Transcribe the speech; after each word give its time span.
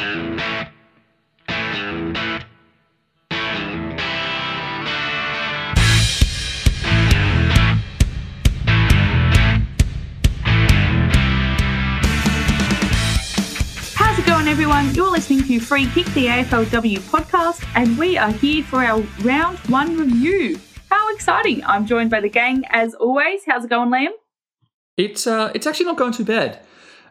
How's 0.00 0.08
it 14.18 14.24
going, 14.24 14.48
everyone? 14.48 14.94
You're 14.94 15.10
listening 15.10 15.42
to 15.42 15.60
Free 15.60 15.84
Kick, 15.88 16.06
the 16.14 16.28
AFLW 16.28 17.00
podcast, 17.00 17.62
and 17.74 17.98
we 17.98 18.16
are 18.16 18.32
here 18.32 18.64
for 18.64 18.82
our 18.82 19.00
round 19.20 19.58
one 19.68 19.98
review. 19.98 20.58
How 20.88 21.14
exciting! 21.14 21.62
I'm 21.66 21.84
joined 21.84 22.08
by 22.10 22.20
the 22.20 22.30
gang 22.30 22.64
as 22.70 22.94
always. 22.94 23.42
How's 23.46 23.66
it 23.66 23.68
going, 23.68 23.90
Liam? 23.90 24.12
It's 24.96 25.26
uh, 25.26 25.52
it's 25.54 25.66
actually 25.66 25.86
not 25.86 25.98
going 25.98 26.12
too 26.12 26.24
bad. 26.24 26.60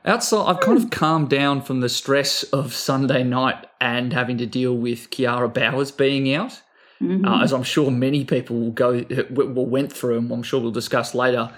Outside, 0.05 0.45
I've 0.45 0.59
kind 0.61 0.77
of 0.77 0.89
calmed 0.91 1.29
down 1.29 1.61
from 1.61 1.81
the 1.81 1.89
stress 1.89 2.43
of 2.43 2.73
Sunday 2.73 3.23
night 3.23 3.65
and 3.81 4.13
having 4.13 4.37
to 4.37 4.45
deal 4.45 4.75
with 4.75 5.09
Kiara 5.09 5.53
Bowers 5.53 5.91
being 5.91 6.33
out, 6.33 6.61
uh, 7.01 7.41
as 7.43 7.51
I'm 7.51 7.63
sure 7.63 7.91
many 7.91 8.23
people 8.25 8.59
will 8.59 8.71
go 8.71 9.03
will 9.29 9.65
went 9.65 9.91
through, 9.91 10.17
and 10.19 10.31
I'm 10.31 10.43
sure 10.43 10.61
we'll 10.61 10.71
discuss 10.71 11.13
later. 11.13 11.51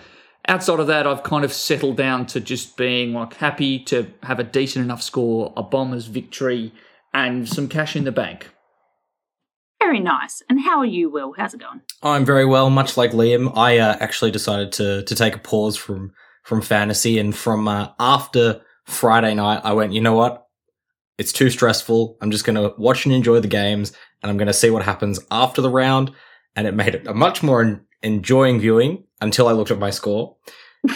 Outside 0.47 0.79
of 0.79 0.87
that, 0.87 1.05
I've 1.05 1.21
kind 1.21 1.45
of 1.45 1.53
settled 1.53 1.97
down 1.97 2.25
to 2.27 2.39
just 2.39 2.77
being 2.77 3.13
like 3.13 3.35
happy 3.35 3.79
to 3.85 4.07
have 4.23 4.39
a 4.39 4.43
decent 4.43 4.83
enough 4.83 5.03
score, 5.03 5.53
a 5.55 5.61
Bombers 5.61 6.07
victory, 6.07 6.73
and 7.13 7.47
some 7.47 7.67
cash 7.67 7.95
in 7.95 8.05
the 8.05 8.11
bank. 8.11 8.49
Very 9.79 9.99
nice. 9.99 10.41
And 10.49 10.61
how 10.61 10.79
are 10.79 10.85
you, 10.85 11.09
Will? 11.09 11.33
How's 11.37 11.53
it 11.53 11.59
going? 11.59 11.81
I'm 12.01 12.25
very 12.25 12.45
well. 12.45 12.69
Much 12.69 12.97
like 12.97 13.11
Liam, 13.11 13.55
I 13.55 13.77
uh, 13.77 13.97
actually 13.99 14.31
decided 14.31 14.71
to 14.73 15.03
to 15.03 15.15
take 15.15 15.35
a 15.35 15.39
pause 15.39 15.77
from 15.77 16.11
from 16.43 16.61
fantasy, 16.61 17.19
and 17.19 17.35
from 17.35 17.67
uh, 17.67 17.89
after 17.99 18.61
Friday 18.85 19.33
night, 19.35 19.61
I 19.63 19.73
went. 19.73 19.93
You 19.93 20.01
know 20.01 20.15
what? 20.15 20.47
It's 21.17 21.31
too 21.31 21.49
stressful. 21.49 22.17
I'm 22.21 22.31
just 22.31 22.45
going 22.45 22.55
to 22.55 22.73
watch 22.77 23.05
and 23.05 23.13
enjoy 23.13 23.39
the 23.39 23.47
games, 23.47 23.93
and 24.21 24.29
I'm 24.29 24.37
going 24.37 24.47
to 24.47 24.53
see 24.53 24.69
what 24.69 24.83
happens 24.83 25.19
after 25.29 25.61
the 25.61 25.69
round. 25.69 26.11
And 26.55 26.67
it 26.67 26.73
made 26.73 26.95
it 26.95 27.07
a 27.07 27.13
much 27.13 27.43
more 27.43 27.61
en- 27.61 27.85
enjoying 28.01 28.59
viewing 28.59 29.05
until 29.21 29.47
I 29.47 29.53
looked 29.53 29.71
at 29.71 29.79
my 29.79 29.89
score. 29.89 30.35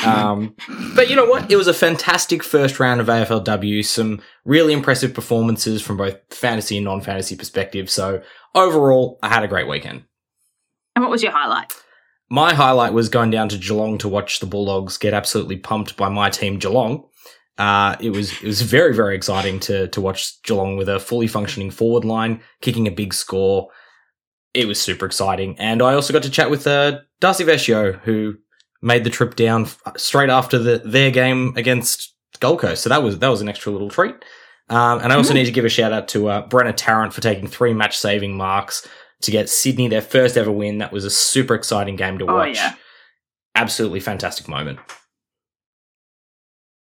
Um, 0.03 0.55
but 0.95 1.09
you 1.09 1.15
know 1.15 1.25
what? 1.25 1.51
It 1.51 1.55
was 1.55 1.67
a 1.67 1.73
fantastic 1.73 2.43
first 2.43 2.79
round 2.79 3.01
of 3.01 3.07
AFLW. 3.07 3.85
Some 3.85 4.21
really 4.43 4.73
impressive 4.73 5.13
performances 5.13 5.81
from 5.81 5.97
both 5.97 6.17
fantasy 6.29 6.77
and 6.77 6.85
non-fantasy 6.85 7.35
perspective. 7.35 7.89
So 7.89 8.21
overall, 8.53 9.19
I 9.21 9.29
had 9.29 9.43
a 9.43 9.47
great 9.47 9.67
weekend. 9.67 10.03
And 10.95 11.03
what 11.03 11.11
was 11.11 11.23
your 11.23 11.31
highlight? 11.31 11.73
My 12.29 12.53
highlight 12.53 12.93
was 12.93 13.09
going 13.09 13.29
down 13.29 13.49
to 13.49 13.57
Geelong 13.57 13.97
to 13.99 14.07
watch 14.07 14.39
the 14.39 14.47
Bulldogs 14.47 14.97
get 14.97 15.13
absolutely 15.13 15.57
pumped 15.57 15.95
by 15.95 16.09
my 16.09 16.29
team, 16.29 16.57
Geelong. 16.57 17.07
Uh, 17.57 17.95
it 17.99 18.09
was 18.09 18.33
it 18.41 18.47
was 18.47 18.61
very 18.61 18.93
very 18.93 19.15
exciting 19.15 19.59
to 19.61 19.87
to 19.89 20.01
watch 20.01 20.41
Geelong 20.43 20.75
with 20.75 20.89
a 20.89 20.99
fully 20.99 21.27
functioning 21.27 21.71
forward 21.71 22.03
line 22.03 22.41
kicking 22.61 22.87
a 22.87 22.91
big 22.91 23.13
score. 23.13 23.69
It 24.53 24.67
was 24.67 24.79
super 24.79 25.05
exciting, 25.05 25.57
and 25.59 25.81
I 25.81 25.93
also 25.93 26.13
got 26.13 26.23
to 26.23 26.29
chat 26.29 26.49
with 26.49 26.65
uh, 26.65 26.99
Darcy 27.19 27.43
Vescio, 27.43 27.99
who 28.01 28.35
made 28.81 29.03
the 29.03 29.09
trip 29.09 29.35
down 29.35 29.67
straight 29.97 30.29
after 30.29 30.57
the, 30.57 30.81
their 30.83 31.11
game 31.11 31.53
against 31.55 32.13
Gold 32.39 32.59
Coast. 32.59 32.83
So 32.83 32.89
that 32.89 33.03
was 33.03 33.19
that 33.19 33.29
was 33.29 33.41
an 33.41 33.49
extra 33.49 33.71
little 33.71 33.89
treat. 33.89 34.15
Um, 34.67 34.99
and 34.99 35.13
I 35.13 35.15
also 35.15 35.33
need 35.33 35.45
to 35.45 35.51
give 35.51 35.65
a 35.65 35.69
shout 35.69 35.93
out 35.93 36.07
to 36.09 36.27
uh, 36.27 36.49
Brenna 36.49 36.73
Tarrant 36.75 37.13
for 37.13 37.21
taking 37.21 37.47
three 37.47 37.73
match 37.73 37.97
saving 37.97 38.35
marks 38.35 38.87
to 39.21 39.31
get 39.31 39.49
Sydney 39.49 39.87
their 39.87 40.01
first 40.01 40.37
ever 40.37 40.51
win. 40.51 40.77
That 40.79 40.91
was 40.91 41.05
a 41.05 41.09
super 41.09 41.55
exciting 41.55 41.95
game 41.95 42.17
to 42.19 42.25
Oh, 42.25 42.35
watch. 42.35 42.55
yeah. 42.55 42.75
Absolutely 43.55 43.99
fantastic 44.01 44.47
moment. 44.47 44.79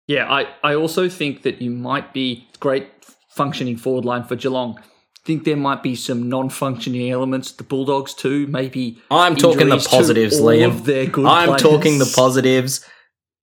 Yeah, 0.08 0.32
I, 0.32 0.48
I 0.64 0.76
also 0.76 1.10
think 1.10 1.42
that 1.44 1.62
you 1.62 1.72
might 1.72 2.14
be 2.14 2.48
great 2.60 2.88
functioning 3.30 3.76
forward 3.78 4.06
line 4.06 4.24
for 4.24 4.36
Geelong. 4.36 4.80
think 5.26 5.44
there 5.44 5.58
might 5.58 5.82
be 5.82 5.96
some 5.96 6.30
non-functioning 6.30 7.10
elements 7.10 7.52
the 7.52 7.64
Bulldogs 7.64 8.14
too. 8.14 8.46
Maybe 8.48 9.02
I'm 9.10 9.36
talking 9.36 9.58
the 9.58 9.64
injuries 9.76 9.84
to 9.86 9.90
positives, 9.90 10.40
all 10.40 10.48
Liam. 10.48 10.68
of 10.68 10.86
their 10.86 11.08
good 11.08 11.26
I'm 11.26 11.48
players. 11.48 11.62
talking 11.62 11.98
the 11.98 12.12
positives. 12.16 12.86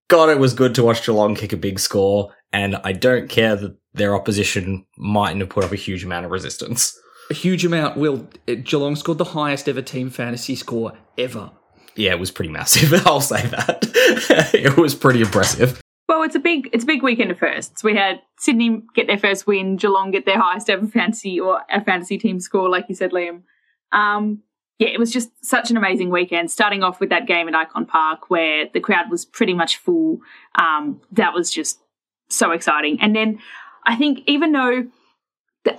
God, 0.08 0.28
it 0.30 0.38
was 0.38 0.54
good 0.54 0.74
to 0.76 0.82
watch 0.84 1.04
Geelong 1.04 1.34
kick 1.34 1.52
a 1.52 1.56
big 1.56 1.80
score, 1.80 2.32
and 2.52 2.76
I 2.84 2.92
don't 2.92 3.28
care 3.28 3.56
that 3.56 3.76
their 3.94 4.14
opposition 4.14 4.86
mightn't 4.96 5.40
have 5.40 5.48
put 5.50 5.64
up 5.64 5.72
a 5.72 5.76
huge 5.76 6.04
amount 6.04 6.24
of 6.26 6.30
resistance. 6.30 6.96
A 7.32 7.34
huge 7.34 7.64
amount. 7.64 7.96
Will 7.96 8.28
Geelong 8.44 8.94
scored 8.94 9.16
the 9.16 9.24
highest 9.24 9.66
ever 9.66 9.80
team 9.80 10.10
fantasy 10.10 10.54
score 10.54 10.92
ever. 11.16 11.50
Yeah, 11.96 12.10
it 12.10 12.20
was 12.20 12.30
pretty 12.30 12.50
massive. 12.50 12.92
I'll 13.06 13.22
say 13.22 13.40
that. 13.46 13.78
it 14.52 14.76
was 14.76 14.94
pretty 14.94 15.22
impressive. 15.22 15.80
Well, 16.10 16.24
it's 16.24 16.34
a 16.34 16.38
big 16.38 16.68
it's 16.74 16.84
a 16.84 16.86
big 16.86 17.02
weekend 17.02 17.30
of 17.30 17.38
firsts. 17.38 17.82
We 17.82 17.96
had 17.96 18.20
Sydney 18.38 18.82
get 18.94 19.06
their 19.06 19.16
first 19.16 19.46
win, 19.46 19.76
Geelong 19.76 20.10
get 20.10 20.26
their 20.26 20.38
highest 20.38 20.68
ever 20.68 20.86
fantasy 20.86 21.40
or 21.40 21.62
a 21.72 21.82
fantasy 21.82 22.18
team 22.18 22.38
score, 22.38 22.68
like 22.68 22.84
you 22.90 22.94
said, 22.94 23.12
Liam. 23.12 23.44
Um, 23.92 24.42
yeah, 24.78 24.88
it 24.88 24.98
was 24.98 25.10
just 25.10 25.30
such 25.42 25.70
an 25.70 25.78
amazing 25.78 26.10
weekend. 26.10 26.50
Starting 26.50 26.82
off 26.82 27.00
with 27.00 27.08
that 27.08 27.26
game 27.26 27.48
at 27.48 27.54
Icon 27.54 27.86
Park 27.86 28.28
where 28.28 28.66
the 28.74 28.80
crowd 28.80 29.10
was 29.10 29.24
pretty 29.24 29.54
much 29.54 29.78
full. 29.78 30.18
Um, 30.56 31.00
that 31.12 31.32
was 31.32 31.50
just 31.50 31.80
so 32.28 32.50
exciting. 32.50 32.98
And 33.00 33.16
then 33.16 33.38
I 33.86 33.96
think 33.96 34.20
even 34.26 34.52
though 34.52 34.82
th- 34.82 34.92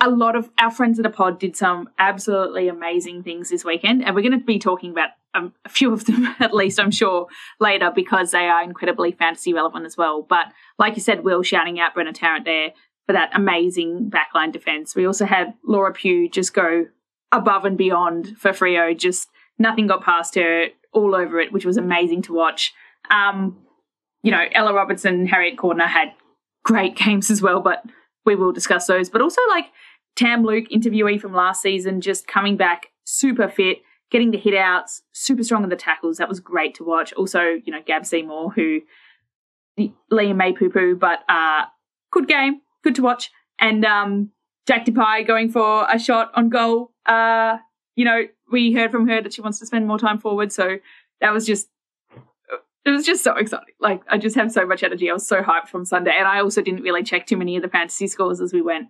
a 0.02 0.10
lot 0.10 0.36
of 0.36 0.50
our 0.58 0.72
friends 0.72 1.00
at 1.00 1.04
the 1.04 1.10
pod 1.10 1.40
did 1.40 1.56
some 1.56 1.90
absolutely 2.00 2.68
amazing 2.68 3.24
things 3.24 3.50
this 3.50 3.66
weekend, 3.66 4.04
and 4.04 4.16
we're 4.16 4.22
going 4.22 4.40
to 4.40 4.46
be 4.46 4.60
talking 4.60 4.92
about 4.92 5.10
um, 5.34 5.54
a 5.66 5.70
few 5.70 5.92
of 5.92 6.06
them 6.06 6.36
at 6.40 6.54
least, 6.54 6.80
I'm 6.80 6.92
sure, 6.92 7.28
later 7.60 7.92
because 7.94 8.32
they 8.32 8.48
are 8.48 8.64
incredibly 8.64 9.12
fantasy 9.12 9.54
relevant 9.54 9.86
as 9.86 9.98
well. 9.98 10.22
But 10.22 10.48
like 10.80 10.96
you 10.96 11.02
said, 11.02 11.24
Will 11.24 11.44
shouting 11.44 11.80
out 11.80 11.96
Brenna 11.96 12.14
Tarrant 12.14 12.46
there 12.46 12.70
for 13.06 13.14
that 13.14 13.32
amazing 13.34 14.10
backline 14.10 14.52
defense. 14.52 14.96
We 14.96 15.06
also 15.06 15.26
had 15.26 15.54
Laura 15.66 15.92
Pugh 15.92 16.30
just 16.30 16.54
go 16.54 16.86
above 17.32 17.66
and 17.66 17.78
beyond 17.78 18.38
for 18.38 18.52
Freo. 18.52 18.98
Just 18.98 19.28
nothing 19.60 19.88
got 19.88 20.04
past 20.04 20.36
her, 20.36 20.68
all 20.94 21.16
over 21.16 21.40
it, 21.40 21.52
which 21.52 21.66
was 21.66 21.78
amazing 21.78 22.22
to 22.24 22.34
watch. 22.34 22.74
Um, 23.10 23.58
you 24.22 24.32
know, 24.32 24.46
Ella 24.54 24.74
Robertson 24.74 25.26
Harriet 25.28 25.58
Cordner 25.58 25.88
had 25.88 26.14
great 26.64 26.96
games 27.04 27.30
as 27.30 27.42
well, 27.42 27.60
but 27.60 27.84
we 28.26 28.36
will 28.36 28.52
discuss 28.52 28.88
those. 28.88 29.10
But 29.10 29.22
also 29.22 29.42
like 29.50 29.66
Tam 30.16 30.44
Luke, 30.44 30.66
interviewee 30.70 31.20
from 31.20 31.34
last 31.34 31.62
season, 31.62 32.02
just 32.02 32.28
coming 32.28 32.58
back 32.58 32.88
super 33.04 33.50
fit, 33.50 33.80
getting 34.12 34.32
the 34.32 34.38
hit 34.38 34.56
outs, 34.56 35.02
super 35.12 35.44
strong 35.44 35.64
in 35.64 35.70
the 35.70 35.76
tackles. 35.76 36.18
That 36.18 36.30
was 36.30 36.40
great 36.40 36.76
to 36.76 36.84
watch. 36.84 37.14
Also, 37.14 37.42
you 37.64 37.72
know, 37.72 37.82
Gab 37.86 38.06
Seymour, 38.06 38.52
who 38.52 38.82
Liam 40.12 40.36
may 40.36 40.54
poo 40.54 40.70
poo, 40.70 40.96
but 40.96 41.20
uh, 41.28 41.66
good 42.12 42.28
game, 42.28 42.62
good 42.84 42.96
to 42.96 43.02
watch. 43.02 43.32
And 43.60 43.84
um, 43.86 44.32
Jack 44.68 44.86
DePie 44.86 45.26
going 45.26 45.50
for 45.52 45.88
a 45.90 46.00
shot 46.00 46.32
on 46.36 46.50
goal. 46.50 46.92
Uh, 47.06 47.58
you 47.96 48.06
know, 48.06 48.24
we 48.52 48.74
heard 48.74 48.92
from 48.92 49.08
her 49.08 49.22
that 49.22 49.34
she 49.34 49.42
wants 49.42 49.60
to 49.60 49.66
spend 49.66 49.88
more 49.88 49.98
time 49.98 50.20
forward, 50.20 50.52
so 50.52 50.78
that 51.22 51.34
was 51.34 51.46
just 51.46 51.68
it 52.86 52.92
was 52.92 53.06
just 53.06 53.24
so 53.24 53.36
exciting. 53.36 53.74
Like 53.80 54.02
I 54.08 54.18
just 54.18 54.36
have 54.36 54.52
so 54.52 54.66
much 54.66 54.84
energy. 54.84 55.10
I 55.10 55.14
was 55.14 55.28
so 55.28 55.42
hyped 55.42 55.68
from 55.68 55.86
Sunday, 55.86 56.14
and 56.18 56.28
I 56.28 56.42
also 56.42 56.62
didn't 56.62 56.84
really 56.84 57.04
check 57.04 57.26
too 57.26 57.38
many 57.38 57.56
of 57.56 57.62
the 57.62 57.70
fantasy 57.70 58.08
scores 58.08 58.42
as 58.42 58.54
we 58.54 58.62
went 58.62 58.88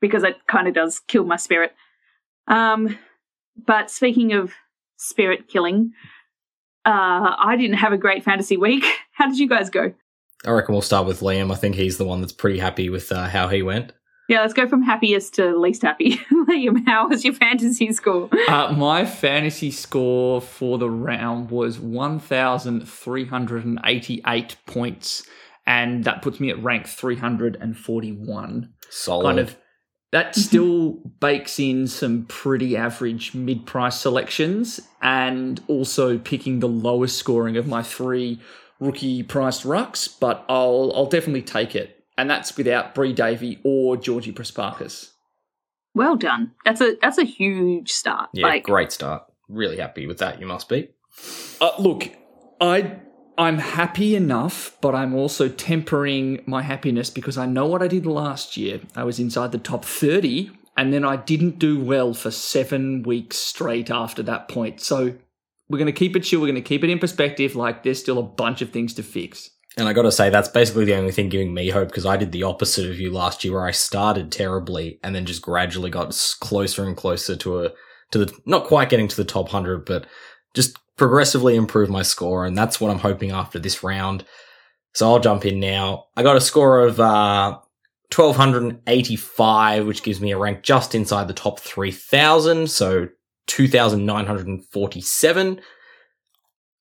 because 0.00 0.24
it 0.24 0.36
kind 0.46 0.68
of 0.68 0.74
does 0.74 1.00
kill 1.00 1.24
my 1.24 1.36
spirit. 1.36 1.74
Um, 2.48 2.98
but 3.66 3.90
speaking 3.90 4.32
of 4.32 4.52
spirit 4.96 5.48
killing, 5.48 5.92
uh, 6.84 7.34
I 7.38 7.56
didn't 7.56 7.78
have 7.78 7.92
a 7.92 7.98
great 7.98 8.24
fantasy 8.24 8.56
week. 8.56 8.84
How 9.12 9.28
did 9.28 9.38
you 9.38 9.48
guys 9.48 9.70
go? 9.70 9.92
I 10.44 10.50
reckon 10.50 10.74
we'll 10.74 10.82
start 10.82 11.06
with 11.06 11.20
Liam. 11.20 11.50
I 11.50 11.56
think 11.56 11.74
he's 11.74 11.96
the 11.96 12.04
one 12.04 12.20
that's 12.20 12.32
pretty 12.32 12.58
happy 12.58 12.90
with 12.90 13.10
uh, 13.10 13.28
how 13.28 13.48
he 13.48 13.62
went. 13.62 13.92
Yeah, 14.28 14.40
let's 14.40 14.54
go 14.54 14.68
from 14.68 14.82
happiest 14.82 15.34
to 15.34 15.56
least 15.56 15.82
happy. 15.82 16.16
Liam, 16.32 16.84
how 16.86 17.06
was 17.08 17.24
your 17.24 17.34
fantasy 17.34 17.92
score? 17.92 18.28
Uh, 18.48 18.74
my 18.76 19.04
fantasy 19.04 19.70
score 19.70 20.40
for 20.40 20.78
the 20.78 20.90
round 20.90 21.48
was 21.50 21.78
1,388 21.78 24.56
points, 24.66 25.22
and 25.64 26.02
that 26.04 26.22
puts 26.22 26.40
me 26.40 26.50
at 26.50 26.60
rank 26.62 26.88
341. 26.88 28.72
Solid. 28.90 29.24
Kind 29.24 29.38
of 29.38 29.56
that 30.12 30.36
still 30.36 31.00
bakes 31.20 31.58
in 31.58 31.86
some 31.86 32.24
pretty 32.26 32.76
average 32.76 33.34
mid-price 33.34 33.98
selections, 34.00 34.80
and 35.02 35.62
also 35.68 36.18
picking 36.18 36.60
the 36.60 36.68
lowest 36.68 37.16
scoring 37.16 37.56
of 37.56 37.66
my 37.68 37.82
three 37.82 38.40
rookie 38.80 39.22
priced 39.22 39.64
rucks. 39.64 40.08
But 40.18 40.44
I'll 40.48 40.90
I'll 40.94 41.06
definitely 41.06 41.42
take 41.42 41.76
it, 41.76 41.95
and 42.18 42.30
that's 42.30 42.56
without 42.56 42.94
Bri 42.94 43.12
Davey 43.12 43.60
or 43.64 43.96
Georgie 43.96 44.32
Prespakis. 44.32 45.10
Well 45.94 46.16
done. 46.16 46.52
That's 46.64 46.80
a 46.80 46.96
that's 47.00 47.18
a 47.18 47.24
huge 47.24 47.90
start. 47.90 48.30
yeah, 48.32 48.46
like, 48.46 48.64
great 48.64 48.92
start. 48.92 49.24
Really 49.48 49.78
happy 49.78 50.06
with 50.06 50.18
that. 50.18 50.40
You 50.40 50.46
must 50.46 50.68
be. 50.68 50.90
Uh, 51.60 51.70
look, 51.78 52.10
I 52.60 52.98
I'm 53.38 53.58
happy 53.58 54.14
enough, 54.14 54.76
but 54.80 54.94
I'm 54.94 55.14
also 55.14 55.48
tempering 55.48 56.42
my 56.46 56.62
happiness 56.62 57.10
because 57.10 57.36
I 57.36 57.46
know 57.46 57.66
what 57.66 57.82
I 57.82 57.88
did 57.88 58.06
last 58.06 58.56
year. 58.56 58.80
I 58.94 59.04
was 59.04 59.18
inside 59.18 59.52
the 59.52 59.58
top 59.58 59.84
30, 59.84 60.50
and 60.76 60.92
then 60.92 61.04
I 61.04 61.16
didn't 61.16 61.58
do 61.58 61.78
well 61.78 62.14
for 62.14 62.30
seven 62.30 63.02
weeks 63.02 63.36
straight 63.36 63.90
after 63.90 64.22
that 64.22 64.48
point. 64.48 64.80
So 64.80 65.14
we're 65.68 65.78
going 65.78 65.86
to 65.86 65.92
keep 65.92 66.16
it 66.16 66.20
chill. 66.20 66.40
We're 66.40 66.46
going 66.46 66.56
to 66.56 66.62
keep 66.62 66.84
it 66.84 66.90
in 66.90 66.98
perspective. 66.98 67.56
Like 67.56 67.82
there's 67.82 68.00
still 68.00 68.18
a 68.18 68.22
bunch 68.22 68.62
of 68.62 68.70
things 68.70 68.94
to 68.94 69.02
fix. 69.02 69.50
And 69.76 69.88
I 69.88 69.92
got 69.92 70.02
to 70.02 70.12
say, 70.12 70.30
that's 70.30 70.48
basically 70.48 70.86
the 70.86 70.94
only 70.94 71.12
thing 71.12 71.28
giving 71.28 71.52
me 71.52 71.68
hope 71.68 71.88
because 71.88 72.06
I 72.06 72.16
did 72.16 72.32
the 72.32 72.44
opposite 72.44 72.88
of 72.88 72.98
you 72.98 73.12
last 73.12 73.44
year, 73.44 73.54
where 73.54 73.66
I 73.66 73.72
started 73.72 74.32
terribly 74.32 74.98
and 75.02 75.14
then 75.14 75.26
just 75.26 75.42
gradually 75.42 75.90
got 75.90 76.16
closer 76.40 76.84
and 76.84 76.96
closer 76.96 77.36
to 77.36 77.64
a 77.64 77.70
to 78.12 78.24
the 78.24 78.32
not 78.46 78.64
quite 78.64 78.88
getting 78.88 79.08
to 79.08 79.16
the 79.16 79.24
top 79.24 79.50
hundred, 79.50 79.84
but 79.84 80.06
just 80.54 80.78
progressively 80.96 81.56
improve 81.56 81.90
my 81.90 82.02
score, 82.02 82.46
and 82.46 82.56
that's 82.56 82.80
what 82.80 82.90
I'm 82.90 83.00
hoping 83.00 83.32
after 83.32 83.58
this 83.58 83.82
round. 83.82 84.24
So 84.94 85.06
I'll 85.06 85.20
jump 85.20 85.44
in 85.44 85.60
now. 85.60 86.06
I 86.16 86.22
got 86.22 86.36
a 86.36 86.40
score 86.40 86.80
of 86.80 86.98
uh, 86.98 87.58
1285, 88.14 89.86
which 89.86 90.02
gives 90.02 90.22
me 90.22 90.32
a 90.32 90.38
rank 90.38 90.62
just 90.62 90.94
inside 90.94 91.28
the 91.28 91.34
top 91.34 91.60
3000, 91.60 92.70
so 92.70 93.08
2947. 93.46 95.60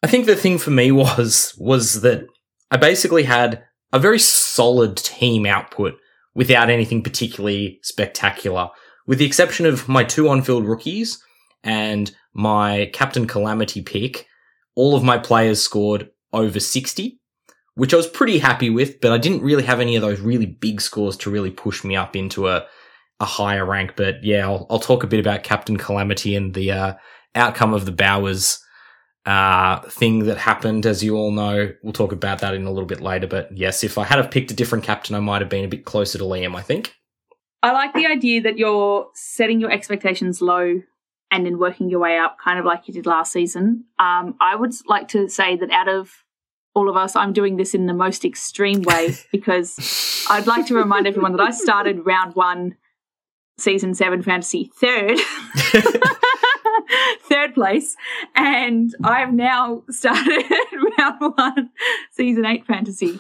I 0.02 0.08
think 0.08 0.26
the 0.26 0.36
thing 0.36 0.58
for 0.58 0.72
me 0.72 0.92
was 0.94 1.54
was 1.58 2.02
that 2.02 2.28
I 2.72 2.78
basically 2.78 3.24
had 3.24 3.64
a 3.94 4.00
very 4.00 4.20
solid 4.20 4.98
team 4.98 5.46
output 5.46 5.96
without 6.34 6.70
anything 6.70 7.02
particularly 7.02 7.80
spectacular, 7.82 8.70
with 9.08 9.20
the 9.20 9.26
exception 9.26 9.66
of 9.66 9.88
my 9.88 10.04
two 10.04 10.28
on-field 10.28 10.66
rookies 10.66 11.24
and 11.64 12.14
my 12.34 12.90
Captain 12.94 13.28
Calamity 13.28 13.82
pick. 13.82 14.28
All 14.76 14.96
of 14.96 15.04
my 15.04 15.18
players 15.18 15.62
scored 15.62 16.10
over 16.34 16.60
60, 16.60 17.20
which 17.76 17.94
I 17.94 17.98
was 17.98 18.08
pretty 18.08 18.40
happy 18.40 18.70
with, 18.70 19.00
but 19.00 19.12
I 19.12 19.18
didn't 19.18 19.44
really 19.44 19.64
have 19.64 19.80
any 19.80 19.96
of 19.96 20.02
those 20.02 20.20
really 20.20 20.46
big 20.46 20.82
scores 20.82 21.16
to 21.18 21.32
really 21.32 21.52
push 21.52 21.84
me 21.84 21.96
up 21.96 22.16
into 22.16 22.50
a, 22.50 22.66
a 23.20 23.26
higher 23.26 23.66
rank. 23.66 23.94
But 23.96 24.24
yeah, 24.24 24.46
I'll, 24.46 24.68
I'll 24.70 24.80
talk 24.80 25.04
a 25.04 25.08
bit 25.08 25.20
about 25.22 25.44
Captain 25.44 25.78
Calamity 25.78 26.36
and 26.36 26.54
the 26.54 26.72
uh, 26.72 26.94
outcome 27.36 27.74
of 27.74 27.86
the 27.86 27.94
Bowers 27.94 28.60
uh, 29.26 29.80
thing 29.82 30.26
that 30.26 30.38
happened, 30.38 30.86
as 30.86 31.04
you 31.04 31.16
all 31.16 31.32
know. 31.32 31.74
We'll 31.82 31.94
talk 31.94 32.12
about 32.12 32.40
that 32.40 32.54
in 32.54 32.66
a 32.66 32.72
little 32.72 32.88
bit 32.88 33.02
later. 33.02 33.28
But 33.28 33.56
yes, 33.58 33.84
if 33.84 33.98
I 33.98 34.04
had 34.04 34.18
have 34.18 34.32
picked 34.32 34.52
a 34.52 34.56
different 34.56 34.84
captain, 34.84 35.16
I 35.16 35.20
might 35.20 35.42
have 35.42 35.50
been 35.50 35.66
a 35.66 35.70
bit 35.70 35.86
closer 35.86 36.18
to 36.18 36.24
Liam, 36.24 36.56
I 36.56 36.62
think. 36.62 36.96
I 37.64 37.72
like 37.72 37.94
the 37.94 38.06
idea 38.06 38.42
that 38.42 38.60
you're 38.60 39.08
setting 39.16 39.60
your 39.60 39.72
expectations 39.72 40.42
low 40.42 40.82
and 41.32 41.46
then 41.46 41.58
working 41.58 41.90
your 41.90 42.00
way 42.00 42.20
up, 42.20 42.38
kind 42.44 42.60
of 42.60 42.66
like 42.66 42.88
you 42.88 42.94
did 42.94 43.08
last 43.08 43.32
season. 43.32 43.86
Um, 43.98 44.36
I 44.40 44.56
would 44.56 44.74
like 44.88 45.08
to 45.10 45.28
say 45.28 45.56
that 45.58 45.72
out 45.72 45.90
of 45.90 46.12
all 46.76 46.90
of 46.90 46.96
us, 46.96 47.16
I'm 47.16 47.34
doing 47.34 47.58
this 47.58 47.74
in 47.74 47.88
the 47.88 47.94
most 47.94 48.24
extreme 48.24 48.84
way 48.84 49.16
because 49.32 50.26
I'd 50.30 50.46
like 50.46 50.68
to 50.68 50.76
remind 50.76 51.08
everyone 51.08 51.32
that 51.32 51.42
I 51.42 51.50
started 51.50 52.06
round 52.06 52.36
one, 52.36 52.78
season 53.58 53.96
seven 53.96 54.22
fantasy 54.22 54.72
third. 54.80 55.18
third 57.22 57.54
place, 57.54 57.96
and 58.36 58.94
I've 59.04 59.34
now 59.34 59.84
started 59.90 60.44
round 60.98 61.34
one, 61.36 61.70
season 62.12 62.46
eight 62.46 62.66
fantasy. 62.66 63.20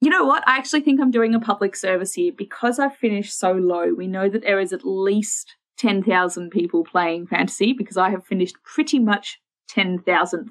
You 0.00 0.10
know 0.10 0.24
what? 0.24 0.46
I 0.46 0.56
actually 0.56 0.82
think 0.82 1.00
I'm 1.00 1.10
doing 1.10 1.34
a 1.34 1.40
public 1.40 1.74
service 1.74 2.14
here 2.14 2.32
because 2.32 2.78
I've 2.78 2.96
finished 2.96 3.36
so 3.36 3.52
low. 3.52 3.92
We 3.92 4.06
know 4.06 4.28
that 4.28 4.42
there 4.42 4.60
is 4.60 4.72
at 4.72 4.84
least 4.84 5.56
10,000 5.78 6.50
people 6.50 6.84
playing 6.84 7.26
fantasy 7.26 7.72
because 7.72 7.96
I 7.96 8.10
have 8.10 8.24
finished 8.24 8.56
pretty 8.62 8.98
much 8.98 9.40
10,000th. 9.72 10.50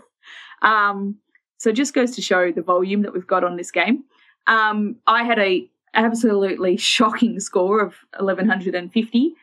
Um, 0.61 1.17
so 1.57 1.69
it 1.69 1.75
just 1.75 1.93
goes 1.93 2.11
to 2.15 2.21
show 2.21 2.51
the 2.51 2.61
volume 2.61 3.03
that 3.03 3.13
we've 3.13 3.27
got 3.27 3.43
on 3.43 3.55
this 3.55 3.71
game. 3.71 4.03
Um, 4.47 4.97
I 5.07 5.23
had 5.23 5.39
a 5.39 5.69
absolutely 5.93 6.77
shocking 6.77 7.39
score 7.39 7.79
of 7.79 7.95
1150 8.17 9.33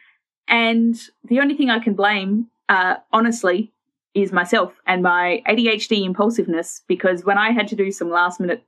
and 0.48 1.00
the 1.24 1.40
only 1.40 1.56
thing 1.56 1.70
I 1.70 1.78
can 1.78 1.94
blame, 1.94 2.48
uh, 2.68 2.96
honestly, 3.12 3.72
is 4.14 4.32
myself 4.32 4.72
and 4.86 5.02
my 5.02 5.42
ADHD 5.48 6.04
impulsiveness 6.04 6.82
because 6.86 7.24
when 7.24 7.36
I 7.36 7.50
had 7.50 7.68
to 7.68 7.76
do 7.76 7.90
some 7.90 8.10
last 8.10 8.40
minute 8.40 8.62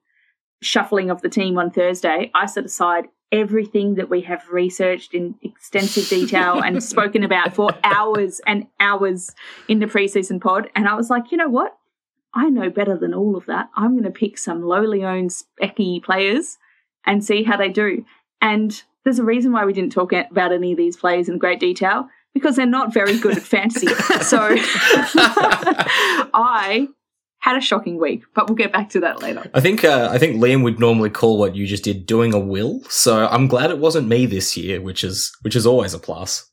shuffling 0.60 1.10
of 1.10 1.22
the 1.22 1.28
team 1.28 1.56
on 1.56 1.70
Thursday, 1.70 2.30
I 2.34 2.46
set 2.46 2.64
aside 2.64 3.06
everything 3.32 3.94
that 3.94 4.08
we 4.08 4.20
have 4.22 4.48
researched 4.50 5.14
in 5.14 5.34
extensive 5.42 6.08
detail 6.08 6.60
and 6.60 6.82
spoken 6.82 7.24
about 7.24 7.54
for 7.54 7.70
hours 7.84 8.40
and 8.46 8.66
hours 8.80 9.34
in 9.68 9.78
the 9.78 9.86
preseason 9.86 10.40
pod. 10.40 10.68
And 10.74 10.88
I 10.88 10.94
was 10.94 11.10
like, 11.10 11.30
you 11.30 11.36
know 11.36 11.48
what? 11.48 11.76
I 12.34 12.48
know 12.48 12.68
better 12.70 12.96
than 12.96 13.14
all 13.14 13.36
of 13.36 13.46
that. 13.46 13.70
I'm 13.76 13.92
going 13.92 14.04
to 14.04 14.10
pick 14.10 14.38
some 14.38 14.62
lowly 14.62 15.04
owned 15.04 15.30
specky 15.30 16.02
players 16.02 16.58
and 17.04 17.24
see 17.24 17.42
how 17.42 17.56
they 17.56 17.68
do. 17.68 18.04
And 18.40 18.82
there's 19.04 19.18
a 19.18 19.24
reason 19.24 19.52
why 19.52 19.64
we 19.64 19.72
didn't 19.72 19.92
talk 19.92 20.12
about 20.12 20.52
any 20.52 20.72
of 20.72 20.78
these 20.78 20.96
players 20.96 21.28
in 21.28 21.38
great 21.38 21.60
detail 21.60 22.08
because 22.36 22.54
they're 22.54 22.66
not 22.66 22.92
very 22.92 23.18
good 23.18 23.38
at 23.38 23.42
fantasy. 23.42 23.86
So 24.20 24.38
I 26.34 26.88
had 27.38 27.56
a 27.56 27.62
shocking 27.62 27.98
week, 27.98 28.24
but 28.34 28.46
we'll 28.46 28.56
get 28.56 28.74
back 28.74 28.90
to 28.90 29.00
that 29.00 29.22
later. 29.22 29.48
I 29.54 29.60
think 29.60 29.84
uh, 29.84 30.10
I 30.10 30.18
think 30.18 30.36
Liam 30.36 30.62
would 30.62 30.78
normally 30.78 31.08
call 31.08 31.38
what 31.38 31.56
you 31.56 31.66
just 31.66 31.84
did 31.84 32.04
doing 32.04 32.34
a 32.34 32.38
will. 32.38 32.82
So 32.90 33.26
I'm 33.28 33.46
glad 33.46 33.70
it 33.70 33.78
wasn't 33.78 34.08
me 34.08 34.26
this 34.26 34.54
year, 34.54 34.82
which 34.82 35.02
is 35.02 35.32
which 35.42 35.56
is 35.56 35.64
always 35.64 35.94
a 35.94 35.98
plus. 35.98 36.50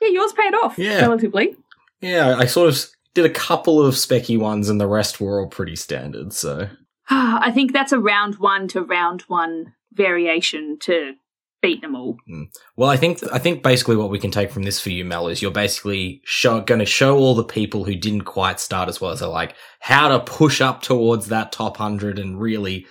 Yeah, 0.00 0.10
yours 0.10 0.32
paid 0.32 0.54
off 0.54 0.78
yeah. 0.78 1.00
relatively. 1.00 1.56
Yeah, 2.00 2.36
I 2.36 2.46
sort 2.46 2.68
of 2.68 2.86
did 3.14 3.24
a 3.24 3.30
couple 3.30 3.84
of 3.84 3.94
specky 3.94 4.38
ones, 4.38 4.68
and 4.68 4.80
the 4.80 4.86
rest 4.86 5.20
were 5.20 5.40
all 5.40 5.48
pretty 5.48 5.74
standard. 5.74 6.32
So 6.32 6.68
I 7.10 7.50
think 7.52 7.72
that's 7.72 7.92
a 7.92 7.98
round 7.98 8.36
one 8.36 8.68
to 8.68 8.82
round 8.82 9.22
one 9.22 9.72
variation 9.92 10.78
to 10.82 11.14
beat 11.60 11.80
them 11.80 11.94
all. 11.94 12.16
Mm. 12.28 12.46
Well, 12.76 12.88
I 12.88 12.96
think 12.96 13.20
I 13.32 13.38
think 13.38 13.62
basically 13.62 13.96
what 13.96 14.10
we 14.10 14.18
can 14.18 14.30
take 14.30 14.50
from 14.50 14.62
this 14.62 14.80
for 14.80 14.90
you, 14.90 15.04
Mel, 15.04 15.28
is 15.28 15.42
you're 15.42 15.50
basically 15.50 16.20
show, 16.24 16.60
going 16.60 16.78
to 16.78 16.86
show 16.86 17.16
all 17.16 17.34
the 17.34 17.44
people 17.44 17.84
who 17.84 17.94
didn't 17.94 18.22
quite 18.22 18.60
start 18.60 18.88
as 18.88 19.00
well 19.00 19.10
as 19.10 19.20
they 19.20 19.26
like 19.26 19.54
how 19.80 20.08
to 20.08 20.20
push 20.20 20.60
up 20.60 20.82
towards 20.82 21.28
that 21.28 21.52
top 21.52 21.76
hundred 21.76 22.18
and 22.18 22.40
really 22.40 22.86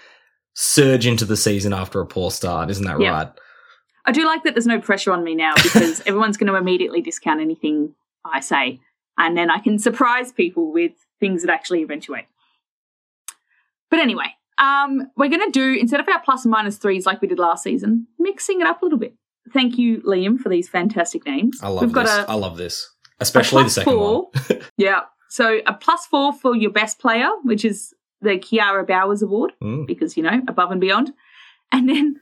surge 0.54 1.06
into 1.06 1.25
the 1.25 1.38
season 1.38 1.74
after 1.74 2.02
a 2.02 2.06
poor 2.06 2.31
start. 2.31 2.69
Isn't 2.69 2.86
that 2.86 2.98
right? 2.98 3.31
I 4.06 4.12
do 4.12 4.25
like 4.25 4.44
that 4.44 4.56
there's 4.56 4.66
no 4.66 4.80
pressure 4.80 5.12
on 5.12 5.24
me 5.24 5.36
now 5.36 5.54
because 5.64 6.02
everyone's 6.02 6.38
going 6.38 6.52
to 6.52 6.58
immediately 6.58 7.02
discount 7.02 7.42
anything 7.42 7.94
I 8.25 8.40
say, 8.40 8.80
and 9.18 9.38
then 9.38 9.50
I 9.50 9.60
can 9.60 9.80
surprise 9.80 10.31
people 10.31 10.72
with 10.72 10.94
things 11.19 11.44
that 11.44 11.52
actually 11.52 11.81
eventuate. 11.81 12.25
But 13.90 14.00
anyway, 14.00 14.36
um, 14.57 15.09
we're 15.15 15.30
going 15.30 15.45
to 15.45 15.51
do, 15.51 15.74
instead 15.80 16.00
of 16.00 16.07
our 16.07 16.21
plus 16.21 16.45
and 16.45 16.51
minus 16.51 16.77
threes 16.77 17.06
like 17.06 17.21
we 17.21 17.27
did 17.27 17.39
last 17.39 17.63
season, 17.63 18.07
mixing 18.19 18.62
it 18.62 18.68
up 18.68 18.81
a 18.81 18.86
little 18.86 19.00
bit. 19.00 19.15
Thank 19.54 19.77
you, 19.77 20.01
Liam, 20.01 20.39
for 20.39 20.50
these 20.50 20.68
fantastic 20.68 21.25
names. 21.25 21.59
I 21.62 21.69
love 21.69 21.81
We've 21.81 21.94
this. 21.94 22.06
Got 22.06 22.27
a, 22.27 22.31
I 22.31 22.36
love 22.36 22.57
this. 22.57 22.89
Especially 23.19 23.63
the 23.63 23.69
second 23.69 23.94
four. 23.94 24.30
one. 24.50 24.62
yeah. 24.77 25.01
So 25.30 25.59
a 25.65 25.74
plus 25.74 26.06
four 26.06 26.33
for 26.33 26.56
your 26.56 26.71
best 26.71 27.00
player, 27.00 27.30
which 27.44 27.63
is 27.63 27.94
the 28.21 28.31
Kiara 28.31 28.86
Bowers 28.86 29.21
Award, 29.21 29.54
mm. 29.62 29.86
because, 29.88 30.18
you 30.18 30.24
know, 30.24 30.42
above 30.48 30.71
and 30.71 30.81
beyond. 30.81 31.13
And 31.71 31.88
then 31.88 32.19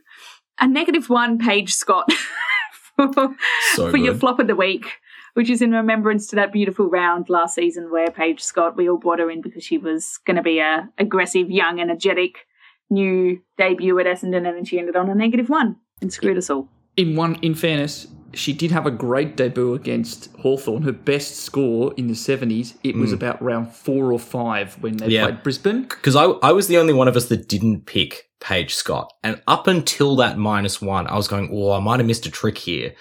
a 0.59 0.67
negative 0.67 1.09
one, 1.09 1.37
Paige 1.37 1.73
Scott, 1.73 2.11
for, 2.95 3.35
so 3.75 3.91
for 3.91 3.97
your 3.97 4.15
flop 4.15 4.39
of 4.39 4.47
the 4.47 4.55
week 4.55 4.99
which 5.35 5.49
is 5.49 5.61
in 5.61 5.71
remembrance 5.71 6.27
to 6.27 6.35
that 6.37 6.51
beautiful 6.51 6.89
round 6.89 7.29
last 7.29 7.55
season 7.55 7.91
where 7.91 8.09
Paige 8.09 8.41
Scott, 8.41 8.75
we 8.75 8.89
all 8.89 8.97
brought 8.97 9.19
her 9.19 9.29
in 9.29 9.41
because 9.41 9.63
she 9.63 9.77
was 9.77 10.17
going 10.25 10.37
to 10.37 10.41
be 10.41 10.59
a 10.59 10.89
aggressive, 10.97 11.51
young, 11.51 11.79
energetic 11.79 12.47
new 12.89 13.41
debut 13.57 13.99
at 13.99 14.05
Essendon, 14.05 14.47
and 14.47 14.57
then 14.57 14.65
she 14.65 14.79
ended 14.79 14.95
on 14.95 15.09
a 15.09 15.15
negative 15.15 15.49
one 15.49 15.75
and 16.01 16.11
screwed 16.11 16.37
us 16.37 16.49
all. 16.49 16.69
In 16.95 17.17
one, 17.17 17.35
in 17.41 17.53
fairness, 17.53 18.07
she 18.33 18.53
did 18.53 18.71
have 18.71 18.85
a 18.85 18.91
great 18.91 19.35
debut 19.35 19.73
against 19.73 20.33
Hawthorn. 20.37 20.83
Her 20.83 20.93
best 20.93 21.37
score 21.37 21.93
in 21.97 22.07
the 22.07 22.13
70s, 22.13 22.75
it 22.83 22.95
was 22.95 23.11
mm. 23.11 23.15
about 23.15 23.41
round 23.41 23.73
four 23.73 24.13
or 24.13 24.19
five 24.19 24.81
when 24.81 24.97
they 24.97 25.07
yeah. 25.07 25.25
played 25.25 25.43
Brisbane. 25.43 25.83
Because 25.83 26.15
I, 26.15 26.23
I 26.23 26.53
was 26.53 26.67
the 26.67 26.77
only 26.77 26.93
one 26.93 27.09
of 27.09 27.17
us 27.17 27.25
that 27.25 27.49
didn't 27.49 27.85
pick 27.85 28.29
Paige 28.39 28.73
Scott. 28.73 29.11
And 29.21 29.41
up 29.47 29.67
until 29.67 30.15
that 30.17 30.37
minus 30.37 30.81
one, 30.81 31.07
I 31.07 31.17
was 31.17 31.27
going, 31.27 31.49
oh, 31.51 31.71
I 31.71 31.79
might 31.79 31.99
have 31.99 32.07
missed 32.07 32.25
a 32.25 32.31
trick 32.31 32.57
here. 32.57 32.93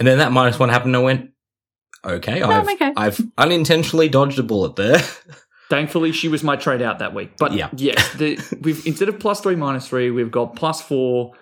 And 0.00 0.08
then 0.08 0.18
that 0.18 0.32
minus 0.32 0.58
one 0.58 0.70
happened, 0.70 0.96
and 0.96 1.02
I 1.02 1.04
went, 1.04 1.30
okay, 2.04 2.40
no, 2.40 2.50
I've, 2.50 2.68
okay. 2.68 2.92
I've 2.96 3.20
unintentionally 3.36 4.08
dodged 4.08 4.38
a 4.38 4.42
bullet 4.42 4.76
there. 4.76 4.98
Thankfully, 5.70 6.12
she 6.12 6.28
was 6.28 6.42
my 6.42 6.56
trade 6.56 6.80
out 6.80 7.00
that 7.00 7.14
week. 7.14 7.36
But 7.38 7.52
yeah, 7.52 7.68
yeah 7.76 8.02
the, 8.16 8.38
we've 8.62 8.86
instead 8.86 9.08
of 9.08 9.18
plus 9.20 9.40
three, 9.40 9.56
minus 9.56 9.88
three, 9.88 10.10
we've 10.10 10.30
got 10.30 10.56
plus 10.56 10.80
four, 10.80 11.34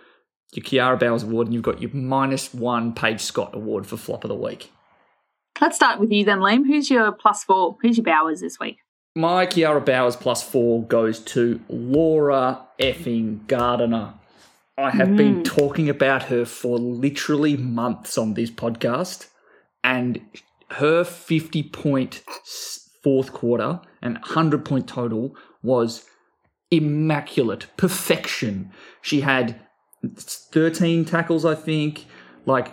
your 0.53 0.65
Kiara 0.65 0.99
Bowers 0.99 1.23
award, 1.23 1.47
and 1.47 1.55
you've 1.55 1.63
got 1.63 1.81
your 1.81 1.93
minus 1.95 2.53
one 2.53 2.93
Paige 2.93 3.21
Scott 3.21 3.55
award 3.55 3.87
for 3.87 3.97
flop 3.97 4.25
of 4.25 4.29
the 4.29 4.35
week. 4.35 4.73
Let's 5.61 5.77
start 5.77 6.01
with 6.01 6.11
you 6.11 6.25
then, 6.25 6.41
Liam. 6.41 6.67
Who's 6.67 6.91
your 6.91 7.13
plus 7.13 7.45
four? 7.45 7.77
Who's 7.81 7.97
your 7.97 8.05
Bowers 8.05 8.41
this 8.41 8.59
week? 8.59 8.79
My 9.15 9.47
Kiara 9.47 9.85
Bowers 9.85 10.17
plus 10.17 10.43
four 10.43 10.83
goes 10.83 11.21
to 11.21 11.61
Laura 11.69 12.67
effing 12.79 13.47
Gardiner. 13.47 14.13
I 14.77 14.91
have 14.91 15.09
mm. 15.09 15.17
been 15.17 15.43
talking 15.43 15.89
about 15.89 16.25
her 16.25 16.45
for 16.45 16.79
literally 16.79 17.57
months 17.57 18.19
on 18.19 18.35
this 18.35 18.51
podcast, 18.51 19.29
and 19.83 20.21
her 20.71 21.05
50 21.05 21.63
point 21.65 22.23
fourth 23.03 23.33
quarter 23.33 23.81
and 24.03 24.15
100 24.15 24.65
point 24.65 24.89
total 24.89 25.35
was 25.63 26.05
immaculate 26.71 27.67
perfection. 27.77 28.73
She 29.01 29.21
had 29.21 29.61
13 30.15 31.05
tackles, 31.05 31.45
I 31.45 31.55
think. 31.55 32.07
Like, 32.45 32.73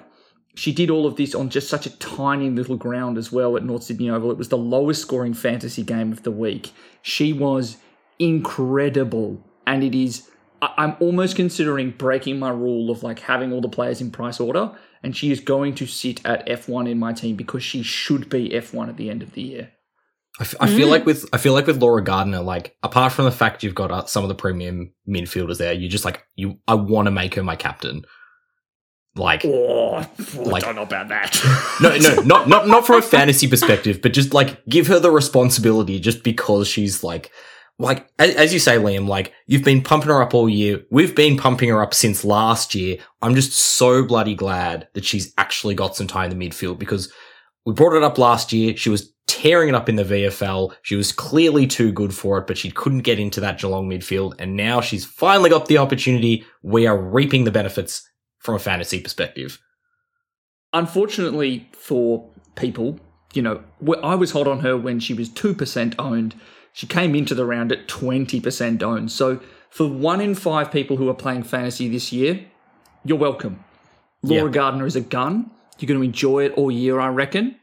she 0.56 0.72
did 0.72 0.90
all 0.90 1.06
of 1.06 1.16
this 1.16 1.34
on 1.34 1.50
just 1.50 1.70
such 1.70 1.86
a 1.86 1.98
tiny 1.98 2.50
little 2.50 2.78
ground 2.78 3.18
as 3.18 3.32
well 3.32 3.58
at 3.58 3.64
North 3.64 3.84
Sydney 3.84 4.10
Oval. 4.10 4.32
It 4.32 4.38
was 4.38 4.50
the 4.50 4.58
lowest 4.58 5.02
scoring 5.02 5.34
fantasy 5.34 5.84
game 5.84 6.12
of 6.12 6.24
the 6.24 6.32
week. 6.32 6.72
She 7.02 7.34
was 7.34 7.78
incredible 8.20 9.44
and 9.66 9.84
it 9.84 9.96
is. 9.96 10.30
I'm 10.62 10.96
almost 11.02 11.36
considering 11.36 11.92
breaking 11.92 12.40
my 12.40 12.50
rule 12.50 12.90
of 12.90 13.04
like 13.04 13.20
having 13.20 13.52
all 13.52 13.60
the 13.60 13.68
players 13.68 14.00
in 14.00 14.12
price 14.12 14.40
order, 14.40 14.72
and 15.04 15.16
she 15.16 15.32
is 15.32 15.40
going 15.40 15.76
to 15.76 15.86
sit 15.86 16.26
at 16.26 16.48
F1 16.48 16.90
in 16.90 16.98
my 16.98 17.14
team 17.14 17.36
because 17.36 17.64
she 17.64 17.84
should 17.84 18.30
be 18.30 18.50
F1 18.50 18.90
at 18.90 18.98
the 18.98 19.10
end 19.10 19.22
of 19.22 19.34
the 19.34 19.42
year. 19.42 19.72
I, 20.40 20.44
f- 20.44 20.56
I 20.60 20.68
feel 20.68 20.88
like 20.88 21.06
with 21.06 21.26
I 21.32 21.38
feel 21.38 21.54
like 21.54 21.68
with 21.68 21.78
Laura 21.82 22.04
Gardiner, 22.04 22.42
like 22.42 22.76
apart 22.82 23.14
from 23.14 23.26
the 23.26 23.32
fact 23.32 23.62
you've 23.62 23.76
got 23.76 23.92
uh, 23.92 24.06
some 24.06 24.24
of 24.24 24.30
the 24.30 24.36
premium 24.36 24.92
midfielders 25.08 25.60
there, 25.60 25.74
you 25.74 25.88
just 25.88 26.06
like 26.06 26.24
you. 26.36 26.58
I 26.68 26.74
want 26.74 27.06
to 27.06 27.12
make 27.12 27.36
her 27.36 27.44
my 27.44 27.56
captain. 27.56 28.04
Like 29.16 29.46
Oh, 29.46 30.04
Like- 30.38 30.64
I 30.64 30.66
don't 30.66 30.76
know 30.76 30.82
about 30.82 31.10
that. 31.10 31.40
no, 31.82 31.96
no, 31.98 32.22
not 32.24 32.48
not 32.50 32.68
not 32.68 32.88
from 32.88 32.98
a 32.98 33.02
fantasy 33.04 33.48
perspective, 33.48 34.02
but 34.02 34.12
just 34.14 34.34
like 34.34 34.66
give 34.66 34.88
her 34.88 35.00
the 35.00 35.12
responsibility 35.12 36.00
just 36.00 36.24
because 36.24 36.68
she's 36.68 37.04
like, 37.04 37.30
like 37.80 38.08
as, 38.20 38.54
you 38.54 38.60
say, 38.60 38.78
Liam, 38.78 39.08
like 39.08 39.34
you've 39.48 39.64
been 39.64 39.82
pumping 39.82 40.10
her 40.10 40.22
up 40.22 40.34
all 40.34 40.48
year. 40.48 40.84
We've 40.92 41.16
been 41.16 41.38
pumping 41.38 41.70
her 41.70 41.82
up 41.82 41.94
since 41.94 42.24
last 42.24 42.76
year. 42.76 42.98
I'm 43.22 43.36
just 43.36 43.54
so 43.54 44.06
bloody 44.06 44.36
glad 44.36 44.88
that 44.94 45.06
she's 45.06 45.34
actually 45.38 45.76
got 45.76 45.96
some 45.96 46.08
time 46.08 46.32
in 46.32 46.38
the 46.38 46.50
midfield 46.50 46.78
because 46.80 47.12
we 47.66 47.74
brought 47.74 47.96
it 47.96 48.04
up 48.04 48.18
last 48.18 48.54
year. 48.54 48.76
She 48.78 48.90
was 48.90 49.12
tearing 49.28 49.70
it 49.70 49.76
up 49.76 49.90
in 49.90 49.96
the 49.96 50.04
VFL. 50.04 50.74
She 50.84 50.96
was 50.96 51.12
clearly 51.12 51.66
too 51.66 51.92
good 51.92 52.14
for 52.14 52.38
it, 52.38 52.48
but 52.48 52.58
she 52.58 52.72
couldn't 52.72 53.00
get 53.00 53.20
into 53.20 53.40
that 53.42 53.60
Geelong 53.60 53.90
midfield. 53.90 54.34
And 54.38 54.56
now 54.56 54.82
she's 54.82 55.06
finally 55.06 55.50
got 55.50 55.68
the 55.68 55.78
opportunity. 55.78 56.46
We 56.62 56.88
are 56.88 56.98
reaping 56.98 57.44
the 57.44 57.52
benefits 57.52 58.08
from 58.40 58.56
a 58.56 58.60
fantasy 58.60 59.00
perspective. 59.00 59.60
Unfortunately 60.74 61.70
for 61.74 62.30
people, 62.56 63.00
you 63.34 63.42
know, 63.42 63.64
I 64.04 64.16
was 64.16 64.32
hot 64.32 64.48
on 64.48 64.60
her 64.60 64.78
when 64.78 65.00
she 65.00 65.14
was 65.14 65.30
2% 65.30 65.96
owned. 65.98 66.36
She 66.74 66.88
came 66.88 67.16
into 67.16 67.34
the 67.36 67.46
round 67.46 67.72
at 67.72 67.88
20% 67.88 68.82
owned. 68.84 69.12
So 69.12 69.40
for 69.70 69.88
one 69.88 70.20
in 70.22 70.36
five 70.36 70.72
people 70.72 70.98
who 70.98 71.08
are 71.10 71.14
playing 71.14 71.44
fantasy 71.44 71.88
this 71.88 72.12
year, 72.12 72.44
you're 73.06 73.18
welcome. 73.18 73.64
Laura 74.24 74.46
Yeah. 74.46 74.52
Gardiner 74.52 74.86
is 74.86 74.96
a 74.96 75.02
gun. 75.02 75.52
You're 75.80 75.88
going 75.88 76.00
to 76.00 76.06
enjoy 76.06 76.46
it 76.46 76.54
all 76.54 76.72
year, 76.72 77.00
I 77.00 77.08
reckon. 77.10 77.56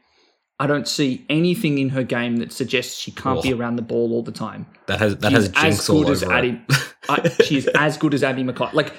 I 0.59 0.67
don't 0.67 0.87
see 0.87 1.25
anything 1.29 1.77
in 1.79 1.89
her 1.89 2.03
game 2.03 2.37
that 2.37 2.51
suggests 2.51 2.97
she 2.99 3.11
can't 3.11 3.41
be 3.41 3.51
Oh. 3.53 3.57
around 3.57 3.77
the 3.77 3.81
ball 3.81 4.13
all 4.13 4.21
the 4.21 4.31
time. 4.31 4.67
That 4.85 4.99
has 4.99 5.17
that 5.17 5.31
She's 5.31 5.47
has 5.47 5.49
jinx 5.49 5.79
as 5.79 5.87
good 5.87 6.09
as. 6.09 6.23
Addie. 6.23 6.61
I, 7.09 7.29
she's 7.43 7.67
as 7.67 7.97
good 7.97 8.13
as 8.13 8.23
Addie 8.23 8.43
McKay. 8.43 8.71
Like, 8.73 8.93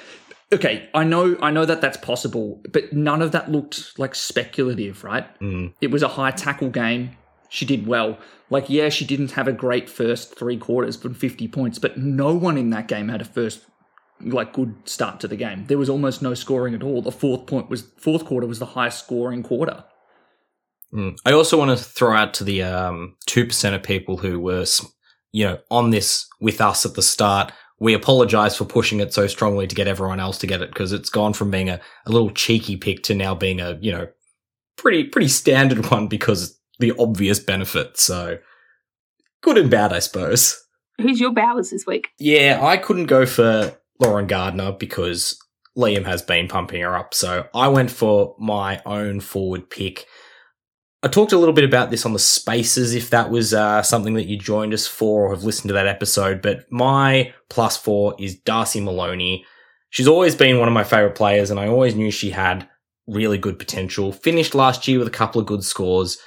okay, 0.52 0.88
I 0.92 1.04
know, 1.04 1.36
I 1.40 1.52
know 1.52 1.64
that 1.64 1.80
that's 1.80 1.96
possible, 1.98 2.60
but 2.72 2.92
none 2.92 3.22
of 3.22 3.30
that 3.32 3.50
looked 3.52 3.96
like 3.98 4.14
speculative, 4.16 5.04
right? 5.04 5.24
Mm. 5.40 5.72
It 5.80 5.92
was 5.92 6.02
a 6.02 6.08
high 6.08 6.32
tackle 6.32 6.68
game. 6.70 7.10
She 7.48 7.64
did 7.64 7.86
well. 7.86 8.18
Like, 8.52 8.68
yeah, 8.68 8.90
she 8.90 9.06
didn't 9.06 9.30
have 9.30 9.48
a 9.48 9.52
great 9.52 9.88
first 9.88 10.38
three 10.38 10.58
quarters 10.58 10.94
from 10.94 11.14
fifty 11.14 11.48
points, 11.48 11.78
but 11.78 11.96
no 11.96 12.34
one 12.34 12.58
in 12.58 12.68
that 12.70 12.86
game 12.86 13.08
had 13.08 13.22
a 13.22 13.24
first 13.24 13.64
like 14.20 14.52
good 14.52 14.74
start 14.84 15.20
to 15.20 15.28
the 15.28 15.36
game. 15.36 15.64
There 15.68 15.78
was 15.78 15.88
almost 15.88 16.20
no 16.20 16.34
scoring 16.34 16.74
at 16.74 16.82
all. 16.82 17.00
The 17.00 17.10
fourth 17.10 17.46
point 17.46 17.70
was 17.70 17.80
fourth 17.96 18.26
quarter 18.26 18.46
was 18.46 18.58
the 18.58 18.66
highest 18.66 18.98
scoring 18.98 19.42
quarter. 19.42 19.84
Mm. 20.92 21.16
I 21.24 21.32
also 21.32 21.58
want 21.58 21.76
to 21.76 21.82
throw 21.82 22.14
out 22.14 22.34
to 22.34 22.44
the 22.44 22.62
um, 22.62 23.16
2% 23.26 23.74
of 23.74 23.82
people 23.82 24.18
who 24.18 24.38
were, 24.38 24.66
you 25.32 25.46
know, 25.46 25.58
on 25.70 25.88
this 25.88 26.26
with 26.38 26.60
us 26.60 26.84
at 26.84 26.92
the 26.92 27.00
start. 27.00 27.52
We 27.80 27.94
apologize 27.94 28.54
for 28.54 28.66
pushing 28.66 29.00
it 29.00 29.14
so 29.14 29.26
strongly 29.28 29.66
to 29.66 29.74
get 29.74 29.88
everyone 29.88 30.20
else 30.20 30.36
to 30.38 30.46
get 30.46 30.60
it 30.60 30.68
because 30.68 30.92
it's 30.92 31.08
gone 31.08 31.32
from 31.32 31.50
being 31.50 31.70
a, 31.70 31.80
a 32.04 32.10
little 32.10 32.30
cheeky 32.30 32.76
pick 32.76 33.02
to 33.04 33.14
now 33.14 33.34
being 33.34 33.60
a, 33.60 33.78
you 33.80 33.92
know, 33.92 34.08
pretty, 34.76 35.04
pretty 35.04 35.28
standard 35.28 35.86
one 35.90 36.06
because 36.06 36.60
the 36.82 36.92
obvious 36.98 37.38
benefit. 37.38 37.96
So 37.96 38.38
good 39.42 39.56
and 39.56 39.70
bad, 39.70 39.92
I 39.92 40.00
suppose. 40.00 40.62
Who's 41.00 41.20
your 41.20 41.32
Bowers 41.32 41.70
this 41.70 41.86
week? 41.86 42.08
Yeah, 42.18 42.60
I 42.62 42.76
couldn't 42.76 43.06
go 43.06 43.24
for 43.24 43.74
Lauren 43.98 44.26
Gardiner 44.26 44.72
because 44.72 45.38
Liam 45.78 46.04
has 46.04 46.20
been 46.20 46.48
pumping 46.48 46.82
her 46.82 46.96
up. 46.96 47.14
So 47.14 47.46
I 47.54 47.68
went 47.68 47.90
for 47.90 48.36
my 48.38 48.82
own 48.84 49.20
forward 49.20 49.70
pick. 49.70 50.06
I 51.04 51.08
talked 51.08 51.32
a 51.32 51.38
little 51.38 51.54
bit 51.54 51.64
about 51.64 51.90
this 51.90 52.04
on 52.04 52.12
the 52.12 52.18
spaces 52.18 52.94
if 52.94 53.10
that 53.10 53.30
was 53.30 53.54
uh, 53.54 53.82
something 53.82 54.14
that 54.14 54.26
you 54.26 54.36
joined 54.36 54.74
us 54.74 54.86
for 54.86 55.26
or 55.26 55.34
have 55.34 55.44
listened 55.44 55.68
to 55.68 55.74
that 55.74 55.88
episode. 55.88 56.42
But 56.42 56.70
my 56.70 57.32
plus 57.48 57.76
four 57.76 58.14
is 58.18 58.36
Darcy 58.36 58.80
Maloney. 58.80 59.44
She's 59.90 60.08
always 60.08 60.34
been 60.34 60.58
one 60.58 60.68
of 60.68 60.74
my 60.74 60.84
favorite 60.84 61.16
players, 61.16 61.50
and 61.50 61.58
I 61.60 61.66
always 61.66 61.94
knew 61.94 62.10
she 62.10 62.30
had 62.30 62.68
really 63.06 63.36
good 63.38 63.58
potential. 63.58 64.12
Finished 64.12 64.54
last 64.54 64.86
year 64.86 64.98
with 64.98 65.08
a 65.08 65.12
couple 65.12 65.40
of 65.40 65.46
good 65.46 65.64
scores 65.64 66.18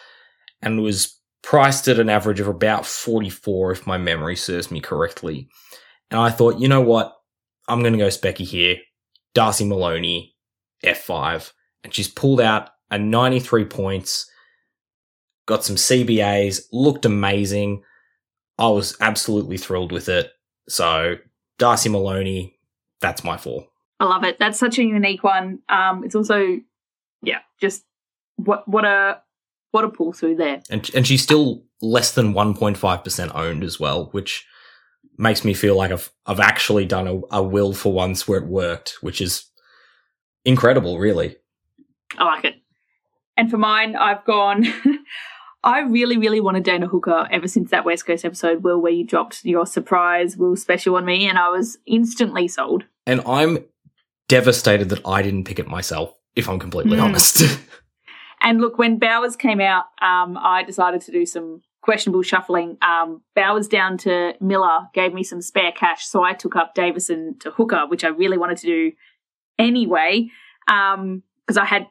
and 0.66 0.82
was 0.82 1.18
priced 1.44 1.88
at 1.88 2.00
an 2.00 2.10
average 2.10 2.40
of 2.40 2.48
about 2.48 2.86
44, 2.86 3.72
if 3.72 3.88
my 3.88 3.98
memory 3.98 4.36
serves 4.36 4.72
me 4.72 4.82
correctly. 4.82 5.48
And 6.10 6.20
I 6.20 6.32
thought, 6.32 6.60
you 6.60 6.68
know 6.68 6.82
what? 6.82 7.16
I'm 7.68 7.82
going 7.82 7.94
to 7.94 8.00
go 8.00 8.08
Specky 8.08 8.46
here. 8.46 8.78
Darcy 9.36 9.66
Maloney, 9.66 10.36
F5. 10.84 11.52
And 11.84 11.94
she's 11.94 12.08
pulled 12.08 12.42
out 12.42 12.70
a 12.90 12.98
93 12.98 13.66
points, 13.66 14.30
got 15.46 15.64
some 15.64 15.76
CBAs, 15.76 16.64
looked 16.72 17.06
amazing. 17.06 17.84
I 18.58 18.68
was 18.70 18.98
absolutely 19.00 19.58
thrilled 19.58 19.92
with 19.92 20.10
it. 20.10 20.32
So, 20.68 21.18
Darcy 21.60 21.90
Maloney, 21.90 22.58
that's 23.02 23.24
my 23.24 23.38
four. 23.38 23.68
I 24.00 24.06
love 24.06 24.24
it. 24.24 24.40
That's 24.40 24.58
such 24.58 24.80
a 24.80 24.84
unique 24.84 25.24
one. 25.24 25.60
Um, 25.70 26.04
it's 26.04 26.16
also, 26.16 26.60
yeah, 27.22 27.40
just 27.62 27.84
what 28.38 28.68
what 28.68 28.84
a 28.84 29.22
what 29.76 29.84
a 29.86 29.90
pull 29.90 30.14
through 30.14 30.36
there. 30.38 30.62
And, 30.70 30.90
and 30.96 31.06
she's 31.06 31.22
still 31.22 31.64
less 31.82 32.12
than 32.14 32.34
1.5% 32.34 33.36
owned 33.36 33.64
as 33.64 33.80
well, 33.80 34.06
which 34.14 34.46
makes 35.18 35.44
me 35.44 35.54
feel 35.54 35.76
like 35.76 35.92
I've, 35.92 36.10
I've 36.26 36.40
actually 36.40 36.86
done 36.86 37.08
a, 37.08 37.20
a 37.40 37.44
will 37.44 37.74
for 37.74 37.92
once 37.94 38.28
where 38.28 38.40
it 38.40 38.48
worked, 38.48 38.98
which 39.02 39.20
is 39.22 39.46
incredible, 40.46 40.98
really. 40.98 41.36
I 42.18 42.24
like 42.24 42.46
it. 42.46 42.56
And 43.38 43.52
for 43.52 43.58
mine, 43.58 43.96
I've 43.96 44.24
gone. 44.26 44.66
I 45.64 45.80
really, 45.82 46.18
really 46.18 46.40
wanted 46.40 46.64
Dana 46.64 46.88
Hooker 46.88 47.28
ever 47.32 47.48
since 47.48 47.72
that 47.72 47.86
West 47.86 48.06
Coast 48.06 48.24
episode, 48.24 48.64
Will, 48.64 48.80
where 48.80 48.92
you 48.92 49.04
dropped 49.04 49.44
your 49.44 49.66
surprise 49.66 50.38
Will 50.38 50.56
special 50.56 50.96
on 50.96 51.06
me, 51.06 51.28
and 51.28 51.38
I 51.38 51.50
was 51.50 51.78
instantly 51.86 52.48
sold. 52.48 52.86
And 53.08 53.22
I'm 53.26 53.58
devastated 54.30 54.90
that 54.90 55.06
I 55.06 55.22
didn't 55.22 55.44
pick 55.46 55.60
it 55.60 55.68
myself, 55.68 56.14
if 56.36 56.48
I'm 56.48 56.60
completely 56.60 56.98
Mm. 56.98 57.04
honest. 57.04 57.60
And 58.46 58.62
look, 58.62 58.78
when 58.78 59.00
Bowers 59.00 59.36
came 59.36 59.60
out, 59.60 59.86
um, 60.04 60.38
I 60.38 60.64
decided 60.64 61.02
to 61.02 61.12
do 61.12 61.26
some 61.26 61.64
questionable 61.82 62.22
shuffling. 62.22 62.78
Um, 62.80 63.24
Bowers 63.36 63.68
down 63.68 63.98
to 64.00 64.36
Miller 64.40 64.88
gave 64.94 65.16
me 65.16 65.24
some 65.24 65.42
spare 65.42 65.72
cash, 65.72 66.06
so 66.06 66.24
I 66.24 66.34
took 66.34 66.56
up 66.56 66.76
Davison 66.76 67.38
to 67.40 67.50
Hooker, 67.50 67.88
which 67.88 68.04
I 68.04 68.10
really 68.10 68.38
wanted 68.38 68.60
to 68.60 68.68
do 68.68 68.92
anyway, 69.58 70.30
because 70.68 71.58
I 71.58 71.66
had 71.66 71.88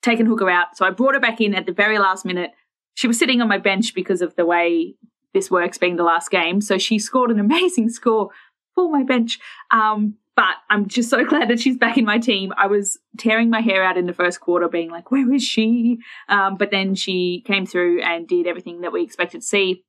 taken 0.00 0.24
Hooker 0.24 0.48
out. 0.48 0.74
So 0.74 0.86
I 0.86 0.90
brought 0.90 1.14
her 1.14 1.20
back 1.20 1.38
in 1.38 1.54
at 1.54 1.66
the 1.66 1.72
very 1.72 1.98
last 1.98 2.24
minute. 2.24 2.52
She 2.94 3.06
was 3.06 3.18
sitting 3.18 3.42
on 3.42 3.48
my 3.48 3.58
bench 3.58 3.94
because 3.94 4.22
of 4.22 4.34
the 4.36 4.46
way 4.46 4.94
this 5.34 5.50
works, 5.50 5.76
being 5.76 5.96
the 5.96 6.02
last 6.02 6.30
game. 6.30 6.62
So 6.62 6.78
she 6.78 6.98
scored 6.98 7.30
an 7.30 7.38
amazing 7.46 7.90
score 7.90 8.30
for 8.74 8.90
my 8.90 9.02
bench. 9.02 9.38
Um, 9.70 10.14
but 10.36 10.54
I'm 10.68 10.88
just 10.88 11.10
so 11.10 11.24
glad 11.28 11.48
that 11.48 11.60
she's 11.60 11.76
back 11.76 11.98
in 11.98 12.04
my 12.04 12.18
team. 12.18 12.52
I 12.56 12.66
was 12.66 12.98
tearing 13.18 13.50
my 13.50 13.60
hair 13.60 13.84
out 13.84 13.96
in 13.96 14.06
the 14.06 14.12
first 14.12 14.40
quarter, 14.40 14.68
being 14.68 14.90
like, 14.90 15.10
where 15.10 15.32
is 15.32 15.42
she? 15.42 15.98
Um, 16.28 16.56
but 16.56 16.70
then 16.70 16.94
she 16.94 17.42
came 17.46 17.66
through 17.66 18.02
and 18.02 18.26
did 18.26 18.46
everything 18.46 18.82
that 18.82 18.92
we 18.92 19.02
expected 19.02 19.40
to 19.40 19.46
see. 19.46 19.84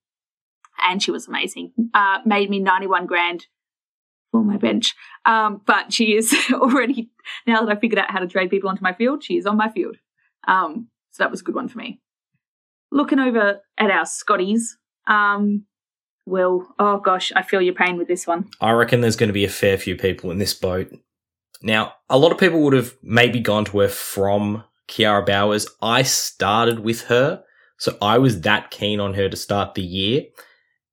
And 0.81 1.01
she 1.01 1.11
was 1.11 1.27
amazing. 1.27 1.73
Uh, 1.93 2.19
made 2.25 2.49
me 2.49 2.59
91 2.59 3.05
grand 3.05 3.45
for 4.31 4.43
my 4.43 4.57
bench. 4.57 4.95
Um, 5.25 5.61
but 5.65 5.93
she 5.93 6.15
is 6.15 6.35
already, 6.53 7.11
now 7.45 7.61
that 7.61 7.71
I've 7.71 7.81
figured 7.81 7.99
out 7.99 8.11
how 8.11 8.19
to 8.19 8.27
trade 8.27 8.49
people 8.49 8.69
onto 8.69 8.83
my 8.83 8.93
field, 8.93 9.23
she 9.23 9.37
is 9.37 9.45
on 9.45 9.57
my 9.57 9.69
field. 9.69 9.97
Um, 10.47 10.87
so 11.11 11.23
that 11.23 11.31
was 11.31 11.41
a 11.41 11.43
good 11.43 11.55
one 11.55 11.67
for 11.67 11.77
me. 11.77 11.99
Looking 12.91 13.19
over 13.19 13.61
at 13.77 13.91
our 13.91 14.05
Scotties, 14.05 14.77
um, 15.07 15.65
Will, 16.25 16.67
oh 16.79 16.99
gosh, 16.99 17.31
I 17.35 17.41
feel 17.41 17.61
your 17.61 17.73
pain 17.73 17.97
with 17.97 18.07
this 18.07 18.27
one. 18.27 18.49
I 18.59 18.71
reckon 18.71 19.01
there's 19.01 19.15
going 19.15 19.29
to 19.29 19.33
be 19.33 19.45
a 19.45 19.49
fair 19.49 19.77
few 19.77 19.95
people 19.95 20.31
in 20.31 20.37
this 20.37 20.53
boat. 20.53 20.91
Now, 21.63 21.93
a 22.09 22.17
lot 22.17 22.31
of 22.31 22.37
people 22.37 22.61
would 22.63 22.73
have 22.73 22.95
maybe 23.03 23.39
gone 23.39 23.65
to 23.65 23.79
her 23.79 23.87
from 23.87 24.63
Kiara 24.87 25.25
Bowers. 25.25 25.67
I 25.81 26.03
started 26.03 26.79
with 26.79 27.03
her, 27.03 27.43
so 27.77 27.97
I 28.01 28.17
was 28.17 28.41
that 28.41 28.71
keen 28.71 28.99
on 28.99 29.13
her 29.15 29.29
to 29.29 29.37
start 29.37 29.75
the 29.75 29.83
year. 29.83 30.23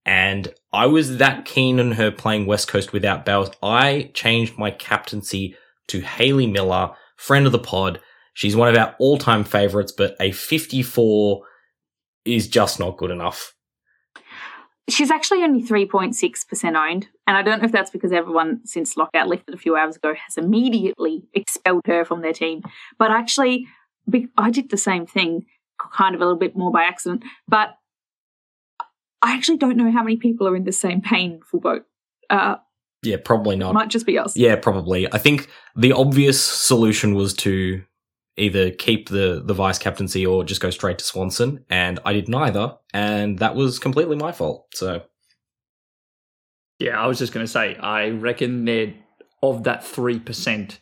And 0.05 0.55
I 0.73 0.87
was 0.87 1.19
that 1.19 1.45
keen 1.45 1.81
on 1.81 1.93
her 1.93 2.11
playing 2.11 2.47
West 2.47 2.69
Coast 2.69 2.93
without 2.93 3.27
Bowers. 3.27 3.51
I 3.63 4.11
changed 4.15 4.59
my 4.59 4.71
captaincy 4.71 5.57
to 5.89 6.01
Hayley 6.01 6.47
Miller, 6.47 6.91
friend 7.17 7.47
of 7.47 7.53
the 7.53 7.59
pod. 7.59 8.01
She's 8.33 8.57
one 8.57 8.69
of 8.69 8.77
our 8.77 8.95
all 8.99 9.19
time 9.19 9.45
favorites, 9.45 9.93
but 9.93 10.17
a 10.21 10.33
54 10.33 11.43
is 12.25 12.49
just 12.49 12.79
not 12.79 12.97
good 12.97 13.11
enough. 13.11 13.55
She's 14.88 15.11
actually 15.11 15.42
only 15.42 15.62
3.6% 15.62 16.90
owned. 16.90 17.09
And 17.26 17.37
I 17.37 17.42
don't 17.42 17.61
know 17.61 17.66
if 17.66 17.73
that's 17.73 17.90
because 17.90 18.12
everyone 18.12 18.61
since 18.64 18.97
lockout 18.97 19.28
lifted 19.28 19.54
a 19.54 19.59
few 19.59 19.76
hours 19.76 19.97
ago 19.97 20.14
has 20.14 20.37
immediately 20.37 21.25
expelled 21.35 21.87
her 21.87 22.04
from 22.04 22.23
their 22.23 22.33
team. 22.33 22.62
But 22.99 23.11
actually, 23.11 23.66
I 24.37 24.50
did 24.50 24.71
the 24.71 24.76
same 24.76 25.07
thing, 25.07 25.45
kind 25.92 26.14
of 26.14 26.21
a 26.21 26.25
little 26.25 26.38
bit 26.38 26.57
more 26.57 26.73
by 26.73 26.85
accident. 26.85 27.25
But 27.47 27.76
I 29.21 29.35
actually 29.35 29.59
don't 29.59 29.76
know 29.76 29.90
how 29.90 30.02
many 30.02 30.16
people 30.16 30.49
are 30.49 30.57
in 30.57 30.64
the 30.64 30.73
same 30.73 31.00
painful 31.02 31.61
boat. 31.61 31.85
Uh, 32.30 32.57
Yeah, 33.02 33.16
probably 33.23 33.57
not. 33.57 33.75
Might 33.75 33.88
just 33.88 34.07
be 34.07 34.18
us. 34.18 34.37
Yeah, 34.37 34.57
probably. 34.57 35.12
I 35.12 35.18
think 35.18 35.49
the 35.76 35.92
obvious 35.92 36.40
solution 36.40 37.14
was 37.14 37.35
to 37.35 37.83
either 38.38 38.71
keep 38.71 39.09
the 39.09 39.42
the 39.45 39.54
vice 39.54 39.78
captaincy 39.78 40.25
or 40.25 40.45
just 40.45 40.61
go 40.61 40.71
straight 40.71 40.99
to 40.99 41.04
Swanson, 41.04 41.64
and 41.68 41.99
I 42.04 42.12
did 42.12 42.28
neither, 42.28 42.76
and 42.95 43.38
that 43.38 43.54
was 43.54 43.78
completely 43.78 44.16
my 44.16 44.33
fault. 44.33 44.66
So 44.75 45.02
Yeah, 46.78 47.00
I 47.00 47.07
was 47.07 47.18
just 47.18 47.33
going 47.33 47.45
to 47.45 47.50
say, 47.52 47.76
I 47.76 48.11
reckon 48.11 48.64
that 48.66 48.95
of 49.42 49.64
that 49.64 49.83
3%, 49.83 50.78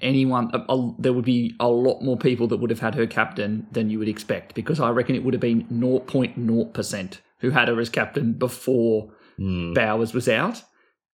anyone, 0.00 0.50
a, 0.52 0.58
a- 0.72 0.94
there 0.98 1.12
would 1.12 1.24
be 1.24 1.54
a 1.60 1.68
lot 1.68 2.02
more 2.02 2.16
people 2.16 2.46
that 2.48 2.56
would 2.58 2.70
have 2.70 2.80
had 2.80 2.94
her 2.94 3.06
captain 3.06 3.66
than 3.72 3.90
you 3.90 3.98
would 3.98 4.08
expect 4.08 4.54
because 4.54 4.80
I 4.80 4.90
reckon 4.90 5.14
it 5.14 5.24
would 5.24 5.34
have 5.34 5.40
been 5.40 5.64
0.0% 5.68 7.18
who 7.40 7.50
had 7.50 7.68
her 7.68 7.80
as 7.80 7.88
captain 7.88 8.32
before 8.32 9.10
hmm, 9.36 9.72
Bowers 9.72 10.14
was 10.14 10.28
out. 10.28 10.62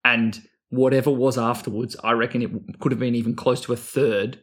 And 0.04 0.40
whatever 0.70 1.10
was 1.10 1.38
afterwards, 1.38 1.96
I 2.02 2.12
reckon 2.12 2.42
it 2.42 2.50
could 2.80 2.92
have 2.92 2.98
been 2.98 3.14
even 3.14 3.34
close 3.34 3.60
to 3.62 3.72
a 3.72 3.76
third, 3.76 4.42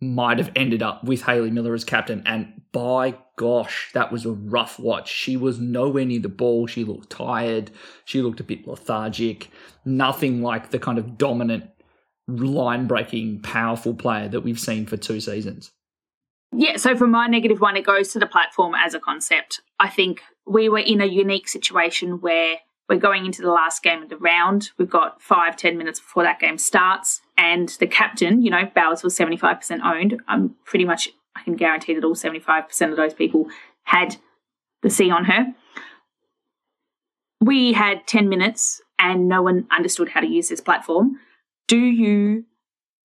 might 0.00 0.38
have 0.38 0.52
ended 0.54 0.82
up 0.82 1.04
with 1.04 1.22
Hayley 1.22 1.50
Miller 1.50 1.74
as 1.74 1.84
captain. 1.84 2.22
And 2.24 2.62
by 2.72 3.16
gosh, 3.36 3.90
that 3.94 4.12
was 4.12 4.24
a 4.24 4.32
rough 4.32 4.78
watch. 4.78 5.10
She 5.10 5.36
was 5.36 5.58
nowhere 5.58 6.04
near 6.04 6.20
the 6.20 6.28
ball. 6.28 6.66
She 6.66 6.84
looked 6.84 7.10
tired. 7.10 7.70
She 8.04 8.22
looked 8.22 8.40
a 8.40 8.44
bit 8.44 8.66
lethargic. 8.66 9.48
Nothing 9.84 10.42
like 10.42 10.70
the 10.70 10.78
kind 10.78 10.98
of 10.98 11.18
dominant, 11.18 11.70
line 12.26 12.86
breaking, 12.86 13.40
powerful 13.42 13.94
player 13.94 14.28
that 14.28 14.42
we've 14.42 14.60
seen 14.60 14.86
for 14.86 14.96
two 14.96 15.20
seasons. 15.20 15.72
Yeah, 16.52 16.76
so 16.76 16.96
for 16.96 17.06
my 17.06 17.26
negative 17.26 17.60
one, 17.60 17.76
it 17.76 17.84
goes 17.84 18.08
to 18.12 18.18
the 18.18 18.26
platform 18.26 18.74
as 18.74 18.94
a 18.94 19.00
concept. 19.00 19.60
I 19.78 19.88
think 19.88 20.22
we 20.46 20.68
were 20.68 20.78
in 20.78 21.00
a 21.00 21.06
unique 21.06 21.48
situation 21.48 22.20
where 22.20 22.56
we're 22.88 22.98
going 22.98 23.26
into 23.26 23.42
the 23.42 23.50
last 23.50 23.82
game 23.82 24.02
of 24.02 24.08
the 24.08 24.16
round. 24.16 24.70
We've 24.78 24.88
got 24.88 25.20
five, 25.20 25.56
ten 25.56 25.76
minutes 25.76 26.00
before 26.00 26.22
that 26.22 26.40
game 26.40 26.58
starts. 26.58 27.20
And 27.36 27.68
the 27.80 27.86
captain, 27.86 28.42
you 28.42 28.50
know, 28.50 28.70
Bowers 28.74 29.02
was 29.02 29.16
75% 29.16 29.80
owned. 29.82 30.20
I'm 30.26 30.56
pretty 30.64 30.84
much, 30.84 31.10
I 31.36 31.42
can 31.42 31.54
guarantee 31.54 31.94
that 31.94 32.04
all 32.04 32.14
75% 32.14 32.90
of 32.90 32.96
those 32.96 33.14
people 33.14 33.48
had 33.84 34.16
the 34.82 34.90
C 34.90 35.10
on 35.10 35.26
her. 35.26 35.54
We 37.40 37.72
had 37.72 38.06
10 38.06 38.28
minutes 38.28 38.80
and 38.98 39.28
no 39.28 39.42
one 39.42 39.66
understood 39.70 40.08
how 40.08 40.20
to 40.20 40.26
use 40.26 40.48
this 40.48 40.60
platform. 40.60 41.20
Do 41.68 41.78
you 41.78 42.44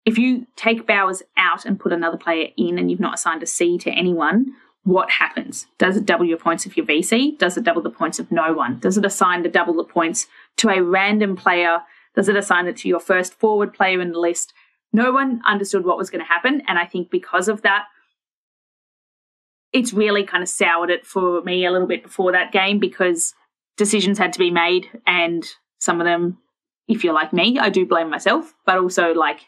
if 0.04 0.16
you 0.16 0.46
take 0.56 0.86
Bowers 0.86 1.22
out 1.36 1.66
and 1.66 1.78
put 1.78 1.92
another 1.92 2.16
player 2.16 2.48
in 2.56 2.78
and 2.78 2.90
you've 2.90 2.98
not 2.98 3.14
assigned 3.14 3.42
a 3.42 3.46
C 3.46 3.76
to 3.76 3.90
anyone, 3.90 4.54
what 4.88 5.10
happens? 5.10 5.66
Does 5.76 5.98
it 5.98 6.06
double 6.06 6.24
your 6.24 6.38
points 6.38 6.64
of 6.64 6.74
your 6.74 6.86
VC? 6.86 7.36
Does 7.36 7.58
it 7.58 7.64
double 7.64 7.82
the 7.82 7.90
points 7.90 8.18
of 8.18 8.32
no 8.32 8.54
one? 8.54 8.78
Does 8.78 8.96
it 8.96 9.04
assign 9.04 9.42
the 9.42 9.50
double 9.50 9.74
the 9.74 9.84
points 9.84 10.26
to 10.56 10.70
a 10.70 10.82
random 10.82 11.36
player? 11.36 11.82
Does 12.14 12.30
it 12.30 12.38
assign 12.38 12.66
it 12.66 12.78
to 12.78 12.88
your 12.88 12.98
first 12.98 13.34
forward 13.34 13.74
player 13.74 14.00
in 14.00 14.12
the 14.12 14.18
list? 14.18 14.54
No 14.90 15.12
one 15.12 15.42
understood 15.44 15.84
what 15.84 15.98
was 15.98 16.08
going 16.08 16.24
to 16.24 16.32
happen. 16.32 16.62
And 16.66 16.78
I 16.78 16.86
think 16.86 17.10
because 17.10 17.48
of 17.48 17.60
that, 17.62 17.84
it's 19.74 19.92
really 19.92 20.24
kind 20.24 20.42
of 20.42 20.48
soured 20.48 20.88
it 20.88 21.04
for 21.04 21.42
me 21.42 21.66
a 21.66 21.70
little 21.70 21.86
bit 21.86 22.02
before 22.02 22.32
that 22.32 22.50
game 22.50 22.78
because 22.78 23.34
decisions 23.76 24.16
had 24.16 24.32
to 24.32 24.38
be 24.38 24.50
made. 24.50 24.88
And 25.06 25.46
some 25.80 26.00
of 26.00 26.06
them, 26.06 26.38
if 26.88 27.04
you're 27.04 27.12
like 27.12 27.34
me, 27.34 27.58
I 27.58 27.68
do 27.68 27.84
blame 27.84 28.08
myself, 28.08 28.54
but 28.64 28.78
also 28.78 29.12
like 29.12 29.40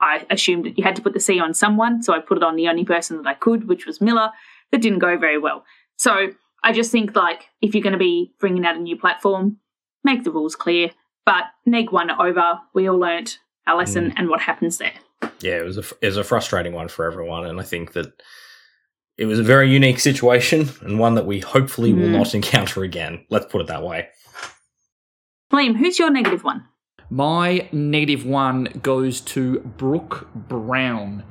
I 0.00 0.26
assumed 0.30 0.64
that 0.66 0.78
you 0.78 0.84
had 0.84 0.94
to 0.96 1.02
put 1.02 1.14
the 1.14 1.20
C 1.20 1.40
on 1.40 1.54
someone, 1.54 2.02
so 2.02 2.12
I 2.12 2.20
put 2.20 2.36
it 2.36 2.44
on 2.44 2.56
the 2.56 2.68
only 2.68 2.84
person 2.84 3.16
that 3.16 3.26
I 3.26 3.34
could, 3.34 3.66
which 3.66 3.86
was 3.86 4.00
Miller. 4.00 4.30
That 4.72 4.82
didn't 4.82 4.98
go 5.00 5.16
very 5.16 5.38
well. 5.38 5.64
So 5.96 6.28
I 6.64 6.72
just 6.72 6.90
think 6.92 7.14
like 7.16 7.44
if 7.62 7.74
you're 7.74 7.82
going 7.82 7.92
to 7.92 7.98
be 7.98 8.32
bringing 8.40 8.66
out 8.66 8.76
a 8.76 8.80
new 8.80 8.96
platform, 8.98 9.58
make 10.04 10.24
the 10.24 10.30
rules 10.30 10.56
clear. 10.56 10.90
But 11.24 11.44
neg 11.64 11.90
one 11.92 12.10
over, 12.10 12.60
we 12.74 12.88
all 12.88 12.98
learnt 12.98 13.38
our 13.66 13.76
lesson 13.76 14.12
and 14.16 14.28
what 14.28 14.40
happens 14.40 14.78
there. 14.78 14.92
yeah, 15.40 15.56
it 15.58 15.64
was 15.64 15.76
a 15.78 15.82
it 16.00 16.06
was 16.06 16.16
a 16.16 16.24
frustrating 16.24 16.72
one 16.72 16.88
for 16.88 17.04
everyone, 17.04 17.46
and 17.46 17.58
I 17.58 17.64
think 17.64 17.92
that 17.94 18.12
it 19.18 19.24
was 19.26 19.38
a 19.40 19.42
very 19.42 19.70
unique 19.70 19.98
situation 19.98 20.68
and 20.82 20.98
one 20.98 21.14
that 21.14 21.26
we 21.26 21.40
hopefully 21.40 21.92
will 21.92 22.08
Mm. 22.08 22.12
not 22.18 22.34
encounter 22.40 22.84
again. 22.84 23.24
Let's 23.30 23.46
put 23.46 23.60
it 23.60 23.66
that 23.68 23.82
way. 23.82 24.08
Liam, 25.52 25.76
who's 25.76 25.98
your 25.98 26.10
negative 26.10 26.44
one? 26.44 26.64
My 27.08 27.68
negative 27.72 28.26
one 28.26 28.64
goes 28.82 29.20
to 29.22 29.60
Brooke 29.60 30.28
Brown. 30.34 31.22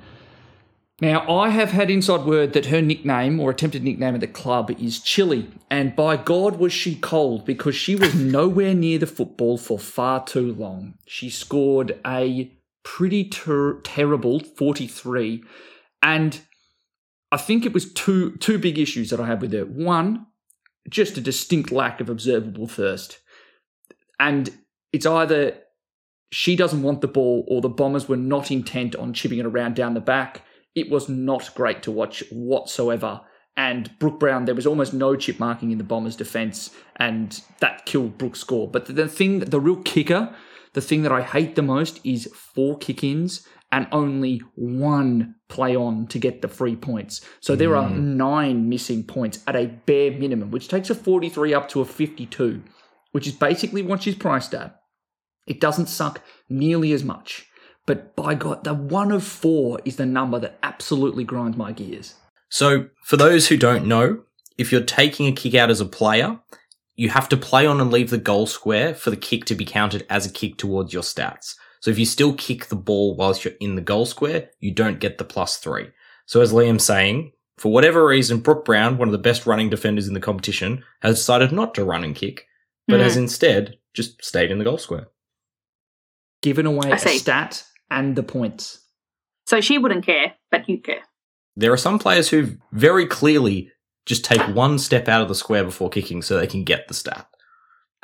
Now, 1.01 1.29
I 1.29 1.49
have 1.49 1.71
had 1.71 1.91
inside 1.91 2.25
word 2.25 2.53
that 2.53 2.67
her 2.67 2.81
nickname 2.81 3.39
or 3.41 3.49
attempted 3.49 3.83
nickname 3.83 4.15
at 4.15 4.21
the 4.21 4.27
club 4.27 4.71
is 4.79 5.01
Chili, 5.01 5.49
and 5.69 5.93
by 5.93 6.15
God 6.15 6.57
was 6.57 6.71
she 6.71 6.95
cold 6.95 7.45
because 7.45 7.75
she 7.75 7.95
was 7.95 8.15
nowhere 8.15 8.73
near 8.73 8.97
the 8.97 9.07
football 9.07 9.57
for 9.57 9.77
far 9.77 10.23
too 10.23 10.53
long. 10.53 10.93
She 11.05 11.29
scored 11.29 11.99
a 12.07 12.49
pretty 12.83 13.25
ter- 13.25 13.81
terrible 13.81 14.39
43, 14.39 15.43
and 16.01 16.39
I 17.29 17.37
think 17.37 17.65
it 17.65 17.73
was 17.73 17.91
two 17.91 18.37
two 18.37 18.57
big 18.57 18.79
issues 18.79 19.09
that 19.09 19.19
I 19.19 19.27
had 19.27 19.41
with 19.41 19.51
her. 19.51 19.65
One, 19.65 20.27
just 20.89 21.17
a 21.17 21.21
distinct 21.21 21.73
lack 21.73 21.99
of 21.99 22.09
observable 22.09 22.67
thirst, 22.67 23.19
and 24.17 24.49
it's 24.93 25.05
either 25.05 25.57
she 26.31 26.55
doesn't 26.55 26.83
want 26.83 27.01
the 27.01 27.09
ball 27.09 27.43
or 27.49 27.59
the 27.59 27.67
Bombers 27.67 28.07
were 28.07 28.15
not 28.15 28.49
intent 28.49 28.95
on 28.95 29.13
chipping 29.13 29.39
it 29.39 29.45
around 29.45 29.75
down 29.75 29.93
the 29.93 29.99
back. 29.99 30.43
It 30.75 30.89
was 30.89 31.09
not 31.09 31.55
great 31.55 31.81
to 31.83 31.91
watch 31.91 32.23
whatsoever. 32.31 33.21
And 33.57 33.97
Brooke 33.99 34.19
Brown, 34.19 34.45
there 34.45 34.55
was 34.55 34.67
almost 34.67 34.93
no 34.93 35.15
chip 35.15 35.39
marking 35.39 35.71
in 35.71 35.77
the 35.77 35.83
Bombers' 35.85 36.17
defence, 36.17 36.71
and 36.97 37.41
that 37.61 37.85
killed 37.85 38.17
Brooke's 38.17 38.41
score. 38.41 38.69
But 38.69 38.93
the 38.93 39.07
thing, 39.07 39.39
the 39.39 39.61
real 39.61 39.77
kicker, 39.77 40.35
the 40.73 40.81
thing 40.81 41.03
that 41.03 41.11
I 41.13 41.21
hate 41.21 41.55
the 41.55 41.61
most 41.61 42.01
is 42.03 42.29
four 42.33 42.77
kick 42.77 43.01
ins 43.03 43.47
and 43.71 43.87
only 43.91 44.41
one 44.55 45.35
play 45.47 45.75
on 45.75 46.07
to 46.07 46.19
get 46.19 46.41
the 46.41 46.47
free 46.47 46.75
points. 46.75 47.21
So 47.39 47.55
there 47.55 47.75
are 47.75 47.89
mm. 47.89 47.97
nine 47.97 48.69
missing 48.69 49.03
points 49.03 49.39
at 49.47 49.55
a 49.55 49.67
bare 49.85 50.11
minimum, 50.11 50.51
which 50.51 50.67
takes 50.67 50.89
a 50.89 50.95
43 50.95 51.53
up 51.53 51.69
to 51.69 51.81
a 51.81 51.85
52, 51.85 52.61
which 53.11 53.27
is 53.27 53.33
basically 53.33 53.81
what 53.81 54.03
she's 54.03 54.15
priced 54.15 54.53
at. 54.53 54.79
It 55.47 55.59
doesn't 55.59 55.87
suck 55.87 56.21
nearly 56.49 56.91
as 56.91 57.03
much. 57.03 57.47
But 57.85 58.15
by 58.15 58.33
God, 58.33 58.63
the 58.63 58.73
one 58.73 59.11
of 59.11 59.23
four 59.23 59.79
is 59.85 59.97
the 59.97 60.05
number 60.05 60.39
that 60.39 60.57
absolutely 60.63 61.23
grinds 61.23 61.57
my 61.57 61.71
gears. 61.71 62.15
So, 62.49 62.87
for 63.03 63.17
those 63.17 63.47
who 63.47 63.57
don't 63.57 63.85
know, 63.85 64.23
if 64.57 64.71
you're 64.71 64.81
taking 64.81 65.27
a 65.27 65.31
kick 65.31 65.53
out 65.55 65.69
as 65.69 65.81
a 65.81 65.85
player, 65.85 66.39
you 66.95 67.09
have 67.09 67.29
to 67.29 67.37
play 67.37 67.65
on 67.65 67.81
and 67.81 67.91
leave 67.91 68.09
the 68.09 68.17
goal 68.17 68.47
square 68.47 68.95
for 68.95 69.09
the 69.09 69.17
kick 69.17 69.45
to 69.45 69.55
be 69.55 69.65
counted 69.65 70.05
as 70.09 70.25
a 70.25 70.31
kick 70.31 70.57
towards 70.57 70.93
your 70.93 71.03
stats. 71.03 71.55
So, 71.81 71.91
if 71.91 71.99
you 71.99 72.05
still 72.05 72.33
kick 72.33 72.67
the 72.67 72.75
ball 72.75 73.15
whilst 73.15 73.45
you're 73.45 73.53
in 73.59 73.75
the 73.75 73.81
goal 73.81 74.05
square, 74.05 74.49
you 74.59 74.71
don't 74.71 74.99
get 74.99 75.17
the 75.17 75.23
plus 75.23 75.57
three. 75.57 75.89
So, 76.25 76.41
as 76.41 76.53
Liam's 76.53 76.85
saying, 76.85 77.33
for 77.57 77.71
whatever 77.71 78.05
reason, 78.05 78.39
Brooke 78.39 78.65
Brown, 78.65 78.97
one 78.97 79.07
of 79.07 79.11
the 79.11 79.17
best 79.17 79.45
running 79.45 79.69
defenders 79.69 80.07
in 80.07 80.13
the 80.13 80.19
competition, 80.19 80.83
has 81.01 81.17
decided 81.17 81.51
not 81.51 81.75
to 81.75 81.85
run 81.85 82.03
and 82.03 82.15
kick, 82.15 82.47
but 82.87 82.99
Mm. 82.99 83.03
has 83.03 83.17
instead 83.17 83.77
just 83.93 84.23
stayed 84.23 84.49
in 84.51 84.57
the 84.57 84.65
goal 84.65 84.77
square. 84.77 85.07
Given 86.41 86.65
away 86.65 86.91
a 86.91 86.97
stat 86.97 87.63
and 87.89 88.15
the 88.15 88.23
points. 88.23 88.79
So 89.45 89.61
she 89.61 89.77
wouldn't 89.77 90.05
care, 90.05 90.33
but 90.51 90.67
you 90.67 90.79
care. 90.81 91.03
There 91.55 91.71
are 91.71 91.77
some 91.77 91.99
players 91.99 92.29
who 92.29 92.57
very 92.71 93.05
clearly 93.05 93.71
just 94.05 94.25
take 94.25 94.41
one 94.55 94.77
step 94.77 95.07
out 95.07 95.21
of 95.21 95.27
the 95.27 95.35
square 95.35 95.63
before 95.63 95.89
kicking 95.89 96.21
so 96.21 96.37
they 96.37 96.47
can 96.47 96.63
get 96.63 96.87
the 96.87 96.93
stat. 96.93 97.27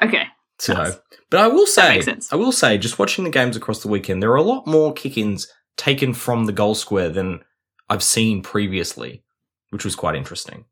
Okay. 0.02 0.24
So, 0.60 0.74
Nice. 0.74 1.00
but 1.30 1.39
I 1.39 1.48
will 1.48 1.65
say. 1.65 2.02
I 2.32 2.36
will 2.36 2.52
say, 2.52 2.78
just 2.78 3.00
watching 3.00 3.24
the 3.24 3.30
games 3.32 3.56
across 3.58 3.82
the 3.82 3.88
weekend, 3.88 4.22
there 4.22 4.32
are 4.32 4.36
a 4.36 4.44
lot 4.44 4.67
more 4.67 4.94
kick-ins 4.94 5.52
taken 5.76 6.13
from 6.13 6.46
the 6.46 6.52
goal 6.52 6.76
square 6.76 7.10
than 7.10 7.41
I've 7.89 8.04
seen 8.04 8.44
previously, 8.44 9.24
which 9.72 9.84
was 9.84 9.96
quite 9.96 10.15
interesting. 10.15 10.65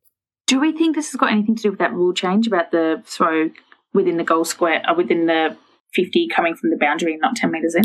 Do 0.45 0.60
we 0.60 0.72
think 0.72 0.95
this 0.95 1.12
has 1.12 1.19
got 1.19 1.32
anything 1.32 1.56
to 1.56 1.62
do 1.63 1.69
with 1.72 1.80
that 1.80 1.93
rule 1.93 2.13
change 2.13 2.48
about 2.48 2.72
the 2.72 3.02
throw 3.06 3.50
within 3.93 4.17
the 4.17 4.24
goal 4.24 4.45
square, 4.45 4.84
uh, 4.88 4.93
within 4.95 5.26
the 5.26 5.58
50 5.93 6.28
coming 6.28 6.56
from 6.56 6.69
the 6.69 6.78
boundary 6.78 7.13
and 7.13 7.22
not 7.22 7.36
10 7.36 7.52
metres 7.52 7.76
in? 7.76 7.84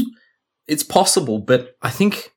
It's 0.67 0.83
possible, 0.83 1.39
but 1.39 1.77
I 1.83 1.91
think, 1.91 2.33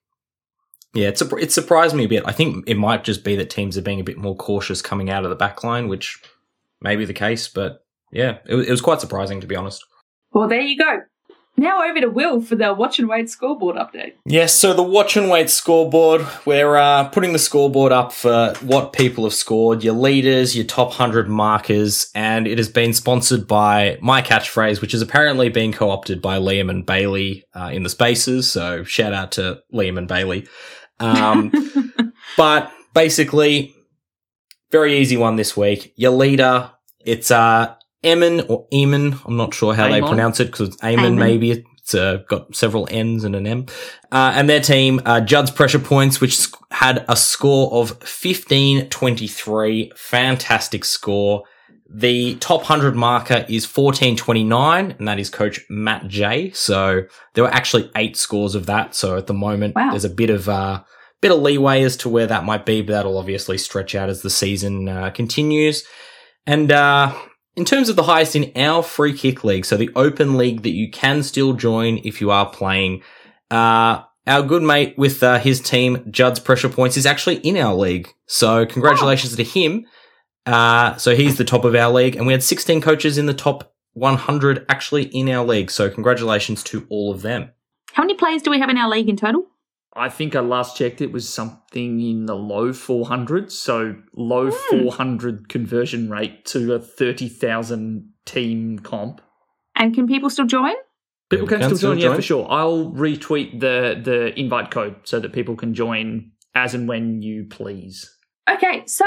yeah, 0.94 1.08
it's 1.08 1.22
it 1.22 1.52
surprised 1.52 1.96
me 1.96 2.06
a 2.06 2.10
bit. 2.10 2.24
I 2.26 2.32
think 2.32 2.68
it 2.68 2.78
might 2.78 3.04
just 3.04 3.24
be 3.24 3.36
that 3.38 3.50
teams 3.50 3.78
are 3.78 3.82
being 3.82 4.00
a 4.00 4.06
bit 4.06 4.18
more 4.18 4.36
cautious 4.36 4.82
coming 4.82 5.10
out 5.10 5.24
of 5.24 5.30
the 5.30 5.36
back 5.36 5.64
line, 5.64 5.88
which 5.88 6.22
may 6.82 6.96
be 6.96 7.06
the 7.06 7.14
case, 7.14 7.48
but 7.48 7.86
yeah, 8.12 8.40
it, 8.46 8.56
it 8.56 8.72
was 8.72 8.82
quite 8.82 9.02
surprising 9.02 9.42
to 9.42 9.48
be 9.48 9.56
honest. 9.56 9.86
Well, 10.32 10.48
there 10.48 10.62
you 10.62 10.78
go. 10.78 11.02
Now 11.60 11.84
over 11.84 12.00
to 12.02 12.10
Will 12.10 12.40
for 12.40 12.56
the 12.56 12.72
watch 12.72 13.00
and 13.00 13.10
wait 13.10 13.32
scoreboard 13.32 13.78
update. 13.78 14.14
Yes, 14.26 14.54
so 14.54 14.76
the 14.76 14.84
watch 14.84 15.18
and 15.18 15.28
wait 15.28 15.50
scoreboard, 15.50 16.26
we're 16.46 16.76
uh, 16.76 17.10
putting 17.10 17.34
the 17.34 17.40
scoreboard 17.40 17.92
up 17.92 18.12
for 18.12 18.54
what 18.62 18.94
people 18.94 19.24
have 19.24 19.34
scored, 19.34 19.84
your 19.84 19.96
leaders, 19.96 20.56
your 20.56 20.66
top 20.66 20.90
100 20.90 21.28
markers, 21.28 22.12
and 22.14 22.46
it 22.46 22.60
has 22.60 22.70
been 22.70 22.94
sponsored 22.94 23.48
by 23.48 23.98
my 24.02 24.22
catchphrase, 24.22 24.82
which 24.82 24.94
is 24.94 25.02
apparently 25.02 25.50
being 25.50 25.72
co 25.72 25.90
opted 25.90 26.22
by 26.22 26.38
Liam 26.38 26.70
and 26.70 26.86
Bailey 26.86 27.44
uh, 27.56 27.72
in 27.74 27.82
the 27.82 27.90
spaces. 27.90 28.52
So 28.52 28.84
shout 28.84 29.14
out 29.14 29.32
to 29.34 29.64
Liam 29.74 29.98
and 29.98 30.08
Bailey. 30.08 30.48
Um, 31.00 31.52
but 32.38 32.72
basically, 32.94 33.74
very 34.70 35.00
easy 35.00 35.18
one 35.18 35.38
this 35.38 35.58
week. 35.58 35.92
Your 35.96 36.12
leader, 36.12 36.72
it's 37.00 37.32
uh, 37.32 37.74
Eamon 38.08 38.50
or 38.50 38.68
Eamon. 38.74 39.20
I'm 39.26 39.38
not 39.38 39.54
sure 39.54 39.74
how 39.74 39.88
they 39.90 40.02
pronounce 40.02 40.40
it 40.40 40.46
because 40.46 40.70
it's 40.70 40.78
Eamon. 40.78 41.18
maybe. 41.18 41.52
It's 41.52 41.96
uh, 41.96 42.18
got 42.28 42.54
several 42.56 42.88
N's 42.92 43.24
and 43.24 43.36
an 43.36 43.48
M. 43.48 43.66
Uh, 44.12 44.34
and 44.36 44.50
their 44.50 44.60
team, 44.60 45.02
uh, 45.06 45.22
Judd's 45.22 45.52
Pressure 45.52 45.80
Points, 45.80 46.20
which 46.20 46.36
sc- 46.38 46.58
had 46.72 47.06
a 47.08 47.16
score 47.16 47.68
of 47.72 47.92
1523. 47.92 49.92
Fantastic 49.96 50.84
score. 50.86 51.44
The 51.90 52.36
top 52.36 52.62
100 52.62 52.96
marker 52.96 53.46
is 53.48 53.66
1429, 53.66 54.96
and 55.00 55.08
that 55.08 55.20
is 55.20 55.30
coach 55.30 55.62
Matt 55.70 56.08
J. 56.08 56.52
So 56.52 57.04
there 57.34 57.44
were 57.46 57.54
actually 57.54 57.90
eight 57.96 58.18
scores 58.18 58.56
of 58.56 58.66
that. 58.66 58.94
So 58.94 59.16
at 59.16 59.28
the 59.28 59.34
moment, 59.34 59.76
Wow. 59.76 59.92
there's 59.92 60.04
a 60.04 60.10
bit 60.10 60.30
of, 60.30 60.50
uh, 60.50 60.84
bit 61.22 61.32
of 61.32 61.42
leeway 61.42 61.84
as 61.84 61.96
to 61.98 62.10
where 62.10 62.28
that 62.28 62.44
might 62.44 62.66
be, 62.66 62.82
but 62.82 62.92
that'll 62.94 63.18
obviously 63.18 63.58
stretch 63.58 63.96
out 63.96 64.10
as 64.10 64.22
the 64.22 64.30
season 64.30 64.90
uh, 64.90 65.10
continues. 65.12 65.86
And 66.46 66.72
uh, 66.72 67.14
in 67.58 67.66
terms 67.66 67.90
of 67.90 67.96
the 67.96 68.04
highest 68.04 68.36
in 68.36 68.52
our 68.56 68.84
free 68.84 69.18
kick 69.18 69.44
league, 69.44 69.66
so 69.66 69.76
the 69.76 69.90
open 69.96 70.38
league 70.38 70.62
that 70.62 70.76
you 70.76 70.92
can 70.92 71.24
still 71.24 71.54
join 71.54 71.98
if 72.04 72.22
you 72.22 72.30
are 72.30 72.48
playing, 72.48 73.02
uh, 73.50 74.04
our 74.28 74.44
good 74.44 74.62
mate 74.62 74.96
with 74.96 75.24
uh, 75.24 75.40
his 75.40 75.60
team, 75.60 76.06
Judd's 76.12 76.40
Pressure 76.40 76.70
Points, 76.70 76.98
is 76.98 77.08
actually 77.08 77.38
in 77.38 77.58
our 77.58 77.74
league. 77.74 78.14
So 78.28 78.66
congratulations 78.68 79.36
to 79.36 79.44
him. 79.44 79.88
Uh, 80.46 80.96
so 80.98 81.16
he's 81.16 81.38
the 81.38 81.44
top 81.44 81.66
of 81.66 81.74
our 81.74 81.92
league, 81.92 82.16
and 82.16 82.28
we 82.28 82.34
had 82.34 82.44
16 82.44 82.80
coaches 82.80 83.18
in 83.18 83.26
the 83.26 83.34
top 83.34 83.74
100 83.94 84.66
actually 84.70 85.06
in 85.06 85.28
our 85.28 85.44
league. 85.44 85.72
So 85.72 85.90
congratulations 85.90 86.64
to 86.66 86.86
all 86.90 87.12
of 87.12 87.24
them. 87.24 87.50
How 87.94 88.04
many 88.04 88.14
players 88.14 88.44
do 88.44 88.52
we 88.52 88.60
have 88.60 88.70
in 88.70 88.78
our 88.78 88.88
league 88.88 89.10
in 89.10 89.18
total? 89.18 89.48
I 89.98 90.10
think 90.10 90.36
I 90.36 90.42
last 90.42 90.78
checked 90.78 91.02
it 91.02 91.12
was 91.12 91.28
something 91.28 92.00
in 92.00 92.26
the 92.26 92.36
low 92.36 92.70
400s, 92.70 93.52
so 93.52 93.96
low 94.16 94.52
hmm. 94.52 94.84
400 94.84 95.50
conversion 95.50 96.10
rate 96.10 96.46
to 96.46 96.74
a 96.74 96.80
30,000 96.80 98.12
team 98.26 98.80
comp. 98.80 99.22
And 99.76 99.94
can 99.94 100.08
people 100.08 100.30
still 100.30 100.46
join? 100.46 100.74
People 101.30 101.48
People 101.48 101.68
can, 101.68 101.76
still 101.76 101.94
join, 101.94 101.98
yeah, 101.98 102.16
for 102.16 102.22
sure. 102.22 102.48
I'll 102.50 102.92
retweet 102.92 103.60
the 103.60 104.00
the 104.02 104.40
invite 104.40 104.72
code 104.72 104.96
so 105.04 105.20
that 105.20 105.34
people 105.34 105.56
can 105.56 105.74
join 105.74 106.32
as 106.56 106.74
and 106.74 106.88
when 106.88 107.22
you 107.22 107.46
please. 107.50 108.10
Okay, 108.50 108.84
so 108.86 109.06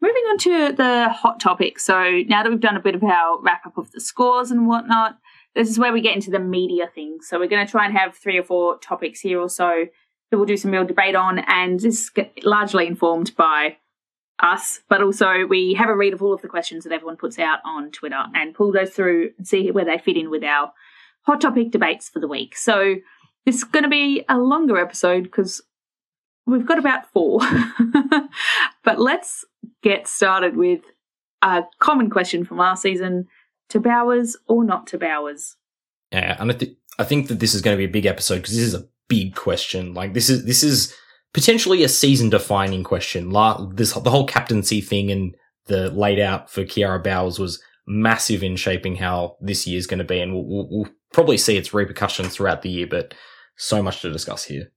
moving 0.00 0.22
on 0.30 0.38
to 0.38 0.72
the 0.72 1.08
hot 1.08 1.40
topic. 1.40 1.80
So 1.80 2.22
now 2.28 2.44
that 2.44 2.50
we've 2.50 2.60
done 2.60 2.76
a 2.76 2.80
bit 2.80 2.94
of 2.94 3.02
our 3.02 3.40
wrap 3.42 3.66
up 3.66 3.76
of 3.76 3.90
the 3.90 4.00
scores 4.00 4.52
and 4.52 4.68
whatnot, 4.68 5.18
this 5.56 5.68
is 5.68 5.78
where 5.78 5.92
we 5.92 6.00
get 6.00 6.14
into 6.14 6.30
the 6.30 6.38
media 6.38 6.88
thing. 6.94 7.18
So 7.22 7.38
we're 7.38 7.48
going 7.48 7.66
to 7.66 7.70
try 7.70 7.84
and 7.84 7.96
have 7.96 8.16
three 8.16 8.38
or 8.38 8.44
four 8.44 8.78
topics 8.78 9.20
here 9.20 9.40
or 9.40 9.48
so 9.48 9.86
that 10.30 10.36
we'll 10.36 10.46
do 10.46 10.56
some 10.56 10.70
real 10.70 10.84
debate 10.84 11.14
on, 11.14 11.38
and 11.40 11.80
this 11.80 12.10
is 12.16 12.26
largely 12.42 12.86
informed 12.86 13.34
by 13.36 13.78
us, 14.40 14.80
but 14.88 15.02
also 15.02 15.46
we 15.46 15.74
have 15.74 15.88
a 15.88 15.96
read 15.96 16.12
of 16.12 16.22
all 16.22 16.32
of 16.32 16.42
the 16.42 16.48
questions 16.48 16.84
that 16.84 16.92
everyone 16.92 17.16
puts 17.16 17.38
out 17.38 17.58
on 17.64 17.90
Twitter 17.90 18.22
and 18.34 18.54
pull 18.54 18.72
those 18.72 18.90
through 18.90 19.30
and 19.36 19.46
see 19.46 19.70
where 19.70 19.84
they 19.84 19.98
fit 19.98 20.16
in 20.16 20.30
with 20.30 20.44
our 20.44 20.72
hot 21.22 21.40
topic 21.40 21.70
debates 21.70 22.08
for 22.08 22.20
the 22.20 22.28
week. 22.28 22.56
So 22.56 22.96
this 23.44 23.56
is 23.56 23.64
going 23.64 23.82
to 23.82 23.88
be 23.88 24.24
a 24.28 24.38
longer 24.38 24.78
episode 24.78 25.24
because 25.24 25.60
we've 26.46 26.66
got 26.66 26.78
about 26.78 27.10
four. 27.12 27.40
but 28.84 29.00
let's 29.00 29.44
get 29.82 30.06
started 30.06 30.56
with 30.56 30.82
a 31.42 31.64
common 31.78 32.10
question 32.10 32.44
from 32.44 32.58
last 32.58 32.82
season 32.82 33.26
to 33.70 33.80
Bowers 33.80 34.36
or 34.46 34.64
not 34.64 34.86
to 34.88 34.98
Bowers? 34.98 35.56
Yeah, 36.12 36.36
and 36.38 36.50
I, 36.50 36.54
th- 36.54 36.76
I 36.98 37.04
think 37.04 37.28
that 37.28 37.40
this 37.40 37.54
is 37.54 37.62
going 37.62 37.76
to 37.76 37.78
be 37.78 37.84
a 37.84 37.92
big 37.92 38.06
episode 38.06 38.36
because 38.36 38.54
this 38.54 38.64
is 38.64 38.74
a 38.74 38.86
big 39.08 39.34
question. 39.34 39.94
Like 39.94 40.14
this 40.14 40.28
is 40.30 40.44
this 40.44 40.62
is 40.62 40.94
potentially 41.32 41.82
a 41.82 41.88
season 41.88 42.30
defining 42.30 42.84
question. 42.84 43.30
La- 43.30 43.66
this 43.66 43.92
the 43.92 44.10
whole 44.10 44.26
captaincy 44.26 44.80
thing 44.80 45.10
and 45.10 45.34
the 45.66 45.90
laid 45.90 46.18
out 46.18 46.50
for 46.50 46.64
Kiara 46.64 47.02
Bowers 47.02 47.38
was 47.38 47.62
massive 47.86 48.42
in 48.42 48.56
shaping 48.56 48.96
how 48.96 49.36
this 49.40 49.66
year 49.66 49.78
is 49.78 49.86
going 49.86 49.98
to 49.98 50.04
be, 50.04 50.20
and 50.20 50.34
we'll, 50.34 50.46
we'll, 50.46 50.68
we'll 50.70 50.90
probably 51.12 51.38
see 51.38 51.56
its 51.56 51.74
repercussions 51.74 52.34
throughout 52.34 52.62
the 52.62 52.70
year. 52.70 52.86
But 52.86 53.14
so 53.56 53.82
much 53.82 54.00
to 54.02 54.12
discuss 54.12 54.44
here. 54.44 54.70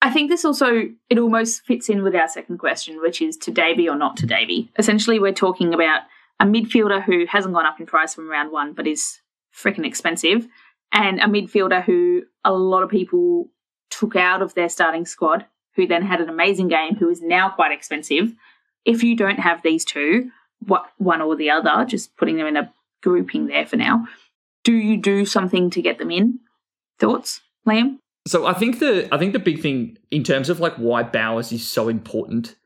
I 0.00 0.10
think 0.10 0.30
this 0.30 0.44
also 0.44 0.84
it 1.10 1.18
almost 1.18 1.62
fits 1.64 1.88
in 1.88 2.02
with 2.02 2.14
our 2.14 2.28
second 2.28 2.58
question, 2.58 3.00
which 3.00 3.20
is 3.20 3.36
to 3.38 3.50
Davy 3.50 3.88
or 3.88 3.96
not 3.96 4.16
to 4.18 4.26
Davy. 4.26 4.70
Essentially, 4.78 5.18
we're 5.18 5.32
talking 5.32 5.74
about 5.74 6.02
a 6.40 6.44
midfielder 6.44 7.02
who 7.02 7.26
hasn't 7.26 7.54
gone 7.54 7.66
up 7.66 7.80
in 7.80 7.86
price 7.86 8.14
from 8.14 8.28
round 8.28 8.52
one, 8.52 8.72
but 8.72 8.86
is 8.86 9.18
freaking 9.54 9.84
expensive, 9.84 10.46
and 10.92 11.20
a 11.20 11.24
midfielder 11.24 11.84
who 11.84 12.22
a 12.44 12.52
lot 12.52 12.82
of 12.82 12.90
people 12.90 13.48
took 13.90 14.16
out 14.16 14.42
of 14.42 14.54
their 14.54 14.68
starting 14.68 15.06
squad, 15.06 15.46
who 15.74 15.86
then 15.86 16.02
had 16.02 16.20
an 16.20 16.28
amazing 16.28 16.68
game, 16.68 16.96
who 16.96 17.08
is 17.08 17.20
now 17.22 17.50
quite 17.50 17.72
expensive. 17.72 18.34
If 18.84 19.02
you 19.02 19.16
don't 19.16 19.38
have 19.38 19.62
these 19.62 19.84
two, 19.84 20.30
what 20.60 20.90
one 20.98 21.20
or 21.20 21.36
the 21.36 21.50
other, 21.50 21.84
just 21.84 22.16
putting 22.16 22.36
them 22.36 22.46
in 22.46 22.56
a 22.56 22.72
grouping 23.02 23.46
there 23.46 23.66
for 23.66 23.76
now, 23.76 24.06
do 24.64 24.72
you 24.72 24.96
do 24.96 25.24
something 25.24 25.70
to 25.70 25.82
get 25.82 25.98
them 25.98 26.10
in? 26.10 26.40
Thoughts, 26.98 27.40
Liam? 27.66 27.98
So 28.26 28.46
I 28.46 28.52
think 28.52 28.78
the 28.78 29.08
I 29.12 29.18
think 29.18 29.32
the 29.32 29.38
big 29.38 29.62
thing 29.62 29.96
in 30.10 30.22
terms 30.22 30.50
of 30.50 30.60
like 30.60 30.74
why 30.76 31.02
Bowers 31.02 31.52
is 31.52 31.66
so 31.66 31.88
important 31.88 32.56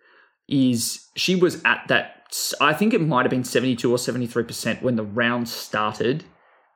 is 0.48 1.08
she 1.14 1.36
was 1.36 1.62
at 1.64 1.86
that 1.88 2.22
I 2.60 2.72
think 2.72 2.94
it 2.94 3.00
might 3.00 3.22
have 3.22 3.30
been 3.30 3.44
72 3.44 3.90
or 3.90 3.96
73% 3.96 4.82
when 4.82 4.96
the 4.96 5.04
round 5.04 5.48
started 5.48 6.24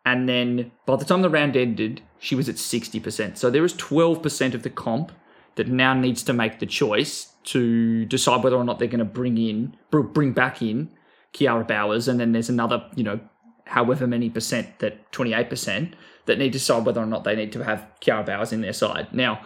and 0.07 0.29
then 0.29 0.71
by 0.87 0.97
the 0.97 1.05
time 1.05 1.21
the 1.21 1.29
round 1.29 1.57
ended 1.57 2.01
she 2.19 2.35
was 2.35 2.49
at 2.49 2.55
60%. 2.55 3.37
So 3.37 3.51
there 3.51 3.65
is 3.65 3.75
12% 3.75 4.55
of 4.55 4.63
the 4.63 4.71
comp 4.71 5.13
that 5.57 5.69
now 5.69 5.93
needs 5.93 6.23
to 6.23 6.33
make 6.33 6.61
the 6.61 6.67
choice 6.67 7.33
to 7.45 8.07
decide 8.07 8.43
whether 8.43 8.57
or 8.57 8.65
not 8.65 8.79
they're 8.79 8.89
going 8.89 9.01
to 9.01 9.05
bring 9.05 9.37
in 9.37 9.77
bring 9.91 10.33
back 10.33 10.63
in 10.63 10.91
Kiara 11.35 11.67
Bowers 11.67 12.09
and 12.09 12.19
then 12.19 12.33
there's 12.33 12.49
another, 12.49 12.89
you 12.95 13.05
know, 13.05 13.21
however 13.67 14.07
many 14.07 14.31
percent 14.31 14.79
that 14.79 15.11
28% 15.13 15.93
that 16.27 16.39
need 16.39 16.53
to 16.53 16.59
decide 16.59 16.87
whether 16.87 17.03
or 17.03 17.07
not 17.07 17.25
they 17.25 17.37
need 17.37 17.53
to 17.53 17.65
have 17.65 17.87
Kiara 18.01 18.25
Bowers 18.25 18.53
in 18.53 18.61
their 18.61 18.73
side. 18.73 19.13
Now, 19.13 19.45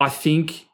I 0.00 0.08
think 0.08 0.66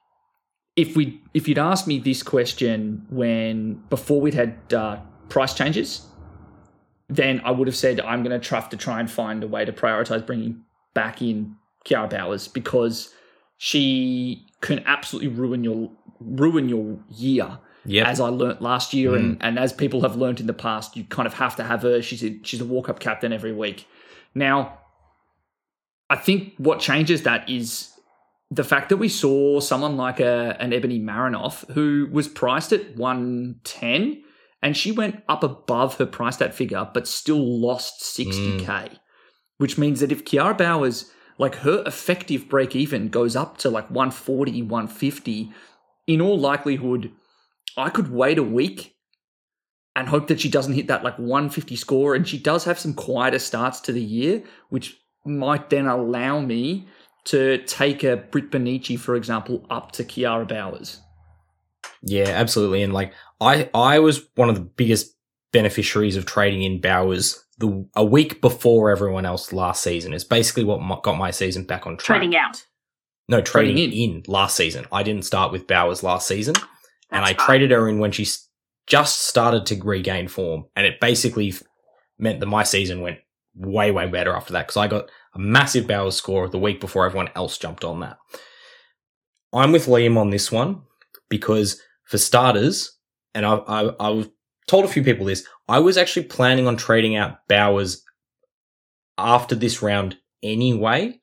if 0.77 0.97
we 0.97 1.21
if 1.35 1.49
you'd 1.49 1.59
asked 1.59 1.87
me 1.87 1.99
this 1.99 2.23
question 2.23 3.07
when 3.11 3.83
before 3.91 4.21
we'd 4.21 4.35
had 4.35 4.73
uh, 4.73 5.01
price 5.29 5.53
changes, 5.53 6.07
then 7.09 7.41
I 7.45 7.51
would 7.51 7.69
have 7.69 7.77
said 7.77 8.01
I'm 8.01 8.23
going 8.23 8.39
to 8.39 8.55
have 8.55 8.69
to 8.71 8.77
try 8.77 9.01
and 9.01 9.11
find 9.11 9.43
a 9.43 9.49
way 9.49 9.65
to 9.65 9.73
prioritize 9.73 10.27
bringing 10.27 10.63
back 10.95 11.23
in 11.23 11.57
Kiara 11.85 12.11
Bowers 12.11 12.49
because 12.49 13.15
she 13.57 14.47
can 14.61 14.83
absolutely 14.87 15.29
ruin 15.29 15.65
your 15.65 15.91
ruin 16.21 16.69
your 16.69 16.99
year 17.09 17.59
Yep. 17.85 18.07
as 18.07 18.21
I 18.21 18.29
learnt 18.29 18.61
last 18.61 18.93
year, 18.93 19.15
and, 19.15 19.37
mm. 19.37 19.39
and 19.41 19.59
as 19.59 19.73
people 19.73 20.03
have 20.03 20.15
learnt 20.15 20.41
in 20.41 20.47
the 20.47 20.53
past, 20.53 20.95
you 20.95 21.05
kind 21.05 21.27
of 21.27 21.33
have 21.35 21.57
to 21.57 21.65
have 21.65 21.81
her. 21.83 22.03
She's 22.03 22.23
a, 22.23 22.39
she's 22.43 22.61
a 22.61 22.65
walk 22.67 22.91
up 22.91 23.01
captain 23.01 23.33
every 23.33 23.53
week. 23.53 23.87
Now, 24.35 24.81
I 26.11 26.17
think 26.17 26.53
what 26.59 26.81
changes 26.81 27.23
that 27.23 27.49
is 27.49 27.91
the 28.51 28.65
fact 28.65 28.91
that 28.91 28.99
we 28.99 29.09
saw 29.09 29.61
someone 29.61 29.97
like 29.97 30.21
a, 30.21 30.57
an 30.61 30.75
Ebony 30.75 31.01
Marinoff 31.01 31.71
who 31.73 32.09
was 32.13 32.29
priced 32.29 32.73
at 32.73 32.97
110 32.97 34.23
and 34.63 34.77
she 34.77 34.91
went 34.91 35.23
up 35.29 35.43
above 35.43 35.97
her 35.97 36.07
price 36.07 36.37
that 36.37 36.55
figure, 36.55 36.89
but 36.93 37.07
still 37.07 37.61
lost 37.61 38.03
60k, 38.03 38.65
mm. 38.65 38.99
which 39.59 39.79
means 39.79 40.01
that 40.01 40.13
if 40.13 40.25
Kiara 40.25 40.57
Bowers, 40.57 41.13
like 41.39 41.57
her 41.57 41.83
effective 41.87 42.49
break 42.49 42.75
even 42.75 43.09
goes 43.09 43.37
up 43.37 43.59
to 43.59 43.71
like 43.71 43.91
140, 43.91 44.63
150, 44.63 45.53
in 46.07 46.21
all 46.21 46.39
likelihood, 46.39 47.13
I 47.77 47.91
could 47.91 48.11
wait 48.11 48.39
a 48.39 48.43
week 48.43 48.97
and 49.95 50.09
hope 50.09 50.29
that 50.29 50.41
she 50.41 50.49
doesn't 50.49 50.75
hit 50.75 50.89
that 50.89 51.05
like 51.05 51.19
150 51.19 51.77
score. 51.77 52.15
And 52.15 52.27
she 52.27 52.39
does 52.39 52.65
have 52.65 52.79
some 52.79 52.95
quieter 52.95 53.39
starts 53.39 53.81
to 53.81 53.93
the 53.93 54.03
year, 54.03 54.43
which 54.71 54.97
might 55.25 55.71
then 55.71 55.87
allow 55.87 56.41
me 56.41 56.89
to 57.25 57.59
take 57.65 58.03
a 58.03 58.17
Britt 58.17 58.51
Bonnici, 58.51 58.99
for 58.99 59.15
example, 59.15 59.67
up 59.71 59.93
to 59.93 60.05
Kiara 60.05 60.49
Bowers. 60.49 61.01
Yeah, 62.03 62.29
absolutely. 62.29 62.83
And 62.83 62.93
like 62.93 63.13
I, 63.41 63.69
I 63.75 63.99
was 63.99 64.29
one 64.37 64.49
of 64.49 64.55
the 64.55 64.61
biggest 64.61 65.15
beneficiaries 65.53 66.17
of 66.17 66.27
trading 66.27 66.63
in 66.63 66.81
Bowers 66.81 67.45
the 67.59 67.87
a 67.97 68.05
week 68.05 68.41
before 68.41 68.91
everyone 68.91 69.27
else 69.27 69.53
last 69.53 69.83
season. 69.83 70.13
It's 70.15 70.25
basically 70.25 70.65
what 70.65 70.81
m- 70.81 71.01
got 71.03 71.19
my 71.19 71.31
season 71.31 71.65
back 71.65 71.87
on 71.87 71.97
track. 71.97 72.19
Trading 72.21 72.37
out. 72.37 72.65
no, 73.29 73.41
trading, 73.41 73.77
Trading 73.77 74.15
in. 74.17 74.23
last 74.29 74.57
season. 74.57 74.87
I 74.93 75.03
didn't 75.03 75.25
start 75.25 75.51
with 75.53 75.67
Bowers 75.67 76.03
last 76.05 76.29
season, 76.29 76.55
and 77.11 77.25
I 77.25 77.31
That's 77.31 77.39
fine. 77.43 77.47
traded 77.47 77.71
her 77.73 77.89
in 77.89 77.99
when 77.99 78.13
she 78.13 78.27
just 78.87 79.23
started 79.27 79.67
to 79.67 79.83
regain 79.83 80.29
form, 80.29 80.67
and 80.77 80.87
it 80.87 81.01
basically 81.01 81.53
meant 82.19 82.39
that 82.41 82.47
my 82.47 82.63
season 82.63 83.01
went 83.01 83.19
way 83.55 83.91
way 83.91 84.07
better 84.07 84.35
after 84.37 84.53
that 84.53 84.67
because 84.69 84.77
I 84.77 84.87
got 84.87 85.11
a 85.35 85.39
massive 85.41 85.89
Bowers 85.89 86.15
score 86.15 86.49
the 86.49 86.59
week 86.61 86.81
before 86.81 87.07
everyone 87.07 87.31
else 87.35 87.59
jumped 87.59 87.85
on 87.85 87.99
that. 88.01 88.19
I'm 89.53 89.73
with 89.73 89.87
Liam 89.87 90.17
on 90.17 90.31
this 90.31 90.53
one 90.53 90.83
because 91.29 91.81
for 92.09 92.19
starters, 92.19 92.99
and 93.35 93.45
I, 93.45 93.57
I, 93.57 93.91
I've 94.01 94.31
told 94.67 94.85
a 94.85 94.89
few 94.89 95.05
people 95.05 95.27
this, 95.27 95.47
I 95.69 95.79
was 95.79 95.97
actually 95.97 96.25
planning 96.25 96.67
on 96.67 96.77
trading 96.77 97.17
out 97.17 97.47
Bowers 97.49 98.03
after 99.19 99.55
this 99.55 99.83
round 99.83 100.17
anyway, 100.43 101.21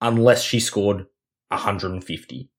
unless 0.00 0.42
she 0.42 0.60
scored 0.60 1.06
150, 1.48 2.50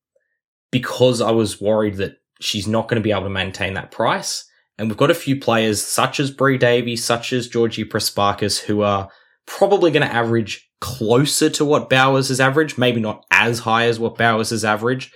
because 0.72 1.22
I 1.22 1.32
was 1.32 1.62
worried 1.62 1.96
that 1.96 2.18
she's 2.42 2.68
not 2.68 2.90
going 2.90 3.02
to 3.02 3.04
be 3.04 3.12
able 3.12 3.24
to 3.24 3.30
maintain 3.30 3.74
that 3.76 3.92
price. 3.92 4.44
And 4.78 4.90
we've 4.90 4.98
got 4.98 5.10
a 5.10 5.16
few 5.16 5.40
players 5.40 5.82
such 5.84 6.20
as 6.20 6.32
Bri 6.32 6.58
Davey, 6.58 6.98
such 6.98 7.32
as 7.34 7.48
Georgie 7.48 7.86
Prespakis, 7.86 8.60
who 8.60 8.82
are 8.82 9.10
probably 9.46 9.90
going 9.90 10.06
to 10.06 10.14
average 10.14 10.70
closer 10.82 11.50
to 11.50 11.66
what 11.66 11.90
Bowers 11.90 12.28
has 12.28 12.40
averaged, 12.40 12.78
maybe 12.78 13.00
not 13.00 13.26
as 13.32 13.60
high 13.60 13.86
as 13.86 14.00
what 14.00 14.18
Bowers 14.18 14.50
has 14.50 14.66
averaged, 14.66 15.14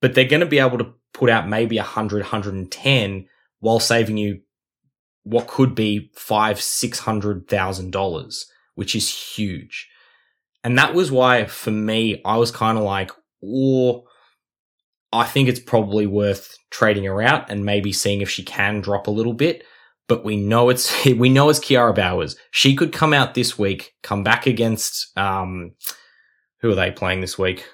but 0.00 0.14
they're 0.14 0.24
going 0.24 0.40
to 0.40 0.46
be 0.46 0.58
able 0.58 0.78
to 0.78 0.92
put 1.12 1.30
out 1.30 1.48
maybe 1.48 1.76
100, 1.76 2.22
110 2.22 3.26
while 3.60 3.80
saving 3.80 4.16
you 4.16 4.40
what 5.22 5.46
could 5.46 5.74
be 5.74 6.10
five, 6.14 6.60
six 6.60 7.00
hundred 7.00 7.48
thousand 7.48 7.92
dollars, 7.92 8.50
which 8.74 8.94
is 8.94 9.36
huge. 9.36 9.88
And 10.64 10.78
that 10.78 10.94
was 10.94 11.10
why, 11.10 11.44
for 11.46 11.70
me, 11.70 12.20
I 12.24 12.36
was 12.36 12.50
kind 12.50 12.76
of 12.76 12.84
like, 12.84 13.10
oh, 13.44 14.04
I 15.12 15.24
think 15.24 15.48
it's 15.48 15.60
probably 15.60 16.06
worth 16.06 16.56
trading 16.70 17.04
her 17.04 17.22
out 17.22 17.50
and 17.50 17.64
maybe 17.64 17.92
seeing 17.92 18.20
if 18.20 18.30
she 18.30 18.42
can 18.42 18.80
drop 18.80 19.06
a 19.06 19.12
little 19.12 19.32
bit. 19.32 19.64
But 20.08 20.24
we 20.24 20.36
know 20.36 20.68
it's 20.70 21.04
we 21.06 21.28
know 21.28 21.48
it's 21.48 21.60
Kiara 21.60 21.94
Bowers. 21.94 22.36
She 22.50 22.74
could 22.74 22.92
come 22.92 23.12
out 23.12 23.34
this 23.34 23.58
week, 23.58 23.94
come 24.02 24.24
back 24.24 24.46
against 24.46 25.16
um, 25.18 25.72
who 26.60 26.70
are 26.70 26.76
they 26.76 26.90
playing 26.90 27.20
this 27.20 27.38
week? 27.38 27.64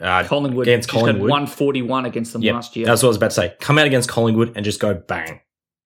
Uh, 0.00 0.24
Collingwood 0.24 0.68
against 0.68 0.88
Collingwood, 0.88 1.30
one 1.30 1.46
forty 1.46 1.82
one 1.82 2.06
against 2.06 2.32
them 2.32 2.42
yep, 2.42 2.54
last 2.54 2.76
year. 2.76 2.86
That's 2.86 3.02
what 3.02 3.08
I 3.08 3.10
was 3.10 3.16
about 3.16 3.30
to 3.30 3.36
say. 3.36 3.54
Come 3.60 3.78
out 3.78 3.86
against 3.86 4.08
Collingwood 4.08 4.52
and 4.54 4.64
just 4.64 4.78
go 4.78 4.94
bang, 4.94 5.40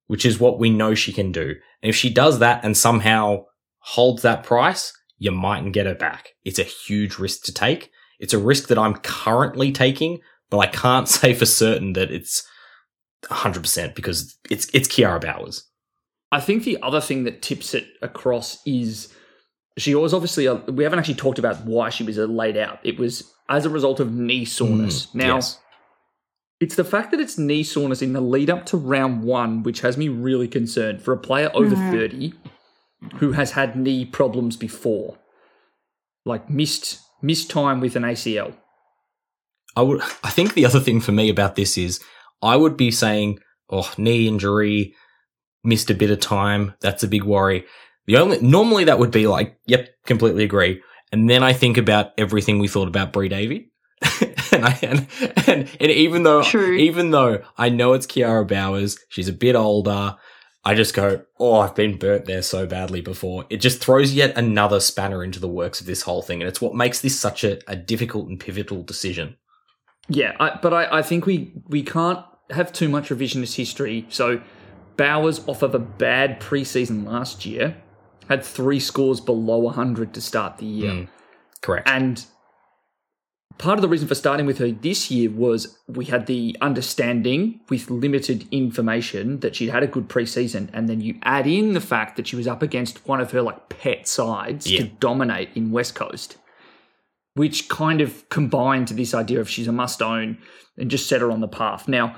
which 0.07 0.27
is 0.27 0.39
what 0.39 0.59
we 0.59 0.69
know 0.69 0.95
she 0.95 1.13
can 1.13 1.33
do. 1.33 1.55
And 1.83 1.91
if 1.91 1.97
she 1.97 2.13
does 2.13 2.39
that 2.41 2.65
and 2.65 2.77
somehow 2.77 3.45
holds 3.79 4.23
that 4.23 4.45
price, 4.45 4.93
you 5.19 5.31
mightn't 5.31 5.73
get 5.73 5.87
her 5.87 5.95
back. 5.95 6.31
It's 6.45 6.59
a 6.59 6.65
huge 6.65 7.19
risk 7.19 7.45
to 7.45 7.53
take. 7.53 7.91
It's 8.21 8.35
a 8.35 8.39
risk 8.39 8.69
that 8.69 8.79
I'm 8.79 8.95
currently 8.97 9.73
taking, 9.73 10.21
but 10.51 10.59
I 10.59 10.67
can't 10.67 11.09
say 11.09 11.33
for 11.33 11.47
certain 11.47 11.95
that 11.95 12.11
it's 12.11 12.47
100% 13.25 13.95
because 13.95 14.37
it's 14.51 14.69
it's 14.75 14.89
Kiara 14.89 15.21
Bowers. 15.21 15.65
I 16.31 16.41
think 16.41 16.65
the 16.65 16.79
other 16.83 17.01
thing 17.01 17.25
that 17.25 17.43
tips 17.43 17.75
it 17.75 17.87
across 18.01 18.59
is 18.67 19.13
she 19.79 19.95
was 19.95 20.13
obviously 20.13 20.47
a, 20.47 20.55
we 20.55 20.85
haven't 20.85 20.99
actually 20.99 21.15
talked 21.15 21.39
about 21.39 21.65
why 21.65 21.89
she 21.89 22.05
was 22.05 22.19
laid 22.19 22.57
out. 22.57 22.79
It 22.83 22.99
was 22.99 23.33
as 23.49 23.65
a 23.65 23.71
result 23.71 24.01
of 24.01 24.13
knee 24.13 24.45
soreness. 24.45 25.07
Mm, 25.07 25.15
now, 25.15 25.35
yes. 25.37 25.59
it's 26.61 26.77
the 26.77 26.85
fact 26.85 27.11
that 27.11 27.21
it's 27.21 27.39
knee 27.39 27.63
soreness 27.63 28.03
in 28.03 28.13
the 28.13 28.21
lead 28.21 28.51
up 28.51 28.67
to 28.67 28.77
round 28.77 29.23
one, 29.23 29.63
which 29.63 29.81
has 29.81 29.97
me 29.97 30.09
really 30.09 30.49
concerned 30.49 31.03
for 31.03 31.13
a 31.13 31.19
player 31.19 31.51
over 31.55 31.75
mm. 31.75 31.91
30 31.91 32.33
who 33.17 33.33
has 33.33 33.53
had 33.53 33.77
knee 33.77 34.05
problems 34.05 34.57
before, 34.57 35.19
like 36.25 36.49
missed 36.49 37.01
missed 37.21 37.51
time 37.51 37.81
with 37.81 37.97
an 37.97 38.03
ACL. 38.03 38.55
I 39.75 39.83
would. 39.83 40.03
I 40.23 40.31
think 40.31 40.55
the 40.55 40.67
other 40.67 40.81
thing 40.81 41.01
for 41.01 41.13
me 41.13 41.31
about 41.31 41.57
this 41.57 41.79
is 41.79 42.01
I 42.43 42.57
would 42.57 42.77
be 42.77 42.91
saying, 42.91 43.39
"Oh, 43.71 43.91
knee 43.97 44.29
injury, 44.29 44.95
missed 45.65 45.91
a 45.91 45.95
bit 45.95 46.11
of 46.11 46.21
time. 46.21 46.75
That's 46.81 47.03
a 47.03 47.09
big 47.09 47.25
worry." 47.25 47.65
The 48.07 48.17
only 48.17 48.41
normally 48.41 48.85
that 48.85 48.99
would 48.99 49.11
be 49.11 49.27
like, 49.27 49.59
"Yep, 49.67 49.89
completely 50.07 50.45
agree." 50.45 50.83
And 51.13 51.29
then 51.29 51.43
I 51.43 51.53
think 51.53 51.77
about 51.77 52.13
everything 52.19 52.59
we 52.59 52.69
thought 52.69 52.89
about 52.89 53.13
Bri 53.13 53.29
Davey. 53.29 53.71
and, 54.53 54.65
I, 54.65 54.79
and, 54.83 55.07
and, 55.47 55.71
and 55.81 55.91
even 55.91 56.23
though 56.23 56.43
True. 56.43 56.73
even 56.73 57.11
though 57.11 57.43
I 57.57 57.69
know 57.69 57.93
it's 57.93 58.07
Kiara 58.07 58.47
Bowers, 58.47 58.99
she's 59.09 59.29
a 59.29 59.33
bit 59.33 59.55
older. 59.55 60.17
I 60.65 60.75
just 60.75 60.95
go, 60.95 61.23
oh, 61.41 61.59
I've 61.59 61.75
been 61.75 61.99
burnt 61.99 62.27
there 62.27 62.43
so 62.43 62.67
badly 62.67 63.01
before. 63.01 63.45
It 63.51 63.57
just 63.57 63.83
throws 63.83 64.15
yet 64.15 64.37
another 64.39 64.79
spanner 64.79 65.25
into 65.25 65.41
the 65.41 65.49
works 65.49 65.81
of 65.81 65.89
this 65.89 66.03
whole 66.03 66.23
thing, 66.23 66.41
and 66.41 66.49
it's 66.49 66.61
what 66.61 66.75
makes 66.75 67.01
this 67.01 67.19
such 67.19 67.43
a, 67.43 67.59
a 67.69 67.75
difficult 67.75 68.29
and 68.29 68.39
pivotal 68.39 68.83
decision. 68.85 69.37
Yeah, 70.09 70.37
I, 70.39 70.59
but 70.63 70.73
I, 70.73 70.99
I 70.99 71.03
think 71.03 71.27
we 71.27 71.53
we 71.69 71.83
can't 71.83 72.25
have 72.51 72.73
too 72.73 72.89
much 72.89 73.09
revisionist 73.09 73.57
history. 73.57 74.07
So 74.09 74.41
Bowers, 74.97 75.47
off 75.49 75.63
of 75.63 75.75
a 75.75 75.79
bad 75.79 76.41
preseason 76.41 77.07
last 77.07 77.45
year, 77.45 77.77
had 78.29 78.45
three 78.45 78.81
scores 78.81 79.21
below 79.21 79.59
100 79.59 80.15
to 80.15 80.21
start 80.21 80.59
the 80.59 80.67
year. 80.67 80.93
Mm, 80.93 81.09
correct. 81.61 81.89
And 81.89 82.25
part 83.59 83.79
of 83.79 83.83
the 83.83 83.89
reason 83.89 84.09
for 84.09 84.15
starting 84.15 84.47
with 84.47 84.59
her 84.59 84.71
this 84.71 85.11
year 85.11 85.31
was 85.31 85.79
we 85.87 86.07
had 86.07 86.27
the 86.27 86.57
understanding 86.61 87.61
with 87.69 87.91
limited 87.91 88.47
information 88.51 89.41
that 89.41 89.57
she'd 89.57 89.71
had 89.71 89.83
a 89.83 89.87
good 89.87 90.09
preseason 90.09 90.69
and 90.73 90.89
then 90.89 91.01
you 91.01 91.19
add 91.23 91.47
in 91.47 91.73
the 91.73 91.81
fact 91.81 92.17
that 92.17 92.27
she 92.27 92.37
was 92.37 92.47
up 92.47 92.63
against 92.63 93.07
one 93.07 93.21
of 93.21 93.31
her 93.31 93.43
like 93.43 93.69
pet 93.69 94.09
sides 94.09 94.71
yeah. 94.71 94.81
to 94.81 94.85
dominate 94.85 95.51
in 95.55 95.71
west 95.71 95.95
coast 95.95 96.37
which 97.35 97.69
kind 97.69 98.01
of 98.01 98.29
combined 98.29 98.89
to 98.89 98.95
this 98.95 99.15
idea 99.15 99.41
of 99.41 99.49
she's 99.49 99.69
a 99.69 99.73
must 99.73 100.03
own 100.03 100.39
and 100.77 100.91
just 100.91 101.09
set 101.09 101.21
her 101.21 101.31
on 101.31 101.41
the 101.41 101.49
path 101.49 101.89
now 101.89 102.17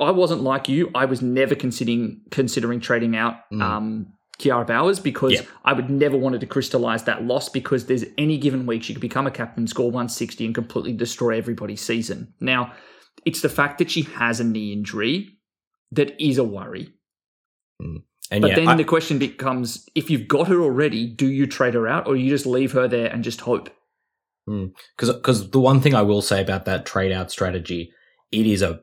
i 0.00 0.10
wasn't 0.10 0.42
like 0.42 0.68
you 0.68 0.90
i 0.94 1.04
was 1.04 1.20
never 1.20 1.54
considering 1.54 2.20
considering 2.30 2.80
trading 2.80 3.16
out 3.16 3.50
mm. 3.52 3.60
um, 3.60 4.12
Kiara 4.40 4.66
Bowers 4.66 4.98
because 4.98 5.32
yep. 5.32 5.46
I 5.64 5.72
would 5.72 5.90
never 5.90 6.16
wanted 6.16 6.40
to 6.40 6.46
crystallize 6.46 7.04
that 7.04 7.24
loss 7.24 7.48
because 7.48 7.86
there's 7.86 8.04
any 8.18 8.38
given 8.38 8.66
week 8.66 8.82
she 8.82 8.94
could 8.94 9.00
become 9.00 9.26
a 9.26 9.30
captain, 9.30 9.66
score 9.66 9.86
160, 9.86 10.46
and 10.46 10.54
completely 10.54 10.92
destroy 10.92 11.36
everybody's 11.36 11.80
season. 11.80 12.32
Now, 12.40 12.72
it's 13.24 13.42
the 13.42 13.48
fact 13.48 13.78
that 13.78 13.90
she 13.90 14.02
has 14.02 14.40
a 14.40 14.44
knee 14.44 14.72
injury 14.72 15.38
that 15.92 16.20
is 16.22 16.38
a 16.38 16.44
worry. 16.44 16.92
Mm. 17.82 18.02
but 18.30 18.48
yeah, 18.48 18.54
then 18.54 18.68
I, 18.68 18.76
the 18.76 18.84
question 18.84 19.18
becomes 19.18 19.88
if 19.94 20.10
you've 20.10 20.28
got 20.28 20.48
her 20.48 20.60
already, 20.60 21.06
do 21.06 21.26
you 21.26 21.46
trade 21.46 21.74
her 21.74 21.88
out 21.88 22.06
or 22.06 22.16
you 22.16 22.28
just 22.28 22.46
leave 22.46 22.72
her 22.72 22.88
there 22.88 23.08
and 23.08 23.24
just 23.24 23.42
hope? 23.42 23.70
Because 24.46 25.10
mm. 25.10 25.14
because 25.14 25.50
the 25.50 25.60
one 25.60 25.80
thing 25.80 25.94
I 25.94 26.02
will 26.02 26.22
say 26.22 26.40
about 26.40 26.64
that 26.64 26.86
trade 26.86 27.12
out 27.12 27.30
strategy, 27.30 27.92
it 28.32 28.46
is 28.46 28.62
a 28.62 28.80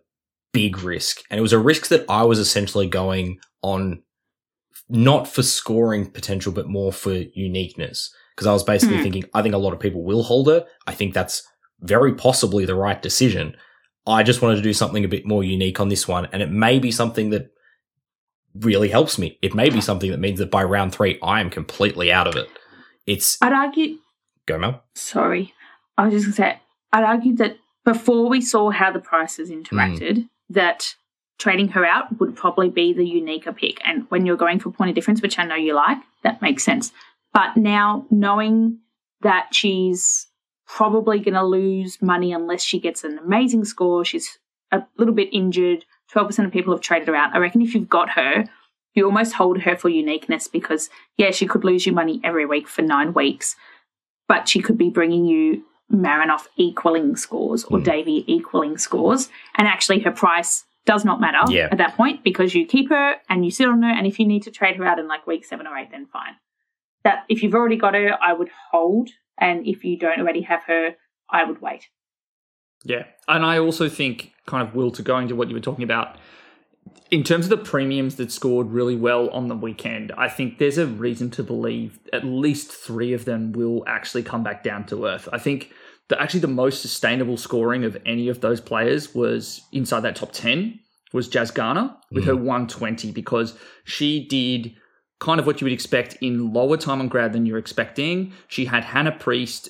big 0.54 0.82
risk. 0.82 1.22
And 1.30 1.38
it 1.38 1.42
was 1.42 1.54
a 1.54 1.60
risk 1.60 1.88
that 1.88 2.06
I 2.10 2.24
was 2.24 2.40
essentially 2.40 2.88
going 2.88 3.40
on 3.62 4.02
not 4.90 5.28
for 5.28 5.44
scoring 5.44 6.10
potential, 6.10 6.52
but 6.52 6.68
more 6.68 6.94
for 6.94 7.14
uniqueness. 7.14 8.14
Because 8.36 8.48
I 8.48 8.54
was 8.54 8.64
basically 8.64 8.98
mm. 8.98 9.04
thinking, 9.04 9.26
I 9.34 9.42
think 9.42 9.56
a 9.56 9.60
lot 9.60 9.74
of 9.74 9.80
people 9.80 10.04
will 10.04 10.24
hold 10.24 10.48
her. 10.48 10.66
I 10.86 10.94
think 10.94 11.14
that's 11.14 11.48
very 11.82 12.14
possibly 12.14 12.66
the 12.66 12.76
right 12.76 13.02
decision. 13.02 13.56
I 14.06 14.24
just 14.24 14.42
wanted 14.42 14.58
to 14.58 14.62
do 14.62 14.74
something 14.74 15.04
a 15.04 15.10
bit 15.10 15.26
more 15.26 15.44
unique 15.44 15.80
on 15.80 15.90
this 15.90 16.08
one. 16.08 16.28
And 16.32 16.42
it 16.42 16.52
may 16.52 16.80
be 16.80 16.92
something 16.92 17.32
that 17.32 17.52
really 18.56 18.90
helps 18.90 19.18
me. 19.18 19.38
It 19.42 19.54
may 19.54 19.70
be 19.70 19.82
something 19.82 20.12
that 20.12 20.20
means 20.20 20.40
that 20.40 20.52
by 20.52 20.64
round 20.64 20.94
three, 20.94 21.20
I 21.22 21.42
am 21.42 21.50
completely 21.50 22.12
out 22.12 22.28
of 22.28 22.36
it. 22.36 22.48
It's. 23.06 23.38
I'd 23.42 23.54
argue. 23.54 23.98
Go, 24.46 24.58
Mel. 24.58 24.84
Sorry. 24.96 25.54
I 25.98 26.06
was 26.06 26.14
just 26.14 26.26
going 26.26 26.34
to 26.34 26.58
say, 26.58 26.62
I'd 26.94 27.04
argue 27.04 27.36
that 27.38 27.58
before 27.84 28.30
we 28.30 28.40
saw 28.40 28.70
how 28.70 28.92
the 28.92 29.00
prices 29.00 29.50
interacted, 29.50 30.18
mm. 30.18 30.30
that 30.50 30.96
trading 31.38 31.70
her 31.70 31.86
out 31.86 32.20
would 32.20 32.36
probably 32.36 32.70
be 32.70 32.94
the 32.94 33.06
uniquer 33.06 33.54
pick. 33.54 33.80
And 33.86 34.10
when 34.10 34.26
you're 34.26 34.38
going 34.38 34.60
for 34.60 34.72
point 34.72 34.90
of 34.90 34.96
difference, 34.96 35.22
which 35.22 35.38
I 35.38 35.46
know 35.46 35.56
you 35.56 35.74
like, 35.74 35.98
that 36.24 36.42
makes 36.42 36.64
sense. 36.64 36.92
But 37.34 37.58
now 37.58 38.06
knowing 38.10 38.80
that 39.22 39.50
she's 39.54 40.28
probably 40.68 41.20
going 41.20 41.36
to 41.36 41.44
lose 41.44 42.02
money 42.02 42.34
unless 42.34 42.64
she 42.64 42.80
gets 42.80 43.04
an 43.04 43.20
amazing 43.20 43.66
score, 43.66 44.04
she's 44.04 44.40
a 44.72 44.84
little 44.98 45.14
bit 45.14 45.30
injured. 45.32 45.86
12% 46.14 46.46
of 46.46 46.52
people 46.52 46.74
have 46.74 46.82
traded 46.82 47.08
her 47.08 47.16
out. 47.16 47.36
I 47.36 47.40
reckon 47.40 47.62
if 47.62 47.74
you've 47.74 47.90
got 47.90 48.10
her, 48.12 48.46
you 48.94 49.06
almost 49.06 49.34
hold 49.34 49.62
her 49.62 49.78
for 49.78 49.90
uniqueness 49.90 50.48
because, 50.48 50.90
yeah, 51.18 51.32
she 51.32 51.46
could 51.46 51.64
lose 51.64 51.86
you 51.86 51.94
money 51.94 52.20
every 52.24 52.46
week 52.46 52.68
for 52.68 52.82
nine 52.82 53.14
weeks, 53.14 53.56
but 54.28 54.50
she 54.50 54.62
could 54.62 54.78
be 54.78 54.90
bringing 54.90 55.26
you 55.26 55.64
Marinoff 55.92 56.48
equaling 56.58 57.16
scores 57.16 57.64
or 57.66 57.78
mm. 57.80 57.84
Davey 57.84 58.24
equaling 58.28 58.78
scores. 58.78 59.30
And 59.56 59.68
actually, 59.68 60.00
her 60.00 60.12
price 60.12 60.66
does 60.88 61.06
not 61.06 61.22
matter 61.22 61.52
yeah. 61.52 61.68
at 61.70 61.78
that 61.78 61.96
point 61.96 62.24
because 62.24 62.56
you 62.56 62.66
keep 62.66 62.90
her 62.90 63.16
and 63.30 63.46
you 63.46 63.52
sit 63.52 63.68
on 63.68 63.84
her. 63.84 63.90
And 63.90 64.08
if 64.08 64.18
you 64.18 64.26
need 64.26 64.42
to 64.44 64.52
trade 64.52 64.78
her 64.78 64.86
out 64.86 64.98
in 64.98 65.08
like 65.08 65.28
week 65.28 65.46
seven 65.46 65.68
or 65.68 65.78
eight, 65.78 65.92
then 65.92 66.08
fine. 66.08 66.38
That 67.04 67.26
if 67.30 67.44
you've 67.44 67.54
already 67.54 67.76
got 67.76 67.94
her, 67.94 68.18
I 68.20 68.34
would 68.34 68.50
hold. 68.72 69.10
And 69.40 69.68
if 69.68 69.84
you 69.84 70.00
don't 70.00 70.20
already 70.20 70.42
have 70.42 70.64
her, 70.64 70.96
I 71.30 71.44
would 71.44 71.62
wait. 71.62 71.90
Yeah. 72.84 73.04
And 73.28 73.46
I 73.46 73.60
also 73.60 73.90
think, 73.90 74.32
kind 74.46 74.68
of, 74.68 74.74
Will, 74.74 74.92
to 74.92 75.04
go 75.04 75.20
into 75.20 75.36
what 75.36 75.50
you 75.50 75.56
were 75.56 75.62
talking 75.62 75.84
about, 75.84 76.18
in 77.12 77.24
terms 77.24 77.46
of 77.46 77.50
the 77.50 77.58
premiums 77.58 78.16
that 78.16 78.32
scored 78.32 78.72
really 78.72 78.96
well 78.96 79.30
on 79.30 79.48
the 79.48 79.56
weekend, 79.56 80.12
I 80.18 80.30
think 80.30 80.58
there's 80.58 80.78
a 80.78 80.88
reason 80.88 81.30
to 81.32 81.44
believe 81.44 82.00
at 82.14 82.24
least 82.24 82.72
three 82.72 83.14
of 83.14 83.26
them 83.26 83.52
will 83.52 83.84
actually 83.88 84.24
come 84.24 84.44
back 84.44 84.64
down 84.64 84.86
to 84.88 85.06
earth. 85.06 85.28
I 85.32 85.38
think 85.38 85.72
the, 86.10 86.22
actually 86.22 86.40
the 86.40 86.48
most 86.48 86.82
sustainable 86.82 87.38
scoring 87.38 87.84
of 87.84 87.98
any 88.06 88.30
of 88.30 88.42
those 88.42 88.62
players 88.62 89.14
was 89.14 89.62
inside 89.72 90.02
that 90.02 90.16
top 90.16 90.32
10 90.32 90.80
was 91.14 91.28
Jas 91.28 91.52
Garner 91.52 91.96
with 92.12 92.24
mm. 92.24 92.28
her 92.28 92.36
120 92.36 93.12
because 93.12 93.58
she 93.84 94.26
did 94.28 94.76
kind 95.20 95.40
of 95.40 95.48
what 95.48 95.62
you 95.62 95.66
would 95.66 95.74
expect 95.74 96.18
in 96.22 96.54
lower 96.54 96.78
time 96.78 97.00
on 97.00 97.08
grad 97.08 97.34
than 97.34 97.46
you're 97.46 97.58
expecting. 97.58 98.34
She 98.48 98.66
had 98.66 98.84
Hannah 98.84 99.12
Priest 99.12 99.70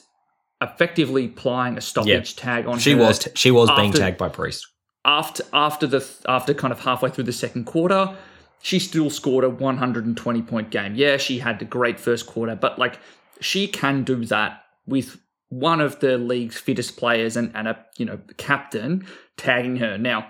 effectively 0.62 1.26
applying 1.26 1.78
a 1.78 1.82
stoppage 1.82 2.36
yeah. 2.36 2.44
tag 2.44 2.68
on 2.68 2.80
she 2.80 2.94
her. 2.94 2.98
was 2.98 3.20
t- 3.20 3.32
she 3.36 3.52
was 3.52 3.70
after, 3.70 3.82
being 3.82 3.94
tagged 3.94 4.18
by 4.18 4.30
Priest. 4.30 4.68
After 5.06 5.44
after 5.54 5.88
the 5.88 6.06
after 6.28 6.54
kind 6.54 6.72
of 6.72 6.82
halfway 6.82 7.10
through 7.10 7.26
the 7.26 7.34
second 7.34 7.66
quarter, 7.66 8.16
she 8.62 8.80
still 8.80 9.10
scored 9.10 9.44
a 9.44 9.50
120 9.50 10.42
point 10.42 10.70
game. 10.70 10.96
Yeah, 10.96 11.18
she 11.18 11.40
had 11.40 11.62
a 11.62 11.66
great 11.66 12.00
first 12.00 12.26
quarter, 12.26 12.56
but 12.56 12.80
like 12.80 13.00
she 13.40 13.68
can 13.68 14.04
do 14.04 14.26
that 14.26 14.64
with 14.86 15.20
one 15.50 15.80
of 15.80 16.00
the 16.00 16.18
league's 16.18 16.58
fittest 16.58 16.98
players 16.98 17.38
and, 17.38 17.52
and 17.56 17.68
a 17.68 17.86
you 17.98 18.06
know 18.06 18.20
captain 18.38 19.06
tagging 19.38 19.78
her. 19.78 19.98
Now, 19.98 20.28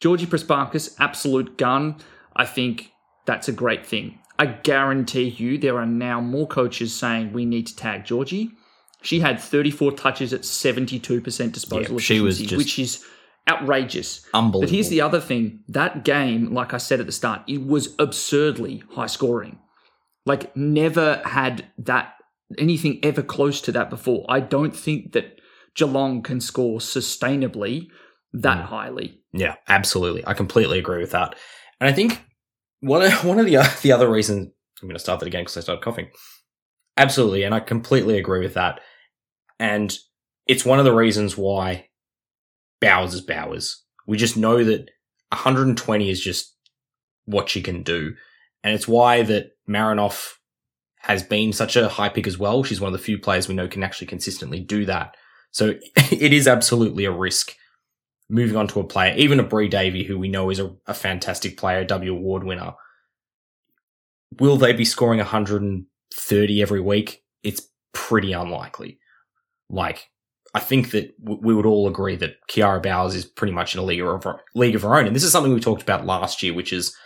Georgie 0.00 0.26
Prespakis, 0.26 0.94
absolute 0.98 1.56
gun. 1.56 1.96
I 2.36 2.44
think 2.44 2.92
that's 3.26 3.48
a 3.48 3.52
great 3.52 3.86
thing. 3.86 4.18
I 4.38 4.46
guarantee 4.46 5.28
you 5.28 5.58
there 5.58 5.78
are 5.78 5.86
now 5.86 6.20
more 6.20 6.46
coaches 6.46 6.94
saying 6.94 7.32
we 7.32 7.44
need 7.44 7.66
to 7.68 7.76
tag 7.76 8.04
Georgie. 8.04 8.50
She 9.02 9.20
had 9.20 9.38
34 9.38 9.92
touches 9.92 10.32
at 10.32 10.40
72% 10.40 11.52
disposal 11.52 11.94
Yeah, 11.94 12.00
she 12.00 12.20
was 12.20 12.40
efficiency, 12.40 12.56
which 12.56 12.78
is 12.78 13.04
outrageous. 13.48 14.26
Unbelievable. 14.32 14.60
But 14.62 14.70
here's 14.70 14.88
the 14.88 15.02
other 15.02 15.20
thing 15.20 15.60
that 15.68 16.04
game, 16.04 16.52
like 16.52 16.74
I 16.74 16.78
said 16.78 17.00
at 17.00 17.06
the 17.06 17.12
start, 17.12 17.42
it 17.46 17.64
was 17.64 17.94
absurdly 17.98 18.82
high 18.92 19.06
scoring. 19.06 19.58
Like, 20.26 20.56
never 20.56 21.22
had 21.24 21.66
that 21.78 22.14
anything 22.58 22.98
ever 23.02 23.22
close 23.22 23.60
to 23.62 23.72
that 23.72 23.90
before. 23.90 24.24
I 24.28 24.40
don't 24.40 24.74
think 24.76 25.12
that 25.12 25.40
Geelong 25.74 26.22
can 26.22 26.40
score 26.40 26.78
sustainably 26.78 27.88
that 28.32 28.58
Mm. 28.58 28.66
highly. 28.66 29.20
Yeah, 29.32 29.56
absolutely. 29.68 30.26
I 30.26 30.34
completely 30.34 30.78
agree 30.78 30.98
with 31.00 31.10
that. 31.12 31.34
And 31.80 31.88
I 31.88 31.92
think 31.92 32.22
one 32.80 33.02
of, 33.02 33.24
one 33.24 33.38
of 33.38 33.46
the 33.46 33.56
uh, 33.58 33.68
the 33.82 33.92
other 33.92 34.10
reasons 34.10 34.48
I'm 34.82 34.88
going 34.88 34.94
to 34.96 35.00
start 35.00 35.20
that 35.20 35.26
again 35.26 35.42
because 35.42 35.56
I 35.56 35.60
started 35.60 35.82
coughing. 35.84 36.10
Absolutely, 36.96 37.42
and 37.42 37.54
I 37.54 37.60
completely 37.60 38.18
agree 38.18 38.40
with 38.40 38.54
that. 38.54 38.80
And 39.58 39.96
it's 40.46 40.64
one 40.64 40.78
of 40.78 40.84
the 40.84 40.94
reasons 40.94 41.36
why 41.36 41.88
Bowers 42.80 43.14
is 43.14 43.20
Bowers. 43.20 43.82
We 44.06 44.16
just 44.18 44.36
know 44.36 44.62
that 44.62 44.90
120 45.30 46.10
is 46.10 46.20
just 46.20 46.54
what 47.24 47.48
she 47.48 47.62
can 47.62 47.82
do, 47.82 48.14
and 48.62 48.74
it's 48.74 48.86
why 48.86 49.22
that 49.22 49.52
Marinoff 49.68 50.34
has 51.04 51.22
been 51.22 51.52
such 51.52 51.76
a 51.76 51.86
high 51.86 52.08
pick 52.08 52.26
as 52.26 52.38
well. 52.38 52.64
She's 52.64 52.80
one 52.80 52.92
of 52.92 52.98
the 52.98 53.04
few 53.04 53.18
players 53.18 53.46
we 53.46 53.54
know 53.54 53.68
can 53.68 53.82
actually 53.82 54.06
consistently 54.06 54.58
do 54.58 54.86
that. 54.86 55.14
So 55.50 55.74
it 55.96 56.32
is 56.32 56.48
absolutely 56.48 57.04
a 57.04 57.12
risk 57.12 57.54
moving 58.30 58.56
on 58.56 58.66
to 58.68 58.80
a 58.80 58.84
player, 58.84 59.14
even 59.16 59.38
a 59.38 59.42
Bri 59.42 59.68
Davey, 59.68 60.04
who 60.04 60.18
we 60.18 60.28
know 60.28 60.48
is 60.48 60.58
a, 60.58 60.74
a 60.86 60.94
fantastic 60.94 61.58
player, 61.58 61.84
W 61.84 62.12
award 62.12 62.44
winner. 62.44 62.72
Will 64.38 64.56
they 64.56 64.72
be 64.72 64.86
scoring 64.86 65.18
130 65.18 66.62
every 66.62 66.80
week? 66.80 67.22
It's 67.42 67.68
pretty 67.92 68.32
unlikely. 68.32 68.98
Like, 69.68 70.08
I 70.54 70.60
think 70.60 70.92
that 70.92 71.14
we 71.20 71.54
would 71.54 71.66
all 71.66 71.86
agree 71.86 72.16
that 72.16 72.36
Kiara 72.50 72.82
Bowers 72.82 73.14
is 73.14 73.26
pretty 73.26 73.52
much 73.52 73.74
in 73.74 73.80
a 73.80 73.84
league 73.84 74.00
of 74.00 74.26
league 74.54 74.74
of 74.74 74.82
her 74.82 74.96
own, 74.96 75.06
and 75.06 75.14
this 75.14 75.24
is 75.24 75.32
something 75.32 75.52
we 75.52 75.60
talked 75.60 75.82
about 75.82 76.06
last 76.06 76.42
year, 76.42 76.54
which 76.54 76.72
is 76.72 76.96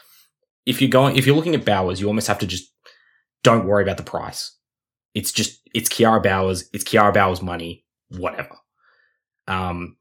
if 0.66 0.80
you're 0.80 0.90
going, 0.90 1.16
if 1.16 1.26
you're 1.26 1.34
looking 1.34 1.56
at 1.56 1.64
Bowers, 1.64 2.00
you 2.00 2.06
almost 2.06 2.28
have 2.28 2.38
to 2.38 2.46
just 2.46 2.70
don't 3.42 3.66
worry 3.66 3.82
about 3.82 3.96
the 3.96 4.02
price. 4.02 4.56
It's 5.14 5.32
just 5.32 5.60
it's 5.74 5.88
Kiara 5.88 6.22
Bowers, 6.22 6.68
it's 6.72 6.84
Kiara 6.84 7.12
Bowers 7.14 7.42
money, 7.42 7.84
whatever. 8.08 8.56
Um, 9.46 9.96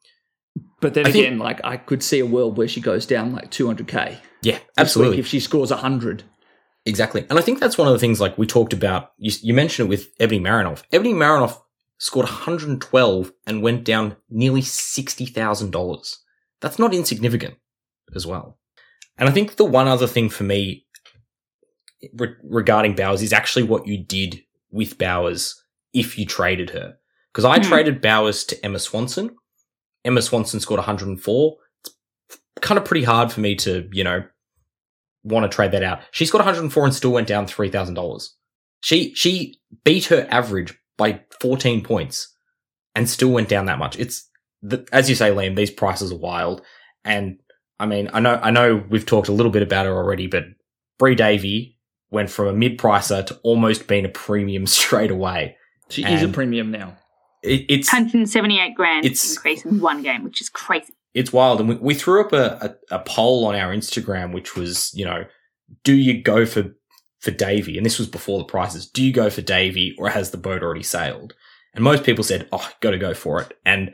But 0.82 0.94
then 0.94 1.08
I 1.08 1.12
think- 1.12 1.26
again, 1.26 1.40
like 1.40 1.62
I 1.64 1.78
could 1.78 2.04
see 2.04 2.20
a 2.20 2.26
world 2.26 2.58
where 2.58 2.68
she 2.68 2.82
goes 2.82 3.06
down 3.06 3.34
like 3.34 3.50
200k. 3.52 4.18
yeah, 4.42 4.60
absolutely. 4.78 5.20
If 5.20 5.28
she 5.28 5.40
scores 5.40 5.72
100. 5.72 6.24
Exactly. 6.86 7.26
And 7.30 7.38
I 7.38 7.42
think 7.42 7.60
that's 7.60 7.78
one 7.78 7.88
of 7.88 7.94
the 7.94 8.00
things 8.00 8.22
like 8.22 8.38
we 8.38 8.48
talked 8.48 8.72
about. 8.74 9.12
You, 9.18 9.32
you 9.42 9.54
mentioned 9.54 9.88
it 9.88 9.90
with 9.90 10.08
Ebony 10.22 10.40
Marinoff. 10.40 10.84
Ebony 10.94 11.14
Marinoff 11.14 11.60
scored 11.98 12.26
112 12.28 13.34
and 13.46 13.62
went 13.62 13.84
down 13.84 14.16
nearly 14.30 14.62
$60,000. 14.62 16.16
That's 16.62 16.80
not 16.80 16.94
insignificant 16.94 17.56
as 18.16 18.26
well. 18.26 18.58
And 19.18 19.28
I 19.28 19.32
think 19.32 19.56
the 19.58 19.66
one 19.66 19.88
other 19.88 20.08
thing 20.08 20.30
for 20.30 20.44
me 20.44 20.86
re- 22.14 22.36
regarding 22.44 22.96
Bowers 22.96 23.22
is 23.22 23.34
actually 23.34 23.64
what 23.64 23.88
you 23.88 23.98
did 23.98 24.40
with 24.72 24.98
Bowers 24.98 25.62
if 25.94 26.18
you 26.18 26.26
traded 26.26 26.72
her. 26.72 26.98
Because 27.32 27.46
I 27.46 27.58
Hmm. 27.58 27.64
traded 27.64 28.02
Bowers 28.02 28.44
to 28.46 28.66
Emma 28.66 28.80
Swanson. 28.80 29.36
Emma 30.06 30.22
Swanson 30.22 30.60
scored 30.60 30.80
104. 30.80 31.58
It's 31.86 32.38
kind 32.62 32.78
of 32.78 32.86
pretty 32.86 33.04
hard 33.04 33.32
for 33.32 33.42
me 33.42 33.56
to, 33.58 33.88
you 33.92 34.04
know, 34.04 34.24
want 35.24 35.50
to 35.50 35.54
trade 35.56 35.72
that 35.72 35.84
out. 35.84 36.00
She 36.12 36.26
scored 36.26 36.42
104 36.42 36.86
and 36.86 36.94
still 36.96 37.12
went 37.12 37.28
down 37.28 37.46
$3,000. 37.46 38.30
She 38.82 39.14
she 39.16 39.60
beat 39.84 40.06
her 40.06 40.28
average 40.30 40.78
by 40.98 41.22
14 41.42 41.84
points 41.84 42.34
and 42.96 43.10
still 43.10 43.30
went 43.30 43.50
down 43.50 43.66
that 43.66 43.80
much. 43.80 43.98
It's 44.00 44.30
the, 44.62 44.88
as 44.92 45.10
you 45.10 45.16
say, 45.16 45.30
Liam. 45.32 45.56
These 45.56 45.72
prices 45.72 46.12
are 46.12 46.18
wild, 46.18 46.62
and 47.04 47.40
I 47.80 47.86
mean, 47.86 48.10
I 48.14 48.20
know 48.20 48.40
I 48.42 48.52
know 48.52 48.84
we've 48.90 49.06
talked 49.06 49.28
a 49.28 49.34
little 49.34 49.52
bit 49.52 49.64
about 49.64 49.86
her 49.86 49.96
already, 49.96 50.28
but 50.28 50.44
Bri 51.00 51.16
Davey 51.16 51.77
went 52.12 52.30
from 52.30 52.48
a 52.48 52.54
mid 52.54 52.78
pricer 52.78 53.26
to 53.26 53.36
almost 53.44 53.88
being 53.88 54.06
a 54.06 54.10
premium 54.10 54.66
straight 54.80 55.12
away. 55.12 55.56
She 55.90 56.04
is 56.04 56.22
a 56.24 56.28
premium 56.28 56.72
now. 56.72 56.98
It, 57.44 57.66
it's 57.70 57.92
178 57.92 58.76
grand 58.76 59.06
It's- 59.06 59.36
increase 59.36 59.64
in 59.64 59.80
one 59.80 60.02
game, 60.02 60.24
which 60.24 60.42
is 60.42 60.50
crazy. 60.50 60.94
it's 61.14 61.32
wild. 61.32 61.60
And 61.62 61.70
we, 61.70 61.76
we 61.76 61.94
threw 61.94 62.22
up 62.26 62.34
a, 62.34 62.76
a, 62.92 62.96
a 62.96 63.00
poll 63.00 63.46
on 63.46 63.56
our 63.56 63.74
Instagram, 63.74 64.34
which 64.34 64.56
was, 64.56 64.92
you 64.94 65.06
know, 65.06 65.24
do 65.84 65.94
you 65.94 66.22
go 66.22 66.46
for, 66.46 66.76
for 67.20 67.32
Davey? 67.32 67.78
And 67.78 67.86
this 67.86 68.00
was 68.00 68.08
before 68.08 68.40
the 68.40 68.46
prices. 68.46 68.90
Do 68.90 69.04
you 69.04 69.14
go 69.14 69.30
for 69.30 69.42
Davey 69.42 69.96
or 69.98 70.10
has 70.10 70.32
the 70.32 70.38
boat 70.38 70.62
already 70.64 70.84
sailed? 70.84 71.36
And 71.74 71.84
most 71.84 72.04
people 72.04 72.24
said, 72.24 72.50
oh, 72.52 72.70
got 72.82 72.92
to 72.92 72.98
go 72.98 73.14
for 73.14 73.42
it. 73.42 73.58
And 73.66 73.94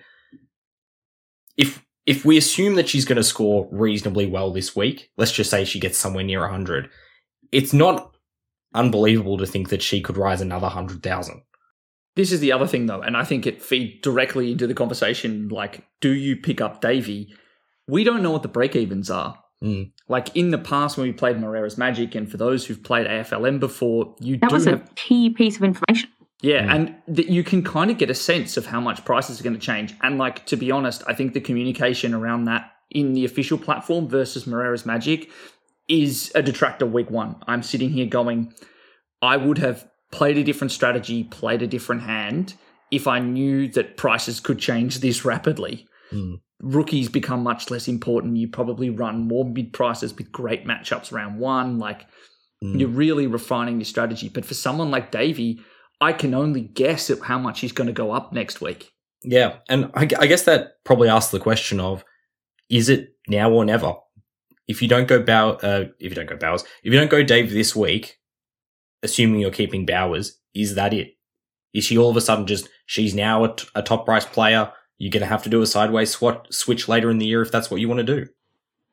if, 1.58 1.84
if 2.06 2.26
we 2.26 2.38
assume 2.38 2.76
that 2.76 2.90
she's 2.90 3.06
going 3.06 3.18
to 3.18 3.24
score 3.24 3.68
reasonably 3.72 4.26
well 4.26 4.52
this 4.52 4.76
week, 4.76 5.12
let's 5.18 5.32
just 5.32 5.50
say 5.50 5.66
she 5.66 5.80
gets 5.80 5.98
somewhere 5.98 6.24
near 6.24 6.42
100, 6.42 6.90
it's 7.54 7.74
not 7.74 8.16
unbelievable 8.74 9.38
to 9.38 9.46
think 9.46 9.70
that 9.70 9.82
she 9.82 10.02
could 10.02 10.18
rise 10.18 10.42
another 10.42 10.66
100,000. 10.66 11.42
This 12.16 12.32
is 12.32 12.40
the 12.40 12.52
other 12.52 12.68
thing, 12.68 12.86
though, 12.88 13.02
and 13.02 13.16
I 13.16 13.24
think 13.24 13.48
it 13.48 13.62
feeds 13.62 14.02
directly 14.02 14.52
into 14.52 14.68
the 14.68 14.74
conversation. 14.74 15.50
Like, 15.50 15.86
do 16.02 16.12
you 16.12 16.36
pick 16.36 16.62
up 16.62 16.82
Davey? 16.82 17.34
We 17.88 18.04
don't 18.04 18.22
know 18.22 18.32
what 18.32 18.44
the 18.44 18.48
break 18.50 18.76
evens 18.76 19.10
are. 19.10 19.40
Mm. 19.64 19.92
Like 20.10 20.36
in 20.36 20.52
the 20.52 20.58
past 20.58 20.98
when 20.98 21.08
we 21.08 21.14
played 21.14 21.40
Moreira's 21.40 21.78
Magic, 21.78 22.16
and 22.16 22.30
for 22.30 22.38
those 22.38 22.66
who've 22.66 22.84
played 22.84 23.08
AFLM 23.08 23.60
before, 23.60 24.16
you 24.20 24.38
That 24.38 24.50
do 24.50 24.56
was 24.56 24.66
have 24.66 24.82
a 24.82 24.94
key 24.96 25.30
piece 25.30 25.56
of 25.56 25.64
information. 25.64 26.10
Yeah, 26.42 26.64
Mm. 26.68 26.76
and 26.76 26.96
that 27.08 27.28
you 27.30 27.44
can 27.44 27.64
kind 27.64 27.90
of 27.90 27.98
get 27.98 28.10
a 28.10 28.16
sense 28.16 28.58
of 28.58 28.66
how 28.66 28.82
much 28.82 29.06
prices 29.06 29.40
are 29.40 29.44
going 29.44 29.56
to 29.56 29.60
change. 29.62 29.94
And 30.02 30.18
like 30.18 30.46
to 30.48 30.58
be 30.58 30.70
honest, 30.72 31.02
I 31.08 31.14
think 31.14 31.34
the 31.34 31.40
communication 31.42 32.14
around 32.14 32.46
that 32.46 32.72
in 32.92 33.14
the 33.14 33.24
official 33.26 33.58
platform 33.58 34.10
versus 34.10 34.46
Moreira's 34.46 34.86
Magic 34.86 35.32
is 35.88 36.32
a 36.36 36.42
detractor 36.42 36.86
week 36.86 37.10
one. 37.10 37.36
I'm 37.48 37.64
sitting 37.64 37.90
here 37.90 38.06
going, 38.06 38.54
I 39.22 39.38
would 39.38 39.58
have 39.58 39.88
played 40.12 40.38
a 40.38 40.44
different 40.44 40.72
strategy, 40.72 41.24
played 41.24 41.62
a 41.62 41.68
different 41.68 42.04
hand 42.04 42.54
if 42.92 43.08
I 43.08 43.20
knew 43.20 43.68
that 43.70 43.98
prices 43.98 44.40
could 44.40 44.60
change 44.60 45.00
this 45.00 45.26
rapidly. 45.26 45.88
Mm. 46.12 46.42
Rookies 46.62 47.10
become 47.10 47.44
much 47.44 47.70
less 47.72 47.88
important. 47.88 48.38
You 48.38 48.48
probably 48.48 48.90
run 48.90 49.28
more 49.28 49.44
mid 49.46 49.74
prices 49.74 50.16
with 50.16 50.32
great 50.32 50.66
matchups 50.66 51.12
round 51.12 51.40
one. 51.40 51.80
Like 51.80 52.06
Mm. 52.64 52.80
you're 52.80 52.90
really 52.90 53.28
refining 53.28 53.80
your 53.80 53.86
strategy. 53.86 54.30
But 54.30 54.46
for 54.46 54.54
someone 54.54 54.90
like 54.90 55.12
Davey, 55.12 55.60
I 56.00 56.14
can 56.14 56.34
only 56.34 56.62
guess 56.62 57.10
at 57.10 57.20
how 57.20 57.38
much 57.38 57.60
he's 57.60 57.74
going 57.74 57.88
to 57.88 57.94
go 57.94 58.12
up 58.12 58.32
next 58.32 58.62
week. 58.62 58.92
Yeah, 59.22 59.58
and 59.68 59.92
I, 59.96 60.08
I 60.18 60.28
guess 60.28 60.44
that 60.44 60.84
probably 60.86 61.10
asks 61.10 61.32
the 61.32 61.40
question 61.40 61.80
of: 61.80 62.06
Is 62.70 62.88
it 62.90 63.16
now 63.28 63.52
or 63.52 63.66
never? 63.66 63.96
If 64.68 64.82
you 64.82 64.88
don't 64.88 65.08
go 65.08 65.22
Bow, 65.22 65.52
uh, 65.52 65.86
if 66.00 66.12
you 66.12 66.16
don't 66.16 66.30
go 66.30 66.38
Bowers, 66.38 66.64
if 66.84 66.94
you 66.94 67.00
don't 67.00 67.12
go 67.12 67.24
Dave 67.24 67.52
this 67.52 67.76
week, 67.76 68.18
assuming 69.02 69.42
you're 69.42 69.52
keeping 69.52 69.86
Bowers, 69.86 70.40
is 70.54 70.76
that 70.76 70.94
it? 70.94 71.16
Is 71.74 71.84
she 71.84 71.98
all 71.98 72.10
of 72.10 72.18
a 72.18 72.22
sudden 72.22 72.48
just 72.48 72.70
she's 72.86 73.14
now 73.14 73.44
a, 73.44 73.56
t- 73.56 73.68
a 73.76 73.82
top 73.82 74.06
price 74.06 74.26
player? 74.26 74.72
You're 74.98 75.12
going 75.12 75.22
to 75.22 75.28
have 75.28 75.44
to 75.44 75.50
do 75.50 75.62
a 75.62 75.68
sideways 75.68 76.12
swat 76.12 76.54
switch 76.54 76.88
later 76.88 77.10
in 77.10 77.18
the 77.18 77.26
year 77.26 77.42
if 77.42 77.52
that's 77.52 77.70
what 77.70 77.82
you 77.82 77.88
want 77.90 78.06
to 78.06 78.16
do. 78.16 78.28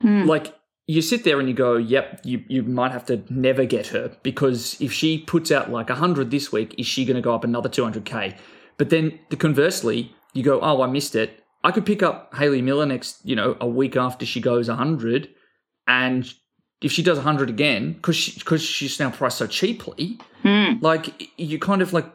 Hmm. 0.01 0.25
Like 0.25 0.53
you 0.87 1.01
sit 1.01 1.23
there 1.23 1.39
and 1.39 1.47
you 1.47 1.53
go, 1.53 1.77
"Yep, 1.77 2.21
you 2.23 2.43
you 2.47 2.63
might 2.63 2.91
have 2.91 3.05
to 3.05 3.23
never 3.29 3.65
get 3.65 3.87
her 3.87 4.11
because 4.23 4.81
if 4.81 4.91
she 4.91 5.19
puts 5.19 5.51
out 5.51 5.71
like 5.71 5.89
hundred 5.89 6.31
this 6.31 6.51
week, 6.51 6.75
is 6.77 6.87
she 6.87 7.05
going 7.05 7.15
to 7.15 7.21
go 7.21 7.33
up 7.33 7.43
another 7.43 7.69
two 7.69 7.83
hundred 7.83 8.05
k?" 8.05 8.35
But 8.77 8.89
then 8.89 9.19
the 9.29 9.37
conversely, 9.37 10.13
you 10.33 10.43
go, 10.43 10.59
"Oh, 10.59 10.81
I 10.81 10.87
missed 10.87 11.15
it. 11.15 11.43
I 11.63 11.71
could 11.71 11.85
pick 11.85 12.01
up 12.01 12.33
Hayley 12.35 12.61
Miller 12.63 12.87
next, 12.87 13.23
you 13.23 13.35
know, 13.35 13.55
a 13.61 13.67
week 13.67 13.95
after 13.95 14.25
she 14.25 14.41
goes 14.41 14.67
hundred, 14.67 15.29
and 15.87 16.31
if 16.81 16.91
she 16.91 17.03
does 17.03 17.19
hundred 17.19 17.49
again, 17.49 17.93
because 17.93 18.15
she, 18.15 18.39
because 18.39 18.61
she's 18.63 18.99
now 18.99 19.11
priced 19.11 19.37
so 19.37 19.47
cheaply, 19.47 20.19
Hmm. 20.43 20.73
like 20.81 21.29
you 21.37 21.59
kind 21.59 21.81
of 21.83 21.93
like 21.93 22.11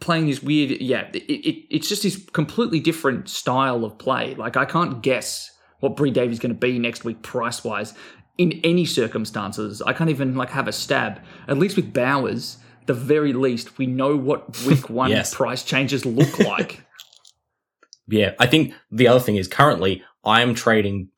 playing 0.00 0.26
this 0.26 0.42
weird 0.42 0.70
yeah 0.82 1.08
it, 1.14 1.22
it, 1.22 1.64
it's 1.74 1.88
just 1.88 2.02
this 2.02 2.22
completely 2.32 2.78
different 2.80 3.28
style 3.30 3.84
of 3.84 3.96
play 3.98 4.34
like 4.34 4.56
i 4.56 4.64
can't 4.64 5.02
guess 5.02 5.50
what 5.80 5.96
Bri 5.96 6.10
Davey's 6.10 6.34
is 6.34 6.38
going 6.38 6.54
to 6.54 6.58
be 6.58 6.78
next 6.78 7.02
week 7.04 7.22
price 7.22 7.64
wise 7.64 7.94
in 8.38 8.60
any 8.62 8.84
circumstances 8.84 9.80
i 9.82 9.92
can't 9.94 10.10
even 10.10 10.36
like 10.36 10.50
have 10.50 10.68
a 10.68 10.72
stab 10.72 11.20
at 11.48 11.58
least 11.58 11.74
with 11.76 11.92
bowers 11.94 12.58
the 12.86 12.94
very 12.94 13.32
least 13.32 13.78
we 13.78 13.86
know 13.86 14.16
what 14.16 14.56
week 14.64 14.90
one 14.90 15.10
Yes. 15.10 15.34
price 15.34 15.62
changes 15.64 16.04
look 16.04 16.38
like 16.38 16.84
Yeah, 18.08 18.32
I 18.38 18.46
think 18.46 18.74
the 18.90 19.08
other 19.08 19.20
thing 19.20 19.36
is 19.36 19.48
currently 19.48 20.02
I 20.24 20.42
am 20.42 20.54
trading 20.54 21.08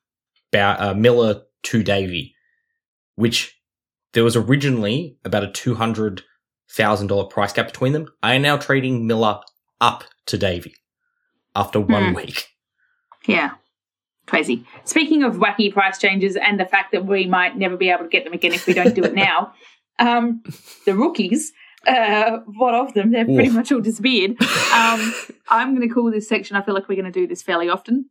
Bow- 0.51 0.77
uh, 0.79 0.93
Miller 0.93 1.41
to 1.65 1.83
Davey, 1.83 2.33
which 3.15 3.59
there 4.13 4.23
was 4.23 4.35
originally 4.35 5.17
about 5.25 5.43
a 5.43 5.51
two 5.51 5.75
hundred 5.75 6.23
thousand 6.71 7.07
dollar 7.07 7.25
price 7.25 7.53
gap 7.53 7.67
between 7.67 7.93
them. 7.93 8.07
I 8.23 8.33
am 8.35 8.41
now 8.41 8.57
trading 8.57 9.05
Miller 9.07 9.39
up 9.81 10.03
to 10.27 10.37
Davey 10.37 10.75
after 11.55 11.79
one 11.79 12.09
Hmm. 12.09 12.15
week. 12.15 12.47
Yeah. 13.27 13.51
Crazy. 14.27 14.65
Speaking 14.85 15.21
of 15.23 15.35
wacky 15.35 15.71
price 15.71 15.99
changes 15.99 16.35
and 16.35 16.59
the 16.59 16.65
fact 16.65 16.91
that 16.91 17.05
we 17.05 17.27
might 17.27 17.57
never 17.57 17.77
be 17.77 17.89
able 17.89 18.03
to 18.03 18.09
get 18.09 18.23
them 18.23 18.33
again 18.33 18.53
if 18.53 18.65
we 18.65 18.73
don't 18.73 18.95
do 18.95 19.03
it 19.03 19.13
now, 19.13 19.53
Um, 19.97 20.43
the 20.85 20.93
rookies, 20.93 21.53
uh, 21.87 22.39
what 22.57 22.75
of 22.75 22.93
them? 22.95 23.11
They've 23.11 23.25
pretty 23.25 23.49
much 23.51 23.71
all 23.71 23.79
disappeared. 23.79 24.31
Um, 24.73 25.13
I'm 25.49 25.73
going 25.73 25.87
to 25.87 25.93
call 25.93 26.11
this 26.11 26.27
section. 26.27 26.57
I 26.57 26.61
feel 26.61 26.73
like 26.73 26.89
we're 26.89 27.01
going 27.01 27.05
to 27.09 27.17
do 27.17 27.27
this 27.27 27.41
fairly 27.41 27.69
often. 27.69 28.09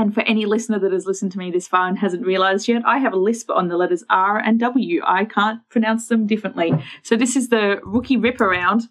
And 0.00 0.14
for 0.14 0.22
any 0.22 0.46
listener 0.46 0.78
that 0.78 0.92
has 0.92 1.04
listened 1.04 1.30
to 1.32 1.38
me 1.38 1.50
this 1.50 1.68
far 1.68 1.86
and 1.86 1.98
hasn't 1.98 2.24
realised 2.24 2.66
yet, 2.68 2.80
I 2.86 2.96
have 2.96 3.12
a 3.12 3.18
lisp 3.18 3.50
on 3.50 3.68
the 3.68 3.76
letters 3.76 4.02
R 4.08 4.38
and 4.38 4.58
W. 4.58 5.02
I 5.04 5.26
can't 5.26 5.60
pronounce 5.68 6.08
them 6.08 6.26
differently. 6.26 6.72
So 7.02 7.16
this 7.16 7.36
is 7.36 7.50
the 7.50 7.80
rookie 7.84 8.16
rip 8.16 8.40
around 8.40 8.88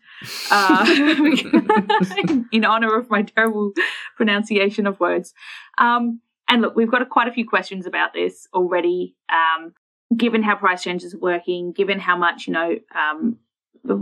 uh, 0.52 0.86
in 2.52 2.64
honour 2.64 2.96
of 2.96 3.10
my 3.10 3.24
terrible 3.24 3.72
pronunciation 4.18 4.86
of 4.86 5.00
words. 5.00 5.34
Um, 5.80 6.22
and 6.48 6.62
look, 6.62 6.76
we've 6.76 6.92
got 6.92 7.02
a, 7.02 7.08
quite 7.08 7.28
a 7.28 7.32
few 7.32 7.48
questions 7.48 7.88
about 7.88 8.14
this 8.14 8.48
already. 8.54 9.16
Um, 9.30 9.74
given 10.16 10.44
how 10.44 10.58
price 10.58 10.84
changes 10.84 11.16
are 11.16 11.20
working, 11.20 11.72
given 11.72 12.00
how 12.00 12.18
much 12.18 12.46
you 12.46 12.54
know. 12.54 12.76
Um, 12.96 13.38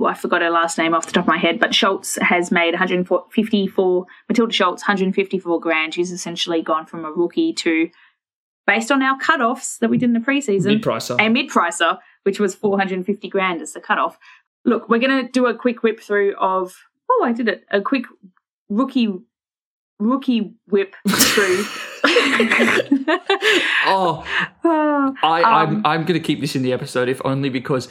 I 0.06 0.14
forgot 0.14 0.42
her 0.42 0.50
last 0.50 0.78
name 0.78 0.94
off 0.94 1.06
the 1.06 1.12
top 1.12 1.26
of 1.26 1.28
my 1.28 1.38
head, 1.38 1.60
but 1.60 1.74
Schultz 1.76 2.18
has 2.22 2.52
made 2.52 2.74
154, 2.74 4.06
Matilda 4.30 4.54
Schultz, 4.54 4.82
154 4.84 5.60
grand. 5.60 5.94
She's 5.94 6.12
essentially 6.12 6.62
gone 6.62 6.86
from 6.86 7.06
a 7.06 7.12
rookie 7.12 7.54
to, 7.54 7.90
based 8.66 8.92
on 8.92 9.02
our 9.02 9.18
cutoffs 9.20 9.78
that 9.80 9.90
we 9.90 9.98
did 9.98 10.10
in 10.10 10.14
the 10.14 10.20
preseason, 10.20 10.66
Mid 10.66 10.84
pricer. 10.84 11.16
a 11.20 11.30
mid 11.30 11.50
pricer, 11.50 12.00
which 12.24 12.40
was 12.40 12.56
450 12.56 13.30
grand 13.30 13.62
as 13.62 13.74
the 13.74 13.80
cutoff. 13.80 14.18
Look, 14.66 14.90
we're 14.90 15.00
going 15.00 15.26
to 15.26 15.32
do 15.32 15.46
a 15.46 15.54
quick 15.56 15.84
whip 15.84 16.00
through 16.00 16.36
of, 16.36 16.76
oh, 17.10 17.24
I 17.24 17.32
did 17.32 17.48
it, 17.48 17.64
a 17.72 17.80
quick 17.82 18.06
rookie 18.70 19.14
rookie 20.00 20.54
whip 20.68 20.96
through. 21.08 21.66
Oh, 23.90 24.24
Ah, 24.64 25.14
I, 25.24 25.42
Um, 25.42 25.78
I'm 25.78 25.86
I'm 25.86 26.02
going 26.06 26.20
to 26.20 26.26
keep 26.26 26.42
this 26.42 26.56
in 26.56 26.62
the 26.62 26.74
episode 26.74 27.10
if 27.10 27.22
only 27.26 27.50
because 27.50 27.88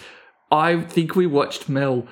I 0.50 0.80
think 0.80 1.16
we 1.16 1.26
watched 1.26 1.68
Mel 1.68 2.06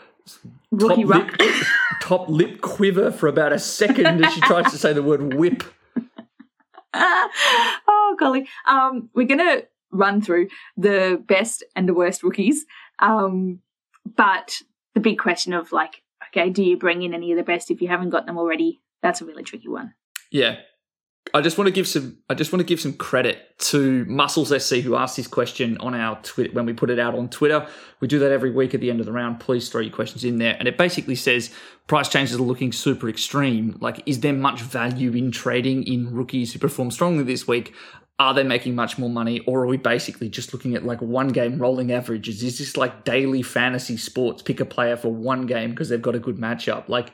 top 0.79 0.99
lip, 0.99 1.31
top 2.01 2.29
lip 2.29 2.61
quiver 2.61 3.11
for 3.11 3.29
about 3.29 3.53
a 3.53 3.59
second 3.59 4.25
as 4.25 4.33
she 4.33 4.41
tries 4.41 4.71
to 4.73 4.79
say 4.79 4.93
the 4.93 5.03
word 5.03 5.35
whip. 5.35 5.63
oh 6.95 8.17
golly. 8.19 8.49
Um, 8.67 9.11
we're 9.15 9.27
gonna 9.27 9.63
run 9.91 10.21
through 10.21 10.49
the 10.77 11.23
best 11.27 11.65
and 11.77 11.89
the 11.89 11.95
worst 11.95 12.23
rookies. 12.23 12.65
Um, 12.99 13.61
but 14.17 14.61
the 14.95 15.01
big 15.01 15.19
question 15.19 15.53
of 15.53 15.73
like, 15.73 16.03
okay, 16.29 16.51
do 16.51 16.63
you 16.63 16.77
bring 16.77 17.03
in 17.03 17.15
any 17.15 17.33
of 17.33 17.39
the 17.39 17.45
best 17.45 17.71
if 17.71 17.81
you 17.81 17.89
haven't 17.89 18.11
got 18.11 18.27
them 18.27 18.39
already? 18.39 18.81
That's 19.03 19.21
a 19.21 19.25
really 19.25 19.43
tricky 19.43 19.69
one. 19.69 19.95
Yeah. 20.31 20.57
I 21.33 21.41
just 21.41 21.57
want 21.57 21.67
to 21.69 21.73
give 21.73 21.89
some. 21.89 22.19
I 22.29 22.35
just 22.35 22.53
want 22.53 22.61
to 22.61 22.67
give 22.67 22.81
some 22.81 22.93
credit 22.93 23.59
to 23.59 24.05
Muscles 24.05 24.53
SC 24.63 24.77
who 24.77 24.95
asked 24.95 25.17
this 25.17 25.27
question 25.27 25.79
on 25.79 25.95
our 25.95 26.21
Twitter 26.23 26.53
when 26.53 26.67
we 26.67 26.75
put 26.75 26.91
it 26.91 26.99
out 26.99 27.15
on 27.15 27.29
Twitter. 27.29 27.67
We 28.01 28.09
do 28.09 28.19
that 28.19 28.31
every 28.31 28.51
week 28.51 28.75
at 28.75 28.81
the 28.81 28.91
end 28.91 29.01
of 29.01 29.07
the 29.07 29.13
round. 29.13 29.41
Please 29.41 29.69
throw 29.69 29.81
your 29.81 29.93
questions 29.93 30.25
in 30.25 30.37
there, 30.37 30.55
and 30.59 30.69
it 30.69 30.77
basically 30.77 31.15
says 31.15 31.51
price 31.87 32.09
changes 32.09 32.37
are 32.37 32.43
looking 32.43 32.73
super 32.73 33.09
extreme. 33.09 33.79
Like, 33.81 34.03
is 34.07 34.21
there 34.21 34.35
much 34.35 34.61
value 34.61 35.13
in 35.13 35.31
trading 35.31 35.85
in 35.85 36.15
rookies 36.15 36.53
who 36.53 36.59
perform 36.59 36.91
strongly 36.91 37.25
this 37.25 37.49
week? 37.49 37.75
Are 38.19 38.33
they 38.33 38.45
making 38.45 38.77
much 38.77 38.97
more 38.99 39.11
money, 39.11 39.41
or 39.41 39.65
are 39.65 39.67
we 39.67 39.79
basically 39.79 40.29
just 40.29 40.53
looking 40.53 40.77
at 40.77 40.85
like 40.85 41.01
one 41.01 41.29
game 41.29 41.59
rolling 41.59 41.91
averages? 41.91 42.43
Is 42.43 42.59
this 42.59 42.77
like 42.77 43.05
daily 43.05 43.43
fantasy 43.43 43.97
sports? 43.97 44.43
Pick 44.43 44.61
a 44.61 44.65
player 44.65 44.97
for 44.97 45.13
one 45.13 45.47
game 45.47 45.71
because 45.71 45.89
they've 45.89 46.01
got 46.01 46.15
a 46.15 46.21
good 46.21 46.37
matchup. 46.37 46.89
Like, 46.89 47.13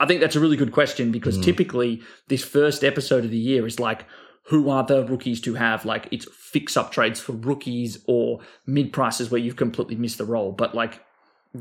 I 0.00 0.06
think 0.06 0.20
that's 0.20 0.36
a 0.36 0.40
really 0.40 0.56
good 0.56 0.72
question 0.72 1.12
because 1.12 1.38
typically 1.38 2.02
this 2.28 2.42
first 2.42 2.82
episode 2.82 3.24
of 3.24 3.30
the 3.30 3.38
year 3.38 3.66
is 3.66 3.78
like, 3.78 4.06
who 4.46 4.68
are 4.70 4.84
the 4.84 5.04
rookies 5.04 5.40
to 5.42 5.54
have? 5.54 5.84
Like, 5.84 6.08
it's 6.10 6.26
fix 6.32 6.76
up 6.76 6.90
trades 6.90 7.20
for 7.20 7.32
rookies 7.32 8.02
or 8.06 8.40
mid 8.66 8.92
prices 8.92 9.30
where 9.30 9.40
you've 9.40 9.56
completely 9.56 9.94
missed 9.94 10.18
the 10.18 10.24
role. 10.24 10.52
But 10.52 10.74
like, 10.74 11.00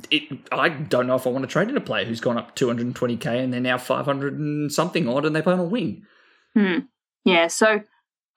it, 0.10 0.24
I 0.52 0.70
don't 0.70 1.08
know 1.08 1.16
if 1.16 1.28
I 1.28 1.30
want 1.30 1.44
to 1.44 1.48
trade 1.48 1.70
in 1.70 1.78
a 1.78 1.82
player 1.82 2.06
who's 2.06 2.22
gone 2.22 2.38
up 2.38 2.56
220k 2.56 3.26
and 3.44 3.54
they're 3.54 3.60
now 3.60 3.78
500 3.78 4.40
and 4.40 4.72
something 4.72 5.08
odd 5.08 5.26
and 5.26 5.36
they 5.36 5.42
play 5.42 5.54
on 5.54 5.60
a 5.60 5.64
wing. 5.64 6.04
Hmm. 6.56 6.80
Yeah. 7.26 7.48
So 7.48 7.82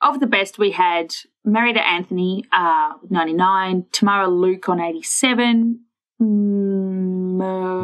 of 0.02 0.20
the 0.20 0.26
best, 0.26 0.58
we 0.58 0.72
had 0.72 1.14
Mariana 1.44 1.80
Anthony, 1.80 2.44
uh, 2.52 2.94
99, 3.08 3.86
Tamara 3.92 4.28
Luke 4.28 4.68
on 4.68 4.80
87, 4.80 5.80
mm, 6.20 6.24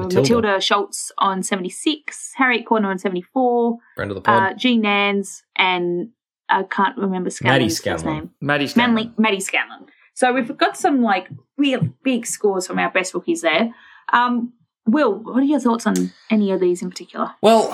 Matilda. 0.02 0.20
Matilda. 0.20 0.60
Schultz 0.60 1.12
on 1.18 1.42
76, 1.42 2.32
Harriet 2.36 2.64
Cordner 2.66 2.86
on 2.86 2.98
74, 2.98 3.76
Friend 3.96 4.10
of 4.10 4.14
the 4.14 4.20
pod. 4.20 4.52
uh, 4.52 4.54
Jean 4.56 4.80
Nans, 4.82 5.42
and 5.56 6.10
I 6.48 6.62
can't 6.64 6.96
remember 6.96 7.30
Maddie 7.42 7.68
Scanlon's 7.70 7.76
Scanlon. 7.76 8.14
name. 8.14 8.30
Maddie 8.40 8.66
Scanlon. 8.66 8.94
Manly, 8.94 9.12
Maddie 9.18 9.40
Scanlon. 9.40 9.86
So 10.14 10.32
we've 10.32 10.56
got 10.56 10.76
some 10.76 11.02
like 11.02 11.28
real 11.56 11.88
big 12.02 12.26
scores 12.26 12.66
from 12.66 12.78
our 12.78 12.90
best 12.90 13.14
rookies 13.14 13.40
there. 13.42 13.72
Um, 14.12 14.52
Will, 14.86 15.14
what 15.14 15.36
are 15.36 15.42
your 15.44 15.60
thoughts 15.60 15.86
on 15.86 16.10
any 16.30 16.50
of 16.50 16.60
these 16.60 16.82
in 16.82 16.90
particular? 16.90 17.30
Well, 17.42 17.70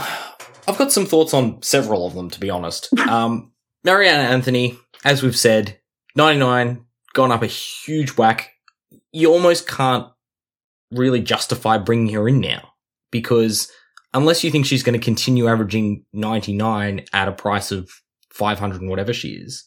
I've 0.68 0.76
got 0.76 0.92
some 0.92 1.06
thoughts 1.06 1.32
on 1.32 1.62
several 1.62 2.06
of 2.06 2.14
them, 2.14 2.28
to 2.30 2.40
be 2.40 2.50
honest. 2.50 2.88
Um, 3.08 3.52
Mariana 3.84 4.24
Anthony, 4.24 4.76
as 5.04 5.22
we've 5.22 5.36
said, 5.38 5.78
99, 6.16 6.84
gone 7.14 7.30
up 7.32 7.42
a 7.42 7.46
huge 7.46 8.16
whack. 8.16 8.50
You 9.12 9.32
almost 9.32 9.68
can't 9.68 10.08
really 10.90 11.20
justify 11.20 11.78
bringing 11.78 12.14
her 12.14 12.28
in 12.28 12.40
now 12.40 12.72
because 13.10 13.70
unless 14.14 14.44
you 14.44 14.50
think 14.50 14.66
she's 14.66 14.82
going 14.82 14.98
to 14.98 15.04
continue 15.04 15.48
averaging 15.48 16.04
99 16.12 17.04
at 17.12 17.28
a 17.28 17.32
price 17.32 17.70
of 17.72 17.90
500 18.30 18.80
and 18.80 18.90
whatever 18.90 19.12
she 19.12 19.30
is, 19.30 19.64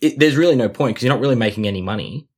it, 0.00 0.18
there's 0.18 0.36
really 0.36 0.56
no 0.56 0.68
point 0.68 0.94
because 0.94 1.04
you're 1.04 1.14
not 1.14 1.20
really 1.20 1.36
making 1.36 1.66
any 1.66 1.82
money. 1.82 2.28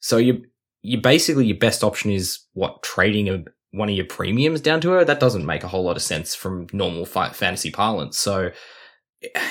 So 0.00 0.16
you, 0.16 0.44
you 0.82 1.00
basically 1.00 1.46
your 1.46 1.58
best 1.58 1.84
option 1.84 2.10
is 2.10 2.40
what 2.54 2.82
trading 2.82 3.28
a 3.28 3.44
one 3.72 3.88
of 3.88 3.94
your 3.94 4.04
premiums 4.04 4.60
down 4.60 4.80
to 4.82 4.90
her, 4.90 5.04
that 5.04 5.20
doesn't 5.20 5.46
make 5.46 5.64
a 5.64 5.68
whole 5.68 5.82
lot 5.82 5.96
of 5.96 6.02
sense 6.02 6.34
from 6.34 6.66
normal 6.72 7.06
fi- 7.06 7.30
fantasy 7.30 7.70
parlance. 7.70 8.18
So 8.18 8.50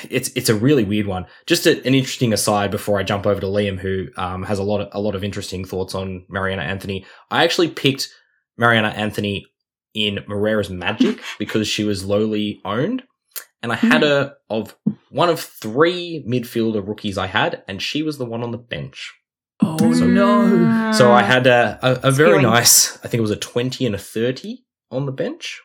it's 0.09 0.30
it's 0.36 0.49
a 0.49 0.55
really 0.55 0.84
weird 0.84 1.07
one. 1.07 1.26
Just 1.45 1.65
a, 1.65 1.78
an 1.86 1.95
interesting 1.95 2.34
aside 2.34 2.72
before 2.72 2.99
I 2.99 3.03
jump 3.03 3.26
over 3.26 3.39
to 3.39 3.47
Liam, 3.47 3.80
who 3.80 4.07
um, 4.17 4.43
has 4.43 4.59
a 4.59 4.63
lot 4.63 4.82
of 4.82 4.89
a 4.91 4.99
lot 4.99 5.15
of 5.15 5.24
interesting 5.24 5.65
thoughts 5.65 5.95
on 5.95 6.26
Mariana 6.30 6.63
Anthony. 6.63 7.05
I 7.30 7.43
actually 7.43 7.69
picked 7.69 8.09
Mariana 8.57 8.89
Anthony 8.89 9.45
in 9.93 10.19
Moreira's 10.28 10.69
Magic 10.69 11.19
because 11.39 11.67
she 11.67 11.84
was 11.84 12.05
lowly 12.05 12.61
owned, 12.65 13.03
and 13.61 13.72
I 13.72 13.76
had 13.76 14.03
her 14.03 14.36
of 14.49 14.76
one 15.09 15.30
of 15.30 15.39
three 15.39 16.26
midfielder 16.28 16.86
rookies 16.86 17.17
I 17.17 17.28
had, 17.28 17.63
and 17.67 17.82
she 17.82 18.03
was 18.03 18.17
the 18.17 18.26
one 18.26 18.43
on 18.43 18.51
the 18.51 18.57
bench. 18.57 19.13
Oh, 19.63 19.76
no. 19.78 20.91
So 20.91 21.11
I 21.11 21.22
had 21.22 21.45
a, 21.45 21.80
a, 21.82 22.09
a 22.09 22.11
very 22.11 22.41
nice, 22.41 22.97
I 22.97 23.07
think 23.07 23.19
it 23.19 23.22
was 23.22 23.32
a 23.32 23.36
20 23.36 23.86
and 23.86 23.93
a 23.93 23.99
30 23.99 24.65
on 24.89 25.05
the 25.05 25.11
bench, 25.11 25.61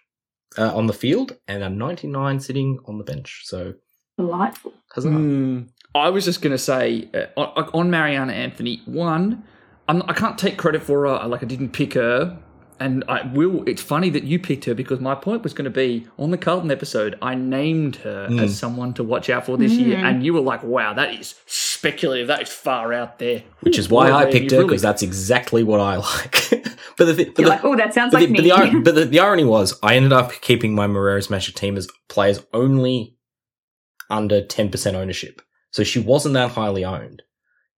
uh, 0.58 0.74
on 0.76 0.86
the 0.86 0.92
field, 0.92 1.36
and 1.48 1.62
a 1.62 1.70
99 1.70 2.40
sitting 2.40 2.78
on 2.84 2.98
the 2.98 3.04
bench. 3.04 3.42
So, 3.44 3.74
Delightful. 4.18 4.72
huzzah. 4.92 5.10
Hmm. 5.10 5.62
I 5.94 6.10
was 6.10 6.24
just 6.24 6.42
going 6.42 6.52
to 6.52 6.58
say 6.58 7.08
uh, 7.14 7.40
on, 7.40 7.70
on 7.72 7.90
Mariana 7.90 8.32
Anthony, 8.32 8.82
one, 8.84 9.44
I'm, 9.88 10.02
I 10.08 10.12
can't 10.12 10.36
take 10.38 10.58
credit 10.58 10.82
for 10.82 11.06
her. 11.06 11.26
Like 11.26 11.42
I 11.42 11.46
didn't 11.46 11.70
pick 11.70 11.94
her, 11.94 12.38
and 12.78 13.02
I 13.08 13.26
will. 13.32 13.66
It's 13.66 13.80
funny 13.80 14.10
that 14.10 14.24
you 14.24 14.38
picked 14.38 14.66
her 14.66 14.74
because 14.74 15.00
my 15.00 15.14
point 15.14 15.42
was 15.42 15.54
going 15.54 15.64
to 15.64 15.70
be 15.70 16.06
on 16.18 16.30
the 16.32 16.36
Carlton 16.38 16.70
episode. 16.70 17.16
I 17.22 17.34
named 17.34 17.96
her 17.96 18.28
Mm. 18.28 18.42
as 18.42 18.58
someone 18.58 18.92
to 18.94 19.04
watch 19.04 19.30
out 19.30 19.46
for 19.46 19.56
this 19.56 19.72
year, 19.72 19.96
and 19.96 20.22
you 20.22 20.34
were 20.34 20.40
like, 20.40 20.62
"Wow, 20.62 20.92
that 20.92 21.14
is 21.14 21.34
speculative. 21.46 22.26
That 22.28 22.42
is 22.42 22.48
far 22.50 22.92
out 22.92 23.18
there." 23.18 23.42
Which 23.60 23.78
is 23.78 23.90
Ooh, 23.90 23.94
why 23.94 24.10
boy, 24.10 24.16
I 24.16 24.24
picked 24.30 24.50
you 24.52 24.58
her 24.58 24.62
really- 24.64 24.68
because 24.68 24.82
that's 24.82 25.02
exactly 25.02 25.62
what 25.62 25.80
I 25.80 25.96
like. 25.96 26.50
but 26.98 27.04
the, 27.06 27.14
thi- 27.14 27.24
but 27.24 27.38
You're 27.38 27.44
the, 27.44 27.48
like, 27.48 27.64
oh, 27.64 27.76
that 27.76 27.94
sounds 27.94 28.12
but, 28.12 28.20
like 28.20 28.28
the, 28.30 28.50
but, 28.50 28.64
me. 28.64 28.70
the, 28.70 28.80
but 28.84 28.94
the, 28.94 29.04
the 29.06 29.20
irony 29.20 29.44
was, 29.44 29.78
I 29.82 29.96
ended 29.96 30.12
up 30.12 30.32
keeping 30.42 30.74
my 30.74 30.86
Moreira's 30.86 31.30
Magic 31.30 31.54
team 31.54 31.78
as 31.78 31.88
players 32.08 32.44
only 32.52 33.15
under 34.10 34.42
10% 34.42 34.94
ownership. 34.94 35.42
So 35.70 35.84
she 35.84 35.98
wasn't 35.98 36.34
that 36.34 36.52
highly 36.52 36.84
owned 36.84 37.22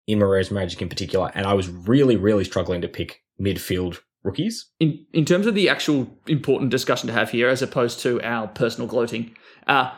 in 0.07 0.19
Moreira's 0.19 0.51
Magic 0.51 0.81
in 0.83 0.89
particular. 0.89 1.31
And 1.35 1.47
I 1.47 1.55
was 1.55 1.69
really, 1.69 2.17
really 2.17 2.45
struggling 2.45 2.81
to 2.83 2.89
pick 2.89 3.23
midfield 3.41 4.01
rookies. 4.25 4.67
in 4.81 5.07
in 5.13 5.25
terms 5.25 5.47
of 5.47 5.55
the 5.55 5.69
actual 5.69 6.09
important 6.27 6.71
discussion 6.71 7.07
to 7.07 7.13
have 7.13 7.31
here, 7.31 7.49
as 7.49 7.63
opposed 7.63 8.01
to 8.01 8.21
our 8.23 8.49
personal 8.49 8.89
gloating, 8.89 9.35
uh, 9.67 9.93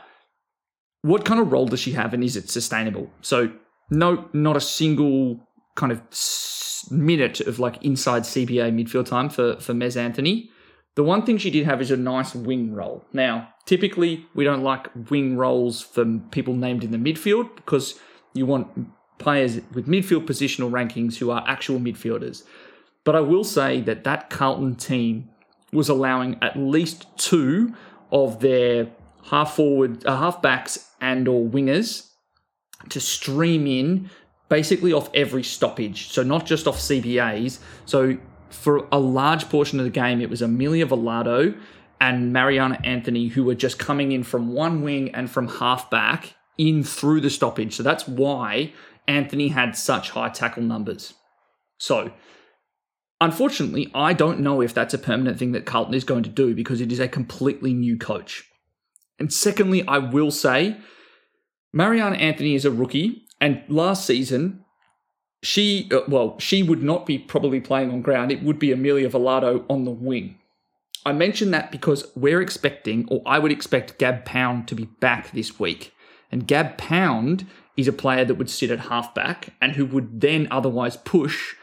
what 1.03 1.25
kind 1.25 1.41
of 1.41 1.51
role 1.51 1.67
does 1.67 1.81
she 1.81 1.93
have, 1.93 2.13
and 2.13 2.23
is 2.23 2.37
it 2.37 2.51
sustainable? 2.51 3.11
So, 3.23 3.51
no, 3.91 4.29
not 4.33 4.57
a 4.57 4.61
single 4.61 5.49
kind 5.75 5.93
of 5.93 6.03
minute 6.91 7.41
of 7.41 7.59
like 7.59 7.83
inside 7.83 8.23
CBA 8.23 8.73
midfield 8.73 9.07
time 9.07 9.31
for 9.31 9.57
for 9.61 9.73
Mez 9.73 9.97
Anthony. 9.97 10.51
The 10.97 11.05
one 11.05 11.25
thing 11.25 11.39
she 11.39 11.51
did 11.51 11.67
have 11.67 11.81
is 11.81 11.91
a 11.91 11.97
nice 11.97 12.35
wing 12.35 12.75
role. 12.75 13.05
Now, 13.13 13.49
typically, 13.71 14.27
we 14.35 14.43
don't 14.43 14.65
like 14.65 14.89
wing 15.11 15.37
roles 15.37 15.81
for 15.81 16.05
people 16.33 16.55
named 16.55 16.83
in 16.83 16.91
the 16.91 16.99
midfield 16.99 17.55
because 17.55 18.01
you 18.35 18.45
want 18.45 18.67
players 19.19 19.61
with 19.73 19.87
midfield 19.87 20.27
positional 20.27 20.73
rankings 20.73 21.19
who 21.19 21.31
are 21.31 21.45
actual 21.47 21.79
midfielders. 21.79 22.43
But 23.05 23.15
I 23.15 23.21
will 23.21 23.45
say 23.45 23.81
that 23.83 24.03
that 24.03 24.29
Carlton 24.29 24.75
team 24.75 25.29
was 25.73 25.89
allowing 25.89 26.37
at 26.43 26.57
least 26.57 27.07
two 27.17 27.73
of 28.11 28.41
their 28.41 28.89
half 29.27 29.55
forward, 29.55 30.05
uh, 30.05 30.17
half 30.17 30.43
backs 30.43 30.91
and 31.01 31.29
or 31.29 31.49
wingers 31.49 32.09
to 32.89 32.99
stream 32.99 33.69
in 33.69 34.11
basically 34.49 34.93
off 34.93 35.09
every 35.15 35.45
stoppage. 35.45 36.09
So 36.09 36.25
not 36.25 36.45
just 36.45 36.67
off 36.67 36.79
CBAs. 36.79 37.61
So 37.87 38.19
for 38.49 38.89
a 38.91 38.99
large 38.99 39.49
portion 39.49 39.79
of 39.79 39.85
the 39.85 39.93
game, 39.93 40.21
it 40.21 40.29
was 40.29 40.43
Amelia 40.43 40.87
Velardo 40.89 41.57
and 42.01 42.33
Mariana 42.33 42.81
Anthony 42.83 43.29
who 43.29 43.45
were 43.45 43.55
just 43.55 43.79
coming 43.79 44.13
in 44.13 44.23
from 44.23 44.53
one 44.53 44.83
wing 44.83 45.15
and 45.15 45.31
from 45.31 45.49
halfback 45.49 46.35
in 46.57 46.83
through 46.83 47.21
the 47.21 47.31
stoppage. 47.31 47.77
So 47.77 47.83
that's 47.83 48.09
why 48.09 48.73
Anthony 49.07 49.49
had 49.49 49.77
such 49.77 50.11
high 50.11 50.31
tackle 50.31 50.63
numbers. 50.63 51.15
So 51.79 52.13
unfortunately, 53.21 53.91
I 53.95 54.13
don't 54.13 54.41
know 54.41 54.61
if 54.61 54.75
that's 54.75 54.95
a 54.95 54.99
permanent 54.99 55.39
thing 55.39 55.53
that 55.53 55.67
Carlton 55.67 55.95
is 55.95 56.05
going 56.05 56.23
to 56.23 56.31
do 56.31 56.55
because 56.55 56.81
it 56.81 56.91
is 56.91 57.01
a 57.01 57.09
completely 57.09 57.75
new 57.75 57.97
coach. 57.97 58.45
And 59.19 59.33
secondly, 59.33 59.87
I 59.87 59.99
will 59.99 60.31
say 60.31 60.79
Mariana 61.73 62.17
Anthony 62.17 62.55
is 62.55 62.65
a 62.65 62.71
rookie, 62.71 63.27
and 63.41 63.63
last 63.69 64.07
season, 64.07 64.65
she, 65.43 65.89
uh, 65.93 66.01
well, 66.09 66.39
she 66.39 66.63
would 66.63 66.83
not 66.83 67.07
be 67.07 67.19
probably 67.19 67.61
playing 67.61 67.91
on 67.91 68.03
ground. 68.03 68.33
It 68.33 68.43
would 68.43 68.59
be 68.59 68.73
Amelia 68.73 69.09
Velardo 69.09 69.65
on 69.69 69.85
the 69.85 69.91
wing. 69.91 70.40
I 71.05 71.13
mention 71.13 71.51
that 71.53 71.73
because 71.73 72.11
we're 72.15 72.43
expecting, 72.43 73.07
or 73.09 73.23
I 73.25 73.39
would 73.39 73.53
expect 73.53 73.99
Gab 73.99 74.25
Pound 74.25 74.69
to 74.69 74.75
be 74.75 74.85
back 74.85 75.33
this 75.33 75.59
week. 75.59 75.95
And 76.31 76.47
Gab 76.47 76.77
Pound 76.77 77.47
is 77.77 77.89
a 77.89 77.93
player 77.93 78.25
that 78.25 78.35
would 78.35 78.51
sit 78.51 78.71
at 78.71 78.81
halfback 78.81 79.55
and 79.61 79.73
who 79.73 79.87
would 79.87 80.21
then 80.21 80.47
otherwise 80.51 80.97
push 80.99 81.55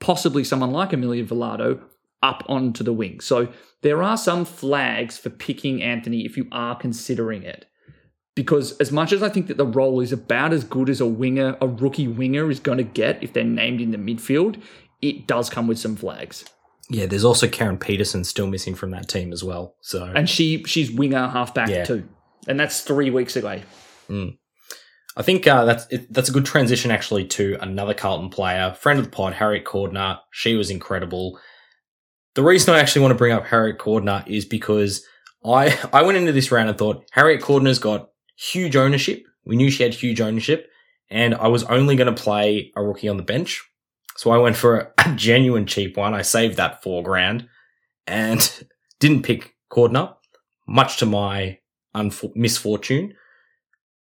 possibly 0.00 0.42
someone 0.42 0.72
like 0.72 0.92
Amelia 0.92 1.24
Velardo 1.24 1.80
up 2.22 2.44
onto 2.48 2.82
the 2.82 2.92
wing. 2.92 3.20
So 3.20 3.52
there 3.82 4.02
are 4.02 4.16
some 4.16 4.44
flags 4.44 5.16
for 5.16 5.30
picking 5.30 5.82
Anthony 5.82 6.24
if 6.24 6.36
you 6.36 6.48
are 6.52 6.76
considering 6.76 7.42
it. 7.44 7.66
Because 8.34 8.76
as 8.78 8.90
much 8.90 9.12
as 9.12 9.22
I 9.22 9.28
think 9.28 9.46
that 9.48 9.58
the 9.58 9.66
role 9.66 10.00
is 10.00 10.12
about 10.12 10.52
as 10.52 10.64
good 10.64 10.88
as 10.88 11.00
a 11.00 11.06
winger, 11.06 11.56
a 11.60 11.68
rookie 11.68 12.08
winger 12.08 12.50
is 12.50 12.60
going 12.60 12.78
to 12.78 12.84
get 12.84 13.22
if 13.22 13.32
they're 13.32 13.44
named 13.44 13.80
in 13.80 13.90
the 13.90 13.98
midfield, 13.98 14.60
it 15.02 15.26
does 15.26 15.50
come 15.50 15.66
with 15.66 15.78
some 15.78 15.96
flags. 15.96 16.44
Yeah, 16.92 17.06
there's 17.06 17.24
also 17.24 17.46
Kerryn 17.46 17.80
Peterson 17.80 18.22
still 18.22 18.46
missing 18.46 18.74
from 18.74 18.90
that 18.90 19.08
team 19.08 19.32
as 19.32 19.42
well. 19.42 19.76
So 19.80 20.04
And 20.04 20.28
she 20.28 20.62
she's 20.64 20.90
winger 20.90 21.26
halfback 21.28 21.68
Yeah. 21.70 21.84
too. 21.84 22.08
And 22.46 22.58
that's 22.60 22.80
three 22.80 23.08
weeks 23.10 23.34
away. 23.36 23.62
I 25.16 25.22
think 25.22 25.46
uh, 25.46 25.64
that's 25.64 25.86
it, 25.90 26.12
that's 26.12 26.28
a 26.28 26.32
good 26.32 26.44
transition 26.44 26.90
actually 26.90 27.26
to 27.28 27.56
another 27.60 27.94
Carlton 27.94 28.28
player, 28.30 28.74
friend 28.78 28.98
of 28.98 29.04
the 29.06 29.10
pod, 29.10 29.32
Harriet 29.34 29.64
Cordner. 29.64 30.18
She 30.32 30.54
was 30.54 30.70
incredible. 30.70 31.38
The 32.34 32.42
reason 32.42 32.74
I 32.74 32.78
actually 32.80 33.02
want 33.02 33.12
to 33.12 33.18
bring 33.18 33.32
up 33.32 33.46
Harriet 33.46 33.78
Cordner 33.78 34.26
is 34.26 34.44
because 34.44 35.02
I 35.44 35.78
I 35.92 36.02
went 36.02 36.18
into 36.18 36.32
this 36.32 36.50
round 36.52 36.68
and 36.68 36.78
thought 36.78 37.04
Harriet 37.12 37.40
Cordner's 37.42 37.78
got 37.78 38.08
huge 38.36 38.76
ownership. 38.76 39.22
We 39.46 39.56
knew 39.56 39.70
she 39.70 39.82
had 39.82 39.94
huge 39.94 40.20
ownership, 40.20 40.68
and 41.10 41.34
I 41.34 41.48
was 41.48 41.64
only 41.64 41.96
going 41.96 42.14
to 42.14 42.22
play 42.22 42.70
a 42.76 42.82
rookie 42.82 43.08
on 43.08 43.16
the 43.16 43.22
bench, 43.22 43.62
so 44.16 44.30
I 44.30 44.38
went 44.38 44.56
for 44.56 44.92
a, 44.98 45.14
genuine 45.14 45.66
cheap 45.66 45.96
one. 45.96 46.14
I 46.14 46.22
saved 46.22 46.56
that 46.56 46.82
four 46.82 47.02
grand, 47.02 47.48
and 48.06 48.64
didn't 49.00 49.22
pick 49.22 49.54
Cordner, 49.70 50.14
much 50.66 50.98
to 50.98 51.06
my 51.06 51.58
misfortune. 52.34 53.14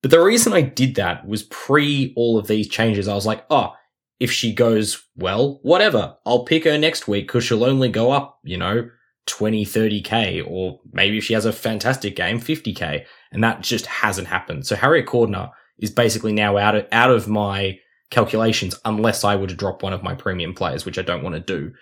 But 0.02 0.12
the 0.12 0.22
reason 0.22 0.54
I 0.54 0.62
did 0.62 0.96
that 0.96 1.28
was 1.28 1.44
pre 1.44 2.14
all 2.16 2.38
of 2.38 2.48
these 2.48 2.68
changes. 2.68 3.08
I 3.08 3.16
was 3.16 3.26
like, 3.26 3.46
oh, 3.50 3.74
if 4.20 4.32
she 4.32 4.54
goes 4.54 5.04
well, 5.16 5.60
whatever. 5.62 6.16
I'll 6.26 6.46
pick 6.46 6.64
her 6.64 6.78
next 6.78 7.08
week 7.08 7.28
because 7.28 7.44
she'll 7.44 7.64
only 7.64 7.90
go 7.90 8.12
up, 8.12 8.40
you 8.44 8.58
know, 8.58 8.90
20, 9.28 9.66
30k, 9.66 10.44
or 10.48 10.80
maybe 10.92 11.18
if 11.18 11.24
she 11.24 11.34
has 11.34 11.46
a 11.46 11.54
fantastic 11.54 12.16
game, 12.16 12.40
50k. 12.40 13.06
And 13.32 13.44
that 13.44 13.62
just 13.62 13.86
hasn't 13.86 14.28
happened. 14.28 14.66
So 14.66 14.76
Harriet 14.76 15.06
Cordner 15.06 15.52
is 15.80 15.92
basically 15.92 16.34
now 16.34 16.58
out 16.58 16.76
of, 16.76 16.88
out 16.92 17.12
of 17.12 17.28
my 17.28 17.78
calculations 18.10 18.76
unless 18.86 19.24
I 19.24 19.36
were 19.36 19.48
to 19.48 19.56
drop 19.56 19.84
one 19.84 19.94
of 19.94 20.04
my 20.04 20.16
premium 20.16 20.54
players, 20.54 20.86
which 20.86 20.98
I 20.98 21.02
don't 21.02 21.24
want 21.24 21.36
to 21.36 21.42
do. 21.42 21.74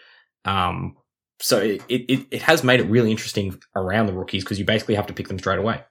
Um, 0.45 0.95
so 1.39 1.59
it, 1.59 1.84
it, 1.89 2.28
it 2.32 2.41
has 2.41 2.63
made 2.63 2.80
it 2.80 2.84
really 2.84 3.11
interesting 3.11 3.59
around 3.76 4.07
the 4.07 4.13
rookies 4.13 4.43
because 4.43 4.59
you 4.59 4.65
basically 4.65 4.95
have 4.95 5.07
to 5.07 5.13
pick 5.13 5.28
them 5.28 5.39
straight 5.39 5.59
away. 5.59 5.84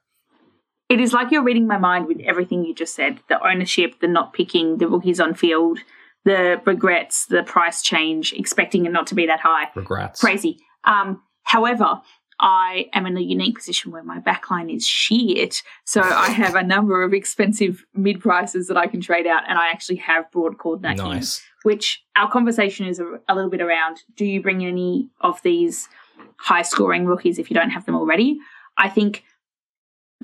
It 0.89 1.01
is 1.01 1.13
like 1.13 1.31
you're 1.31 1.43
reading 1.43 1.67
my 1.67 1.79
mind 1.79 2.07
with 2.07 2.21
everything 2.21 2.65
you 2.65 2.75
just 2.75 2.95
said 2.95 3.21
the 3.29 3.45
ownership, 3.47 4.01
the 4.01 4.09
not 4.09 4.33
picking, 4.33 4.79
the 4.79 4.89
rookies 4.89 5.21
on 5.21 5.35
field, 5.35 5.79
the 6.25 6.61
regrets, 6.65 7.27
the 7.27 7.43
price 7.43 7.83
change, 7.83 8.33
expecting 8.33 8.87
it 8.87 8.93
not 8.93 9.07
to 9.09 9.15
be 9.15 9.27
that 9.27 9.41
high. 9.41 9.71
Regrets. 9.75 10.21
Crazy. 10.21 10.59
Um, 10.85 11.23
however, 11.43 12.01
I 12.41 12.89
am 12.93 13.07
in 13.07 13.17
a 13.17 13.21
unique 13.21 13.57
position 13.57 13.93
where 13.93 14.03
my 14.03 14.19
backline 14.19 14.75
is 14.75 14.87
shit. 14.87 15.63
So 15.85 16.01
I 16.03 16.29
have 16.31 16.55
a 16.55 16.63
number 16.63 17.03
of 17.03 17.15
expensive 17.15 17.85
mid 17.95 18.21
prices 18.21 18.69
that 18.69 18.77
I 18.77 18.87
can 18.87 19.01
trade 19.01 19.27
out, 19.27 19.43
and 19.49 19.59
I 19.59 19.69
actually 19.69 19.97
have 19.97 20.31
broad 20.31 20.59
coordinate 20.59 20.99
in 20.99 21.05
Nice. 21.05 21.43
which 21.63 22.03
our 22.17 22.31
conversation 22.31 22.87
is 22.87 22.99
a, 23.01 23.21
a 23.29 23.35
little 23.35 23.51
bit 23.51 23.61
around 23.61 24.01
do 24.17 24.25
you 24.25 24.43
bring 24.43 24.65
any 24.65 25.09
of 25.21 25.41
these 25.43 25.89
high 26.37 26.63
scoring 26.63 27.07
rookies 27.07 27.39
if 27.39 27.51
you 27.51 27.55
don't 27.55 27.71
have 27.71 27.87
them 27.87 27.95
already? 27.95 28.39
I 28.77 28.89
think 28.89 29.25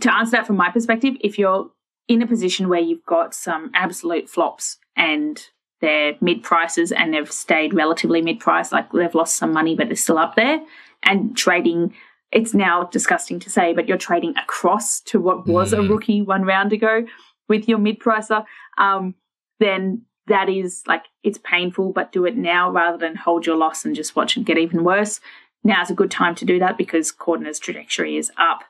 to 0.01 0.13
answer 0.13 0.33
that 0.33 0.47
from 0.47 0.57
my 0.57 0.71
perspective, 0.71 1.15
if 1.21 1.39
you're 1.39 1.71
in 2.09 2.23
a 2.23 2.27
position 2.27 2.69
where 2.69 2.81
you've 2.81 3.05
got 3.07 3.35
some 3.35 3.71
absolute 3.75 4.29
flops 4.29 4.79
and 4.97 5.47
they're 5.81 6.15
mid 6.21 6.43
prices 6.43 6.93
and 6.93 7.15
they've 7.15 7.31
stayed 7.31 7.73
relatively 7.73 8.21
mid 8.21 8.41
price, 8.41 8.73
like 8.73 8.91
they've 8.93 9.15
lost 9.15 9.37
some 9.37 9.53
money 9.53 9.75
but 9.75 9.87
they're 9.87 9.97
still 9.97 10.19
up 10.19 10.35
there, 10.35 10.61
and 11.03 11.37
trading. 11.37 11.95
It's 12.33 12.55
now 12.55 12.85
disgusting 12.85 13.41
to 13.41 13.51
say, 13.51 13.73
but 13.73 13.89
you're 13.89 13.99
trading 13.99 14.35
across 14.37 15.01
to 15.03 15.21
what 15.21 15.47
was 15.47 15.73
a 15.73 15.79
Mm. 15.79 15.89
rookie 15.91 16.23
one 16.23 16.43
round 16.45 16.73
ago 16.73 17.05
with 17.49 17.69
your 17.69 17.79
mid 17.79 17.99
pricer. 17.99 18.45
Um, 18.79 19.15
then 19.59 20.03
that 20.27 20.49
is 20.49 20.85
like 20.87 21.07
it's 21.25 21.39
painful, 21.39 21.93
but 21.93 22.13
do 22.13 22.25
it 22.25 22.37
now 22.37 22.71
rather 22.71 22.97
than 22.97 23.17
hold 23.17 23.47
your 23.47 23.57
loss 23.57 23.85
and 23.85 23.97
just 23.97 24.15
watch 24.15 24.37
it 24.37 24.45
get 24.45 24.59
even 24.59 24.85
worse. 24.85 25.21
Now 25.65 25.83
is 25.83 25.91
a 25.91 25.95
good 25.95 26.11
time 26.11 26.35
to 26.37 26.45
do 26.45 26.59
that 26.61 26.79
because 26.79 27.11
Cordner's 27.13 27.59
trajectory 27.59 28.17
is 28.17 28.31
up, 28.39 28.61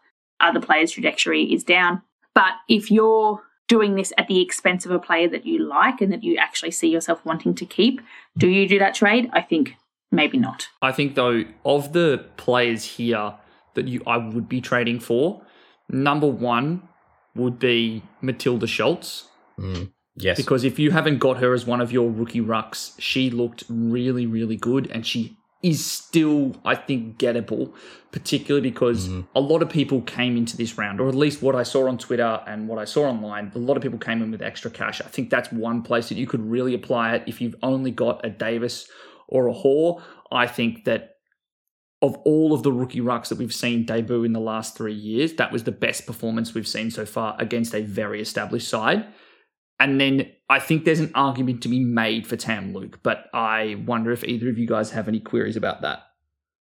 other 0.41 0.61
players' 0.61 0.91
trajectory 0.93 1.53
is 1.53 1.63
down. 1.63 2.03
But 2.35 2.53
if 2.69 2.91
you're 2.91 3.43
doing 3.69 3.95
this 3.95 4.13
at 4.19 4.27
the 4.27 4.41
expense 4.41 4.85
of 4.87 4.91
a 4.91 4.99
player 4.99 5.29
that 5.29 5.47
you 5.47 5.59
like 5.59 6.01
and 6.01 6.11
that 6.13 6.25
you 6.25 6.37
actually 6.37 6.71
see 6.73 6.89
yourself 6.89 7.25
wanting 7.25 7.55
to 7.57 7.67
keep, 7.67 8.01
do 8.39 8.49
you 8.49 8.67
do 8.67 8.79
that 8.81 8.95
trade? 8.95 9.29
I 9.33 9.43
think 9.43 9.77
maybe 10.11 10.39
not. 10.39 10.69
I 10.83 10.93
think 10.93 11.15
though 11.15 11.45
of 11.65 11.93
the 11.93 12.25
players 12.37 12.85
here 12.85 13.35
that 13.75 13.89
you 13.89 14.03
I 14.07 14.17
would 14.17 14.49
be 14.49 14.61
trading 14.61 15.01
for, 15.01 15.43
number 15.89 16.27
one 16.27 16.83
would 17.35 17.59
be 17.59 18.03
Matilda 18.21 18.67
Schultz. 18.67 19.29
Mm. 19.59 19.93
Yes. 20.17 20.37
Because 20.37 20.65
if 20.65 20.79
you 20.79 20.91
haven't 20.91 21.19
got 21.19 21.39
her 21.39 21.55
as 21.55 21.65
one 21.67 21.81
of 21.81 21.93
your 21.93 22.11
rookie 22.11 22.41
rucks, 22.41 22.93
she 22.99 23.31
looked 23.31 23.65
really, 23.69 24.27
really 24.27 24.57
good 24.57 24.91
and 24.91 25.07
she 25.07 25.37
is 25.63 25.85
still, 25.85 26.57
I 26.65 26.75
think, 26.75 27.19
gettable, 27.19 27.73
particularly 28.13 28.69
because 28.71 29.09
Mhm. 29.09 29.27
a 29.35 29.41
lot 29.41 29.61
of 29.63 29.69
people 29.69 30.01
came 30.01 30.37
into 30.37 30.57
this 30.57 30.79
round, 30.79 31.01
or 31.01 31.09
at 31.09 31.15
least 31.15 31.43
what 31.43 31.55
I 31.55 31.63
saw 31.65 31.87
on 31.87 31.99
Twitter 31.99 32.41
and 32.47 32.67
what 32.67 32.79
I 32.79 32.87
saw 32.87 33.03
online, 33.05 33.53
a 33.55 33.59
lot 33.59 33.77
of 33.77 33.83
people 33.83 33.99
came 33.99 34.23
in 34.23 34.31
with 34.31 34.41
extra 34.43 34.71
cash. 34.71 35.01
I 35.03 35.09
think 35.09 35.29
that's 35.31 35.53
one 35.53 35.83
place 35.83 36.09
that 36.09 36.17
you 36.17 36.27
could 36.27 36.51
really 36.51 36.75
apply 36.75 37.15
it 37.15 37.25
if 37.27 37.41
you've 37.43 37.57
only 37.63 37.91
got 37.91 38.25
a 38.25 38.31
Davis 38.31 38.89
or 39.31 39.47
a 39.47 39.53
Hoare. 39.53 40.03
I 40.31 40.47
think 40.47 40.85
that 40.85 41.15
of 42.03 42.17
all 42.25 42.53
of 42.53 42.63
the 42.63 42.73
rookie 42.73 43.01
rucks 43.01 43.29
that 43.29 43.39
we've 43.39 43.55
seen 43.55 43.85
debut 43.85 44.25
in 44.25 44.33
the 44.33 44.41
last 44.41 44.77
three 44.77 44.95
years, 44.95 45.35
that 45.35 45.53
was 45.53 45.65
the 45.65 45.73
best 45.73 46.07
performance 46.07 46.55
we've 46.55 46.69
seen 46.69 46.91
so 46.91 47.05
far 47.05 47.37
against 47.39 47.75
a 47.75 47.83
very 47.83 48.23
established 48.23 48.69
side. 48.69 49.07
And 49.79 50.01
then 50.01 50.31
I 50.49 50.61
think 50.61 50.85
there's 50.85 51.01
an 51.01 51.13
argument 51.15 51.63
to 51.63 51.69
be 51.69 51.81
made 51.81 52.27
for 52.27 52.37
Tam 52.37 52.75
Luke, 52.75 53.01
but 53.03 53.27
I 53.33 53.83
wonder 53.87 54.13
if 54.13 54.25
either 54.25 54.49
of 54.49 54.59
you 54.59 54.67
guys 54.67 54.91
have 54.91 55.09
any 55.09 55.21
queries 55.21 55.57
about 55.57 55.83
that. 55.83 56.03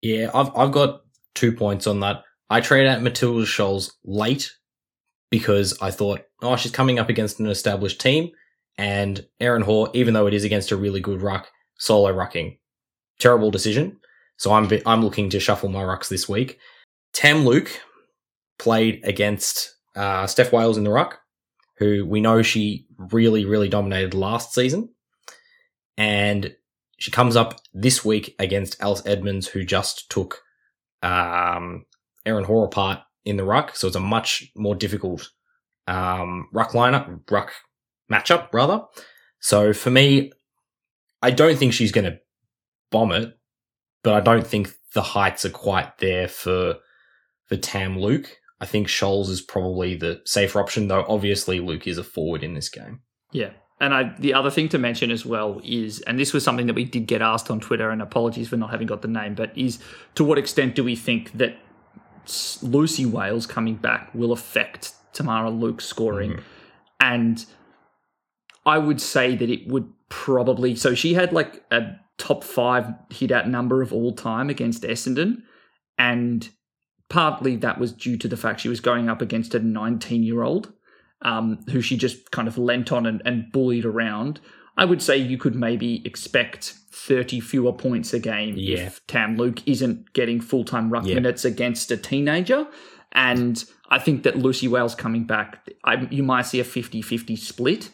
Yeah, 0.01 0.30
I've 0.34 0.55
I've 0.55 0.72
got 0.72 1.01
two 1.34 1.51
points 1.51 1.88
on 1.88 1.99
that. 2.01 2.24
I 2.49 2.61
traded 2.61 2.91
out 2.91 3.01
Matilda 3.01 3.45
Scholes 3.45 3.91
late 4.05 4.51
because 5.32 5.78
I 5.82 5.91
thought, 5.91 6.22
oh, 6.41 6.55
she's 6.55 6.72
coming 6.72 6.99
up 6.99 7.09
against 7.09 7.39
an 7.39 7.47
established 7.47 7.99
team, 7.99 8.30
and 8.78 9.26
Erin 9.39 9.63
Hoare, 9.63 9.89
even 9.93 10.13
though 10.13 10.28
it 10.28 10.36
is 10.36 10.43
against 10.43 10.72
a 10.72 10.78
really 10.78 10.99
good 10.99 11.22
ruck, 11.22 11.47
solo 11.78 12.13
rucking, 12.13 12.57
terrible 13.19 13.51
decision. 13.51 13.97
So 14.38 14.53
I'm 14.53 14.69
I'm 14.86 15.03
looking 15.03 15.30
to 15.32 15.39
shuffle 15.39 15.69
my 15.69 15.82
rucks 15.82 16.09
this 16.09 16.30
week. 16.30 16.59
Tam 17.13 17.45
Luke 17.45 17.71
played 18.59 19.01
against 19.03 19.75
uh, 19.95 20.28
Steph 20.28 20.51
Wales 20.51 20.78
in 20.78 20.84
the 20.84 20.91
ruck, 20.91 21.19
who 21.78 22.05
we 22.05 22.21
know 22.21 22.41
she 22.41 22.86
really 23.11 23.45
really 23.45 23.69
dominated 23.69 24.13
last 24.13 24.53
season, 24.53 24.89
and 25.97 26.55
she 26.99 27.11
comes 27.11 27.36
up 27.36 27.59
this 27.73 28.03
week 28.03 28.36
against 28.39 28.82
Alice 28.82 29.03
Edmonds, 29.05 29.47
who 29.47 29.63
just 29.63 30.09
took 30.09 30.41
um, 31.03 31.86
Erin 32.25 32.43
Hoare 32.43 32.65
apart 32.65 32.99
in 33.25 33.38
the 33.38 33.43
ruck. 33.43 33.75
So 33.75 33.88
it's 33.88 33.95
a 33.95 33.99
much 33.99 34.51
more 34.55 34.75
difficult 34.75 35.30
um, 35.88 36.47
ruck 36.51 36.71
lineup, 36.71 37.21
ruck 37.30 37.53
matchup, 38.11 38.51
rather. 38.51 38.82
So 39.39 39.73
for 39.73 39.91
me, 39.91 40.32
I 41.22 41.32
don't 41.32 41.57
think 41.57 41.74
she's 41.74 41.91
going 41.91 42.05
to 42.05 42.20
bomb 42.91 43.11
it, 43.11 43.38
but 44.03 44.13
I 44.13 44.20
don't 44.20 44.45
think 44.45 44.74
the 44.93 45.01
heights 45.01 45.45
are 45.45 45.49
quite 45.49 45.97
there 45.97 46.28
for 46.28 46.76
for 47.45 47.57
Tam 47.57 47.99
Luke. 47.99 48.38
I 48.59 48.65
think 48.65 48.88
Scholes 48.88 49.30
is 49.30 49.41
probably 49.41 49.95
the 49.95 50.22
safer 50.26 50.59
option, 50.59 50.88
though 50.88 51.05
obviously 51.07 51.59
Luke 51.59 51.88
is 51.88 51.97
a 51.97 52.03
forward 52.03 52.43
in 52.43 52.53
this 52.53 52.70
game. 52.70 53.01
Yeah. 53.32 53.51
and 53.80 53.93
I, 53.93 54.15
the 54.18 54.34
other 54.34 54.49
thing 54.49 54.70
to 54.70 54.78
mention 54.80 55.11
as 55.11 55.26
well 55.26 55.61
is, 55.63 55.99
and 56.01 56.20
this 56.20 56.34
was 56.34 56.43
something 56.43 56.65
that 56.68 56.74
we 56.74 56.84
did 56.84 57.05
get 57.05 57.22
asked 57.22 57.51
on 57.51 57.59
Twitter, 57.59 57.89
and 57.89 58.01
apologies 58.01 58.49
for 58.49 58.57
not 58.57 58.72
having 58.72 58.88
got 58.88 59.01
the 59.01 59.07
name, 59.07 59.36
but 59.36 59.55
is 59.57 59.80
to 60.15 60.24
what 60.24 60.38
extent 60.38 60.76
do 60.76 60.84
we 60.84 60.95
think 60.95 61.32
that 61.34 61.57
Lucy 62.61 63.05
Wales 63.05 63.45
coming 63.45 63.76
back 63.76 64.13
will 64.13 64.32
affect 64.32 64.93
Tamara 65.13 65.51
Luke's 65.51 65.86
scoring? 65.86 66.32
Mm-hmm. 66.32 66.41
And 66.99 67.45
I 68.65 68.80
would 68.80 68.99
say 68.99 69.36
that 69.36 69.49
it 69.49 69.68
would 69.68 69.93
probably. 70.09 70.75
So 70.75 70.95
she 70.95 71.13
had 71.13 71.33
like 71.33 71.63
a 71.71 71.95
top 72.17 72.43
five 72.43 72.93
hit 73.11 73.31
out 73.31 73.47
number 73.47 73.81
of 73.81 73.93
all 73.93 74.13
time 74.13 74.49
against 74.49 74.83
Essendon. 74.83 75.43
And 75.97 76.49
partly 77.09 77.55
that 77.57 77.79
was 77.79 77.93
due 77.93 78.17
to 78.17 78.27
the 78.27 78.37
fact 78.37 78.61
she 78.61 78.69
was 78.69 78.79
going 78.79 79.09
up 79.09 79.21
against 79.21 79.55
a 79.55 79.59
19 79.59 80.23
year 80.23 80.43
old 80.43 80.73
um, 81.21 81.59
who 81.71 81.81
she 81.81 81.97
just 81.97 82.31
kind 82.31 82.47
of 82.47 82.57
lent 82.57 82.91
on 82.91 83.05
and, 83.05 83.21
and 83.25 83.51
bullied 83.51 83.85
around. 83.85 84.39
I 84.77 84.85
would 84.85 85.01
say 85.01 85.17
you 85.17 85.37
could 85.37 85.55
maybe 85.55 86.05
expect 86.05 86.75
30 86.91 87.39
fewer 87.39 87.73
points 87.73 88.13
a 88.13 88.19
game 88.19 88.55
yeah. 88.57 88.87
if 88.87 89.05
Tam 89.07 89.35
Luke 89.35 89.67
isn't 89.67 90.13
getting 90.13 90.39
full 90.39 90.63
time 90.63 90.89
ruck 90.89 91.05
yeah. 91.05 91.15
minutes 91.15 91.45
against 91.45 91.89
a 91.91 91.97
teenager. 91.97 92.67
And 93.13 93.63
I 93.89 93.99
think 93.99 94.23
that 94.23 94.37
Lucy 94.37 94.67
Wales 94.67 94.93
coming 94.93 95.25
back, 95.25 95.67
I, 95.83 96.07
you 96.11 96.21
might 96.21 96.43
see 96.43 96.59
a 96.59 96.63
50 96.63 97.01
50 97.01 97.35
split. 97.35 97.91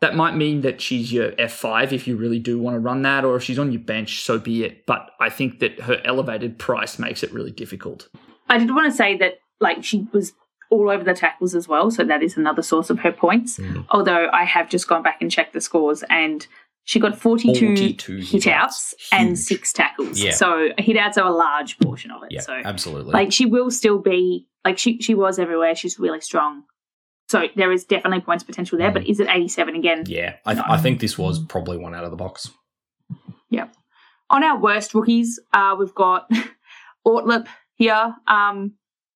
That 0.00 0.16
might 0.16 0.36
mean 0.36 0.60
that 0.62 0.80
she's 0.80 1.12
your 1.12 1.32
F5 1.32 1.92
if 1.92 2.06
you 2.06 2.16
really 2.16 2.38
do 2.38 2.58
want 2.58 2.74
to 2.74 2.80
run 2.80 3.02
that, 3.02 3.24
or 3.24 3.36
if 3.36 3.42
she's 3.42 3.58
on 3.58 3.72
your 3.72 3.80
bench, 3.80 4.22
so 4.22 4.38
be 4.38 4.64
it. 4.64 4.84
But 4.86 5.10
I 5.20 5.30
think 5.30 5.60
that 5.60 5.80
her 5.80 6.00
elevated 6.04 6.58
price 6.58 6.98
makes 6.98 7.22
it 7.22 7.32
really 7.32 7.52
difficult. 7.52 8.08
I 8.48 8.58
did 8.58 8.74
want 8.74 8.90
to 8.90 8.96
say 8.96 9.16
that, 9.18 9.38
like, 9.60 9.82
she 9.82 10.06
was 10.12 10.32
all 10.70 10.90
over 10.90 11.04
the 11.04 11.14
tackles 11.14 11.54
as 11.54 11.68
well. 11.68 11.90
So 11.90 12.04
that 12.04 12.22
is 12.22 12.36
another 12.36 12.62
source 12.62 12.90
of 12.90 12.98
her 13.00 13.12
points. 13.12 13.58
Mm. 13.58 13.86
Although 13.90 14.28
I 14.32 14.44
have 14.44 14.68
just 14.68 14.88
gone 14.88 15.02
back 15.02 15.22
and 15.22 15.30
checked 15.30 15.52
the 15.52 15.60
scores 15.60 16.02
and 16.10 16.46
she 16.84 17.00
got 17.00 17.16
42, 17.16 17.76
42 17.76 18.16
hit 18.16 18.46
outs 18.46 18.94
and 19.10 19.38
six 19.38 19.72
tackles. 19.72 20.20
Yeah. 20.20 20.32
So 20.32 20.68
hit 20.78 20.96
outs 20.96 21.16
are 21.16 21.26
a 21.26 21.34
large 21.34 21.78
portion 21.78 22.10
of 22.10 22.22
it. 22.24 22.32
Yeah, 22.32 22.40
so 22.40 22.52
absolutely. 22.52 23.12
Like 23.12 23.32
she 23.32 23.46
will 23.46 23.70
still 23.70 23.98
be 23.98 24.46
like 24.64 24.78
she 24.78 25.00
she 25.00 25.14
was 25.14 25.38
everywhere. 25.38 25.74
She's 25.74 25.98
really 25.98 26.20
strong. 26.20 26.64
So 27.28 27.48
there 27.56 27.72
is 27.72 27.84
definitely 27.84 28.20
points 28.20 28.44
potential 28.44 28.78
there, 28.78 28.90
mm. 28.90 28.94
but 28.94 29.06
is 29.06 29.18
it 29.20 29.28
87 29.30 29.74
again? 29.76 30.04
Yeah. 30.06 30.36
I, 30.44 30.54
th- 30.54 30.66
no. 30.66 30.72
I 30.72 30.78
think 30.78 31.00
this 31.00 31.16
was 31.16 31.38
probably 31.38 31.78
one 31.78 31.94
out 31.94 32.04
of 32.04 32.10
the 32.10 32.16
box. 32.16 32.50
Yeah. 33.50 33.68
On 34.30 34.42
our 34.42 34.58
worst 34.58 34.94
rookies, 34.94 35.40
uh, 35.52 35.76
we've 35.78 35.94
got 35.94 36.30
Ortlip 37.06 37.46
here. 37.76 38.14
Um, 38.26 38.74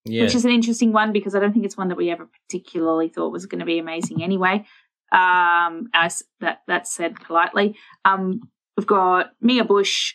yeah. 0.08 0.24
which 0.24 0.34
is 0.34 0.44
an 0.44 0.50
interesting 0.50 0.92
one 0.92 1.12
because 1.12 1.34
I 1.34 1.40
don't 1.40 1.52
think 1.52 1.64
it's 1.64 1.76
one 1.76 1.88
that 1.88 1.96
we 1.96 2.10
ever 2.10 2.28
particularly 2.48 3.08
thought 3.08 3.32
was 3.32 3.46
going 3.46 3.60
to 3.60 3.66
be 3.66 3.78
amazing 3.78 4.22
anyway. 4.22 4.64
Um, 5.12 5.88
as 5.94 6.22
that 6.40 6.62
that's 6.66 6.94
said 6.94 7.16
politely, 7.16 7.76
um, 8.04 8.40
we've 8.76 8.86
got 8.86 9.30
Mia 9.40 9.64
Bush, 9.64 10.14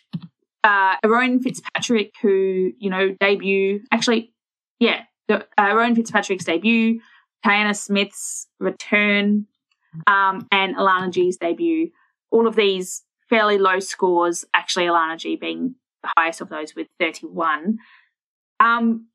uh, 0.62 0.96
Rowan 1.04 1.42
Fitzpatrick, 1.42 2.14
who 2.22 2.72
you 2.78 2.90
know 2.90 3.14
debut 3.18 3.80
actually, 3.90 4.32
yeah, 4.78 5.02
the, 5.26 5.46
uh, 5.58 5.74
Rowan 5.74 5.96
Fitzpatrick's 5.96 6.44
debut, 6.44 7.00
Tyanna 7.44 7.76
Smith's 7.76 8.48
return, 8.58 9.46
um, 10.06 10.46
and 10.50 10.76
Alana 10.76 11.10
G's 11.10 11.36
debut. 11.36 11.90
All 12.30 12.46
of 12.46 12.56
these 12.56 13.02
fairly 13.28 13.58
low 13.58 13.80
scores. 13.80 14.44
Actually, 14.54 14.86
Alana 14.86 15.18
G 15.18 15.36
being 15.36 15.74
the 16.02 16.10
highest 16.16 16.40
of 16.40 16.48
those 16.48 16.74
with 16.74 16.88
thirty 16.98 17.26
one. 17.26 17.78
Um, 18.60 19.08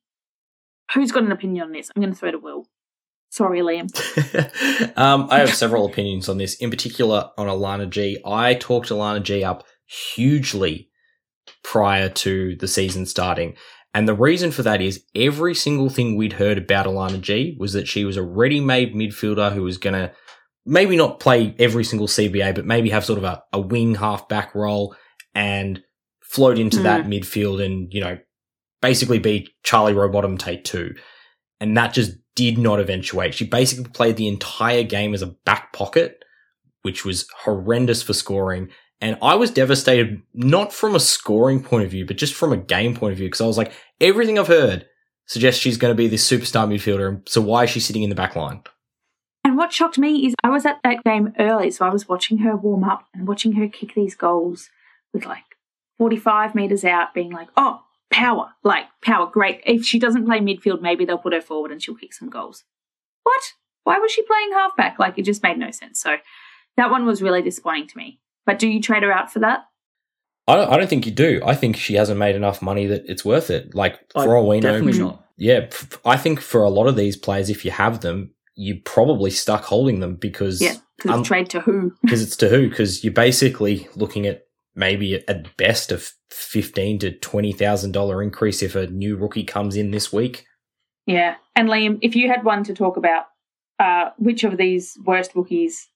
Who's 0.94 1.12
got 1.12 1.24
an 1.24 1.32
opinion 1.32 1.66
on 1.66 1.72
this? 1.72 1.92
I'm 1.96 2.02
going 2.02 2.14
to 2.14 2.20
throw 2.20 2.30
it 2.30 2.32
to 2.34 2.40
Will. 2.40 2.66
Sorry, 3.30 3.60
Liam. 3.60 3.90
um, 4.98 5.28
I 5.30 5.40
have 5.40 5.54
several 5.54 5.86
opinions 5.86 6.28
on 6.30 6.38
this, 6.38 6.56
in 6.56 6.72
particular 6.72 7.30
on 7.38 7.46
Alana 7.46 7.88
G. 7.88 8.18
I 8.26 8.56
talked 8.56 8.90
Alana 8.90 9.22
G 9.22 9.44
up 9.44 9.66
hugely 9.86 10.90
prior 11.64 12.10
to 12.10 12.56
the 12.56 12.68
season 12.68 13.06
starting. 13.06 13.56
And 13.94 14.08
the 14.08 14.14
reason 14.14 14.52
for 14.52 14.62
that 14.64 14.82
is 14.82 15.04
every 15.16 15.56
single 15.56 15.90
thing 15.90 16.16
we'd 16.16 16.34
heard 16.34 16.58
about 16.58 16.86
Alana 16.86 17.20
G 17.20 17.58
was 17.60 17.74
that 17.74 17.88
she 17.88 18.06
was 18.06 18.18
a 18.18 18.24
ready 18.24 18.60
made 18.60 18.94
midfielder 18.94 19.52
who 19.52 19.64
was 19.64 19.78
going 19.78 19.96
to 19.96 20.12
maybe 20.66 20.96
not 20.96 21.20
play 21.20 21.56
every 21.58 21.84
single 21.84 22.08
CBA, 22.08 22.54
but 22.54 22.66
maybe 22.66 22.92
have 22.92 23.06
sort 23.06 23.18
of 23.18 23.24
a, 23.24 23.44
a 23.52 23.60
wing 23.60 23.96
half 23.96 24.30
back 24.30 24.54
role 24.54 24.96
and 25.34 25.82
float 26.22 26.60
into 26.60 26.78
mm. 26.78 26.84
that 26.84 27.06
midfield 27.06 27.64
and, 27.64 27.92
you 27.92 28.02
know, 28.02 28.18
basically 28.82 29.20
be 29.20 29.50
Charlie 29.64 29.94
Rowbottom 29.94 30.38
take 30.38 30.64
two. 30.64 30.94
And 31.60 31.76
that 31.76 31.94
just 31.94 32.12
did 32.36 32.58
not 32.58 32.80
eventuate. 32.80 33.34
She 33.34 33.46
basically 33.46 33.90
played 33.92 34.18
the 34.18 34.28
entire 34.28 34.84
game 34.84 35.14
as 35.14 35.22
a 35.22 35.36
back 35.46 35.74
pocket, 35.74 36.24
which 36.84 37.04
was 37.04 37.28
horrendous 37.44 38.04
for 38.04 38.14
scoring. 38.14 38.70
And 39.02 39.18
I 39.22 39.36
was 39.36 39.52
devastated, 39.52 40.22
not 40.34 40.74
from 40.74 40.94
a 40.94 41.00
scoring 41.00 41.64
point 41.64 41.86
of 41.86 41.92
view, 41.92 42.06
but 42.06 42.18
just 42.18 42.34
from 42.34 42.52
a 42.52 42.58
game 42.58 42.96
point 42.96 43.14
of 43.14 43.18
view, 43.18 43.28
because 43.28 43.42
I 43.42 43.48
was 43.48 43.58
like, 43.58 43.72
everything 44.02 44.38
I've 44.38 44.48
heard 44.48 44.86
suggests 45.26 45.62
she's 45.62 45.78
going 45.78 45.92
to 45.92 45.98
be 45.98 46.08
this 46.08 46.30
superstar 46.30 46.68
midfielder. 46.68 47.28
So 47.30 47.40
why 47.40 47.64
is 47.64 47.70
she 47.70 47.80
sitting 47.80 48.04
in 48.04 48.10
the 48.10 48.16
back 48.16 48.36
line? 48.36 48.62
And 49.46 49.58
what 49.58 49.72
shocked 49.72 49.98
me 49.98 50.26
is 50.26 50.36
I 50.44 50.50
was 50.50 50.66
at 50.66 50.80
that 50.84 51.04
game 51.06 51.34
early, 51.40 51.72
so 51.72 51.86
I 51.86 51.90
was 51.90 52.10
watching 52.10 52.40
her 52.40 52.58
warm 52.58 52.84
up 52.84 53.08
and 53.14 53.28
watching 53.28 53.54
her 53.54 53.70
kick 53.70 53.96
these 53.96 54.16
goals 54.16 54.70
with 55.14 55.26
like 55.26 55.44
45 55.98 56.54
metres 56.54 56.84
out, 56.84 57.14
being 57.14 57.32
like, 57.32 57.48
oh, 57.56 57.82
power, 58.12 58.52
like 58.64 58.86
power, 59.02 59.28
great. 59.28 59.62
If 59.66 59.86
she 59.86 59.98
doesn't 59.98 60.26
play 60.26 60.40
midfield, 60.40 60.82
maybe 60.82 61.06
they'll 61.06 61.18
put 61.18 61.34
her 61.34 61.42
forward 61.42 61.72
and 61.72 61.82
she'll 61.82 61.96
kick 61.96 62.14
some 62.14 62.30
goals. 62.30 62.64
What? 63.24 63.54
Why 63.84 63.98
was 63.98 64.12
she 64.12 64.24
playing 64.24 64.52
halfback? 64.52 65.00
Like 65.00 65.18
it 65.18 65.24
just 65.24 65.44
made 65.44 65.58
no 65.58 65.72
sense. 65.72 66.02
So 66.02 66.18
that 66.76 66.92
one 66.92 67.06
was 67.06 67.22
really 67.22 67.42
disappointing 67.42 67.88
to 67.88 67.98
me. 67.98 68.20
But 68.50 68.58
do 68.58 68.68
you 68.68 68.82
trade 68.82 69.04
her 69.04 69.12
out 69.12 69.32
for 69.32 69.38
that? 69.42 69.66
I 70.48 70.56
don't, 70.56 70.72
I 70.72 70.78
don't 70.78 70.90
think 70.90 71.06
you 71.06 71.12
do. 71.12 71.40
I 71.46 71.54
think 71.54 71.78
she 71.78 71.94
hasn't 71.94 72.18
made 72.18 72.36
enough 72.36 72.64
money 72.64 72.88
that 72.88 73.04
it's 73.06 73.24
worth 73.24 73.52
it. 73.52 73.76
Like 73.76 74.00
for 74.12 74.36
I, 74.36 74.40
all 74.40 74.48
we 74.48 74.60
know, 74.60 74.72
definitely 74.72 74.98
not. 74.98 75.24
Yeah, 75.38 75.68
I 76.04 76.18
think 76.18 76.42
for 76.42 76.64
a 76.64 76.70
lot 76.72 76.88
of 76.88 76.96
these 76.96 77.16
players, 77.16 77.52
if 77.52 77.64
you 77.64 77.70
have 77.70 78.02
them, 78.02 78.34
you're 78.56 78.80
probably 78.84 79.30
stuck 79.30 79.66
holding 79.66 80.00
them 80.00 80.16
because 80.16 80.64
yeah, 80.64 80.78
because 80.98 81.18
um, 81.18 81.24
trade 81.24 81.52
to 81.52 81.60
who? 81.60 81.94
Because 82.02 82.24
it's 82.24 82.36
to 82.38 82.50
who? 82.50 82.68
Because 82.68 83.04
you're 83.04 83.14
basically 83.14 83.88
looking 83.96 84.26
at 84.26 84.48
maybe 84.74 85.14
at 85.28 85.56
best 85.56 85.92
a 85.92 86.02
fifteen 86.32 86.98
to 86.98 87.12
twenty 87.12 87.52
thousand 87.52 87.92
dollar 87.92 88.24
increase 88.24 88.64
if 88.64 88.74
a 88.76 88.88
new 88.88 89.16
rookie 89.16 89.44
comes 89.44 89.76
in 89.76 89.92
this 89.92 90.12
week. 90.12 90.48
Yeah, 91.06 91.36
and 91.56 91.70
Liam, 91.70 92.00
if 92.02 92.16
you 92.16 92.30
had 92.30 92.44
one 92.44 92.64
to 92.64 92.74
talk 92.74 92.98
about, 92.98 93.26
uh, 93.78 94.10
which 94.18 94.44
of 94.44 94.58
these 94.58 94.98
worst 95.06 95.36
rookies 95.36 95.88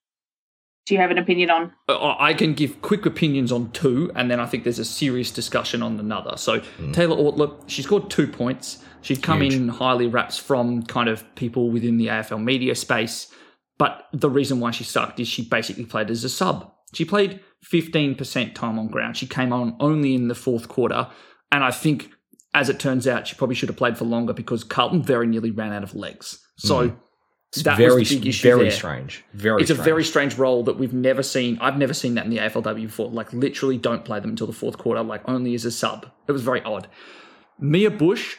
do 0.86 0.94
you 0.94 1.00
have 1.00 1.12
an 1.12 1.18
opinion 1.18 1.50
on? 1.50 1.72
Uh, 1.88 2.16
I 2.20 2.34
can 2.34 2.54
give 2.54 2.82
quick 2.82 3.06
opinions 3.06 3.52
on 3.52 3.72
two, 3.72 4.12
and 4.16 4.30
then 4.30 4.40
I 4.40 4.46
think 4.46 4.64
there's 4.64 4.80
a 4.80 4.86
serious 4.86 5.32
discussion 5.32 5.82
on 5.82 6.00
another. 6.00 6.36
So 6.36 6.60
mm. 6.60 6.94
Taylor 6.94 7.16
Ortlip, 7.16 7.64
she 7.68 7.82
scored 7.82 8.10
two 8.10 8.28
points. 8.28 8.84
She'd 9.02 9.24
come 9.24 9.42
Huge. 9.42 9.54
in 9.54 9.68
highly 9.70 10.08
raps 10.08 10.38
from 10.38 10.84
kind 10.84 11.10
of 11.10 11.24
people 11.36 11.72
within 11.72 11.98
the 11.98 12.08
AFL 12.08 12.44
media 12.44 12.76
space. 12.76 13.28
But 13.78 14.08
the 14.14 14.30
reason 14.30 14.60
why 14.60 14.72
she 14.72 14.84
sucked 14.84 15.20
is 15.20 15.28
she 15.28 15.44
basically 15.44 15.86
played 15.86 16.10
as 16.10 16.24
a 16.24 16.30
sub. 16.30 16.72
She 16.94 17.06
played 17.06 17.40
15% 17.72 18.54
time 18.54 18.78
on 18.78 18.88
ground. 18.88 19.18
She 19.18 19.26
came 19.26 19.52
on 19.52 19.76
only 19.80 20.16
in 20.16 20.28
the 20.28 20.36
fourth 20.36 20.68
quarter. 20.68 21.08
And 21.52 21.64
I 21.64 21.72
think, 21.72 22.12
as 22.54 22.70
it 22.70 22.80
turns 22.80 23.08
out, 23.08 23.28
she 23.28 23.36
probably 23.36 23.56
should 23.56 23.70
have 23.70 23.78
played 23.78 23.98
for 23.98 24.06
longer 24.06 24.34
because 24.34 24.64
Carlton 24.64 25.04
very 25.04 25.28
nearly 25.28 25.52
ran 25.52 25.74
out 25.74 25.84
of 25.84 25.96
legs. 25.96 26.40
So 26.58 26.90
mm. 26.90 26.98
That 27.62 27.78
very, 27.78 28.00
was 28.00 28.10
the 28.10 28.18
big 28.18 28.28
issue. 28.28 28.48
Very 28.48 28.64
there. 28.64 28.72
strange. 28.72 29.24
Very 29.34 29.62
It's 29.62 29.70
strange. 29.70 29.80
a 29.80 29.84
very 29.84 30.04
strange 30.04 30.38
role 30.38 30.64
that 30.64 30.78
we've 30.78 30.94
never 30.94 31.22
seen. 31.22 31.58
I've 31.62 31.78
never 31.78 31.94
seen 31.94 32.16
that 32.16 32.26
in 32.26 32.32
the 32.32 32.40
AFLW 32.40 32.86
before. 32.86 33.10
Like, 33.10 33.32
literally 33.32 33.78
don't 33.78 34.04
play 34.04 34.20
them 34.20 34.32
until 34.32 34.48
the 34.48 34.54
fourth 34.54 34.78
quarter, 34.78 35.04
like, 35.04 35.22
only 35.28 35.54
as 35.54 35.66
a 35.66 35.72
sub. 35.72 36.10
It 36.28 36.32
was 36.32 36.42
very 36.42 36.64
odd. 36.64 36.88
Mia 37.60 37.92
Bush, 37.92 38.38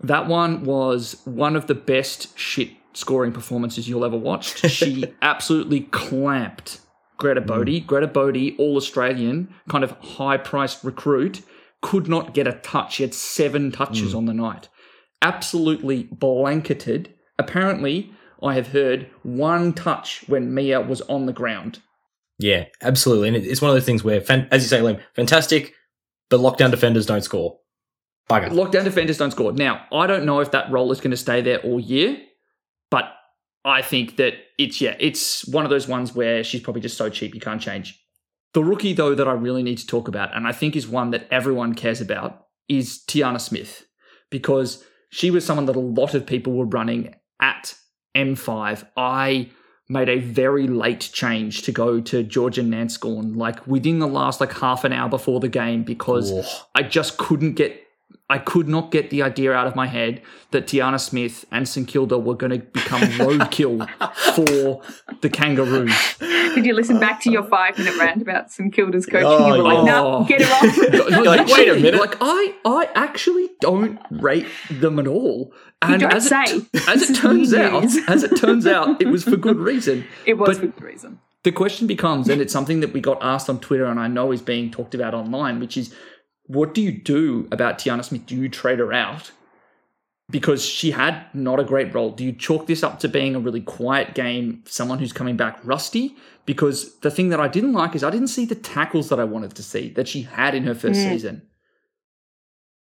that 0.00 0.26
one 0.28 0.64
was 0.64 1.20
one 1.24 1.56
of 1.56 1.66
the 1.66 1.74
best 1.74 2.38
shit 2.38 2.70
scoring 2.92 3.32
performances 3.32 3.88
you'll 3.88 4.04
ever 4.04 4.16
watch. 4.16 4.58
She 4.70 5.12
absolutely 5.22 5.80
clamped 5.80 6.80
Greta 7.18 7.40
hmm. 7.40 7.50
Bodey. 7.50 7.82
Mm. 7.82 7.86
Greta 7.86 8.08
Bodey, 8.08 8.58
all 8.58 8.76
Australian, 8.76 9.54
kind 9.68 9.84
of 9.84 9.92
high 9.92 10.36
priced 10.36 10.84
recruit, 10.84 11.42
could 11.82 12.08
not 12.08 12.34
get 12.34 12.46
a 12.46 12.52
touch. 12.52 12.94
She 12.94 13.02
had 13.02 13.14
seven 13.14 13.70
touches 13.70 14.12
mm. 14.12 14.16
on 14.16 14.24
the 14.26 14.34
night. 14.34 14.68
Absolutely 15.22 16.04
blanketed. 16.04 17.12
Apparently, 17.38 18.12
I 18.42 18.54
have 18.54 18.68
heard 18.68 19.10
one 19.22 19.72
touch 19.72 20.24
when 20.26 20.54
Mia 20.54 20.80
was 20.80 21.00
on 21.02 21.26
the 21.26 21.32
ground. 21.32 21.80
Yeah, 22.38 22.64
absolutely. 22.82 23.28
And 23.28 23.36
it's 23.36 23.62
one 23.62 23.70
of 23.70 23.76
those 23.76 23.86
things 23.86 24.04
where, 24.04 24.22
as 24.50 24.62
you 24.62 24.68
say, 24.68 24.80
Liam, 24.80 25.00
fantastic, 25.14 25.74
but 26.28 26.40
lockdown 26.40 26.70
defenders 26.70 27.06
don't 27.06 27.22
score. 27.22 27.58
Bugger. 28.28 28.50
Lockdown 28.50 28.84
defenders 28.84 29.18
don't 29.18 29.30
score. 29.30 29.52
Now, 29.52 29.86
I 29.92 30.06
don't 30.06 30.24
know 30.24 30.40
if 30.40 30.50
that 30.50 30.70
role 30.70 30.90
is 30.92 31.00
going 31.00 31.12
to 31.12 31.16
stay 31.16 31.40
there 31.40 31.60
all 31.60 31.78
year, 31.78 32.18
but 32.90 33.04
I 33.64 33.82
think 33.82 34.16
that 34.16 34.34
it's 34.58 34.80
yeah, 34.80 34.96
it's 34.98 35.46
one 35.48 35.64
of 35.64 35.70
those 35.70 35.88
ones 35.88 36.14
where 36.14 36.42
she's 36.42 36.60
probably 36.60 36.82
just 36.82 36.96
so 36.96 37.08
cheap 37.08 37.34
you 37.34 37.40
can't 37.40 37.60
change. 37.60 38.00
The 38.52 38.64
rookie 38.64 38.92
though 38.92 39.14
that 39.14 39.28
I 39.28 39.32
really 39.32 39.62
need 39.62 39.78
to 39.78 39.86
talk 39.86 40.08
about, 40.08 40.34
and 40.34 40.46
I 40.46 40.52
think 40.52 40.76
is 40.76 40.88
one 40.88 41.10
that 41.10 41.28
everyone 41.30 41.74
cares 41.74 42.00
about, 42.00 42.46
is 42.68 43.02
Tyanna 43.06 43.40
Smith, 43.40 43.86
because 44.30 44.84
she 45.10 45.30
was 45.30 45.44
someone 45.44 45.66
that 45.66 45.76
a 45.76 45.80
lot 45.80 46.14
of 46.14 46.26
people 46.26 46.52
were 46.52 46.66
running 46.66 47.14
at 47.40 47.74
M5. 48.16 48.86
I 48.96 49.50
made 49.88 50.08
a 50.08 50.18
very 50.18 50.66
late 50.66 51.10
change 51.12 51.62
to 51.62 51.70
go 51.72 52.00
to 52.00 52.22
Georgia 52.24 52.62
Nanscorn, 52.62 53.36
like 53.36 53.64
within 53.66 53.98
the 54.00 54.08
last 54.08 54.40
like 54.40 54.52
half 54.54 54.82
an 54.84 54.92
hour 54.92 55.08
before 55.08 55.38
the 55.40 55.48
game, 55.48 55.84
because 55.84 56.32
Oh. 56.32 56.66
I 56.74 56.82
just 56.82 57.18
couldn't 57.18 57.54
get, 57.54 57.80
I 58.28 58.38
could 58.38 58.66
not 58.68 58.90
get 58.90 59.10
the 59.10 59.22
idea 59.22 59.52
out 59.52 59.68
of 59.68 59.76
my 59.76 59.86
head 59.86 60.22
that 60.50 60.66
Tyanna 60.66 60.98
Smith 60.98 61.44
and 61.52 61.68
St 61.68 61.86
Kilda 61.86 62.18
were 62.18 62.34
going 62.34 62.50
to 62.52 62.58
become 62.58 63.02
roadkill 63.22 63.88
for 64.34 64.82
the 65.20 65.30
Kangaroos. 65.30 65.94
Did 66.56 66.64
you 66.66 66.74
listen 66.74 66.98
back 66.98 67.20
to 67.20 67.30
your 67.30 67.42
five 67.44 67.76
minute 67.76 67.96
rant 67.98 68.22
about 68.22 68.50
St 68.50 68.72
Kilda's 68.72 69.04
coaching? 69.04 69.26
Oh, 69.26 69.54
you 69.54 69.62
were 69.62 69.68
like, 69.68 69.84
no, 69.84 70.06
oh. 70.06 70.24
get 70.24 70.40
it 70.40 70.50
off. 70.50 71.10
No, 71.10 71.22
Like, 71.22 71.46
wait 71.48 71.68
a 71.68 71.74
minute. 71.74 72.00
Like 72.00 72.16
I, 72.20 72.54
I 72.64 72.88
actually 72.94 73.50
don't 73.60 74.00
rate 74.10 74.46
them 74.70 74.98
at 74.98 75.06
all. 75.06 75.52
And 75.82 76.00
don't 76.00 76.14
as 76.14 76.28
say. 76.28 76.44
it, 76.44 76.64
as 76.88 77.00
This 77.00 77.10
it 77.10 77.12
is 77.12 77.20
turns 77.20 77.52
out, 77.54 77.84
as 78.08 78.22
it 78.22 78.36
turns 78.36 78.66
out, 78.66 79.00
it 79.02 79.08
was 79.08 79.22
for 79.22 79.36
good 79.36 79.58
reason. 79.58 80.06
it 80.26 80.34
was 80.34 80.58
But- 80.58 80.72
for 80.72 80.80
good 80.80 80.82
reason. 80.82 81.20
The 81.42 81.52
question 81.52 81.86
becomes, 81.86 82.28
and 82.28 82.40
it's 82.40 82.52
something 82.52 82.80
that 82.80 82.92
we 82.92 83.00
got 83.00 83.22
asked 83.22 83.48
on 83.48 83.60
Twitter, 83.60 83.84
and 83.84 84.00
I 84.00 84.08
know 84.08 84.32
is 84.32 84.42
being 84.42 84.72
talked 84.72 84.96
about 84.96 85.14
online, 85.14 85.60
which 85.60 85.76
is, 85.76 85.94
what 86.46 86.74
do 86.74 86.82
you 86.82 86.90
do 86.90 87.46
about 87.52 87.78
Tyanna 87.78 88.02
Smith? 88.04 88.26
Do 88.26 88.34
you 88.34 88.48
trade 88.48 88.80
her 88.80 88.92
out? 88.92 89.30
Because 90.28 90.64
she 90.64 90.90
had 90.90 91.24
not 91.34 91.60
a 91.60 91.64
great 91.64 91.94
role. 91.94 92.10
Do 92.10 92.24
you 92.24 92.32
chalk 92.32 92.66
this 92.66 92.82
up 92.82 92.98
to 93.00 93.08
being 93.08 93.36
a 93.36 93.38
really 93.38 93.60
quiet 93.60 94.14
game, 94.14 94.62
someone 94.66 94.98
who's 94.98 95.12
coming 95.12 95.36
back 95.36 95.60
rusty? 95.62 96.16
Because 96.46 96.96
the 96.98 97.12
thing 97.12 97.28
that 97.28 97.38
I 97.38 97.46
didn't 97.46 97.74
like 97.74 97.94
is 97.94 98.02
I 98.02 98.10
didn't 98.10 98.28
see 98.28 98.44
the 98.44 98.56
tackles 98.56 99.08
that 99.08 99.20
I 99.20 99.24
wanted 99.24 99.54
to 99.54 99.62
see 99.62 99.90
that 99.90 100.08
she 100.08 100.22
had 100.22 100.54
in 100.54 100.64
her 100.64 100.74
first 100.74 100.98
Mm. 101.00 101.12
season. 101.12 101.42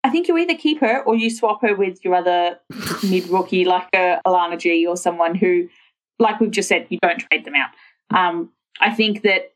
I 0.03 0.09
think 0.09 0.27
you 0.27 0.37
either 0.37 0.55
keep 0.55 0.79
her 0.81 1.01
or 1.03 1.15
you 1.15 1.29
swap 1.31 1.61
her 1.61 1.75
with 1.75 2.03
your 2.03 2.15
other 2.15 2.59
mid 3.03 3.27
rookie, 3.27 3.65
like 3.65 3.89
a 3.93 4.21
Alana 4.25 4.57
G 4.59 4.85
or 4.85 4.97
someone 4.97 5.35
who, 5.35 5.67
like 6.19 6.39
we've 6.39 6.51
just 6.51 6.69
said, 6.69 6.87
you 6.89 6.99
don't 7.01 7.19
trade 7.19 7.45
them 7.45 7.55
out. 7.55 7.69
Um, 8.15 8.51
I 8.79 8.91
think 8.93 9.23
that 9.23 9.53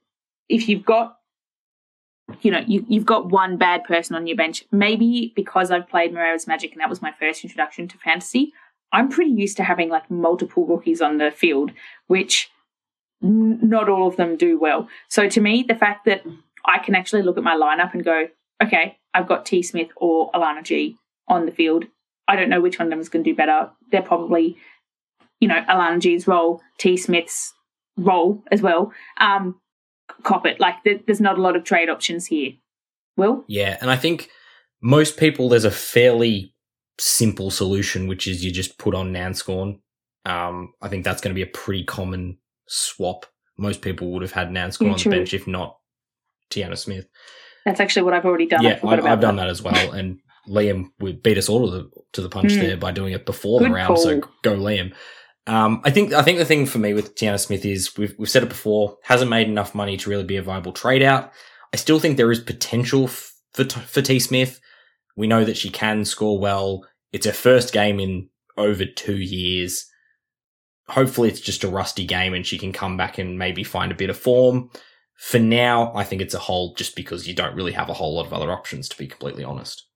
if 0.48 0.68
you've 0.68 0.86
got, 0.86 1.19
you 2.42 2.52
know, 2.52 2.64
you, 2.68 2.86
you've 2.88 3.06
got 3.06 3.30
one 3.30 3.58
bad 3.58 3.84
person 3.84 4.16
on 4.16 4.28
your 4.28 4.38
bench, 4.38 4.64
maybe 4.72 5.34
because 5.36 5.72
I've 5.72 5.90
played 5.90 6.14
Moreira's 6.14 6.48
Magic 6.48 6.72
and 6.72 6.82
that 6.82 6.90
was 6.90 7.02
my 7.02 7.12
first 7.20 7.44
introduction 7.44 7.88
to 7.88 7.98
fantasy, 7.98 8.54
I'm 8.92 9.10
pretty 9.10 9.32
used 9.32 9.58
to 9.58 9.64
having 9.64 9.90
like 9.90 10.10
multiple 10.10 10.66
rookies 10.66 11.02
on 11.02 11.18
the 11.18 11.32
field, 11.32 11.72
which 12.08 12.50
n- 13.24 13.60
not 13.62 13.90
all 13.90 14.08
of 14.08 14.16
them 14.16 14.36
do 14.36 14.60
well. 14.60 14.88
So 15.08 15.30
to 15.30 15.42
me, 15.42 15.64
the 15.68 15.76
fact 15.76 16.06
that 16.06 16.24
I 16.66 16.80
can 16.80 16.96
actually 16.96 17.22
look 17.22 17.38
at 17.38 17.44
my 17.44 17.56
lineup 17.56 17.94
and 17.94 18.04
go, 18.04 18.28
okay, 18.62 18.98
I've 19.14 19.28
got 19.28 19.46
T 19.46 19.62
Smith 19.62 19.90
or 19.96 20.32
Alana 20.32 20.64
G 20.64 20.98
on 21.28 21.46
the 21.46 21.52
field. 21.52 21.86
I 22.28 22.36
don't 22.36 22.50
know 22.50 22.62
which 22.62 22.80
one 22.80 22.88
of 22.88 22.90
them 22.92 23.00
is 23.00 23.10
going 23.10 23.24
to 23.24 23.32
do 23.32 23.36
better. 23.36 23.72
They're 23.92 24.02
probably, 24.02 24.58
you 25.40 25.48
know, 25.48 25.62
Alana 25.70 26.00
G's 26.00 26.28
role, 26.28 26.62
T 26.78 26.98
Smith's 26.98 27.54
role 27.98 28.44
as 28.52 28.62
well. 28.62 28.92
Um, 29.20 29.60
cop 30.24 30.46
it. 30.46 30.60
Like 30.60 30.76
there, 30.84 31.00
there's 31.06 31.22
not 31.22 31.38
a 31.38 31.42
lot 31.42 31.56
of 31.56 31.64
trade 31.64 31.90
options 31.90 32.26
here. 32.28 32.54
Will 33.18 33.44
Yeah, 33.48 33.78
and 33.82 33.90
I 33.92 33.96
think 33.98 34.30
most 34.82 35.18
people 35.18 35.50
there's 35.50 35.66
a 35.66 35.72
fairly 35.72 36.54
simple 36.98 37.52
solution, 37.52 38.08
which 38.08 38.28
is 38.28 38.44
you 38.46 38.52
just 38.52 38.78
put 38.78 38.96
on 38.96 39.12
Nanscorn. 39.14 39.80
Um, 40.26 40.74
I 40.82 40.88
think 40.90 41.04
that's 41.04 41.22
going 41.22 41.34
to 41.34 41.36
be 41.36 41.42
a 41.42 41.48
pretty 41.52 41.84
common 41.84 42.38
swap. 42.68 43.26
Most 43.58 43.82
people 43.82 44.12
would 44.12 44.22
have 44.22 44.32
had 44.32 44.50
Nanscorn 44.50 44.86
Yeah, 44.88 44.92
on 44.94 44.98
the 45.00 45.10
bench, 45.10 45.34
if 45.34 45.48
not 45.48 45.78
Tyanna 46.50 46.78
Smith. 46.78 47.08
that's 47.66 47.80
actually 47.80 48.04
what 48.04 48.14
I've 48.14 48.26
already 48.26 48.46
done. 48.46 48.64
Yeah, 48.64 48.78
about 48.82 49.06
I've 49.06 49.20
done 49.22 49.36
that 49.38 49.50
as 49.50 49.62
well, 49.62 49.92
and 49.94 50.20
Liam 50.48 50.92
would 51.00 51.22
beat 51.22 51.38
us 51.38 51.50
all 51.50 51.66
to 51.70 51.72
the 51.78 51.90
to 52.14 52.22
the 52.22 52.30
punch 52.30 52.54
Mm. 52.54 52.62
there 52.62 52.78
by 52.78 52.92
doing 52.92 53.14
it 53.14 53.26
before 53.26 53.60
Good 53.60 53.70
the 53.72 53.74
round. 53.76 54.00
So 54.00 54.22
go 54.44 54.56
Liam. 54.56 54.94
Um, 55.50 55.82
I 55.84 55.90
think 55.90 56.14
I 56.14 56.22
think 56.22 56.38
the 56.38 56.46
thing 56.46 56.68
for 56.68 56.78
me 56.78 56.94
with 56.94 57.16
Tyanna 57.16 57.40
Smith 57.40 57.66
is 57.66 57.98
we've 57.98 58.14
we've 58.20 58.30
said 58.30 58.44
it 58.44 58.50
before 58.50 58.98
hasn't 59.02 59.32
made 59.32 59.48
enough 59.48 59.74
money 59.74 59.98
to 59.98 60.08
really 60.08 60.24
be 60.24 60.38
a 60.38 60.44
viable 60.44 60.72
trade 60.72 61.02
out. 61.02 61.32
I 61.74 61.78
still 61.78 62.00
think 62.00 62.18
there 62.18 62.32
is 62.32 62.40
potential 62.40 63.06
f- 63.06 63.34
for 63.54 63.64
T- 63.64 63.80
for 63.80 64.04
T 64.04 64.20
Smith. 64.20 64.62
We 65.18 65.26
know 65.26 65.44
that 65.44 65.58
she 65.58 65.72
can 65.72 66.06
score 66.06 66.38
well. 66.38 66.86
It's 67.12 67.26
her 67.26 67.32
first 67.32 67.74
game 67.74 68.00
in 68.00 68.30
over 68.58 68.86
two 68.86 69.18
years. 69.18 69.88
Hopefully, 70.88 71.30
it's 71.30 71.42
just 71.42 71.64
a 71.64 71.68
rusty 71.68 72.06
game 72.06 72.36
and 72.36 72.46
she 72.46 72.60
can 72.60 72.72
come 72.72 72.96
back 72.96 73.18
and 73.18 73.40
maybe 73.40 73.64
find 73.64 73.92
a 73.92 73.96
bit 73.96 74.12
of 74.12 74.20
form. 74.20 74.70
For 75.18 75.40
now, 75.40 75.92
I 75.96 76.04
think 76.04 76.22
it's 76.22 76.36
a 76.36 76.40
hold 76.40 76.78
just 76.78 76.96
because 76.96 77.28
you 77.28 77.34
don't 77.34 77.56
really 77.56 77.72
have 77.72 77.90
a 77.90 77.94
whole 77.94 78.14
lot 78.14 78.28
of 78.28 78.34
other 78.34 78.52
options, 78.52 78.88
to 78.90 78.98
be 79.00 79.08
completely 79.08 79.44
honest. 79.44 79.89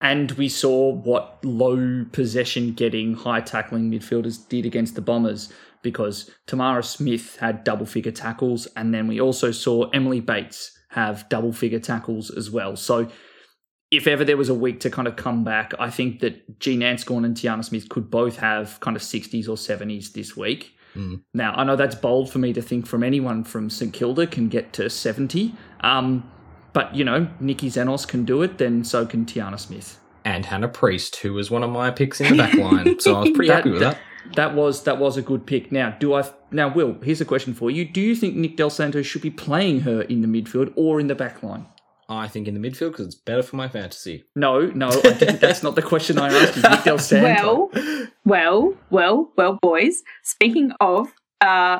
And 0.00 0.30
we 0.32 0.48
saw 0.48 0.92
what 0.92 1.44
low 1.44 2.04
possession 2.12 2.72
getting, 2.72 3.14
high 3.14 3.40
tackling 3.40 3.90
midfielders 3.90 4.48
did 4.48 4.64
against 4.64 4.94
the 4.94 5.00
Bombers 5.00 5.52
because 5.82 6.30
Tamara 6.46 6.82
Smith 6.82 7.36
had 7.36 7.64
double 7.64 7.86
figure 7.86 8.12
tackles, 8.12 8.66
and 8.76 8.92
then 8.92 9.06
we 9.06 9.20
also 9.20 9.50
saw 9.50 9.88
Emily 9.90 10.20
Bates 10.20 10.76
have 10.90 11.28
double 11.28 11.52
figure 11.52 11.78
tackles 11.78 12.30
as 12.30 12.50
well. 12.50 12.76
So 12.76 13.08
if 13.90 14.06
ever 14.06 14.24
there 14.24 14.36
was 14.36 14.48
a 14.48 14.54
week 14.54 14.80
to 14.80 14.90
kind 14.90 15.08
of 15.08 15.16
come 15.16 15.44
back, 15.44 15.72
I 15.78 15.90
think 15.90 16.20
that 16.20 16.60
Jean 16.60 16.82
Anscorn 16.82 17.24
and 17.24 17.36
Tyanna 17.36 17.64
Smith 17.64 17.88
could 17.88 18.10
both 18.10 18.36
have 18.38 18.78
kind 18.80 18.96
of 18.96 19.02
60s 19.02 19.48
or 19.48 19.56
70s 19.56 20.12
this 20.12 20.36
week. 20.36 20.74
Mm. 20.94 21.22
Now, 21.32 21.54
I 21.54 21.64
know 21.64 21.76
that's 21.76 21.94
bold 21.94 22.30
for 22.30 22.38
me 22.38 22.52
to 22.52 22.62
think 22.62 22.86
from 22.86 23.02
anyone 23.02 23.44
from 23.44 23.70
St 23.70 23.92
Kilda 23.92 24.26
can 24.26 24.48
get 24.48 24.72
to 24.74 24.90
70. 24.90 25.54
Um, 25.80 26.30
but, 26.78 26.94
you 26.94 27.04
know, 27.04 27.26
Nikki 27.40 27.68
Xenos 27.70 28.06
can 28.06 28.24
do 28.24 28.40
it, 28.42 28.58
then 28.58 28.84
so 28.84 29.04
can 29.04 29.26
Tyanna 29.26 29.58
Smith. 29.58 29.98
And 30.24 30.46
Hannah 30.46 30.68
Priest, 30.68 31.16
who 31.16 31.32
was 31.32 31.50
one 31.50 31.64
of 31.64 31.70
my 31.70 31.90
picks 31.90 32.20
in 32.20 32.30
the 32.30 32.36
back 32.36 32.54
line. 32.54 33.00
So 33.00 33.16
I 33.16 33.20
was 33.20 33.30
pretty 33.30 33.48
That- 33.48 33.56
happy 33.56 33.70
with 33.70 33.80
that. 33.80 33.98
That 34.36 34.54
was 34.54 34.84
that 34.84 34.98
was 34.98 35.16
a 35.16 35.22
good 35.22 35.46
pick. 35.46 35.72
Now, 35.72 35.96
do 35.98 36.12
I 36.14 36.22
now 36.50 36.68
Will, 36.72 36.98
here's 37.02 37.20
a 37.20 37.24
question 37.24 37.54
for 37.54 37.70
you. 37.70 37.84
Do 37.86 38.00
you 38.00 38.14
think 38.14 38.36
Nick 38.36 38.56
Del 38.58 38.68
Santo 38.70 39.00
should 39.02 39.22
be 39.22 39.30
playing 39.30 39.80
her 39.80 40.02
in 40.02 40.20
the 40.20 40.28
midfield 40.28 40.70
or 40.76 41.00
in 41.00 41.06
the 41.06 41.14
back 41.14 41.42
line? 41.42 41.64
I 42.10 42.28
think 42.28 42.46
in 42.46 42.54
the 42.54 42.60
midfield 42.60 42.90
because 42.92 43.06
it's 43.06 43.14
better 43.14 43.42
for 43.42 43.56
my 43.56 43.68
fantasy. 43.68 44.24
No, 44.36 44.66
no, 44.66 44.88
I 44.88 45.10
that's 45.44 45.62
not 45.62 45.74
the 45.76 45.82
question 45.82 46.18
I 46.18 46.28
asked 46.32 46.56
you. 46.56 46.62
Nick 46.62 46.84
Del 46.84 46.98
Santo. 46.98 47.70
Well, 47.74 48.10
well, 48.24 48.74
well, 48.90 49.32
well, 49.36 49.58
boys. 49.62 50.02
Speaking 50.22 50.72
of 50.80 51.08
uh, 51.40 51.78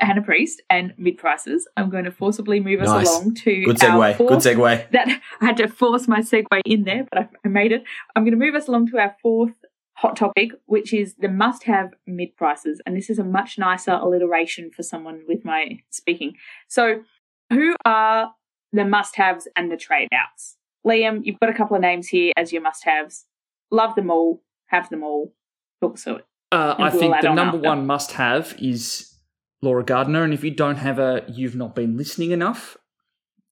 Hannah 0.00 0.22
Priest 0.22 0.62
and 0.70 0.94
mid 0.96 1.18
prices, 1.18 1.66
I'm 1.76 1.90
going 1.90 2.04
to 2.04 2.12
forcibly 2.12 2.60
move 2.60 2.80
us 2.80 2.88
along 2.88 3.34
to 3.36 3.64
Good 3.64 3.82
our 3.82 4.12
segue. 4.12 4.18
Good 4.18 4.28
fourth 4.28 4.44
segue. 4.44 4.90
that 4.92 5.20
I 5.40 5.44
had 5.44 5.56
to 5.58 5.68
force 5.68 6.06
my 6.06 6.20
segue 6.20 6.60
in 6.64 6.84
there, 6.84 7.04
but 7.10 7.22
I, 7.22 7.28
I 7.44 7.48
made 7.48 7.72
it. 7.72 7.82
I'm 8.14 8.24
going 8.24 8.38
to 8.38 8.44
move 8.44 8.54
us 8.54 8.68
along 8.68 8.90
to 8.90 8.98
our 8.98 9.16
fourth 9.22 9.54
hot 9.94 10.16
topic, 10.16 10.52
which 10.66 10.92
is 10.94 11.14
the 11.18 11.28
must 11.28 11.64
have 11.64 11.90
mid 12.06 12.36
prices. 12.36 12.80
And 12.86 12.96
this 12.96 13.10
is 13.10 13.18
a 13.18 13.24
much 13.24 13.58
nicer 13.58 13.92
alliteration 13.92 14.70
for 14.70 14.82
someone 14.82 15.22
with 15.26 15.44
my 15.44 15.80
speaking. 15.90 16.34
So, 16.68 17.02
who 17.50 17.74
are 17.84 18.32
the 18.72 18.84
must 18.84 19.16
haves 19.16 19.48
and 19.56 19.70
the 19.72 19.76
trade 19.76 20.08
outs? 20.12 20.56
Liam, 20.86 21.20
you've 21.24 21.40
got 21.40 21.50
a 21.50 21.54
couple 21.54 21.74
of 21.74 21.82
names 21.82 22.08
here 22.08 22.32
as 22.36 22.52
your 22.52 22.62
must 22.62 22.84
haves. 22.84 23.26
Love 23.70 23.96
them 23.96 24.10
all, 24.10 24.42
have 24.66 24.88
them 24.90 25.02
all. 25.02 25.34
Talk 25.82 25.94
us 25.94 26.04
through 26.04 26.16
it. 26.16 26.26
Uh, 26.52 26.74
I 26.78 26.90
think 26.90 27.20
the 27.20 27.34
number 27.34 27.58
after. 27.58 27.68
one 27.68 27.86
must 27.86 28.12
have 28.12 28.54
is 28.58 29.17
Laura 29.62 29.84
Gardiner. 29.84 30.22
And 30.24 30.32
if 30.32 30.44
you 30.44 30.50
don't 30.50 30.76
have 30.76 30.96
her, 30.96 31.24
you've 31.28 31.56
not 31.56 31.74
been 31.74 31.96
listening 31.96 32.30
enough. 32.30 32.76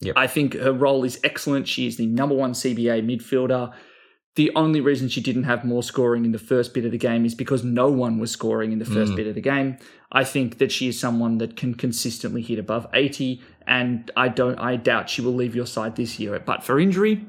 Yep. 0.01 0.15
I 0.17 0.27
think 0.27 0.55
her 0.55 0.73
role 0.73 1.05
is 1.05 1.19
excellent. 1.25 1.69
She 1.69 1.87
is 1.87 1.97
the 1.97 2.07
number 2.07 2.35
one 2.35 2.53
CBA 2.53 3.03
midfielder. 3.03 3.73
The 4.35 4.53
only 4.55 4.83
reason 4.83 5.09
she 5.09 5.23
didn't 5.23 5.45
have 5.45 5.65
more 5.65 5.83
scoring 5.83 6.27
in 6.27 6.33
the 6.33 6.39
first 6.39 6.75
bit 6.75 6.85
of 6.85 6.91
the 6.93 6.99
game 6.99 7.25
is 7.25 7.35
because 7.35 7.65
no 7.65 7.91
one 7.91 8.19
was 8.19 8.31
scoring 8.31 8.71
in 8.73 8.79
the 8.79 8.85
first 8.85 9.13
Mm. 9.13 9.17
bit 9.17 9.27
of 9.27 9.35
the 9.35 9.41
game. 9.41 9.79
I 10.13 10.25
think 10.25 10.59
that 10.59 10.71
she 10.71 10.89
is 10.89 11.01
someone 11.01 11.39
that 11.39 11.57
can 11.57 11.75
consistently 11.75 12.43
hit 12.43 12.59
above 12.59 12.87
80, 12.93 13.41
and 13.67 14.11
I 14.15 14.29
don't 14.29 14.59
I 14.59 14.77
doubt 14.77 15.09
she 15.09 15.23
will 15.23 15.33
leave 15.35 15.57
your 15.57 15.67
side 15.67 15.97
this 15.97 16.21
year. 16.21 16.39
But 16.45 16.63
for 16.63 16.79
injury, 16.79 17.25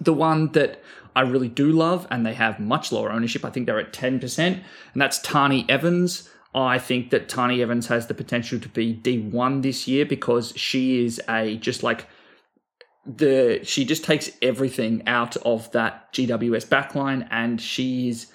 the 0.00 0.14
one 0.14 0.52
that 0.52 0.82
I 1.14 1.20
really 1.20 1.48
do 1.50 1.70
love, 1.70 2.06
and 2.10 2.24
they 2.24 2.32
have 2.32 2.58
much 2.58 2.90
lower 2.90 3.12
ownership. 3.12 3.44
I 3.44 3.50
think 3.50 3.66
they're 3.66 3.78
at 3.78 3.92
10%, 3.92 4.62
and 4.94 5.02
that's 5.02 5.18
Tarni 5.20 5.68
Evans. 5.68 6.30
I 6.54 6.78
think 6.78 7.10
that 7.10 7.28
Tarni 7.28 7.60
Evans 7.60 7.86
has 7.86 8.06
the 8.06 8.14
potential 8.14 8.58
to 8.60 8.68
be 8.68 8.94
D1 8.94 9.62
this 9.62 9.88
year 9.88 10.04
because 10.04 10.52
she 10.56 11.04
is 11.04 11.20
a 11.28 11.56
just 11.56 11.82
like 11.82 12.06
the 13.06 13.60
she 13.64 13.84
just 13.84 14.04
takes 14.04 14.30
everything 14.42 15.02
out 15.06 15.36
of 15.38 15.70
that 15.72 16.12
GWS 16.12 16.66
backline 16.66 17.26
and 17.30 17.60
she's 17.60 18.31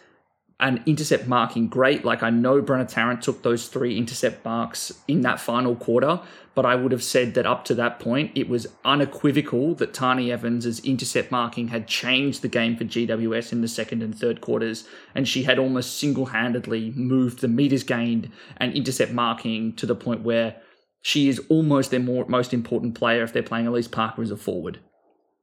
an 0.60 0.84
intercept 0.86 1.28
marking 1.28 1.68
great. 1.68 2.04
Like 2.04 2.24
I 2.24 2.30
know 2.30 2.62
Brenna 2.62 2.88
Tarrant 2.88 3.22
took 3.22 3.44
those 3.44 3.68
three 3.68 3.98
intercept 3.98 4.44
marks 4.44 4.92
in 5.08 5.22
that 5.22 5.40
final 5.40 5.76
quarter, 5.76 6.20
but 6.56 6.66
I 6.66 6.76
would 6.76 6.92
have 6.92 7.04
said 7.04 7.36
that 7.36 7.46
up 7.46 7.66
to 7.66 7.76
that 7.76 8.00
point 8.00 8.32
it 8.34 8.50
was 8.50 8.66
unequivocal 8.84 9.76
that 9.76 9.94
Tarni 9.94 10.32
Evans' 10.32 10.80
intercept 10.80 11.32
marking 11.32 11.68
had 11.68 11.88
changed 11.88 12.42
the 12.42 12.48
game 12.48 12.76
for 12.76 12.86
GWS 12.86 13.52
in 13.52 13.62
the 13.62 13.68
second 13.68 14.02
and 14.02 14.18
third 14.18 14.42
quarters, 14.42 14.88
and 15.14 15.28
she 15.28 15.44
had 15.44 15.60
almost 15.60 16.00
single-handedly 16.00 16.94
moved 16.96 17.42
the 17.42 17.48
meters 17.48 17.84
gained 17.84 18.32
and 18.58 18.74
intercept 18.74 19.12
marking 19.12 19.76
to 19.76 19.86
the 19.86 19.96
point 19.96 20.24
where 20.24 20.56
she 21.04 21.30
is 21.30 21.40
almost 21.50 21.92
their 21.92 22.00
more, 22.00 22.26
most 22.28 22.54
important 22.54 22.96
player 22.96 23.22
if 23.22 23.32
they're 23.32 23.44
playing 23.44 23.68
Alyce 23.68 23.88
Parker 23.88 24.24
as 24.24 24.32
a 24.32 24.38
forward. 24.38 24.80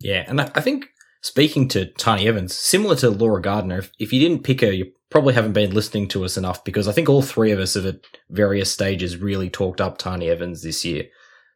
Yeah, 0.00 0.24
and 0.26 0.40
I 0.40 0.60
think 0.60 0.88
speaking 1.22 1.68
to 1.68 1.86
Tarni 1.86 2.26
Evans, 2.26 2.54
similar 2.54 2.96
to 2.96 3.10
Laura 3.10 3.40
Gardiner, 3.40 3.78
if, 3.78 3.92
if 4.00 4.12
you 4.12 4.20
didn't 4.20 4.42
pick 4.42 4.60
her, 4.60 4.72
you're 4.72 4.88
probably 5.14 5.32
haven't 5.32 5.52
been 5.52 5.72
listening 5.72 6.08
to 6.08 6.24
us 6.24 6.36
enough 6.36 6.64
because 6.64 6.88
I 6.88 6.92
think 6.92 7.08
all 7.08 7.22
three 7.22 7.52
of 7.52 7.60
us 7.60 7.74
have 7.74 7.86
at 7.86 8.04
various 8.30 8.72
stages 8.72 9.16
really 9.16 9.48
talked 9.48 9.80
up 9.80 9.96
Tarni 9.96 10.26
Evans 10.26 10.60
this 10.60 10.84
year. 10.84 11.04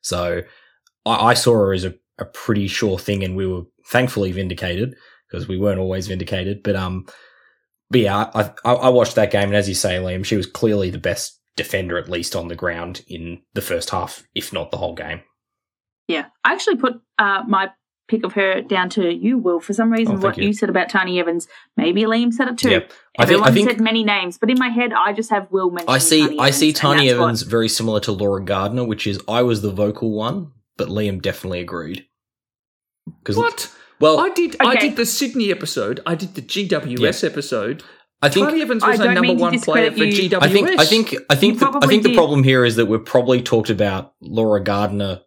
So 0.00 0.42
I, 1.04 1.30
I 1.30 1.34
saw 1.34 1.54
her 1.54 1.72
as 1.74 1.84
a, 1.84 1.92
a 2.20 2.24
pretty 2.24 2.68
sure 2.68 3.00
thing 3.00 3.24
and 3.24 3.34
we 3.34 3.48
were 3.48 3.62
thankfully 3.88 4.30
vindicated 4.30 4.94
because 5.28 5.48
we 5.48 5.59
weren't 5.59 5.80
always 5.80 6.06
vindicated. 6.06 6.62
But, 6.62 6.76
um, 6.76 7.06
but 7.90 8.00
yeah, 8.02 8.30
I, 8.32 8.52
I, 8.64 8.74
I 8.74 8.88
watched 8.90 9.16
that 9.16 9.32
game 9.32 9.48
and 9.48 9.56
as 9.56 9.68
you 9.68 9.74
say, 9.74 9.96
Liam, 9.96 10.24
she 10.24 10.36
was 10.36 10.46
clearly 10.46 10.90
the 10.90 10.98
best 10.98 11.40
defender, 11.56 11.98
at 11.98 12.09
least 12.09 12.36
on 12.36 12.46
the 12.46 12.54
ground 12.54 13.02
in 13.09 13.42
the 13.54 13.61
first 13.61 13.90
half, 13.90 14.22
if 14.36 14.52
not 14.52 14.70
the 14.70 14.76
whole 14.76 14.94
game. 14.94 15.22
Yeah, 16.06 16.26
I 16.44 16.52
actually 16.52 16.76
put 16.76 17.00
uh, 17.18 17.42
my 17.48 17.72
pick 18.09 18.24
of 18.24 18.32
her 18.32 18.61
down 18.62 18.88
to 18.90 19.14
you, 19.14 19.38
Will. 19.38 19.61
For 19.61 19.72
some 19.72 19.90
reason, 19.92 20.16
Oh, 20.16 20.20
what 20.20 20.36
you. 20.38 20.46
you. 20.48 20.52
said 20.52 20.68
about 20.70 20.88
Tarni 20.88 21.20
Evans, 21.20 21.46
maybe 21.76 22.02
Liam 22.02 22.32
said 22.32 22.48
it 22.48 22.59
too. 22.59 22.70
Yep. 22.70 22.84
I 22.84 22.86
think- 22.88 22.96
Everyone 23.18 23.48
I 23.48 23.52
think- 23.52 23.70
said 23.70 23.80
many 23.80 24.02
names, 24.04 24.38
but 24.38 24.50
in 24.50 24.59
my 24.59 24.68
head, 24.70 24.92
I 24.92 25.12
just 25.12 25.30
have 25.30 25.46
Will 25.50 25.70
mentioned. 25.70 25.90
I 25.90 25.98
see. 25.98 26.38
I 26.38 26.50
see 26.50 26.72
Tiny 26.72 27.00
and 27.02 27.09
that's 27.11 27.18
what- 27.18 27.24
Evans 27.26 27.42
very 27.42 27.68
similar 27.68 28.00
to 28.00 28.12
Laura 28.12 28.42
Gardiner, 28.42 28.84
which 28.84 29.06
is 29.06 29.20
I 29.28 29.42
was 29.42 29.62
the 29.62 29.70
vocal 29.70 30.11
one, 30.11 30.52
but 30.76 30.88
Liam 30.88 31.20
definitely 31.22 31.61
agreed. 31.61 32.06
Because 33.22 33.36
What? 33.36 33.72
well, 34.00 34.18
I 34.20 34.30
did. 34.30 34.56
I 34.61 34.76
did 34.76 34.96
the 34.96 35.06
Sydney 35.06 35.50
episode. 35.50 36.00
I 36.06 36.14
did 36.14 36.34
the 36.34 36.42
GWS 36.42 37.24
episode. 37.24 37.82
I 38.20 38.28
think 38.28 38.48
Tony 38.48 38.62
Evans 38.62 38.82
I 38.82 38.90
was 38.90 39.00
a 39.00 39.04
don't 39.04 39.14
number 39.14 39.34
one 39.34 39.59
player 39.61 39.92
for 39.92 39.98
you. 40.04 40.28
GWS. 40.28 40.42
I 40.42 40.48
think 40.48 40.68
I 40.80 40.84
think 40.84 41.14
I 41.30 41.34
think 41.36 41.59
the, 41.61 41.66
I 41.66 41.70
probably 41.70 41.88
think 41.88 42.02
the 42.02 42.14
problem 42.14 42.42
here 42.42 42.64
is 42.64 42.76
that 42.76 42.86
we've 42.86 43.04
probably 43.04 43.40
talked 43.42 43.70
about 43.70 44.12
Laura 44.20 44.61
Gardiner 44.62 45.20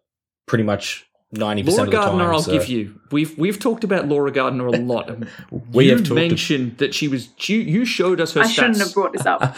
pretty 0.46 0.64
much 0.64 1.06
ninety 1.32 1.62
Laura 1.62 1.86
percent 1.86 1.88
of 1.88 1.92
the 1.92 1.96
Gardner. 1.98 2.24
time. 2.24 2.34
I'll 2.34 2.42
so- 2.42 2.52
give 2.52 2.66
you. 2.68 2.98
We've 3.10 3.36
we've 3.36 3.58
talked 3.58 3.84
about 3.84 4.08
Laura 4.08 4.30
Gardiner 4.30 4.66
a 4.68 4.70
lot. 4.72 5.10
We 5.72 5.86
you 5.86 5.90
have 5.96 6.04
talked- 6.04 6.14
mentioned 6.14 6.78
that 6.78 6.94
she 6.94 7.08
was. 7.08 7.28
You, 7.48 7.58
you 7.58 7.84
showed 7.84 8.20
us 8.20 8.32
her 8.34 8.40
I 8.40 8.44
stats. 8.44 8.50
shouldn't 8.54 8.78
have 8.78 8.94
brought 8.94 9.12
this 9.12 9.26
up. 9.26 9.54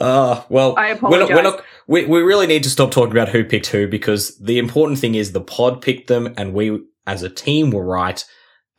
uh, 0.00 0.42
well, 0.48 0.74
I 0.76 0.94
we're 0.94 1.18
not, 1.20 1.28
we're 1.28 1.42
not, 1.42 1.62
we, 1.86 2.04
we 2.04 2.20
really 2.20 2.46
need 2.46 2.62
to 2.64 2.70
stop 2.70 2.90
talking 2.90 3.12
about 3.12 3.28
who 3.28 3.44
picked 3.44 3.66
who 3.68 3.86
because 3.86 4.36
the 4.38 4.58
important 4.58 4.98
thing 4.98 5.14
is 5.14 5.32
the 5.32 5.40
pod 5.40 5.82
picked 5.82 6.08
them 6.08 6.32
and 6.36 6.52
we 6.54 6.80
as 7.06 7.22
a 7.22 7.28
team 7.30 7.70
were 7.70 7.84
right. 7.84 8.24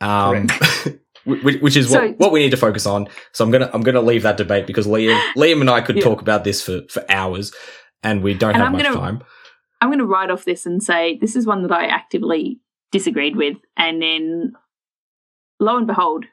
Um, 0.00 0.48
which, 1.24 1.60
which 1.60 1.76
is 1.76 1.90
what, 1.90 2.00
So- 2.00 2.12
what 2.18 2.32
we 2.32 2.40
need 2.40 2.50
to 2.50 2.56
focus 2.56 2.86
on. 2.86 3.08
So 3.32 3.44
I'm 3.44 3.50
gonna 3.50 3.70
I'm 3.72 3.82
gonna 3.82 4.00
leave 4.02 4.22
that 4.22 4.36
debate 4.36 4.66
because 4.66 4.86
Liam 4.86 5.18
Liam 5.36 5.60
and 5.60 5.70
I 5.70 5.80
could 5.80 5.96
Yeah. 5.96 6.02
talk 6.02 6.20
about 6.20 6.44
this 6.44 6.62
for, 6.62 6.82
for 6.90 7.04
hours 7.10 7.52
and 8.02 8.22
we 8.22 8.34
don't 8.34 8.50
And 8.50 8.58
have 8.58 8.66
I'm 8.66 8.72
much 8.72 8.82
gonna- 8.84 8.96
time. 8.96 9.22
I'm 9.80 9.88
going 9.88 9.98
to 9.98 10.04
write 10.06 10.30
off 10.30 10.44
this 10.44 10.66
and 10.66 10.82
say 10.82 11.18
this 11.20 11.36
is 11.36 11.46
one 11.46 11.62
that 11.62 11.72
I 11.72 11.86
actively 11.86 12.60
disagreed 12.92 13.36
with, 13.36 13.56
and 13.76 14.02
then 14.02 14.52
lo 15.60 15.76
and 15.76 15.86
behold, 15.86 16.24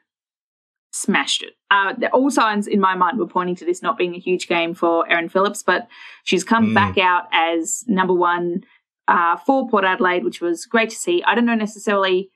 smashed 0.92 1.42
it. 1.42 1.52
Uh, 1.70 1.92
all 2.12 2.30
signs 2.30 2.66
in 2.66 2.80
my 2.80 2.94
mind 2.94 3.18
were 3.18 3.26
pointing 3.26 3.56
to 3.56 3.64
this 3.64 3.82
not 3.82 3.98
being 3.98 4.14
a 4.14 4.18
huge 4.18 4.48
game 4.48 4.72
for 4.74 5.08
Erin 5.10 5.28
Phillips, 5.28 5.62
but 5.62 5.88
she's 6.24 6.44
come 6.44 6.68
Mm. 6.70 6.74
back 6.74 6.98
out 6.98 7.24
as 7.32 7.84
number 7.86 8.14
one 8.14 8.64
uh, 9.08 9.36
for 9.36 9.68
Port 9.68 9.84
Adelaide, 9.84 10.24
which 10.24 10.40
was 10.40 10.64
great 10.66 10.90
to 10.90 10.96
see. 10.96 11.22
I 11.24 11.34
don't 11.34 11.44
know 11.46 11.54
necessarily 11.54 12.30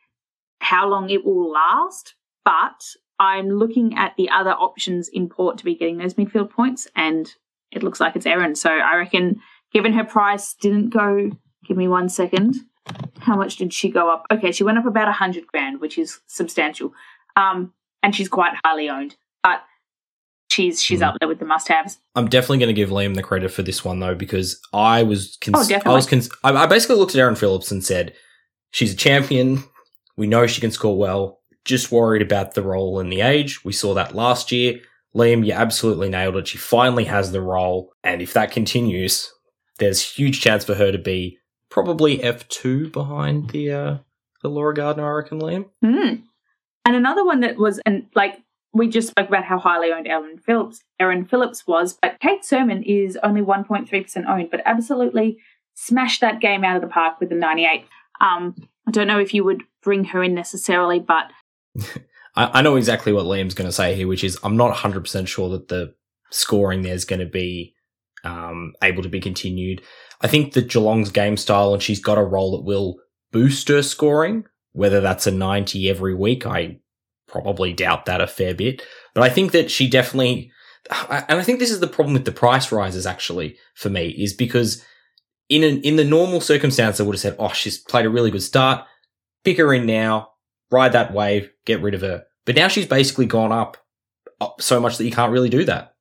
how 0.60 0.86
long 0.88 1.10
it 1.10 1.24
will 1.24 1.50
last, 1.50 2.14
but 2.44 2.84
I'm 3.18 3.48
looking 3.48 3.96
at 3.96 4.14
the 4.16 4.30
other 4.30 4.52
options 4.52 5.08
in 5.08 5.28
Port 5.28 5.58
to 5.58 5.64
be 5.64 5.74
getting 5.74 5.98
those 5.98 6.14
midfield 6.14 6.50
points, 6.50 6.86
and 6.94 7.34
it 7.72 7.82
looks 7.82 7.98
like 8.00 8.14
it's 8.14 8.26
Erin. 8.26 8.54
So 8.54 8.70
I 8.70 8.96
reckon, 8.96 9.40
given 9.72 9.92
her 9.92 10.04
price 10.04 10.54
didn't 10.54 10.90
go, 10.90 11.30
give 11.64 11.76
me 11.76 11.88
one 11.88 12.08
second. 12.08 12.56
How 13.20 13.36
much 13.36 13.56
did 13.56 13.72
she 13.72 13.88
go 13.90 14.12
up? 14.12 14.24
Okay, 14.32 14.52
she 14.52 14.64
went 14.64 14.78
up 14.78 14.86
about 14.86 15.08
a 15.08 15.12
hundred 15.12 15.46
grand, 15.46 15.80
which 15.80 15.98
is 15.98 16.20
substantial. 16.26 16.92
Um, 17.36 17.72
and 18.02 18.14
she's 18.14 18.28
quite 18.28 18.52
highly 18.64 18.88
owned, 18.88 19.16
but 19.42 19.62
she's 20.50 20.82
she's 20.82 21.00
Mm. 21.00 21.08
up 21.08 21.16
there 21.20 21.28
with 21.28 21.38
the 21.38 21.44
must-haves. 21.44 21.98
I'm 22.16 22.28
definitely 22.28 22.58
going 22.58 22.74
to 22.74 22.80
give 22.80 22.90
Liam 22.90 23.14
the 23.14 23.22
credit 23.22 23.50
for 23.52 23.62
this 23.62 23.84
one 23.84 24.00
though, 24.00 24.14
because 24.14 24.60
I 24.72 25.02
was, 25.02 25.36
cons- 25.40 25.56
Oh, 25.56 25.68
definitely. 25.68 25.92
I 25.92 25.94
was, 25.96 26.06
cons- 26.06 26.30
I, 26.42 26.50
I 26.52 26.66
basically 26.66 26.96
looked 26.96 27.14
at 27.14 27.20
Erin 27.20 27.36
Phillips 27.36 27.70
and 27.70 27.84
said, 27.84 28.14
she's 28.72 28.92
a 28.92 28.96
champion. 28.96 29.62
We 30.16 30.26
know 30.26 30.46
she 30.46 30.60
can 30.60 30.70
score 30.72 30.98
well. 30.98 31.38
Just 31.64 31.92
worried 31.92 32.22
about 32.22 32.54
the 32.54 32.62
role 32.62 32.98
and 32.98 33.12
the 33.12 33.20
age. 33.20 33.64
We 33.64 33.72
saw 33.72 33.94
that 33.94 34.14
last 34.14 34.50
year. 34.50 34.80
Liam, 35.14 35.44
you 35.46 35.52
absolutely 35.52 36.08
nailed 36.08 36.36
it. 36.36 36.48
She 36.48 36.56
finally 36.58 37.04
has 37.04 37.32
the 37.32 37.40
role, 37.42 37.92
and 38.02 38.22
if 38.22 38.32
that 38.32 38.50
continues, 38.52 39.30
there's 39.80 40.02
huge 40.02 40.40
chance 40.40 40.64
for 40.64 40.74
her 40.76 40.92
to 40.92 40.98
be 40.98 41.38
probably 41.70 42.18
F2 42.18 42.92
behind 42.92 43.50
the 43.50 43.72
uh, 43.72 43.96
the 44.42 44.48
Laura 44.48 44.74
Gardiner, 44.74 45.06
I 45.06 45.16
reckon, 45.16 45.40
Liam. 45.40 45.66
Hmm. 45.82 46.14
And 46.84 46.96
another 46.96 47.24
one 47.24 47.40
that 47.40 47.56
was, 47.56 47.78
and 47.84 48.06
like 48.14 48.40
we 48.72 48.88
just 48.88 49.08
spoke 49.08 49.28
about 49.28 49.44
how 49.44 49.58
highly 49.58 49.92
owned 49.92 50.06
Erin 50.06 50.38
Phillips, 50.38 50.80
Erin 50.98 51.24
Phillips 51.24 51.66
was, 51.66 51.98
but 52.00 52.18
Kate 52.20 52.42
Surman 52.42 52.82
is 52.84 53.18
only 53.22 53.42
1.3% 53.42 54.28
owned, 54.28 54.50
but 54.50 54.62
absolutely 54.64 55.38
smashed 55.74 56.20
that 56.20 56.40
game 56.40 56.64
out 56.64 56.76
of 56.76 56.82
the 56.82 56.88
park 56.88 57.20
with 57.20 57.28
the 57.28 57.34
98. 57.34 57.84
Um, 58.20 58.54
I 58.86 58.90
don't 58.90 59.06
know 59.06 59.18
if 59.18 59.34
you 59.34 59.44
would 59.44 59.62
bring 59.82 60.04
her 60.04 60.22
in 60.22 60.34
necessarily, 60.34 61.00
but 61.00 61.30
I, 62.36 62.58
I 62.58 62.62
know 62.62 62.76
exactly 62.76 63.12
what 63.12 63.26
Liam's 63.26 63.54
going 63.54 63.68
to 63.68 63.72
say 63.72 63.94
here, 63.94 64.08
which 64.08 64.24
is 64.24 64.38
I'm 64.42 64.56
not 64.56 64.74
100% 64.74 65.26
sure 65.26 65.48
that 65.50 65.68
the 65.68 65.94
scoring 66.30 66.82
there's 66.82 67.04
going 67.04 67.20
to 67.20 67.26
be 67.26 67.74
um, 68.24 68.74
able 68.82 69.02
to 69.02 69.08
be 69.08 69.20
continued. 69.20 69.82
I 70.20 70.28
think 70.28 70.52
that 70.54 70.68
Geelong's 70.68 71.10
game 71.10 71.36
style 71.36 71.72
and 71.72 71.82
she's 71.82 72.00
got 72.00 72.18
a 72.18 72.22
role 72.22 72.52
that 72.52 72.64
will 72.64 72.96
boost 73.32 73.68
her 73.68 73.82
scoring, 73.82 74.44
whether 74.72 75.00
that's 75.00 75.26
a 75.26 75.30
90 75.30 75.88
every 75.88 76.14
week. 76.14 76.46
I 76.46 76.78
probably 77.26 77.72
doubt 77.72 78.06
that 78.06 78.20
a 78.20 78.26
fair 78.26 78.54
bit, 78.54 78.82
but 79.14 79.22
I 79.22 79.30
think 79.30 79.52
that 79.52 79.70
she 79.70 79.88
definitely, 79.88 80.50
and 80.90 81.38
I 81.38 81.42
think 81.42 81.58
this 81.58 81.70
is 81.70 81.80
the 81.80 81.86
problem 81.86 82.12
with 82.12 82.24
the 82.24 82.32
price 82.32 82.72
rises 82.72 83.06
actually 83.06 83.56
for 83.74 83.88
me 83.88 84.08
is 84.08 84.32
because 84.32 84.84
in 85.48 85.62
an, 85.64 85.80
in 85.82 85.96
the 85.96 86.04
normal 86.04 86.40
circumstance, 86.40 87.00
I 87.00 87.02
would 87.04 87.14
have 87.14 87.20
said, 87.20 87.36
oh, 87.38 87.52
she's 87.52 87.78
played 87.78 88.06
a 88.06 88.10
really 88.10 88.30
good 88.30 88.42
start. 88.42 88.84
Pick 89.44 89.58
her 89.58 89.72
in 89.72 89.86
now, 89.86 90.30
ride 90.70 90.92
that 90.92 91.12
wave, 91.12 91.50
get 91.64 91.82
rid 91.82 91.94
of 91.94 92.02
her. 92.02 92.24
But 92.44 92.56
now 92.56 92.68
she's 92.68 92.86
basically 92.86 93.26
gone 93.26 93.52
up 93.52 93.76
so 94.58 94.80
much 94.80 94.96
that 94.96 95.04
you 95.04 95.10
can't 95.10 95.32
really 95.32 95.48
do 95.48 95.64
that. 95.64 95.94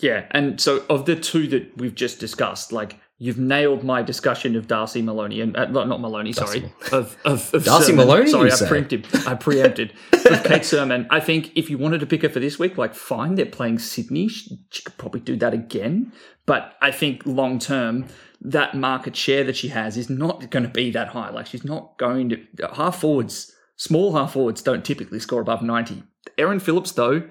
Yeah, 0.00 0.26
and 0.30 0.60
so 0.60 0.84
of 0.88 1.06
the 1.06 1.16
two 1.16 1.48
that 1.48 1.76
we've 1.76 1.94
just 1.94 2.20
discussed, 2.20 2.72
like 2.72 2.98
you've 3.18 3.38
nailed 3.38 3.82
my 3.82 4.00
discussion 4.00 4.54
of 4.54 4.68
Darcy 4.68 5.02
Maloney 5.02 5.40
and 5.40 5.56
uh, 5.56 5.66
not 5.66 6.00
Maloney, 6.00 6.32
sorry, 6.32 6.72
of 6.92 7.16
of, 7.24 7.52
of 7.52 7.64
Darcy 7.64 7.86
Sermon. 7.86 8.06
Maloney, 8.06 8.30
Sorry, 8.30 8.52
I 8.52 8.54
say? 8.54 8.68
preempted. 8.68 9.08
I 9.26 9.34
preempted 9.34 9.92
of 10.12 10.44
Kate 10.44 10.64
Surman. 10.64 11.06
I 11.10 11.18
think 11.18 11.50
if 11.56 11.68
you 11.68 11.78
wanted 11.78 11.98
to 12.00 12.06
pick 12.06 12.22
her 12.22 12.28
for 12.28 12.38
this 12.38 12.58
week, 12.58 12.78
like 12.78 12.94
fine, 12.94 13.34
they're 13.34 13.46
playing 13.46 13.80
Sydney. 13.80 14.28
She, 14.28 14.58
she 14.70 14.82
could 14.82 14.96
probably 14.98 15.20
do 15.20 15.36
that 15.36 15.52
again. 15.52 16.12
But 16.46 16.74
I 16.80 16.92
think 16.92 17.26
long 17.26 17.58
term, 17.58 18.06
that 18.40 18.76
market 18.76 19.16
share 19.16 19.42
that 19.44 19.56
she 19.56 19.68
has 19.68 19.96
is 19.96 20.08
not 20.08 20.48
going 20.50 20.62
to 20.62 20.68
be 20.68 20.92
that 20.92 21.08
high. 21.08 21.30
Like 21.30 21.46
she's 21.46 21.64
not 21.64 21.98
going 21.98 22.28
to 22.28 22.38
half 22.74 23.00
forwards. 23.00 23.52
Small 23.76 24.14
half 24.14 24.32
forwards 24.32 24.62
don't 24.62 24.84
typically 24.84 25.18
score 25.18 25.40
above 25.40 25.60
ninety. 25.62 26.04
Erin 26.36 26.60
Phillips, 26.60 26.92
though, 26.92 27.24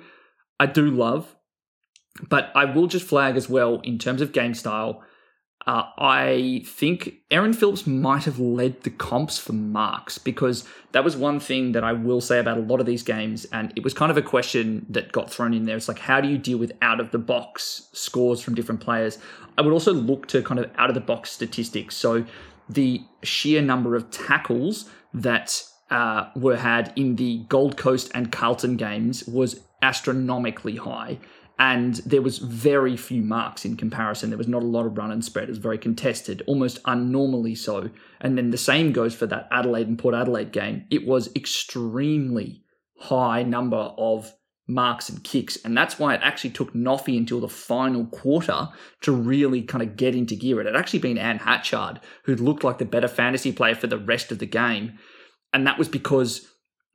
I 0.59 0.65
do 0.65 0.89
love. 0.89 1.33
But 2.29 2.51
I 2.55 2.65
will 2.65 2.87
just 2.87 3.05
flag 3.05 3.37
as 3.37 3.49
well 3.49 3.79
in 3.83 3.97
terms 3.97 4.21
of 4.21 4.31
game 4.31 4.53
style. 4.53 5.03
Uh, 5.67 5.83
I 5.97 6.63
think 6.65 7.15
Erin 7.29 7.51
Phillips 7.51 7.85
might 7.85 8.23
have 8.23 8.39
led 8.39 8.83
the 8.83 8.89
comps 8.89 9.37
for 9.37 9.51
marks 9.51 10.17
because 10.17 10.63
that 10.93 11.03
was 11.03 11.17
one 11.17 11.41
thing 11.41 11.73
that 11.73 11.83
I 11.83 11.91
will 11.91 12.21
say 12.21 12.39
about 12.39 12.57
a 12.57 12.61
lot 12.61 12.79
of 12.79 12.85
these 12.85 13.03
games, 13.03 13.43
and 13.51 13.73
it 13.75 13.83
was 13.83 13.93
kind 13.93 14.09
of 14.09 14.15
a 14.15 14.21
question 14.21 14.85
that 14.89 15.11
got 15.11 15.29
thrown 15.29 15.53
in 15.53 15.65
there. 15.65 15.75
It's 15.75 15.89
like, 15.89 15.99
how 15.99 16.21
do 16.21 16.29
you 16.29 16.37
deal 16.37 16.57
with 16.57 16.71
out 16.81 17.01
of 17.01 17.11
the 17.11 17.17
box 17.17 17.89
scores 17.91 18.39
from 18.39 18.55
different 18.55 18.79
players? 18.79 19.17
I 19.57 19.61
would 19.61 19.73
also 19.73 19.91
look 19.91 20.27
to 20.27 20.41
kind 20.41 20.59
of 20.59 20.71
out 20.77 20.89
of 20.89 20.93
the 20.93 21.01
box 21.01 21.31
statistics. 21.31 21.97
So 21.97 22.23
the 22.69 23.01
sheer 23.23 23.61
number 23.61 23.97
of 23.97 24.09
tackles 24.09 24.89
that 25.13 25.61
uh, 25.89 26.29
were 26.37 26.55
had 26.55 26.93
in 26.95 27.17
the 27.17 27.39
Gold 27.49 27.75
Coast 27.75 28.09
and 28.13 28.31
Carlton 28.31 28.77
games 28.77 29.25
was 29.25 29.59
astronomically 29.81 30.77
high 30.77 31.19
and 31.59 31.95
there 32.05 32.21
was 32.21 32.37
very 32.37 32.95
few 32.95 33.23
marks 33.23 33.65
in 33.65 33.77
comparison. 33.77 34.29
There 34.29 34.37
was 34.37 34.47
not 34.47 34.61
a 34.61 34.67
lot 34.67 34.85
of 34.85 34.97
run 34.97 35.11
and 35.11 35.25
spread. 35.25 35.45
It 35.45 35.51
was 35.51 35.57
very 35.57 35.77
contested, 35.77 36.43
almost 36.45 36.81
unnormally 36.83 37.57
so. 37.57 37.89
And 38.21 38.37
then 38.37 38.51
the 38.51 38.57
same 38.57 38.91
goes 38.91 39.15
for 39.15 39.25
that 39.27 39.47
Adelaide 39.51 39.87
and 39.87 39.97
Port 39.97 40.13
Adelaide 40.13 40.51
game. 40.51 40.85
It 40.91 41.07
was 41.07 41.29
extremely 41.35 42.63
high 42.99 43.43
number 43.43 43.77
of 43.97 44.33
marks 44.67 45.09
and 45.09 45.23
kicks, 45.23 45.57
and 45.63 45.75
that's 45.75 45.97
why 45.97 46.13
it 46.13 46.21
actually 46.23 46.49
took 46.49 46.73
Noffy 46.73 47.17
until 47.17 47.39
the 47.39 47.47
final 47.47 48.05
quarter 48.05 48.67
to 49.01 49.11
really 49.11 49.61
kind 49.61 49.81
of 49.81 49.95
get 49.95 50.13
into 50.13 50.35
gear. 50.35 50.59
It 50.59 50.65
had 50.65 50.75
actually 50.75 50.99
been 50.99 51.17
Anne 51.17 51.39
Hatchard 51.39 52.01
who 52.25 52.35
looked 52.35 52.63
like 52.63 52.77
the 52.77 52.85
better 52.85 53.07
fantasy 53.07 53.51
player 53.51 53.75
for 53.75 53.87
the 53.87 53.97
rest 53.97 54.31
of 54.31 54.39
the 54.39 54.45
game, 54.45 54.99
and 55.53 55.65
that 55.65 55.77
was 55.77 55.87
because 55.87 56.47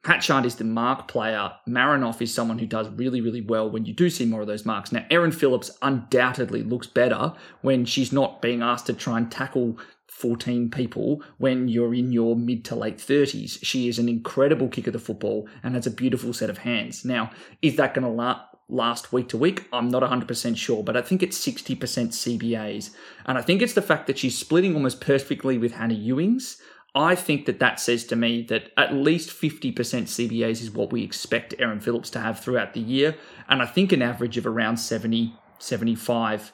Hatchard 0.04 0.44
is 0.44 0.56
the 0.56 0.64
mark 0.64 1.06
player. 1.06 1.52
Marinoff 1.68 2.20
is 2.20 2.34
someone 2.34 2.58
who 2.58 2.66
does 2.66 2.88
really, 2.90 3.20
really 3.20 3.40
well 3.40 3.70
when 3.70 3.84
you 3.84 3.94
do 3.94 4.10
see 4.10 4.24
more 4.24 4.40
of 4.40 4.48
those 4.48 4.66
marks. 4.66 4.90
Now, 4.90 5.06
Erin 5.10 5.30
Phillips 5.30 5.70
undoubtedly 5.80 6.62
looks 6.64 6.88
better 6.88 7.34
when 7.60 7.84
she's 7.84 8.12
not 8.12 8.42
being 8.42 8.62
asked 8.62 8.86
to 8.86 8.94
try 8.94 9.18
and 9.18 9.30
tackle 9.30 9.78
14 10.08 10.70
people 10.70 11.22
when 11.38 11.68
you're 11.68 11.94
in 11.94 12.12
your 12.12 12.34
mid 12.34 12.64
to 12.66 12.74
late 12.74 12.98
30s. 12.98 13.58
She 13.62 13.88
is 13.88 13.98
an 13.98 14.08
incredible 14.08 14.68
kick 14.68 14.88
of 14.88 14.92
the 14.92 14.98
football 14.98 15.48
and 15.62 15.74
has 15.74 15.86
a 15.86 15.90
beautiful 15.90 16.32
set 16.32 16.50
of 16.50 16.58
hands. 16.58 17.04
Now, 17.04 17.30
is 17.60 17.76
that 17.76 17.94
going 17.94 18.04
to 18.04 18.10
la- 18.10 18.42
last 18.68 19.12
week 19.12 19.28
to 19.28 19.36
week. 19.36 19.68
I'm 19.72 19.88
not 19.88 20.02
100% 20.02 20.56
sure, 20.56 20.82
but 20.82 20.96
I 20.96 21.02
think 21.02 21.22
it's 21.22 21.38
60% 21.38 21.76
CBAs. 21.78 22.90
And 23.26 23.38
I 23.38 23.42
think 23.42 23.62
it's 23.62 23.74
the 23.74 23.82
fact 23.82 24.06
that 24.06 24.18
she's 24.18 24.38
splitting 24.38 24.74
almost 24.74 25.00
perfectly 25.00 25.58
with 25.58 25.72
Hannah 25.74 25.94
Ewings. 25.94 26.56
I 26.94 27.14
think 27.14 27.46
that 27.46 27.58
that 27.60 27.80
says 27.80 28.04
to 28.04 28.16
me 28.16 28.42
that 28.44 28.70
at 28.76 28.92
least 28.92 29.30
50% 29.30 29.72
CBAs 29.74 30.60
is 30.60 30.70
what 30.70 30.92
we 30.92 31.02
expect 31.02 31.54
Erin 31.58 31.80
Phillips 31.80 32.10
to 32.10 32.20
have 32.20 32.40
throughout 32.40 32.74
the 32.74 32.80
year. 32.80 33.16
And 33.48 33.62
I 33.62 33.66
think 33.66 33.92
an 33.92 34.02
average 34.02 34.36
of 34.36 34.46
around 34.46 34.76
70, 34.76 35.34
75 35.58 36.52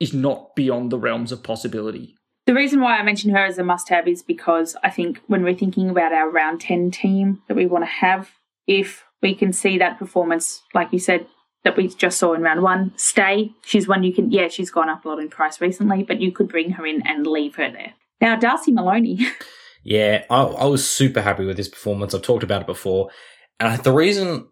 is 0.00 0.14
not 0.14 0.56
beyond 0.56 0.90
the 0.90 0.98
realms 0.98 1.30
of 1.30 1.42
possibility. 1.42 2.14
The 2.46 2.54
reason 2.54 2.80
why 2.80 2.96
I 2.96 3.02
mention 3.02 3.30
her 3.32 3.44
as 3.44 3.58
a 3.58 3.64
must 3.64 3.88
have 3.90 4.08
is 4.08 4.22
because 4.22 4.76
I 4.82 4.88
think 4.90 5.20
when 5.26 5.42
we're 5.42 5.54
thinking 5.54 5.90
about 5.90 6.12
our 6.12 6.30
round 6.30 6.60
10 6.60 6.90
team 6.90 7.42
that 7.48 7.56
we 7.56 7.66
want 7.66 7.82
to 7.82 7.90
have, 7.90 8.30
if 8.66 9.04
we 9.20 9.34
can 9.34 9.52
see 9.52 9.78
that 9.78 9.98
performance, 9.98 10.62
like 10.72 10.92
you 10.92 10.98
said, 10.98 11.26
that 11.64 11.76
we 11.76 11.88
just 11.88 12.18
saw 12.18 12.32
in 12.32 12.42
round 12.42 12.62
one 12.62 12.92
stay, 12.96 13.52
she's 13.62 13.88
one 13.88 14.04
you 14.04 14.14
can, 14.14 14.30
yeah, 14.30 14.48
she's 14.48 14.70
gone 14.70 14.88
up 14.88 15.04
a 15.04 15.08
lot 15.08 15.18
in 15.18 15.28
price 15.28 15.60
recently, 15.60 16.02
but 16.02 16.20
you 16.20 16.30
could 16.30 16.48
bring 16.48 16.70
her 16.70 16.86
in 16.86 17.02
and 17.06 17.26
leave 17.26 17.56
her 17.56 17.70
there. 17.70 17.94
Now, 18.20 18.36
Darcy 18.36 18.72
Maloney. 18.72 19.26
yeah, 19.82 20.24
I, 20.30 20.42
I 20.42 20.64
was 20.66 20.88
super 20.88 21.22
happy 21.22 21.44
with 21.44 21.56
this 21.56 21.68
performance. 21.68 22.14
I've 22.14 22.22
talked 22.22 22.42
about 22.42 22.62
it 22.62 22.66
before. 22.66 23.10
And 23.60 23.82
the 23.82 23.92
reason 23.92 24.48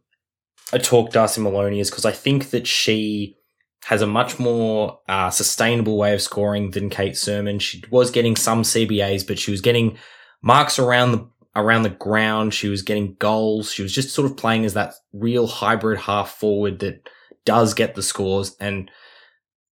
I 0.73 0.79
talk 0.79 1.13
Darcy 1.13 1.41
Maloney 1.41 1.81
is 1.81 1.91
because 1.91 2.05
I 2.05 2.13
think 2.13 2.51
that 2.51 2.67
she 2.67 3.37
has 3.85 4.01
a 4.01 4.07
much 4.07 4.39
more 4.39 5.01
uh, 5.09 5.31
sustainable 5.31 5.99
way 5.99 6.15
of 6.15 6.23
scoring 6.23 6.71
than 6.71 6.89
Kate 6.89 7.17
Surman. 7.17 7.59
She 7.59 7.83
was 7.91 8.11
getting 8.11 8.35
some 8.35 8.63
CBAs, 8.63 9.27
but 9.27 9.39
she 9.39 9.51
was 9.51 9.61
getting 9.61 9.99
marks 10.43 10.79
around 10.79 11.13
the 11.13 11.29
around 11.57 11.83
the 11.83 11.91
ground. 11.91 12.55
She 12.55 12.69
was 12.69 12.83
getting 12.83 13.15
goals. 13.19 13.71
She 13.71 13.83
was 13.83 13.93
just 13.93 14.11
sort 14.11 14.31
of 14.31 14.37
playing 14.37 14.65
as 14.65 14.75
that 14.75 14.95
real 15.13 15.47
hybrid 15.47 16.01
half 16.01 16.31
forward 16.31 16.81
that 16.81 17.09
does 17.45 17.75
get 17.75 17.95
the 17.95 18.03
scores. 18.03 18.57
And 18.59 18.91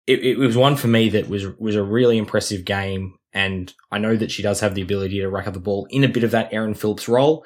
it, 0.08 0.20
it 0.24 0.38
was 0.38 0.56
one 0.56 0.76
for 0.76 0.88
me 0.88 1.10
that 1.10 1.28
was 1.28 1.46
was 1.58 1.76
a 1.76 1.84
really 1.84 2.18
impressive 2.18 2.64
game. 2.64 3.16
And 3.36 3.73
I 3.91 3.97
know 3.97 4.15
that 4.15 4.31
she 4.31 4.41
does 4.41 4.61
have 4.61 4.75
the 4.75 4.81
ability 4.81 5.19
to 5.19 5.27
rack 5.29 5.45
up 5.45 5.53
the 5.53 5.59
ball 5.59 5.86
in 5.91 6.05
a 6.05 6.07
bit 6.07 6.23
of 6.23 6.31
that 6.31 6.53
Erin 6.53 6.73
Phillips 6.73 7.09
role. 7.09 7.45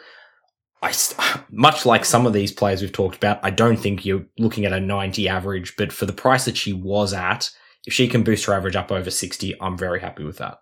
I, 0.84 0.94
much 1.52 1.86
like 1.86 2.06
some 2.06 2.28
of 2.28 2.32
these 2.32 2.52
players 2.52 2.82
we've 2.82 2.94
talked 2.94 3.18
about, 3.18 3.40
I 3.44 3.50
don't 3.50 3.78
think 3.78 4.06
you're 4.06 4.26
looking 4.38 4.66
at 4.66 4.72
a 4.72 4.80
90 4.80 5.28
average, 5.28 5.76
but 5.76 5.92
for 5.92 6.06
the 6.06 6.14
price 6.14 6.46
that 6.46 6.56
she 6.56 6.72
was 6.72 7.12
at, 7.12 7.50
if 7.88 7.94
she 7.94 8.08
can 8.08 8.24
boost 8.24 8.46
her 8.46 8.54
average 8.54 8.76
up 8.76 8.92
over 8.92 9.10
60, 9.10 9.60
I'm 9.60 9.78
very 9.78 10.00
happy 10.00 10.24
with 10.24 10.38
that. 10.38 10.60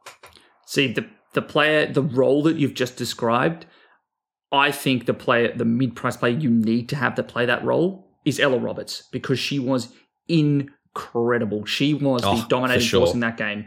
See, 0.66 0.94
the, 0.94 1.06
the 1.34 1.42
player, 1.42 1.92
the 1.92 2.02
role 2.02 2.42
that 2.44 2.56
you've 2.56 2.74
just 2.74 2.96
described, 2.96 3.66
I 4.54 4.72
think 4.72 5.08
the 5.08 5.14
player, 5.14 5.54
the 5.54 5.66
mid 5.66 5.94
price 5.94 6.16
player 6.16 6.38
you 6.38 6.50
need 6.50 6.88
to 6.90 6.96
have 6.96 7.16
to 7.16 7.24
play 7.24 7.46
that 7.46 7.66
role 7.66 8.08
is 8.24 8.40
Ella 8.40 8.60
Roberts 8.60 9.04
because 9.12 9.40
she 9.40 9.60
was 9.60 9.90
incredible. 10.30 11.66
She 11.66 11.94
was 11.94 12.24
oh, 12.24 12.38
the 12.38 12.48
dominating 12.48 12.88
sure. 12.88 13.02
force 13.02 13.14
in 13.14 13.20
that 13.20 13.36
game 13.36 13.66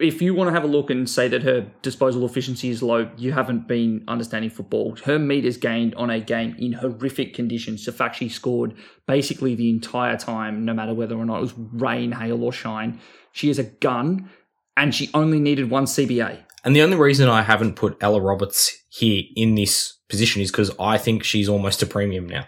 if 0.00 0.22
you 0.22 0.34
want 0.34 0.48
to 0.48 0.52
have 0.52 0.64
a 0.64 0.68
look 0.68 0.90
and 0.90 1.08
say 1.08 1.28
that 1.28 1.42
her 1.42 1.62
disposal 1.82 2.24
efficiency 2.24 2.70
is 2.70 2.82
low, 2.82 3.10
you 3.16 3.32
haven't 3.32 3.66
been 3.66 4.04
understanding 4.08 4.50
football. 4.50 4.96
Her 5.04 5.18
meters 5.18 5.56
gained 5.56 5.94
on 5.96 6.10
a 6.10 6.20
game 6.20 6.54
in 6.58 6.74
horrific 6.74 7.34
conditions. 7.34 7.84
The 7.84 7.92
fact 7.92 8.16
she 8.16 8.28
scored 8.28 8.74
basically 9.06 9.54
the 9.54 9.70
entire 9.70 10.16
time, 10.16 10.64
no 10.64 10.74
matter 10.74 10.94
whether 10.94 11.16
or 11.16 11.24
not 11.24 11.38
it 11.38 11.42
was 11.42 11.54
rain, 11.56 12.12
hail, 12.12 12.42
or 12.42 12.52
shine. 12.52 13.00
She 13.32 13.50
is 13.50 13.58
a 13.58 13.64
gun, 13.64 14.30
and 14.76 14.94
she 14.94 15.10
only 15.14 15.40
needed 15.40 15.70
one 15.70 15.84
CBA. 15.84 16.44
And 16.64 16.74
the 16.74 16.82
only 16.82 16.96
reason 16.96 17.28
I 17.28 17.42
haven't 17.42 17.76
put 17.76 17.96
Ella 18.00 18.20
Roberts 18.20 18.76
here 18.88 19.22
in 19.36 19.54
this 19.54 19.98
position 20.08 20.40
is 20.40 20.50
because 20.50 20.70
I 20.78 20.98
think 20.98 21.24
she's 21.24 21.48
almost 21.48 21.82
a 21.82 21.86
premium 21.86 22.26
now. 22.26 22.46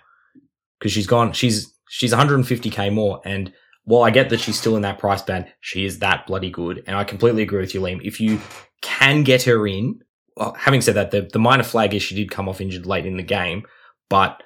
Because 0.79 0.93
she's 0.93 1.07
gone, 1.07 1.33
she's 1.33 1.73
she's 1.89 2.13
150k 2.13 2.93
more, 2.93 3.21
and 3.25 3.53
while 3.87 4.03
I 4.03 4.11
get 4.11 4.31
that 4.31 4.41
she's 4.41 4.59
still 4.59 4.77
in 4.77 4.83
that 4.83 4.99
price 4.99 5.23
band, 5.23 5.47
she 5.61 5.85
is 5.85 6.01
that 6.01 6.27
bloody 6.27 6.51
good. 6.51 6.83
And 6.87 6.97
I 6.97 7.05
completely 7.05 7.43
agree 7.43 7.61
with 7.61 7.73
you, 7.73 7.81
Liam. 7.81 8.01
If 8.05 8.21
you 8.21 8.41
can 8.83 9.23
get 9.23 9.45
her 9.45 9.67
in, 9.67 10.01
well, 10.37 10.55
having 10.59 10.81
said 10.81 10.97
that, 10.97 11.13
the, 11.13 11.29
the 11.33 11.39
minor 11.39 11.63
flag 11.63 11.95
is 11.95 12.03
she 12.03 12.17
did 12.17 12.31
come 12.31 12.49
off 12.49 12.61
injured 12.61 12.85
late 12.85 13.07
in 13.07 13.17
the 13.17 13.23
game, 13.23 13.65
but 14.11 14.43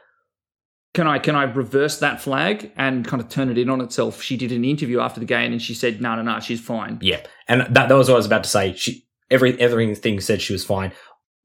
can 0.92 1.06
I 1.06 1.18
can 1.18 1.36
I 1.36 1.44
reverse 1.44 1.98
that 2.00 2.20
flag 2.20 2.70
and 2.76 3.06
kind 3.06 3.22
of 3.22 3.28
turn 3.28 3.48
it 3.48 3.56
in 3.56 3.70
on 3.70 3.80
itself? 3.80 4.22
She 4.22 4.36
did 4.36 4.52
an 4.52 4.64
interview 4.64 5.00
after 5.00 5.20
the 5.20 5.26
game 5.26 5.52
and 5.52 5.62
she 5.62 5.72
said, 5.72 6.02
"No, 6.02 6.16
no, 6.16 6.22
no, 6.22 6.40
she's 6.40 6.60
fine." 6.60 6.98
Yeah, 7.00 7.24
and 7.48 7.62
that, 7.74 7.88
that 7.88 7.94
was 7.94 8.08
what 8.08 8.14
I 8.14 8.18
was 8.18 8.26
about 8.26 8.44
to 8.44 8.50
say. 8.50 8.74
She 8.74 9.06
every 9.30 9.58
everything 9.60 10.20
said 10.20 10.42
she 10.42 10.52
was 10.52 10.64
fine. 10.64 10.92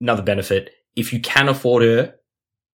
Another 0.02 0.24
benefit: 0.24 0.72
if 0.96 1.14
you 1.14 1.20
can 1.22 1.48
afford 1.48 1.84
her, 1.84 2.16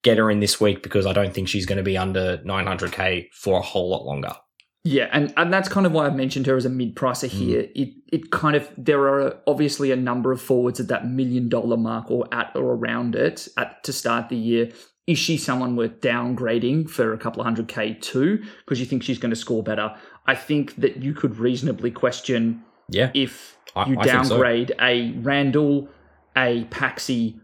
get 0.04 0.18
her 0.18 0.30
in 0.30 0.42
this 0.42 0.60
week 0.60 0.84
because 0.84 1.06
I 1.06 1.14
don't 1.14 1.34
think 1.34 1.48
she's 1.48 1.66
going 1.66 1.78
to 1.78 1.84
be 1.84 1.98
under 1.98 2.38
900k 2.40 3.30
for 3.34 3.58
a 3.58 3.64
whole 3.64 3.90
lot 3.90 4.06
longer. 4.06 4.36
Yeah, 4.88 5.10
and, 5.12 5.34
and 5.36 5.52
that's 5.52 5.68
kind 5.68 5.86
of 5.86 5.92
why 5.92 6.06
I 6.06 6.12
mentioned 6.12 6.46
her 6.46 6.56
as 6.56 6.64
a 6.64 6.70
mid 6.70 6.96
pricer 6.96 7.28
mm. 7.28 7.32
here. 7.32 7.64
Mm. 7.64 7.72
It 7.76 7.94
it 8.10 8.32
kind 8.32 8.56
of 8.56 8.72
there 8.78 9.02
are 9.10 9.38
obviously 9.46 9.92
a 9.92 9.98
number 9.98 10.32
of 10.32 10.42
forwards 10.42 10.80
at 10.80 10.88
that 10.88 11.06
million 11.06 11.50
dollar 11.50 11.76
mark 11.76 12.10
or 12.10 12.26
at 12.34 12.56
or 12.56 12.74
around 12.74 13.14
it 13.14 13.50
at 13.58 13.84
to 13.84 13.92
start 13.92 14.30
the 14.30 14.38
year. 14.38 14.72
Is 15.06 15.20
she 15.20 15.38
someone 15.38 15.76
worth 15.76 16.00
downgrading 16.00 16.90
for 16.90 17.14
a 17.14 17.18
couple 17.18 17.42
of 17.42 17.46
hundred 17.46 17.68
K 17.68 17.96
too? 17.96 18.42
Because 18.60 18.80
you 18.80 18.86
think 18.86 19.04
she's 19.04 19.20
going 19.20 19.30
to 19.30 19.36
score 19.36 19.62
better? 19.62 19.94
I 20.26 20.36
think 20.36 20.78
that 20.78 21.04
you 21.04 21.14
could 21.14 21.38
reasonably 21.38 21.92
question 21.92 22.64
yeah. 22.88 23.12
if 23.14 23.58
you 23.88 24.00
I, 24.00 24.06
downgrade 24.06 24.70
so. 24.70 24.86
a 24.86 25.12
Randall, 25.18 25.90
a 26.38 26.64
Paxi. 26.66 27.38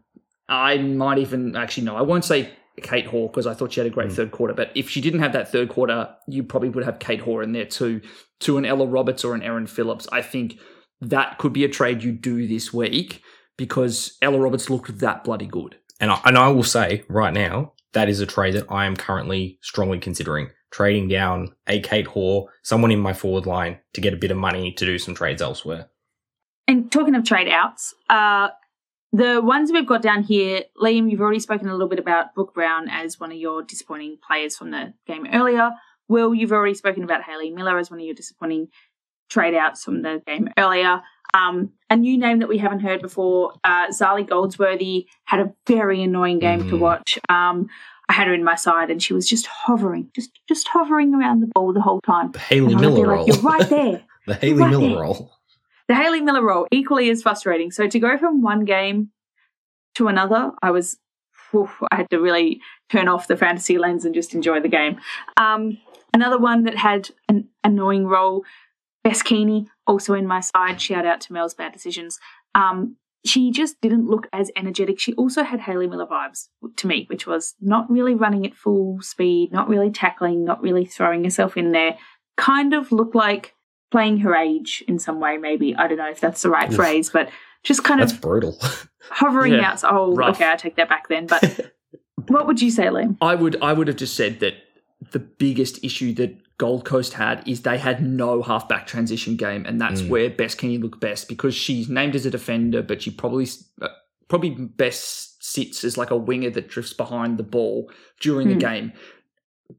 I 0.47 0.77
might 0.77 1.17
even 1.17 1.57
actually 1.57 1.83
no, 1.83 1.97
I 1.97 2.03
won't 2.03 2.23
say 2.23 2.53
Kate 2.81 3.05
Hore 3.05 3.29
because 3.29 3.45
I 3.45 3.53
thought 3.53 3.73
she 3.73 3.79
had 3.79 3.87
a 3.87 3.93
great 3.93 4.09
mm. 4.09 4.15
third 4.15 4.31
quarter. 4.31 4.53
But 4.53 4.71
if 4.75 4.89
she 4.89 5.01
didn't 5.01 5.19
have 5.19 5.33
that 5.33 5.51
third 5.51 5.69
quarter, 5.69 6.15
you 6.27 6.43
probably 6.43 6.69
would 6.69 6.83
have 6.83 6.99
Kate 6.99 7.21
Hore 7.21 7.43
in 7.43 7.53
there 7.53 7.65
too, 7.65 8.01
to 8.41 8.57
an 8.57 8.65
Ella 8.65 8.87
Roberts 8.87 9.23
or 9.23 9.35
an 9.35 9.43
Erin 9.43 9.67
Phillips. 9.67 10.07
I 10.11 10.21
think 10.21 10.57
that 11.01 11.37
could 11.37 11.53
be 11.53 11.63
a 11.63 11.69
trade 11.69 12.03
you 12.03 12.11
do 12.11 12.47
this 12.47 12.73
week 12.73 13.21
because 13.57 14.17
Ella 14.21 14.39
Roberts 14.39 14.69
looked 14.69 14.99
that 14.99 15.23
bloody 15.23 15.45
good. 15.45 15.77
And 15.99 16.11
I, 16.11 16.19
and 16.25 16.37
I 16.37 16.47
will 16.49 16.63
say 16.63 17.03
right 17.07 17.33
now, 17.33 17.73
that 17.93 18.09
is 18.09 18.19
a 18.19 18.25
trade 18.25 18.55
that 18.55 18.71
I 18.71 18.85
am 18.85 18.95
currently 18.95 19.59
strongly 19.61 19.99
considering. 19.99 20.49
Trading 20.71 21.07
down 21.07 21.53
a 21.67 21.79
Kate 21.81 22.07
Hore, 22.07 22.49
someone 22.63 22.89
in 22.89 22.99
my 22.99 23.13
forward 23.13 23.45
line 23.45 23.77
to 23.93 24.01
get 24.01 24.13
a 24.13 24.17
bit 24.17 24.31
of 24.31 24.37
money 24.37 24.71
to 24.73 24.85
do 24.85 24.97
some 24.97 25.13
trades 25.13 25.39
elsewhere. 25.39 25.89
And 26.67 26.91
talking 26.91 27.13
of 27.13 27.23
trade 27.23 27.47
outs, 27.47 27.93
uh, 28.09 28.49
the 29.13 29.41
ones 29.41 29.71
we've 29.71 29.85
got 29.85 30.01
down 30.01 30.23
here, 30.23 30.63
Liam, 30.75 31.09
you've 31.09 31.21
already 31.21 31.39
spoken 31.39 31.69
a 31.69 31.71
little 31.71 31.87
bit 31.87 31.99
about 31.99 32.33
Brooke 32.33 32.55
Brown 32.55 32.89
as 32.89 33.19
one 33.19 33.31
of 33.31 33.37
your 33.37 33.61
disappointing 33.61 34.17
players 34.25 34.57
from 34.57 34.71
the 34.71 34.93
game 35.05 35.27
earlier. 35.31 35.71
Will, 36.07 36.33
you've 36.33 36.51
already 36.51 36.73
spoken 36.73 37.03
about 37.03 37.21
Hayley 37.21 37.51
Miller 37.51 37.77
as 37.77 37.91
one 37.91 37.99
of 37.99 38.05
your 38.05 38.15
disappointing 38.15 38.69
trade 39.29 39.53
outs 39.53 39.83
from 39.83 40.01
the 40.01 40.21
game 40.25 40.49
earlier. 40.57 41.01
Um, 41.35 41.73
a 41.91 41.95
new 41.95 42.17
name 42.17 42.39
that 42.39 42.49
we 42.49 42.57
haven't 42.57 42.79
heard 42.79 43.03
before, 43.03 43.53
uh, 43.63 43.89
Zali 43.89 44.27
Goldsworthy, 44.27 45.07
had 45.25 45.39
a 45.39 45.53
very 45.67 46.01
annoying 46.01 46.39
game 46.39 46.63
mm. 46.63 46.69
to 46.69 46.77
watch. 46.77 47.19
Um, 47.29 47.67
I 48.09 48.13
had 48.13 48.27
her 48.27 48.33
in 48.33 48.43
my 48.43 48.55
side 48.55 48.89
and 48.89 49.01
she 49.01 49.13
was 49.13 49.29
just 49.29 49.45
hovering, 49.45 50.09
just 50.15 50.31
just 50.47 50.67
hovering 50.67 51.13
around 51.13 51.41
the 51.41 51.47
ball 51.53 51.71
the 51.71 51.81
whole 51.81 52.01
time. 52.01 52.31
The 52.31 52.39
Hayley 52.39 52.75
Miller 52.75 53.07
like, 53.07 53.07
role. 53.07 53.27
You're 53.27 53.37
right 53.37 53.69
there. 53.69 54.03
the 54.27 54.33
Hayley 54.35 54.61
right 54.61 54.71
Miller 54.71 54.89
there. 54.89 54.99
role. 54.99 55.31
The 55.87 55.95
Hayley 55.95 56.21
Miller 56.21 56.43
role, 56.43 56.67
equally 56.71 57.09
as 57.09 57.21
frustrating. 57.21 57.71
So 57.71 57.87
to 57.87 57.99
go 57.99 58.17
from 58.17 58.41
one 58.41 58.65
game 58.65 59.09
to 59.95 60.07
another, 60.07 60.51
I 60.61 60.71
was, 60.71 60.97
whew, 61.51 61.69
I 61.91 61.97
had 61.97 62.09
to 62.11 62.19
really 62.19 62.61
turn 62.89 63.07
off 63.07 63.27
the 63.27 63.37
fantasy 63.37 63.77
lens 63.77 64.05
and 64.05 64.15
just 64.15 64.33
enjoy 64.33 64.59
the 64.61 64.69
game. 64.69 64.99
Um, 65.37 65.77
another 66.13 66.37
one 66.37 66.63
that 66.63 66.77
had 66.77 67.09
an 67.27 67.49
annoying 67.63 68.07
role, 68.07 68.43
Bess 69.03 69.21
Keaney, 69.21 69.67
also 69.85 70.13
in 70.13 70.25
my 70.25 70.39
side. 70.39 70.79
Shout 70.79 71.05
out 71.05 71.21
to 71.21 71.33
Mel's 71.33 71.53
bad 71.53 71.73
decisions. 71.73 72.19
Um, 72.55 72.95
she 73.25 73.51
just 73.51 73.79
didn't 73.81 74.07
look 74.07 74.27
as 74.33 74.51
energetic. 74.55 74.99
She 74.99 75.13
also 75.13 75.43
had 75.43 75.61
Hayley 75.61 75.87
Miller 75.87 76.05
vibes 76.05 76.49
to 76.75 76.87
me, 76.87 77.05
which 77.09 77.25
was 77.25 77.55
not 77.61 77.89
really 77.89 78.15
running 78.15 78.45
at 78.45 78.55
full 78.55 78.99
speed, 79.01 79.51
not 79.51 79.69
really 79.69 79.91
tackling, 79.91 80.43
not 80.43 80.61
really 80.61 80.85
throwing 80.85 81.23
herself 81.23 81.55
in 81.55 81.71
there. 81.71 81.97
Kind 82.35 82.73
of 82.73 82.91
looked 82.91 83.15
like 83.15 83.53
playing 83.93 84.17
her 84.17 84.35
age 84.35 84.83
in 84.87 84.97
some 84.97 85.19
way, 85.19 85.37
maybe. 85.37 85.75
I 85.75 85.87
don't 85.87 85.99
know 85.99 86.09
if 86.09 86.19
that's 86.19 86.41
the 86.41 86.49
right 86.49 86.67
Oof. 86.67 86.75
phrase, 86.75 87.11
but 87.11 87.29
just 87.61 87.83
kind 87.83 88.01
that's 88.01 88.11
of 88.11 88.21
brutal. 88.21 88.59
hovering 89.11 89.53
yeah, 89.53 89.73
out. 89.73 89.83
Oh, 89.83 90.15
rough. 90.15 90.37
okay, 90.37 90.49
I 90.49 90.55
take 90.55 90.77
that 90.77 90.89
back 90.89 91.09
then. 91.09 91.27
But 91.27 91.71
what 92.27 92.47
would 92.47 92.59
you 92.59 92.71
say, 92.71 92.85
Liam? 92.85 93.17
I 93.21 93.35
would 93.35 93.61
I 93.61 93.71
would 93.71 93.87
have 93.87 93.97
just 93.97 94.15
said 94.15 94.39
that 94.39 94.55
the 95.11 95.19
biggest 95.19 95.83
issue 95.83 96.11
that 96.15 96.57
Gold 96.57 96.85
Coast 96.85 97.13
had 97.13 97.47
is 97.47 97.61
they 97.61 97.77
had 97.77 98.03
no 98.03 98.41
halfback 98.41 98.87
transition 98.87 99.37
game, 99.37 99.63
and 99.63 99.79
that's 99.79 100.01
mm. 100.01 100.09
where 100.09 100.27
Bess 100.31 100.55
Keaney 100.55 100.81
looked 100.81 100.99
best 100.99 101.29
because 101.29 101.53
she's 101.53 101.87
named 101.87 102.15
as 102.15 102.25
a 102.25 102.31
defender, 102.31 102.81
but 102.81 103.03
she 103.03 103.11
probably 103.11 103.47
uh, 103.79 103.89
probably 104.27 104.49
best 104.49 105.43
sits 105.43 105.83
as 105.83 105.99
like 105.99 106.09
a 106.09 106.17
winger 106.17 106.49
that 106.49 106.67
drifts 106.67 106.93
behind 106.93 107.37
the 107.37 107.43
ball 107.43 107.91
during 108.19 108.47
mm. 108.47 108.51
the 108.51 108.55
hmm. 108.55 108.73
game. 108.73 108.93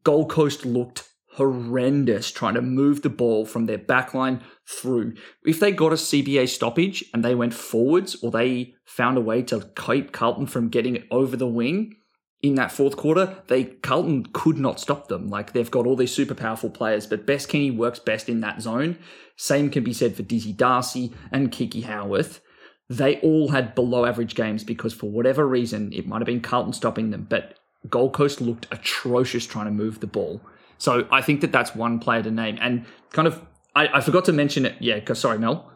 Gold 0.05 0.31
Coast 0.31 0.65
looked 0.65 1.09
horrendous 1.35 2.31
trying 2.31 2.55
to 2.55 2.63
move 2.63 3.03
the 3.03 3.11
ball 3.11 3.45
from 3.45 3.67
their 3.67 3.79
backline 3.79 4.41
through. 4.67 5.15
If 5.45 5.61
they 5.61 5.73
got 5.73 5.93
a 5.93 5.97
CBA 5.97 6.49
stoppage 6.49 7.05
and 7.13 7.25
they 7.25 7.35
went 7.35 7.55
forwards 7.55 8.17
or 8.23 8.31
they 8.31 8.75
found 8.85 9.19
a 9.19 9.21
way 9.21 9.43
to 9.43 9.69
keep 9.77 10.13
Carlton 10.13 10.47
from 10.47 10.69
getting 10.69 10.97
it 10.97 11.07
over 11.11 11.37
the 11.37 11.49
wing, 11.49 11.97
in 12.41 12.57
that 12.57 12.71
fourth 12.71 12.97
quarter, 12.97 13.43
they 13.47 13.65
Carlton 13.65 14.27
could 14.33 14.59
not 14.59 14.79
stop 14.79 15.09
them. 15.09 15.29
Like 15.29 15.55
they've 15.55 15.71
got 15.71 15.87
all 15.87 15.97
these 15.97 16.13
super 16.13 16.35
powerful 16.35 16.69
players, 16.69 17.07
but 17.07 17.27
Bess 17.27 17.47
Keaney 17.47 17.75
works 17.75 17.99
best 17.99 18.29
in 18.29 18.41
that 18.41 18.61
zone. 18.61 18.99
Same 19.37 19.71
can 19.71 19.83
be 19.83 19.95
said 19.95 20.15
for 20.15 20.23
Dizzy 20.23 20.53
Darcy 20.53 21.13
and 21.33 21.51
Kiki 21.51 21.81
Howarth. 21.81 22.41
They 22.91 23.19
all 23.21 23.49
had 23.49 23.75
below 23.75 24.05
average 24.05 24.35
games 24.35 24.63
because 24.63 24.93
for 24.93 25.11
whatever 25.11 25.49
reason, 25.49 25.91
it 25.95 26.07
might 26.07 26.19
have 26.19 26.27
been 26.27 26.43
Carlton 26.43 26.75
stopping 26.75 27.11
them, 27.11 27.27
but 27.29 27.59
Gold 27.89 28.13
Coast 28.13 28.43
looked 28.43 28.67
atrocious 28.71 29.47
trying 29.47 29.65
to 29.65 29.71
move 29.71 30.01
the 30.01 30.07
ball. 30.07 30.43
So 30.79 31.07
I 31.11 31.21
think 31.23 31.41
that 31.43 31.53
that's 31.53 31.75
one 31.75 31.99
player 31.99 32.23
to 32.23 32.31
name. 32.31 32.59
And 32.61 32.85
kind 33.13 33.29
of, 33.29 33.41
I, 33.75 33.89
I 33.99 34.01
forgot 34.01 34.25
to 34.27 34.33
mention 34.33 34.67
it. 34.67 34.75
Yeah, 34.81 35.01
'cause- 35.01 35.19
sorry, 35.21 35.39
Mel. 35.39 35.71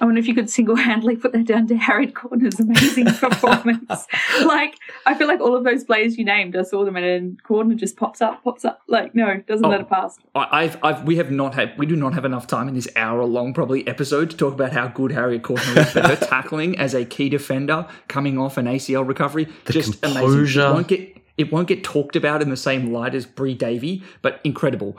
I 0.00 0.06
wonder 0.06 0.18
if 0.18 0.26
you 0.26 0.34
could 0.34 0.50
single 0.50 0.74
handedly 0.74 1.14
put 1.14 1.30
that 1.34 1.44
down 1.46 1.68
to 1.68 1.76
Harriet 1.76 2.14
Cordner's 2.14 2.58
amazing 2.58 3.04
performance. 3.14 4.06
like, 4.44 4.74
I 5.06 5.14
feel 5.14 5.28
like 5.28 5.38
all 5.40 5.54
of 5.54 5.62
those 5.62 5.84
players 5.84 6.18
you 6.18 6.24
named, 6.24 6.56
I 6.56 6.62
saw 6.62 6.84
them 6.84 6.96
and 6.96 7.04
then 7.04 7.36
Cordner 7.48 7.76
just 7.76 7.96
pops 7.96 8.20
up, 8.20 8.42
pops 8.42 8.64
up. 8.64 8.80
Like, 8.88 9.14
no, 9.14 9.36
doesn't 9.46 9.64
Oh. 9.64 9.68
let 9.68 9.80
it 9.82 9.88
pass. 9.88 10.18
I- 10.34 10.48
I've, 10.64 10.78
I've, 10.82 11.04
we 11.04 11.14
have 11.16 11.30
not 11.30 11.54
had, 11.54 11.78
we 11.78 11.86
do 11.86 11.94
not 11.94 12.12
have 12.14 12.24
enough 12.24 12.48
time 12.48 12.66
in 12.66 12.74
this 12.74 12.88
hour-long 12.96 13.54
probably 13.54 13.86
episode 13.86 14.30
to 14.30 14.36
talk 14.36 14.54
about 14.54 14.72
how 14.72 14.88
good 14.88 15.12
Harriet 15.12 15.42
Cordner 15.42 15.86
is. 15.86 15.94
But 15.94 16.06
her 16.06 16.16
tackling 16.26 16.76
as 16.76 16.92
a 16.94 17.04
key 17.04 17.28
defender 17.28 17.86
coming 18.08 18.36
off 18.36 18.56
an 18.56 18.66
ACL 18.66 19.06
recovery, 19.06 19.46
just 19.70 20.04
amazing. 20.04 20.20
composure. 20.22 20.60
It 20.66 20.72
won't 20.72 20.88
get, 20.88 21.16
it 21.36 21.52
won't 21.52 21.68
get 21.68 21.84
talked 21.84 22.16
about 22.16 22.42
in 22.42 22.50
the 22.50 22.56
same 22.56 22.92
light 22.92 23.14
as 23.14 23.26
Bri 23.26 23.54
Davey, 23.54 24.02
but 24.22 24.40
incredible. 24.44 24.98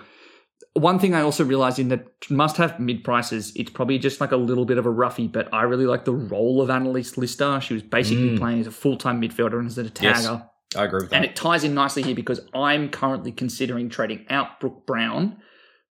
One 0.74 1.00
thing 1.00 1.14
I 1.14 1.22
also 1.22 1.46
realized 1.46 1.80
in 1.80 1.88
that 1.90 2.06
must 2.30 2.58
have 2.58 2.80
mid 2.80 3.04
prices, 3.04 3.54
it's 3.56 3.72
probably 3.72 3.98
just 3.98 4.20
like 4.20 4.32
a 4.32 4.38
little 4.38 4.66
bit 4.66 4.78
of 4.78 4.86
a 4.86 4.90
roughie, 4.90 5.28
but 5.28 5.54
I 5.54 5.64
really 5.64 5.86
like 5.86 6.04
the 6.04 6.14
role 6.14 6.62
of 6.62 6.70
Annalise 6.70 7.18
Lister. 7.18 7.62
She 7.62 7.74
was 7.74 7.84
basically 7.84 8.32
mm. 8.32 8.38
playing 8.38 8.60
as 8.60 8.68
a 8.68 8.72
full 8.72 8.98
time 8.98 9.22
midfielder 9.22 9.58
and 9.58 9.68
as 9.68 9.78
a 9.78 9.86
tagger. 9.86 10.04
Yes. 10.04 10.42
I 10.76 10.86
agree 10.86 11.02
with 11.02 11.12
that. 11.12 11.16
And 11.16 11.26
it 11.26 11.36
ties 11.36 11.64
in 11.64 11.74
nicely 11.74 12.04
here 12.04 12.16
because 12.16 12.42
I'm 12.54 12.90
currently 12.90 13.32
considering 13.32 13.90
trading 13.90 14.26
out 14.30 14.60
Brooke 14.60 14.86
Brown 14.86 15.38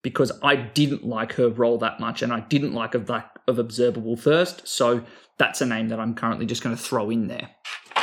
because 0.02 0.30
I 0.42 0.56
didn't 0.56 1.06
like 1.06 1.32
her 1.34 1.48
role 1.48 1.78
that 1.78 1.98
much 1.98 2.22
and 2.22 2.32
I 2.32 2.40
didn't 2.40 2.74
like 2.74 2.94
of 2.94 3.08
lack 3.08 3.38
of 3.48 3.58
observable 3.58 4.16
thirst. 4.16 4.68
So 4.68 5.04
that's 5.38 5.60
a 5.60 5.66
name 5.66 5.88
that 5.88 5.98
I'm 5.98 6.14
currently 6.14 6.46
just 6.46 6.62
going 6.62 6.76
to 6.76 6.82
throw 6.82 7.10
in 7.10 7.28
there. 7.28 7.50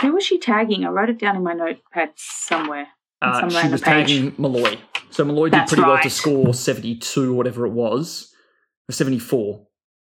Who 0.02 0.14
was 0.14 0.26
she 0.26 0.40
tagging? 0.40 0.86
I 0.86 0.90
wrote 0.90 1.10
it 1.10 1.20
down 1.20 1.36
in 1.36 1.44
my 1.44 1.54
notepad 1.54 2.12
somewhere. 2.16 2.88
Uh, 3.22 3.50
she 3.50 3.68
was 3.68 3.82
page. 3.82 4.08
tagging 4.08 4.36
Malloy. 4.38 4.80
So 5.12 5.24
Malloy 5.24 5.46
did 5.46 5.54
That's 5.54 5.74
pretty 5.74 5.88
well 5.88 6.02
to 6.02 6.10
score 6.10 6.54
72 6.54 7.34
whatever 7.34 7.66
it 7.66 7.72
was, 7.72 8.34
or 8.90 8.94
74. 8.94 9.68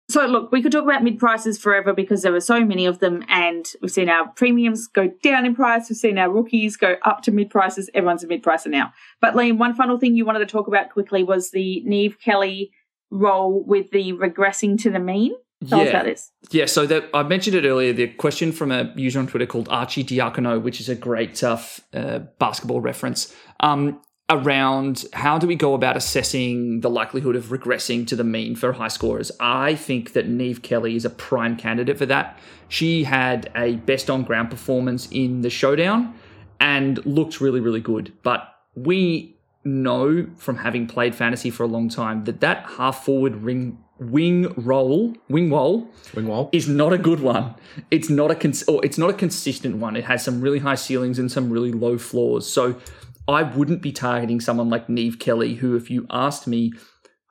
So, 0.09 0.25
look, 0.25 0.53
we 0.53 0.61
could 0.61 0.71
talk 0.71 0.85
about 0.85 1.03
mid 1.03 1.19
prices 1.19 1.59
forever 1.59 1.93
because 1.93 2.21
there 2.21 2.31
were 2.31 2.39
so 2.39 2.63
many 2.63 2.85
of 2.85 2.99
them, 2.99 3.25
and 3.27 3.65
we've 3.81 3.91
seen 3.91 4.07
our 4.07 4.29
premiums 4.29 4.87
go 4.87 5.11
down 5.21 5.45
in 5.45 5.53
price. 5.53 5.89
We've 5.89 5.97
seen 5.97 6.17
our 6.17 6.31
rookies 6.31 6.77
go 6.77 6.95
up 7.03 7.23
to 7.23 7.31
mid 7.31 7.49
prices. 7.49 7.89
Everyone's 7.93 8.23
a 8.23 8.27
mid 8.27 8.41
pricer 8.41 8.67
now. 8.67 8.93
But, 9.19 9.33
Liam, 9.33 9.57
one 9.57 9.73
final 9.75 9.97
thing 9.97 10.15
you 10.15 10.25
wanted 10.25 10.39
to 10.39 10.45
talk 10.45 10.67
about 10.67 10.91
quickly 10.91 11.23
was 11.23 11.51
the 11.51 11.83
Niamh 11.85 12.17
Kelly 12.21 12.71
role 13.11 13.63
with 13.65 13.91
the 13.91 14.13
regressing 14.13 14.79
to 14.83 14.89
the 14.89 14.99
mean. 14.99 15.33
Tell 15.67 15.81
us 15.81 15.89
about 15.89 16.05
this. 16.05 16.31
Yeah, 16.51 16.65
so 16.65 16.85
that 16.85 17.09
I 17.13 17.23
mentioned 17.23 17.55
it 17.55 17.65
earlier. 17.65 17.91
The 17.91 18.07
question 18.07 18.51
from 18.51 18.71
a 18.71 18.93
user 18.95 19.19
on 19.19 19.27
Twitter 19.27 19.47
called 19.47 19.67
Archie 19.69 20.03
Diacono, 20.03 20.61
which 20.61 20.79
is 20.79 20.87
a 20.87 20.95
great 20.95 21.43
uh, 21.43 21.53
f- 21.53 21.81
uh, 21.93 22.19
basketball 22.37 22.79
reference, 22.79 23.35
um, 23.59 23.99
around 24.29 25.05
how 25.13 25.39
do 25.39 25.47
we 25.47 25.55
go 25.55 25.73
about 25.73 25.97
assessing 25.97 26.81
the 26.81 26.89
likelihood 26.89 27.35
of 27.35 27.45
regressing 27.45 28.05
to 28.07 28.15
the 28.15 28.23
mean 28.23 28.55
for 28.55 28.73
high 28.73 28.87
scorers. 28.87 29.31
I 29.39 29.73
think 29.73 30.13
that 30.13 30.29
Niamh 30.29 30.61
Kelly 30.61 30.95
is 30.95 31.05
a 31.05 31.09
prime 31.09 31.55
candidate 31.55 31.97
for 31.97 32.05
that. 32.05 32.37
She 32.67 33.05
had 33.05 33.49
a 33.55 33.77
best 33.77 34.09
on 34.09 34.23
ground 34.23 34.49
performance 34.49 35.07
in 35.11 35.41
the 35.41 35.49
showdown 35.49 36.13
and 36.59 37.03
looked 37.05 37.39
really, 37.39 37.61
really 37.61 37.81
good. 37.81 38.11
But 38.21 38.53
we 38.75 39.37
know 39.63 40.27
from 40.37 40.57
having 40.57 40.87
played 40.87 41.15
fantasy 41.15 41.49
for 41.49 41.63
a 41.63 41.67
long 41.67 41.89
time 41.89 42.23
that 42.25 42.41
that 42.41 42.65
half 42.77 43.03
forward 43.03 43.35
ring 43.35 43.77
wing 43.99 44.53
roll 44.55 45.15
wing 45.29 45.51
roll 45.51 45.89
Wingwall. 46.13 46.49
is 46.51 46.67
not 46.67 46.93
a 46.93 46.97
good 46.97 47.19
one. 47.19 47.55
It's 47.91 48.09
not 48.09 48.31
a 48.31 48.35
cons- 48.35 48.63
or 48.63 48.83
it's 48.85 48.97
not 48.97 49.09
a 49.09 49.13
consistent 49.13 49.77
one. 49.77 49.95
It 49.95 50.05
has 50.05 50.23
some 50.23 50.41
really 50.41 50.59
high 50.59 50.75
ceilings 50.75 51.19
and 51.19 51.31
some 51.31 51.49
really 51.49 51.71
low 51.71 51.97
floors. 51.97 52.47
So 52.47 52.79
I 53.27 53.43
wouldn't 53.43 53.81
be 53.81 53.91
targeting 53.91 54.39
someone 54.39 54.69
like 54.69 54.87
Niamh 54.87 55.19
Kelly, 55.19 55.55
who, 55.55 55.75
if 55.75 55.89
you 55.89 56.05
asked 56.09 56.47
me, 56.47 56.73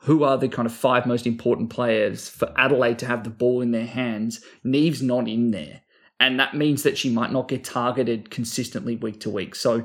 who 0.00 0.22
are 0.24 0.36
the 0.36 0.48
kind 0.48 0.66
of 0.66 0.72
five 0.72 1.06
most 1.06 1.26
important 1.26 1.70
players 1.70 2.28
for 2.28 2.52
Adelaide 2.56 2.98
to 3.00 3.06
have 3.06 3.24
the 3.24 3.30
ball 3.30 3.60
in 3.60 3.72
their 3.72 3.86
hands, 3.86 4.44
Niamh's 4.64 5.02
not 5.02 5.26
in 5.26 5.50
there. 5.50 5.80
And 6.20 6.38
that 6.38 6.54
means 6.54 6.82
that 6.82 6.96
she 6.96 7.10
might 7.10 7.32
not 7.32 7.48
get 7.48 7.64
targeted 7.64 8.30
consistently 8.30 8.96
week 8.96 9.20
to 9.20 9.30
week. 9.30 9.54
So 9.54 9.84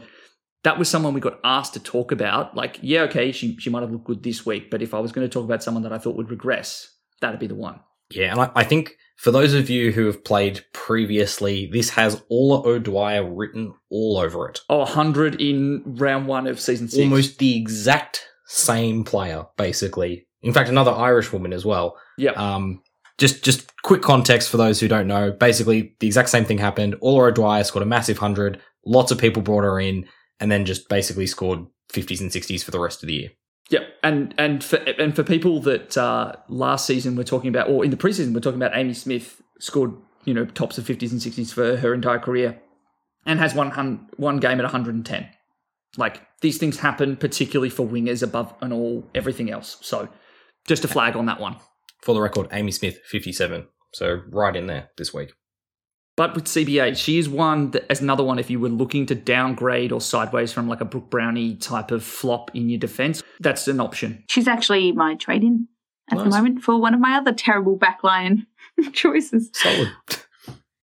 that 0.63 0.77
was 0.77 0.89
someone 0.89 1.13
we 1.13 1.21
got 1.21 1.39
asked 1.43 1.73
to 1.73 1.79
talk 1.79 2.11
about. 2.11 2.55
Like, 2.55 2.79
yeah, 2.81 3.01
okay, 3.03 3.31
she, 3.31 3.57
she 3.57 3.69
might 3.69 3.81
have 3.81 3.91
looked 3.91 4.05
good 4.05 4.23
this 4.23 4.45
week, 4.45 4.69
but 4.69 4.81
if 4.81 4.93
I 4.93 4.99
was 4.99 5.11
going 5.11 5.27
to 5.27 5.31
talk 5.31 5.43
about 5.43 5.63
someone 5.63 5.83
that 5.83 5.93
I 5.93 5.97
thought 5.97 6.15
would 6.15 6.29
regress, 6.29 6.89
that'd 7.19 7.39
be 7.39 7.47
the 7.47 7.55
one. 7.55 7.79
Yeah, 8.11 8.31
and 8.31 8.41
I, 8.41 8.51
I 8.55 8.63
think 8.63 8.95
for 9.15 9.31
those 9.31 9.53
of 9.53 9.69
you 9.69 9.91
who 9.91 10.05
have 10.05 10.23
played 10.23 10.65
previously, 10.73 11.69
this 11.71 11.91
has 11.91 12.21
Orla 12.29 12.67
O'Dwyer 12.67 13.23
written 13.31 13.73
all 13.89 14.17
over 14.17 14.49
it. 14.49 14.59
Oh, 14.69 14.79
100 14.79 15.39
in 15.39 15.83
round 15.85 16.27
one 16.27 16.47
of 16.47 16.59
season 16.59 16.87
six. 16.87 17.01
Almost 17.01 17.39
the 17.39 17.57
exact 17.57 18.27
same 18.47 19.03
player, 19.03 19.45
basically. 19.57 20.27
In 20.41 20.53
fact, 20.53 20.69
another 20.69 20.91
Irish 20.91 21.31
woman 21.31 21.53
as 21.53 21.65
well. 21.65 21.97
Yeah. 22.17 22.31
Um, 22.31 22.81
just 23.17 23.43
just 23.43 23.71
quick 23.83 24.01
context 24.01 24.49
for 24.49 24.57
those 24.57 24.79
who 24.79 24.87
don't 24.87 25.07
know. 25.07 25.31
Basically, 25.31 25.95
the 25.99 26.07
exact 26.07 26.29
same 26.29 26.43
thing 26.43 26.57
happened. 26.57 26.95
Orla 26.99 27.29
O'Dwyer 27.29 27.63
scored 27.63 27.83
a 27.83 27.85
massive 27.85 28.17
hundred. 28.17 28.59
Lots 28.85 29.11
of 29.11 29.19
people 29.19 29.43
brought 29.43 29.63
her 29.63 29.79
in, 29.79 30.07
and 30.41 30.51
then 30.51 30.65
just 30.65 30.89
basically 30.89 31.27
scored 31.27 31.65
fifties 31.89 32.19
and 32.19 32.33
sixties 32.33 32.63
for 32.63 32.71
the 32.71 32.79
rest 32.79 33.01
of 33.01 33.07
the 33.07 33.13
year. 33.13 33.29
Yep, 33.69 33.83
and 34.03 34.35
and 34.37 34.61
for 34.61 34.77
and 34.77 35.15
for 35.15 35.23
people 35.23 35.61
that 35.61 35.97
uh, 35.97 36.33
last 36.49 36.85
season 36.85 37.15
we're 37.15 37.23
talking 37.23 37.47
about, 37.47 37.69
or 37.69 37.85
in 37.85 37.91
the 37.91 37.97
preseason 37.97 38.33
we're 38.33 38.41
talking 38.41 38.61
about, 38.61 38.75
Amy 38.75 38.93
Smith 38.93 39.41
scored 39.59 39.93
you 40.25 40.33
know 40.33 40.45
tops 40.45 40.77
of 40.77 40.85
fifties 40.85 41.13
and 41.13 41.21
sixties 41.21 41.53
for 41.53 41.77
her 41.77 41.93
entire 41.93 42.19
career, 42.19 42.59
and 43.25 43.39
has 43.39 43.53
one 43.53 43.69
one 44.17 44.39
game 44.39 44.59
at 44.59 44.63
one 44.63 44.71
hundred 44.71 44.95
and 44.95 45.05
ten. 45.05 45.29
Like 45.95 46.21
these 46.41 46.57
things 46.57 46.79
happen, 46.79 47.15
particularly 47.15 47.69
for 47.69 47.85
wingers 47.87 48.23
above 48.23 48.53
and 48.61 48.73
all 48.73 49.07
everything 49.13 49.49
else. 49.49 49.77
So 49.81 50.09
just 50.67 50.83
a 50.83 50.87
flag 50.87 51.15
on 51.15 51.27
that 51.27 51.39
one. 51.39 51.57
For 52.01 52.15
the 52.15 52.21
record, 52.21 52.47
Amy 52.51 52.71
Smith, 52.71 52.99
fifty-seven. 53.05 53.67
So 53.93 54.21
right 54.29 54.55
in 54.55 54.67
there 54.67 54.89
this 54.97 55.13
week. 55.13 55.33
But 56.21 56.35
with 56.35 56.45
CBA, 56.45 56.95
she 56.97 57.17
is 57.17 57.27
one 57.27 57.71
that, 57.71 57.91
as 57.91 57.99
another 57.99 58.23
one. 58.23 58.37
If 58.37 58.51
you 58.51 58.59
were 58.59 58.69
looking 58.69 59.07
to 59.07 59.15
downgrade 59.15 59.91
or 59.91 59.99
sideways 59.99 60.53
from 60.53 60.67
like 60.67 60.79
a 60.79 60.85
Brooke 60.85 61.09
Brownie 61.09 61.55
type 61.55 61.89
of 61.89 62.03
flop 62.03 62.51
in 62.55 62.69
your 62.69 62.77
defense, 62.77 63.23
that's 63.39 63.67
an 63.67 63.79
option. 63.79 64.23
She's 64.27 64.47
actually 64.47 64.91
my 64.91 65.15
trade 65.15 65.41
in 65.43 65.67
at 66.11 66.19
the 66.19 66.25
moment 66.25 66.61
for 66.61 66.79
one 66.79 66.93
of 66.93 66.99
my 66.99 67.17
other 67.17 67.31
terrible 67.33 67.75
backline 67.75 68.45
choices. 68.93 69.49
Solid. 69.55 69.89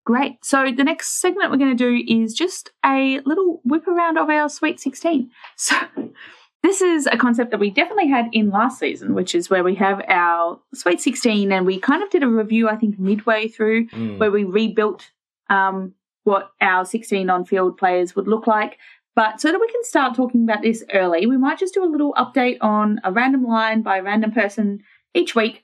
Great. 0.06 0.38
So 0.42 0.72
the 0.72 0.86
next 0.86 1.20
segment 1.20 1.52
we're 1.52 1.58
going 1.58 1.76
to 1.76 1.84
do 1.84 2.02
is 2.24 2.34
just 2.34 2.72
a 2.86 3.20
little 3.26 3.60
whip 3.66 3.90
around 3.90 4.18
of 4.18 4.30
our 4.30 4.48
Sweet 4.48 4.80
16. 4.80 5.30
So 5.58 5.76
this 6.64 6.80
is 6.80 7.08
a 7.08 7.18
concept 7.18 7.52
that 7.52 7.60
we 7.60 7.72
definitely 7.72 8.08
had 8.08 8.30
in 8.32 8.52
last 8.52 8.80
season, 8.80 9.14
which 9.14 9.36
is 9.36 9.50
where 9.50 9.66
we 9.66 9.76
have 9.76 10.02
our 10.08 10.62
Sweet 10.74 11.02
16 11.02 11.52
and 11.52 11.66
we 11.66 11.78
kind 11.78 12.02
of 12.04 12.10
did 12.10 12.24
a 12.24 12.28
review, 12.28 12.70
I 12.70 12.78
think, 12.78 12.98
midway 12.98 13.50
through 13.50 13.88
Mm. 13.90 14.18
where 14.18 14.32
we 14.32 14.46
rebuilt 14.46 15.12
um, 15.50 15.94
what 16.24 16.52
our 16.62 16.86
16 16.86 17.30
on 17.30 17.46
field 17.46 17.78
players 17.78 18.16
would 18.16 18.28
look 18.28 18.48
like. 18.48 18.78
But 19.16 19.40
so 19.40 19.52
that 19.52 19.60
we 19.60 19.72
can 19.72 19.84
start 19.84 20.16
talking 20.16 20.44
about 20.44 20.62
this 20.62 20.84
early, 20.94 21.26
we 21.26 21.38
might 21.38 21.58
just 21.58 21.74
do 21.74 21.84
a 21.84 21.90
little 21.90 22.14
update 22.14 22.58
on 22.62 23.00
a 23.04 23.12
random 23.12 23.46
line 23.46 23.82
by 23.82 23.98
a 23.98 24.04
random 24.04 24.32
person 24.32 24.82
each 25.14 25.36
week 25.36 25.64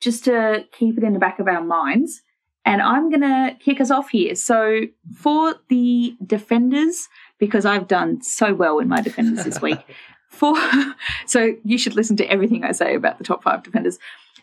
just 0.00 0.24
to 0.24 0.64
keep 0.72 0.96
it 0.96 1.04
in 1.04 1.12
the 1.12 1.18
back 1.18 1.40
of 1.40 1.48
our 1.48 1.62
minds. 1.62 2.22
And 2.64 2.80
I'm 2.80 3.10
going 3.10 3.22
to 3.22 3.56
kick 3.58 3.80
us 3.80 3.90
off 3.90 4.10
here. 4.10 4.34
So, 4.34 4.82
for 5.16 5.56
the 5.68 6.14
defenders, 6.24 7.08
because 7.38 7.64
I've 7.64 7.88
done 7.88 8.22
so 8.22 8.54
well 8.54 8.78
in 8.78 8.88
my 8.88 9.00
defenders 9.00 9.44
this 9.44 9.62
week, 9.62 9.78
for 10.28 10.54
so 11.26 11.54
you 11.64 11.78
should 11.78 11.96
listen 11.96 12.16
to 12.18 12.30
everything 12.30 12.64
I 12.64 12.72
say 12.72 12.94
about 12.94 13.18
the 13.18 13.24
top 13.24 13.42
five 13.42 13.62
defenders. 13.62 13.98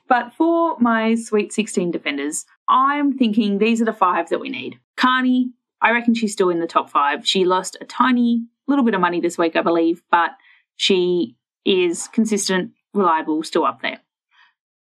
But 0.07 0.33
for 0.33 0.77
my 0.79 1.15
Sweet 1.15 1.51
16 1.51 1.91
defenders, 1.91 2.45
I'm 2.67 3.17
thinking 3.17 3.57
these 3.57 3.81
are 3.81 3.85
the 3.85 3.93
five 3.93 4.29
that 4.29 4.39
we 4.39 4.49
need. 4.49 4.79
Carney, 4.95 5.51
I 5.81 5.91
reckon 5.91 6.13
she's 6.13 6.33
still 6.33 6.49
in 6.49 6.59
the 6.59 6.67
top 6.67 6.89
five. 6.89 7.27
She 7.27 7.45
lost 7.45 7.77
a 7.81 7.85
tiny 7.85 8.45
little 8.67 8.83
bit 8.83 8.93
of 8.93 9.01
money 9.01 9.19
this 9.19 9.37
week, 9.37 9.55
I 9.55 9.61
believe, 9.61 10.01
but 10.11 10.31
she 10.75 11.35
is 11.65 12.07
consistent, 12.09 12.71
reliable, 12.93 13.43
still 13.43 13.65
up 13.65 13.81
there. 13.81 13.99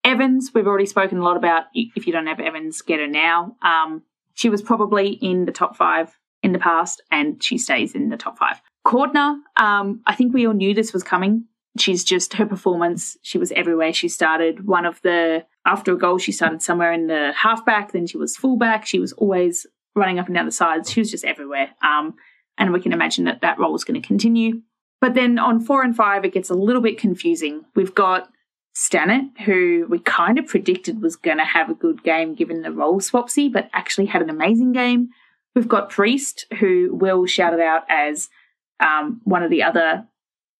Evans, 0.03 0.51
we've 0.53 0.67
already 0.67 0.85
spoken 0.85 1.19
a 1.19 1.23
lot 1.23 1.37
about. 1.37 1.65
If 1.73 2.05
you 2.05 2.13
don't 2.13 2.27
have 2.27 2.39
Evans, 2.39 2.81
get 2.81 2.99
her 2.99 3.07
now. 3.07 3.55
Um, 3.61 4.03
she 4.33 4.49
was 4.49 4.61
probably 4.61 5.11
in 5.11 5.45
the 5.45 5.51
top 5.51 5.77
five 5.77 6.17
in 6.41 6.51
the 6.51 6.59
past, 6.59 7.01
and 7.09 7.41
she 7.41 7.57
stays 7.57 7.95
in 7.95 8.09
the 8.09 8.17
top 8.17 8.37
five. 8.37 8.61
Cordner, 8.85 9.37
um, 9.55 10.01
I 10.05 10.15
think 10.15 10.33
we 10.33 10.45
all 10.45 10.53
knew 10.53 10.73
this 10.73 10.91
was 10.91 11.03
coming. 11.03 11.45
She's 11.79 12.03
just 12.03 12.35
her 12.35 12.45
performance. 12.45 13.17
She 13.23 13.37
was 13.37 13.51
everywhere. 13.53 13.93
She 13.93 14.07
started 14.07 14.67
one 14.67 14.85
of 14.85 15.01
the 15.01 15.45
after 15.65 15.93
a 15.93 15.97
goal. 15.97 16.19
She 16.19 16.31
started 16.31 16.61
somewhere 16.61 16.93
in 16.93 17.07
the 17.07 17.33
halfback. 17.35 17.91
Then 17.91 18.05
she 18.05 18.17
was 18.17 18.37
fullback. 18.37 18.85
She 18.85 18.99
was 18.99 19.13
always 19.13 19.65
running 19.95 20.19
up 20.19 20.27
and 20.27 20.35
down 20.35 20.45
the 20.45 20.51
sides. 20.51 20.91
She 20.91 20.99
was 20.99 21.09
just 21.09 21.25
everywhere. 21.25 21.69
Um, 21.83 22.15
and 22.57 22.73
we 22.73 22.81
can 22.81 22.93
imagine 22.93 23.25
that 23.25 23.41
that 23.41 23.57
role 23.57 23.75
is 23.75 23.83
going 23.83 23.99
to 23.99 24.07
continue. 24.07 24.61
But 25.01 25.15
then 25.15 25.39
on 25.39 25.59
four 25.59 25.83
and 25.83 25.95
five, 25.95 26.23
it 26.23 26.33
gets 26.33 26.49
a 26.49 26.55
little 26.55 26.81
bit 26.81 26.97
confusing. 26.97 27.65
We've 27.75 27.95
got 27.95 28.29
Stannard, 28.75 29.37
who 29.41 29.85
we 29.89 29.99
kind 29.99 30.39
of 30.39 30.47
predicted 30.47 31.01
was 31.01 31.15
going 31.15 31.37
to 31.37 31.43
have 31.43 31.69
a 31.69 31.75
good 31.75 32.03
game 32.03 32.35
given 32.35 32.61
the 32.61 32.71
role 32.71 32.99
swapsy, 32.99 33.51
but 33.51 33.69
actually 33.73 34.05
had 34.05 34.21
an 34.21 34.29
amazing 34.29 34.71
game. 34.71 35.09
We've 35.55 35.67
got 35.67 35.89
Priest, 35.89 36.45
who 36.59 36.89
Will 36.93 37.25
shouted 37.25 37.59
out 37.59 37.83
as 37.89 38.29
um, 38.79 39.21
one 39.23 39.43
of 39.43 39.51
the 39.51 39.63
other, 39.63 40.07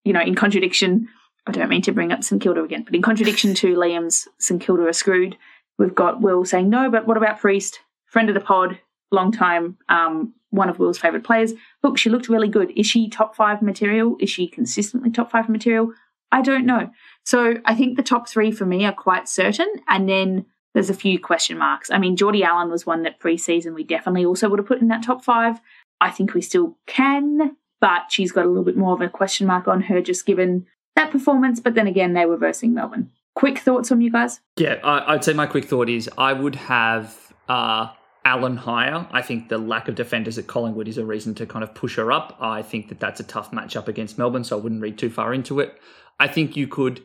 you 0.04 0.14
know, 0.14 0.22
in 0.22 0.36
contradiction. 0.36 1.08
I 1.46 1.52
don't 1.52 1.70
mean 1.70 1.82
to 1.84 1.92
bring 1.92 2.12
up 2.12 2.24
St 2.24 2.42
Kilda 2.42 2.64
again, 2.64 2.84
but 2.84 2.96
in 2.96 3.02
contradiction 3.02 3.54
to 3.56 3.76
Liam's 3.76 4.28
St 4.40 4.62
Kilda 4.62 4.88
are 4.88 4.94
screwed, 4.94 5.38
we've 5.78 5.96
got 5.96 6.22
Will 6.22 6.46
saying 6.46 6.70
no, 6.70 6.90
but 6.90 7.06
what 7.06 7.18
about 7.18 7.40
Priest? 7.40 7.80
Friend 8.06 8.30
of 8.30 8.36
the 8.36 8.42
pod, 8.42 8.80
long 9.12 9.32
time, 9.32 9.78
um, 9.90 10.34
one 10.52 10.70
of 10.70 10.80
Will's 10.80 11.00
favourite 11.00 11.26
players. 11.26 11.54
Look, 11.82 11.98
she 11.98 12.10
looked 12.10 12.30
really 12.30 12.48
good. 12.48 12.72
Is 12.78 12.86
she 12.86 13.10
top 13.10 13.36
five 13.36 13.62
material? 13.62 14.16
Is 14.20 14.30
she 14.30 14.48
consistently 14.48 15.10
top 15.10 15.32
five 15.32 15.50
material? 15.50 15.92
I 16.32 16.42
don't 16.42 16.66
know. 16.66 16.90
So 17.26 17.56
I 17.66 17.76
think 17.76 17.98
the 17.98 18.04
top 18.04 18.30
three 18.30 18.52
for 18.52 18.66
me 18.66 18.86
are 18.86 18.94
quite 18.94 19.28
certain. 19.28 19.68
And 19.88 20.08
then 20.08 20.46
there's 20.74 20.90
a 20.90 20.96
few 20.96 21.20
question 21.20 21.58
marks. 21.58 21.92
I 21.92 21.98
mean, 21.98 22.16
Geordie 22.16 22.44
Allen 22.44 22.70
was 22.70 22.86
one 22.86 23.04
that 23.04 23.20
preseason 23.20 23.74
we 23.74 23.84
definitely 23.84 24.26
also 24.26 24.50
would 24.50 24.60
have 24.60 24.68
put 24.68 24.82
in 24.82 24.88
that 24.88 25.04
top 25.04 25.24
five. 25.24 25.60
I 26.02 26.10
think 26.10 26.34
we 26.34 26.42
still 26.42 26.78
can, 26.88 27.56
but 27.84 28.10
she's 28.10 28.32
got 28.32 28.46
a 28.46 28.48
little 28.48 28.64
bit 28.64 28.78
more 28.78 28.94
of 28.94 29.02
a 29.02 29.10
question 29.10 29.46
mark 29.46 29.68
on 29.68 29.82
her 29.82 30.02
just 30.02 30.26
given 30.26 30.66
that 30.96 31.12
performance. 31.12 31.60
But 31.60 31.76
then 31.76 31.86
again, 31.86 32.14
they 32.14 32.26
were 32.26 32.38
versing 32.38 32.74
Melbourne. 32.74 33.12
Quick 33.36 33.60
thoughts 33.60 33.90
from 33.90 34.00
you 34.00 34.10
guys? 34.10 34.40
Yeah, 34.56 34.76
I, 34.86 35.12
would 35.12 35.24
say 35.26 35.34
my 35.34 35.48
quick 35.48 35.66
thought 35.66 35.90
is 35.90 36.10
I 36.18 36.32
would 36.32 36.56
have 36.56 37.34
uh, 37.50 37.90
Allen 38.24 38.56
higher. 38.56 39.06
I 39.12 39.22
think 39.22 39.50
the 39.50 39.58
lack 39.58 39.90
of 39.90 39.96
defenders 39.96 40.38
at 40.38 40.48
Collingwood 40.48 40.88
is 40.88 40.98
a 40.98 41.04
reason 41.04 41.36
to 41.36 41.46
kind 41.46 41.62
of 41.62 41.76
push 41.76 41.98
her 41.98 42.10
up. 42.10 42.38
I 42.40 42.62
think 42.62 42.88
that 42.88 43.02
that's 43.02 43.20
a 43.20 43.24
tough 43.24 43.52
matchup 43.52 43.90
against 43.90 44.18
Melbourne, 44.18 44.46
so 44.46 44.58
I 44.58 44.62
wouldn't 44.62 44.82
read 44.82 44.98
too 44.98 45.10
far 45.10 45.34
into 45.34 45.60
it. 45.60 45.78
I 46.22 46.30
think 46.30 46.56
you 46.56 46.70
could 46.70 47.04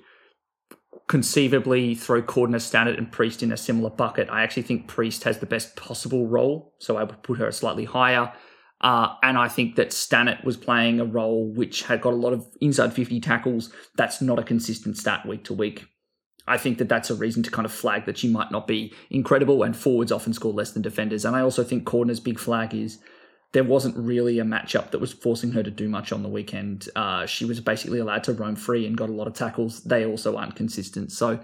conceivably 1.09 1.97
throw 1.97 2.23
Cordner, 2.23 2.61
Stannard, 2.61 2.99
and 2.99 3.11
Priest 3.11 3.43
in 3.43 3.51
a 3.51 3.57
similar 3.57 3.91
bucket. 3.91 4.31
I 4.31 4.45
actually 4.45 4.63
think 4.63 4.87
Priest 4.87 5.25
has 5.25 5.39
the 5.39 5.47
best 5.47 5.75
possible 5.75 6.29
role, 6.29 6.73
so 6.79 6.97
I 6.99 7.03
would 7.03 7.21
put 7.25 7.41
her 7.41 7.51
slightly 7.51 7.87
higher. 7.87 8.33
Uh, 8.81 9.15
and 9.23 9.37
I 9.37 9.49
think 9.49 9.77
that 9.77 9.93
Stannard 9.93 10.45
was 10.45 10.57
playing 10.57 11.01
a 11.01 11.05
role 11.05 11.49
which 11.49 11.83
had 11.83 12.01
got 12.01 12.13
a 12.13 12.17
lot 12.17 12.33
of 12.33 12.47
inside 12.61 12.93
50 12.93 13.21
tackles. 13.21 13.73
That's 13.97 14.23
not 14.23 14.39
a 14.39 14.45
consistent 14.45 14.97
stat 14.97 15.27
week 15.27 15.45
to 15.45 15.55
week. 15.55 15.87
I 16.47 16.57
think 16.57 16.79
that 16.79 16.89
that's 16.89 17.11
a 17.11 17.15
reason 17.15 17.43
to 17.43 17.51
kind 17.51 17.67
of 17.67 17.73
flag 17.73 18.07
that 18.07 18.17
she 18.17 18.29
might 18.29 18.51
not 18.51 18.67
be 18.67 18.95
incredible, 19.11 19.63
and 19.63 19.77
forwards 19.77 20.11
often 20.11 20.33
score 20.33 20.53
less 20.53 20.73
than 20.73 20.83
defenders. 20.83 21.25
And 21.25 21.37
I 21.37 21.43
also 21.43 21.63
think 21.63 21.85
Cordner's 21.85 22.21
big 22.21 22.39
flag 22.39 22.75
is 22.75 22.99
there 23.53 23.65
wasn't 23.65 23.97
really 23.97 24.39
a 24.39 24.45
matchup 24.45 24.91
that 24.91 25.01
was 25.01 25.13
forcing 25.13 25.53
her 25.53 25.63
to 25.63 25.71
do 25.71 25.89
much 25.89 26.13
on 26.13 26.23
the 26.23 26.29
weekend. 26.29 26.89
Uh, 26.97 27.27
she 27.27 27.45
was 27.45 27.61
basically 27.61 27.99
allowed 27.99 28.25
to 28.25 28.33
roam 28.33 28.57
free 28.57 28.87
and 28.87 28.97
got 28.97 29.11
a 29.11 29.15
lot 29.15 29.27
of 29.27 29.35
tackles. 29.35 29.83
They 29.85 30.05
also 30.05 30.37
aren't 30.37 30.57
consistent. 30.57 31.13
So 31.13 31.41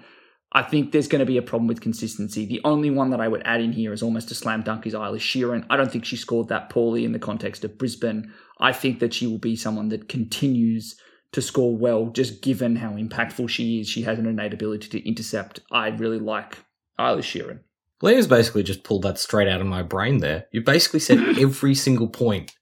I 0.54 0.62
think 0.62 0.92
there's 0.92 1.08
going 1.08 1.20
to 1.20 1.26
be 1.26 1.36
a 1.36 1.42
problem 1.42 1.66
with 1.66 1.80
consistency. 1.80 2.46
The 2.46 2.60
only 2.64 2.88
one 2.88 3.10
that 3.10 3.20
I 3.20 3.26
would 3.26 3.42
add 3.44 3.60
in 3.60 3.72
here 3.72 3.92
is 3.92 4.02
almost 4.02 4.30
a 4.30 4.36
slam 4.36 4.62
dunk 4.62 4.86
is 4.86 4.94
Eilish 4.94 5.18
Sheerin. 5.18 5.66
I 5.68 5.76
don't 5.76 5.90
think 5.90 6.04
she 6.04 6.16
scored 6.16 6.48
that 6.48 6.70
poorly 6.70 7.04
in 7.04 7.10
the 7.10 7.18
context 7.18 7.64
of 7.64 7.76
Brisbane. 7.76 8.32
I 8.60 8.72
think 8.72 9.00
that 9.00 9.12
she 9.12 9.26
will 9.26 9.38
be 9.38 9.56
someone 9.56 9.88
that 9.88 10.08
continues 10.08 10.94
to 11.32 11.42
score 11.42 11.76
well, 11.76 12.06
just 12.06 12.40
given 12.40 12.76
how 12.76 12.92
impactful 12.92 13.48
she 13.48 13.80
is. 13.80 13.88
She 13.88 14.02
has 14.02 14.20
an 14.20 14.26
innate 14.26 14.54
ability 14.54 14.88
to 14.90 15.08
intercept. 15.08 15.58
I 15.72 15.88
really 15.88 16.20
like 16.20 16.58
Eilish 17.00 17.22
Sheerin. 17.22 17.58
Liam's 18.00 18.28
basically 18.28 18.62
just 18.62 18.84
pulled 18.84 19.02
that 19.02 19.18
straight 19.18 19.48
out 19.48 19.60
of 19.60 19.66
my 19.66 19.82
brain 19.82 20.18
there. 20.18 20.46
You 20.52 20.62
basically 20.62 21.00
said 21.00 21.18
every 21.38 21.74
single 21.74 22.08
point 22.08 22.52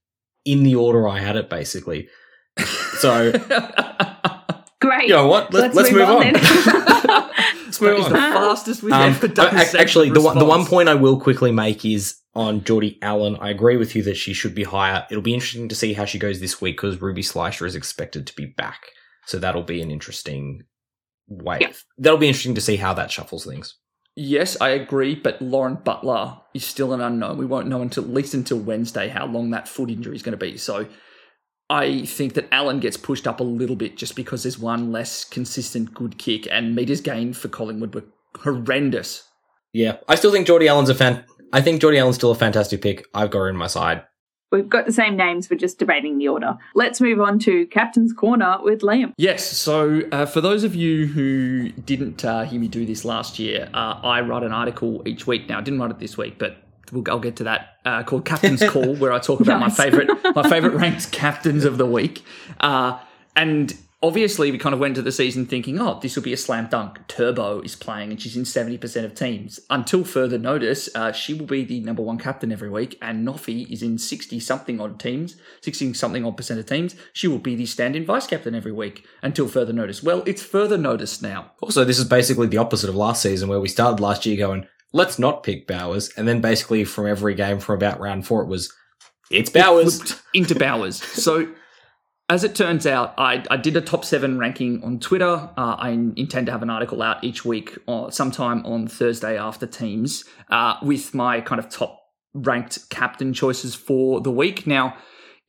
in 0.47 0.63
the 0.63 0.75
order 0.75 1.07
I 1.07 1.19
had 1.19 1.37
it, 1.37 1.51
basically. 1.51 2.09
So. 2.99 3.33
Great. 4.81 5.09
You 5.09 5.15
know 5.15 5.27
what? 5.27 5.53
Let, 5.53 5.77
us 5.77 5.93
move, 5.93 5.93
move, 5.93 6.09
on. 6.09 6.37
on. 6.37 7.31
let's 7.83 7.99
move 7.99 8.07
on. 8.07 8.13
the 8.13 8.19
fastest 8.19 8.83
we've 8.83 8.93
um, 8.93 9.11
ever 9.11 9.29
done. 9.29 9.57
Actually, 9.57 10.11
the 10.11 10.21
one, 10.21 10.39
the 10.39 10.45
one 10.45 10.65
point 10.65 10.89
I 10.89 10.95
will 10.95 11.21
quickly 11.21 11.53
make 11.53 11.85
is 11.85 12.17
on 12.35 12.65
Geordie 12.65 12.99
Allen. 13.03 13.37
I 13.41 13.51
agree 13.51 13.77
with 13.77 13.95
you 13.95 14.03
that 14.05 14.17
she 14.17 14.33
should 14.33 14.55
be 14.55 14.65
higher. 14.65 15.07
It'll 15.11 15.23
be 15.23 15.35
interesting 15.35 15.69
to 15.69 15.75
see 15.75 15.93
how 15.93 16.05
she 16.05 16.19
goes 16.19 16.41
this 16.41 16.61
week 16.61 16.77
because 16.77 17.01
Ruby 17.01 17.23
Schleicher 17.23 17.67
is 17.67 17.75
expected 17.75 18.27
to 18.27 18.35
be 18.35 18.47
back. 18.47 18.81
So 19.27 19.39
that'll 19.39 19.63
be 19.63 19.83
an 19.83 19.91
interesting 19.91 20.63
way. 21.29 21.59
Yeah. 21.61 21.73
That'll 21.99 22.19
be 22.19 22.29
interesting 22.29 22.55
to 22.55 22.61
see 22.61 22.77
how 22.77 22.95
that 22.95 23.11
shuffles 23.11 23.45
things. 23.45 23.77
Yes, 24.15 24.61
I 24.61 24.71
agree, 24.71 25.15
but 25.15 25.41
Lauren 25.41 25.77
Butler 25.77 26.39
is 26.53 26.65
still 26.65 26.93
an 26.93 27.01
unknown. 27.01 27.39
We 27.39 27.47
won't 27.47 27.69
know 27.69 27.81
until 27.81 28.05
at 28.05 28.11
least 28.11 28.35
until 28.35 28.59
Wednesday 28.59 29.09
how 29.09 29.27
long 29.27 29.51
that 29.51 29.69
foot 29.69 29.91
injury 29.91 30.15
is 30.15 30.23
going 30.23 30.39
to 30.39 30.45
be. 30.45 30.59
So 30.59 30.87
I 31.73 32.05
think 32.05 32.35
that 32.35 32.49
Allen 32.53 32.81
gets 32.81 32.99
pushed 32.99 33.27
up 33.27 33.41
a 33.41 33.43
little 33.43 33.77
bit 33.77 33.97
just 33.97 34.15
because 34.15 34.43
there's 34.43 34.59
one 34.59 34.93
less 34.93 35.25
consistent 35.25 35.95
good 35.95 36.19
kick, 36.19 36.47
and 36.51 36.75
meters 36.75 37.01
gained 37.01 37.35
for 37.35 37.49
Collingwood 37.49 37.95
were 37.95 38.05
horrendous. 38.41 39.27
Yeah, 39.73 39.97
I 40.07 40.17
still 40.17 40.31
think 40.31 40.47
Geordie 40.47 40.69
Allen's 40.69 40.91
a 40.91 40.95
fan. 40.95 41.25
I 41.51 41.63
think 41.63 41.81
Geordie 41.81 41.99
Allen's 41.99 42.17
still 42.17 42.31
a 42.31 42.35
fantastic 42.35 42.83
pick. 42.83 43.07
I've 43.15 43.31
got 43.31 43.39
her 43.39 43.49
in 43.49 43.57
my 43.57 43.69
side. 43.69 44.05
We've 44.51 44.69
got 44.69 44.85
the 44.85 44.93
same 44.93 45.17
names, 45.17 45.49
we're 45.49 45.57
just 45.57 45.79
debating 45.79 46.19
the 46.19 46.29
order. 46.29 46.59
Let's 46.75 47.01
move 47.01 47.23
on 47.23 47.39
to 47.39 47.65
Captain's 47.69 48.13
Corner 48.13 48.59
with 48.61 48.83
Liam. 48.83 49.15
Yes, 49.17 49.43
so 49.43 50.03
uh, 50.13 50.27
for 50.27 50.43
those 50.43 50.65
of 50.65 50.75
you 50.75 51.07
who 51.07 51.71
didn't 51.71 52.23
uh, 52.23 52.43
hear 52.45 52.61
me 52.61 52.69
do 52.69 52.85
this 52.85 53.07
last 53.07 53.39
year, 53.39 53.71
uh, 53.73 53.99
I 54.03 54.21
write 54.21 54.43
an 54.43 54.53
article 54.53 55.03
each 55.07 55.27
week. 55.27 55.49
Now, 55.49 55.57
I 55.57 55.63
didn't 55.63 55.81
write 55.81 55.91
it 55.91 56.01
this 56.01 56.19
week, 56.19 56.39
but 56.39 56.59
we'll, 56.93 57.05
I'll 57.09 57.19
get 57.19 57.37
to 57.37 57.45
that. 57.45 57.79
Uh, 57.85 58.03
called 58.05 58.25
Captain's 58.25 58.63
Call, 58.69 58.95
where 58.97 59.13
I 59.13 59.19
talk 59.19 59.41
about 59.41 59.59
nice. 59.61 59.77
my 59.77 59.85
favorite 59.85 60.09
my 60.37 60.49
favorite 60.49 60.75
ranked 60.75 61.11
captains 61.11 61.65
of 61.65 61.79
the 61.79 61.87
week. 61.87 62.23
Uh, 62.61 62.99
and 63.35 63.75
obviously 64.03 64.51
we 64.51 64.59
kind 64.59 64.75
of 64.75 64.81
went 64.81 64.97
to 64.97 65.03
the 65.03 65.13
season 65.13 65.47
thinking, 65.47 65.81
oh, 65.81 65.99
this 66.01 66.17
will 66.17 66.23
be 66.23 66.33
a 66.33 66.37
slam 66.37 66.67
dunk. 66.71 67.07
Turbo 67.07 67.61
is 67.61 67.77
playing 67.77 68.11
and 68.11 68.21
she's 68.21 68.37
in 68.37 68.43
70% 68.43 69.05
of 69.05 69.15
teams. 69.15 69.61
Until 69.71 70.05
further 70.05 70.39
notice, 70.39 70.89
uh, 70.95 71.13
she 71.13 71.33
will 71.33 71.47
be 71.47 71.65
the 71.65 71.81
number 71.81 72.03
one 72.03 72.19
captain 72.19 72.51
every 72.53 72.69
week, 72.69 72.99
and 73.01 73.27
Noffy 73.27 73.71
is 73.71 73.83
in 73.83 73.99
60 73.99 74.41
something 74.41 74.81
odd 74.81 74.99
teams, 74.99 75.37
60 75.61 75.95
something 75.95 76.25
odd 76.25 76.37
percent 76.37 76.59
of 76.59 76.67
teams. 76.67 76.97
She 77.13 77.29
will 77.29 77.39
be 77.39 77.55
the 77.55 77.67
stand 77.67 77.95
in 77.97 78.05
vice 78.05 78.27
captain 78.27 78.55
every 78.55 78.73
week 78.73 79.07
until 79.23 79.49
further 79.49 79.73
notice. 79.73 80.03
Well, 80.03 80.23
it's 80.27 80.43
further 80.43 80.79
notice 80.79 81.23
now. 81.23 81.53
Also, 81.61 81.85
this 81.85 81.99
is 81.99 82.05
basically 82.05 82.49
the 82.49 82.59
opposite 82.59 82.91
of 82.91 82.97
last 82.97 83.23
season 83.23 83.49
where 83.49 83.61
we 83.61 83.69
started 83.69 84.01
last 84.03 84.27
year 84.27 84.37
going, 84.37 84.67
let's 84.93 85.19
not 85.19 85.43
pick 85.43 85.67
Bowers. 85.67 86.11
And 86.17 86.27
then 86.29 86.41
basically 86.41 86.85
from 86.85 87.07
every 87.07 87.35
game 87.35 87.59
from 87.59 87.77
about 87.77 88.01
round 88.01 88.27
four, 88.27 88.43
it 88.43 88.49
was, 88.49 88.73
it's 89.31 89.51
Bowers. 89.51 90.01
It 90.01 90.21
into 90.35 90.55
Bowers. 90.55 91.03
so 91.03 91.53
as 92.29 92.45
it 92.45 92.55
turns 92.55 92.87
out, 92.87 93.13
I, 93.19 93.45
I 93.51 93.59
did 93.59 93.77
a 93.77 93.81
top 93.83 94.05
seven 94.05 94.39
ranking 94.39 94.83
on 94.83 95.01
Twitter. 95.01 95.51
Uh, 95.57 95.77
I 95.79 95.91
intend 95.91 96.47
to 96.47 96.53
have 96.53 96.63
an 96.63 96.71
article 96.71 97.03
out 97.03 97.23
each 97.23 97.45
week, 97.45 97.77
or 97.87 98.11
sometime 98.11 98.65
on 98.65 98.87
Thursday 98.87 99.37
after 99.37 99.67
teams, 99.67 100.25
uh, 100.49 100.77
with 100.83 101.13
my 101.13 101.43
kind 101.43 101.59
of 101.59 101.69
top 101.69 102.01
ranked 102.33 102.89
captain 102.89 103.35
choices 103.35 103.75
for 103.75 104.21
the 104.23 104.31
week. 104.31 104.67
Now, 104.67 104.97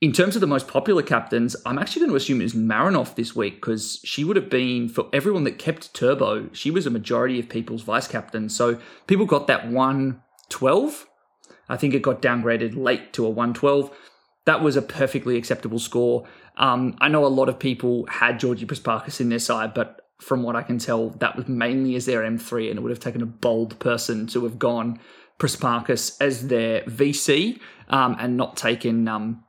in 0.04 0.12
terms 0.12 0.36
of 0.36 0.42
the 0.42 0.46
most 0.46 0.68
popular 0.68 1.02
captains, 1.02 1.56
I'm 1.64 1.78
actually 1.78 2.00
going 2.00 2.10
to 2.10 2.16
assume 2.16 2.42
it's 2.42 2.52
Marinoff 2.52 3.14
this 3.14 3.34
week 3.34 3.54
because 3.54 4.00
she 4.04 4.22
would 4.22 4.36
have 4.36 4.50
been, 4.50 4.86
for 4.86 5.08
everyone 5.14 5.44
that 5.44 5.58
kept 5.58 5.94
Turbo, 5.94 6.50
she 6.52 6.70
was 6.70 6.84
a 6.84 6.90
majority 6.90 7.40
of 7.40 7.48
people's 7.48 7.80
vice 7.80 8.06
captain. 8.06 8.50
So 8.50 8.78
people 9.06 9.24
got 9.24 9.46
that 9.46 9.70
112. 9.70 11.06
I 11.70 11.78
think 11.78 11.94
it 11.94 12.02
got 12.02 12.20
downgraded 12.20 12.76
late 12.76 13.14
to 13.14 13.24
a 13.24 13.30
112. 13.30 13.96
That 14.44 14.60
was 14.60 14.76
a 14.76 14.82
perfectly 14.82 15.38
acceptable 15.38 15.78
score. 15.78 16.28
Um, 16.58 16.98
I 17.00 17.08
know 17.08 17.24
a 17.24 17.28
lot 17.28 17.48
of 17.48 17.58
people 17.58 18.04
had 18.10 18.38
Georgie 18.38 18.66
Prespakis 18.66 19.22
in 19.22 19.30
their 19.30 19.38
side, 19.38 19.72
but 19.72 20.06
from 20.20 20.42
what 20.42 20.54
I 20.54 20.62
can 20.64 20.76
tell, 20.76 21.10
that 21.20 21.34
was 21.34 21.48
mainly 21.48 21.94
as 21.94 22.04
their 22.04 22.20
M3, 22.20 22.68
and 22.68 22.78
it 22.78 22.82
would 22.82 22.90
have 22.90 23.00
taken 23.00 23.22
a 23.22 23.26
bold 23.26 23.78
person 23.78 24.26
to 24.26 24.44
have 24.44 24.58
gone 24.58 25.00
Prespakis 25.38 26.20
as 26.20 26.48
their 26.48 26.82
VC 26.82 27.58
um, 27.88 28.16
and 28.20 28.36
not 28.36 28.58
taken 28.58 29.08
um, 29.08 29.42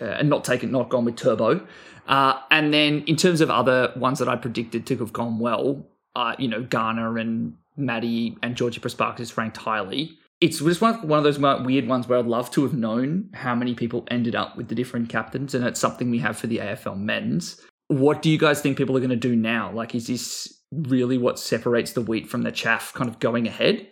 uh, 0.00 0.04
and 0.04 0.28
not 0.28 0.44
taken 0.44 0.70
not 0.70 0.88
gone 0.88 1.04
with 1.04 1.16
Turbo. 1.16 1.66
Uh, 2.06 2.40
and 2.50 2.74
then 2.74 3.04
in 3.06 3.16
terms 3.16 3.40
of 3.40 3.50
other 3.50 3.92
ones 3.96 4.18
that 4.18 4.28
I 4.28 4.36
predicted 4.36 4.86
to 4.86 4.96
have 4.98 5.12
gone 5.12 5.38
well, 5.38 5.86
uh, 6.16 6.34
you 6.38 6.48
know, 6.48 6.62
Garner 6.62 7.18
and 7.18 7.54
Maddie 7.76 8.36
and 8.42 8.56
Georgie 8.56 8.80
Prespakis 8.80 9.36
ranked 9.36 9.56
highly 9.56 10.18
it's 10.42 10.58
just 10.58 10.80
one, 10.80 11.06
one 11.06 11.18
of 11.18 11.24
those 11.24 11.38
weird 11.38 11.86
ones 11.86 12.08
where 12.08 12.18
I'd 12.18 12.26
love 12.26 12.50
to 12.50 12.64
have 12.64 12.74
known 12.74 13.30
how 13.32 13.54
many 13.54 13.76
people 13.76 14.04
ended 14.10 14.34
up 14.34 14.56
with 14.56 14.66
the 14.66 14.74
different 14.74 15.08
captains, 15.08 15.54
and 15.54 15.64
it's 15.64 15.78
something 15.78 16.10
we 16.10 16.18
have 16.18 16.36
for 16.36 16.48
the 16.48 16.58
AFL 16.58 16.98
men's. 16.98 17.60
What 17.86 18.22
do 18.22 18.28
you 18.28 18.38
guys 18.38 18.60
think 18.60 18.76
people 18.76 18.96
are 18.96 19.00
going 19.00 19.10
to 19.10 19.16
do 19.16 19.36
now? 19.36 19.72
Like, 19.72 19.94
is 19.94 20.08
this 20.08 20.52
really 20.72 21.16
what 21.16 21.38
separates 21.38 21.92
the 21.92 22.00
wheat 22.00 22.28
from 22.28 22.42
the 22.42 22.50
chaff 22.50 22.92
kind 22.92 23.08
of 23.08 23.20
going 23.20 23.46
ahead? 23.46 23.86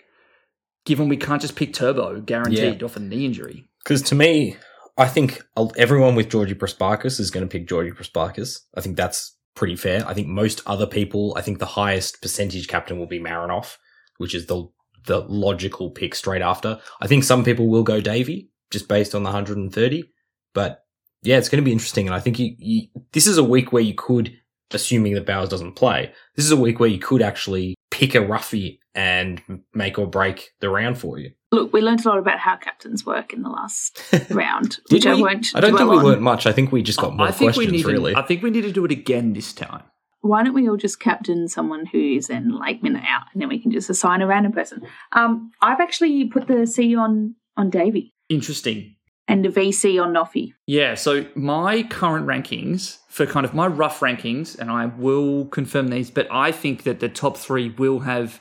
Given 0.86 1.09
we 1.09 1.16
can't 1.16 1.40
just 1.40 1.55
pick 1.55 1.72
Turbo 1.72 2.20
guaranteed 2.20 2.81
yeah. 2.81 2.85
off 2.85 2.97
a 2.97 3.01
knee 3.01 3.27
injury. 3.27 3.68
Because 3.85 4.02
to 4.02 4.16
me, 4.16 4.56
I 5.01 5.09
think 5.09 5.43
everyone 5.78 6.14
with 6.14 6.28
Georgie 6.28 6.55
Prespakis 6.55 7.18
is 7.18 7.31
going 7.31 7.48
to 7.48 7.51
pick 7.51 7.66
Georgie 7.66 7.90
Prespakis. 7.90 8.59
I 8.77 8.82
think 8.82 8.98
that's 8.98 9.35
pretty 9.55 9.74
fair. 9.74 10.06
I 10.06 10.12
think 10.12 10.28
most 10.28 10.60
other 10.66 10.86
people, 10.86 11.32
I 11.39 11.40
think 11.40 11.59
the 11.59 11.64
highest 11.64 12.20
percentage 12.20 12.68
captain 12.68 12.98
will 12.98 13.06
be 13.06 13.18
Marinoff, 13.18 13.78
which 14.18 14.35
is 14.35 14.44
the 14.44 14.68
the 15.06 15.20
logical 15.20 15.90
pick 15.90 16.14
straight 16.14 16.43
after. 16.43 16.78
I 17.01 17.06
think 17.06 17.24
some 17.24 17.44
people 17.44 17.68
will 17.68 17.82
go 17.82 18.02
Davey 18.02 18.51
just 18.70 18.89
based 18.89 19.14
on 19.14 19.22
the 19.22 19.28
130, 19.28 20.05
but 20.52 20.85
yeah, 21.22 21.39
it's 21.39 21.48
going 21.48 21.62
to 21.62 21.64
be 21.64 21.72
interesting. 21.72 22.06
And 22.06 22.14
I 22.14 22.20
think 22.20 22.39
you, 22.39 22.55
you, 22.59 22.89
this 23.12 23.27
is 23.27 23.39
a 23.39 23.43
week 23.43 23.72
where 23.72 23.82
you 23.82 23.94
could, 23.94 24.36
assuming 24.70 25.14
that 25.14 25.24
Bowers 25.24 25.48
doesn't 25.48 25.77
play, 25.77 26.12
this 26.36 26.44
is 26.44 26.52
a 26.52 26.56
week 26.56 26.78
where 26.78 26.90
you 26.90 26.98
could 26.98 27.22
actually 27.22 27.74
pick 28.01 28.14
a 28.14 28.20
roughie 28.20 28.81
and 28.94 29.43
make 29.74 29.98
or 29.98 30.06
break 30.06 30.51
the 30.60 30.70
round 30.70 30.97
for 30.98 31.18
you. 31.18 31.31
Look, 31.52 31.72
we 31.72 31.82
learned 31.82 32.05
a 32.06 32.09
lot 32.09 32.18
about 32.18 32.39
how 32.39 32.56
captains 32.56 33.05
work 33.05 33.32
in 33.35 33.43
the 33.43 33.51
last 33.51 34.01
round, 34.31 34.78
which 34.90 35.02
Did 35.02 35.12
I 35.12 35.14
we? 35.16 35.22
won't. 35.22 35.48
I 35.55 35.60
don't 35.60 35.77
think 35.77 35.90
we 35.90 35.98
on. 35.98 36.05
learned 36.05 36.22
much. 36.22 36.47
I 36.47 36.52
think 36.52 36.72
we 36.72 36.82
just 36.82 36.98
got 36.98 37.14
more 37.14 37.27
I 37.27 37.31
think 37.31 37.56
we 37.56 37.66
questions, 37.66 37.72
need. 37.72 37.93
really. 37.93 38.14
To, 38.14 38.18
I 38.18 38.22
think 38.22 38.43
we 38.43 38.51
need 38.51 38.62
to 38.62 38.72
do 38.72 38.85
it 38.86 38.90
again 38.90 39.35
this 39.35 39.52
time. 39.52 39.82
Why 40.22 40.43
don't 40.43 40.55
we 40.55 40.68
all 40.68 40.77
just 40.77 40.98
captain 41.01 41.47
someone 41.48 41.86
who 41.86 41.98
is 41.98 42.31
in 42.31 42.51
like 42.51 42.82
minute 42.82 43.05
out, 43.06 43.24
and 43.32 43.43
then 43.43 43.48
we 43.51 43.59
can 43.59 43.70
just 43.70 43.90
assign 43.90 44.22
a 44.22 44.27
random 44.27 44.52
person? 44.52 44.82
Um, 45.12 45.51
I've 45.60 45.81
actually 45.81 46.24
put 46.27 46.47
the 46.47 46.66
C 46.66 46.94
on 46.97 47.35
on 47.56 47.68
Davey 47.68 48.14
Interesting. 48.31 48.94
And 49.29 49.45
the 49.45 49.49
VC 49.49 50.03
on 50.03 50.13
Noffy. 50.13 50.55
Yeah, 50.67 50.95
so 50.95 51.27
my 51.37 51.85
current 51.85 52.27
rankings 52.27 52.99
for 53.09 53.27
kind 53.27 53.47
of 53.47 53.55
my 53.55 53.67
rough 53.67 54.01
rankings, 54.01 54.59
and 54.59 54.71
I 54.71 54.87
will 54.87 55.47
confirm 55.47 55.89
these, 55.89 56.11
but 56.11 56.27
I 56.33 56.51
think 56.51 56.83
that 56.83 56.99
the 57.01 57.09
top 57.09 57.37
three 57.37 57.71
will 57.71 58.01
have 58.01 58.41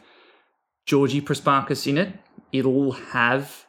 Georgie 0.88 1.22
Prespakis 1.22 1.86
in 1.86 2.00
it. 2.00 2.14
It'll 2.52 2.94
have 2.94 3.66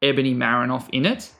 Ebony 0.00 0.34
Marinoff 0.34 0.88
in 0.92 1.04
it. 1.04 1.30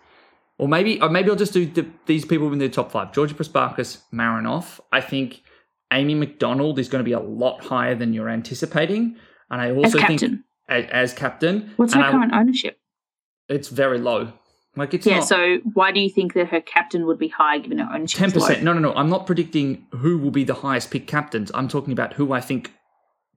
Or 0.58 0.68
maybe 0.68 1.00
or 1.00 1.08
maybe 1.08 1.30
I'll 1.30 1.36
just 1.36 1.52
do 1.52 1.66
the, 1.66 1.86
these 2.06 2.24
people 2.24 2.52
in 2.52 2.58
the 2.58 2.68
top 2.68 2.90
five. 2.90 3.12
Georgie 3.12 3.34
Prespakis, 3.34 4.02
Marinoff. 4.12 4.80
I 4.92 5.00
think 5.00 5.42
Amy 5.92 6.14
McDonald 6.14 6.78
is 6.78 6.88
going 6.88 7.00
to 7.00 7.04
be 7.04 7.12
a 7.12 7.20
lot 7.20 7.62
higher 7.64 7.94
than 7.94 8.12
you're 8.12 8.28
anticipating. 8.28 9.16
And 9.50 9.60
I 9.60 9.70
also 9.70 9.98
think 10.00 10.22
as, 10.68 10.84
as 10.90 11.12
captain. 11.14 11.72
what's 11.76 11.94
her 11.94 12.00
I- 12.00 12.10
current 12.10 12.32
ownership? 12.34 12.78
It's 13.48 13.68
very 13.68 13.98
low. 13.98 14.32
Like 14.76 14.92
it's 14.94 15.06
Yeah, 15.06 15.18
not, 15.20 15.28
so 15.28 15.58
why 15.72 15.90
do 15.92 16.00
you 16.00 16.10
think 16.10 16.34
that 16.34 16.48
her 16.48 16.60
captain 16.60 17.06
would 17.06 17.18
be 17.18 17.28
high 17.28 17.58
given 17.58 17.78
her 17.78 17.88
ownership? 17.92 18.18
Ten 18.18 18.30
percent. 18.30 18.62
No, 18.62 18.72
no, 18.72 18.80
no. 18.80 18.92
I'm 18.94 19.08
not 19.08 19.26
predicting 19.26 19.86
who 19.92 20.18
will 20.18 20.30
be 20.30 20.44
the 20.44 20.54
highest 20.54 20.90
pick 20.90 21.06
captains. 21.06 21.50
I'm 21.54 21.68
talking 21.68 21.92
about 21.92 22.12
who 22.14 22.32
I 22.32 22.40
think 22.40 22.72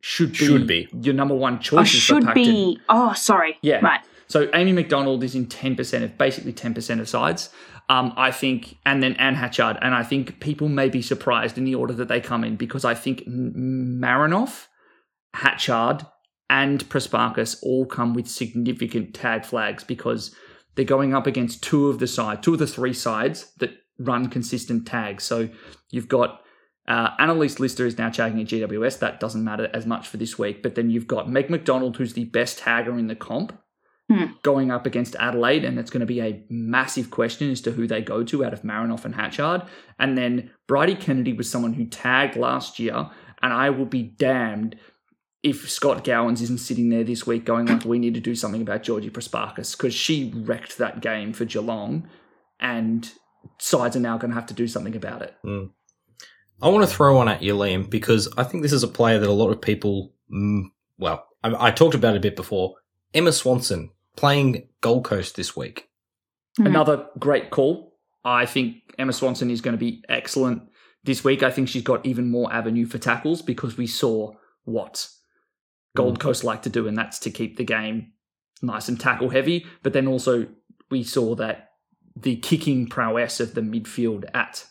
should 0.02 0.32
be, 0.32 0.38
Should 0.38 0.68
be. 0.68 0.88
your 1.02 1.14
number 1.14 1.36
one 1.36 1.60
choice. 1.60 1.88
should 1.88 2.34
be. 2.34 2.80
Oh, 2.90 3.14
sorry. 3.14 3.57
Yeah. 3.61 3.80
Right. 3.80 3.99
So 4.28 4.49
Amy 4.53 4.74
McDonald 4.74 5.24
is 5.24 5.34
in 5.36 5.48
ten 5.48 5.76
percent 5.76 6.03
of 6.03 6.18
basically 6.18 6.53
ten 6.53 6.74
percent 6.74 6.99
of 7.02 7.07
sides. 7.10 7.49
Um, 7.90 8.14
I 8.16 8.30
think, 8.32 8.78
and 8.86 9.02
then 9.02 9.14
Anne 9.14 9.34
Hatchard, 9.34 9.78
and 9.82 9.95
I 9.95 10.03
think 10.03 10.40
people 10.40 10.70
may 10.70 10.90
be 10.90 11.02
surprised 11.02 11.57
in 11.57 11.64
the 11.64 11.74
order 11.74 11.94
that 11.95 12.07
they 12.07 12.22
come 12.22 12.44
in 12.44 12.56
because 12.56 12.86
I 12.86 12.94
think 12.94 13.24
M- 13.26 13.99
Marinoff, 13.99 14.68
Hatchard, 15.34 16.06
and 16.49 16.88
Prespakis 16.90 17.57
all 17.64 17.86
come 17.86 18.14
with 18.14 18.28
significant 18.28 19.14
tag 19.16 19.44
flags 19.45 19.84
because 19.84 20.36
they're 20.80 20.85
going 20.85 21.14
up 21.14 21.27
against 21.27 21.61
two 21.61 21.89
of 21.89 21.99
the 21.99 22.07
side, 22.07 22.41
two 22.41 22.53
of 22.53 22.60
the 22.60 22.65
three 22.65 22.93
sides 22.93 23.51
that 23.57 23.72
run 23.97 24.30
consistent 24.30 24.88
tags. 24.88 25.26
So 25.26 25.49
you've 25.91 26.07
got 26.07 26.39
uh, 26.88 27.10
Annalise 27.19 27.60
Lister 27.60 27.85
is 27.85 27.97
now 27.97 28.10
tagging 28.10 28.39
at 28.39 28.47
GWS. 28.47 28.99
That 28.99 29.19
doesn't 29.19 29.43
matter 29.43 29.69
as 29.73 29.85
much 29.85 30.07
for 30.07 30.15
this 30.15 30.39
week. 30.39 30.64
But 30.64 30.76
then 30.76 30.89
you've 30.89 31.06
got 31.06 31.30
Meg 31.30 31.49
McDonald, 31.49 31.97
who's 31.97 32.14
the 32.14 32.23
best 32.23 32.61
tagger 32.61 32.97
in 32.97 33.07
the 33.07 33.15
comp, 33.15 33.60
Hmm. 34.10 34.27
going 34.41 34.72
up 34.72 34.85
against 34.85 35.18
Adelaide. 35.18 35.65
And 35.65 35.77
it's 35.77 35.91
going 35.91 35.99
to 35.99 36.06
be 36.06 36.22
a 36.22 36.45
massive 36.49 37.11
question 37.11 37.51
as 37.51 37.60
to 37.64 37.72
who 37.72 37.85
they 37.85 38.01
go 38.01 38.23
to 38.23 38.45
out 38.45 38.53
of 38.53 38.61
Marinoff 38.61 39.03
and 39.03 39.15
Hatchard. 39.15 39.64
And 39.99 40.18
then 40.18 40.49
Bridie 40.65 40.95
Kennedy 40.95 41.34
was 41.34 41.51
someone 41.51 41.73
who 41.73 41.88
tagged 41.88 42.38
last 42.38 42.80
year. 42.80 43.10
And 43.41 43.51
I 43.51 43.69
will 43.69 43.85
be 43.85 44.03
damned 44.03 44.77
if 45.41 45.70
Scott 45.70 46.03
Gowans 46.03 46.41
isn't 46.41 46.60
sitting 46.60 46.90
there 46.90 47.03
this 47.03 47.26
week 47.26 47.45
going 47.45 47.66
like, 47.66 47.86
we 47.86 47.99
need 47.99 48.14
to 48.14 48.20
do 48.20 48.36
something 48.36 48.61
about 48.61 48.84
Georgie 48.84 49.10
Prespakis 49.10 49.78
because 49.78 49.94
she 49.94 50.34
wrecked 50.36 50.78
that 50.78 51.02
game 51.02 51.32
for 51.34 51.45
Geelong 51.45 52.10
and 52.60 53.10
sides 53.57 53.95
are 53.95 54.02
now 54.02 54.18
going 54.18 54.32
to 54.32 54.36
have 54.36 54.48
to 54.48 54.53
do 54.53 54.68
something 54.68 54.95
about 54.95 55.22
it. 55.22 55.34
I 56.61 56.68
want 56.68 56.88
to 56.88 56.94
throw 56.94 57.16
one 57.16 57.30
at 57.30 57.41
you, 57.41 57.56
Liam, 57.56 57.90
because 57.90 58.28
I 58.38 58.44
think 58.44 58.64
this 58.64 58.74
is 58.74 58.84
a 58.84 58.88
player 58.88 59.18
that 59.18 59.30
a 59.30 59.32
lot 59.32 59.49
of 59.49 59.61
people, 59.61 60.14
mm, 60.34 60.64
well, 60.98 61.26
I, 61.41 61.68
I 61.68 61.72
talked 61.72 61.95
about 61.95 62.16
it 62.16 62.18
a 62.18 62.22
bit 62.22 62.36
before. 62.36 62.76
Emma 63.14 63.32
Swanson 63.32 63.91
playing 64.18 64.68
Gold 64.82 65.06
Coast 65.06 65.38
this 65.38 65.56
week. 65.56 65.88
Mhm. 66.60 66.66
Another 66.66 67.07
great 67.18 67.49
call. 67.49 67.95
I 68.26 68.45
think 68.45 68.76
Emma 68.98 69.14
Swanson 69.14 69.49
is 69.49 69.61
going 69.61 69.74
to 69.74 69.80
be 69.80 70.03
excellent 70.10 70.64
this 71.06 71.24
week. 71.24 71.41
I 71.44 71.52
think 71.52 71.70
she's 71.70 71.84
got 71.84 72.06
even 72.06 72.30
more 72.30 72.52
avenue 72.52 72.86
for 72.86 72.98
tackles 72.98 73.41
because 73.41 73.78
we 73.78 73.88
saw 73.88 74.34
what 74.66 75.07
Gold 75.95 76.20
Coast 76.20 76.44
like 76.44 76.61
to 76.64 76.70
do, 76.70 76.88
and 76.88 76.98
that's 76.98 77.20
to 77.20 77.32
keep 77.32 77.57
the 77.57 77.64
game 77.64 78.14
nice 78.61 78.88
and 78.90 78.99
tackle 78.99 79.30
heavy. 79.30 79.66
But 79.84 79.94
then 79.94 80.07
also 80.07 80.48
we 80.91 81.03
saw 81.03 81.36
that 81.36 81.72
the 82.16 82.36
kicking 82.38 82.88
prowess 82.88 83.40
of 83.40 83.53
the 83.56 83.61
midfield 83.61 84.26
at 84.34 84.66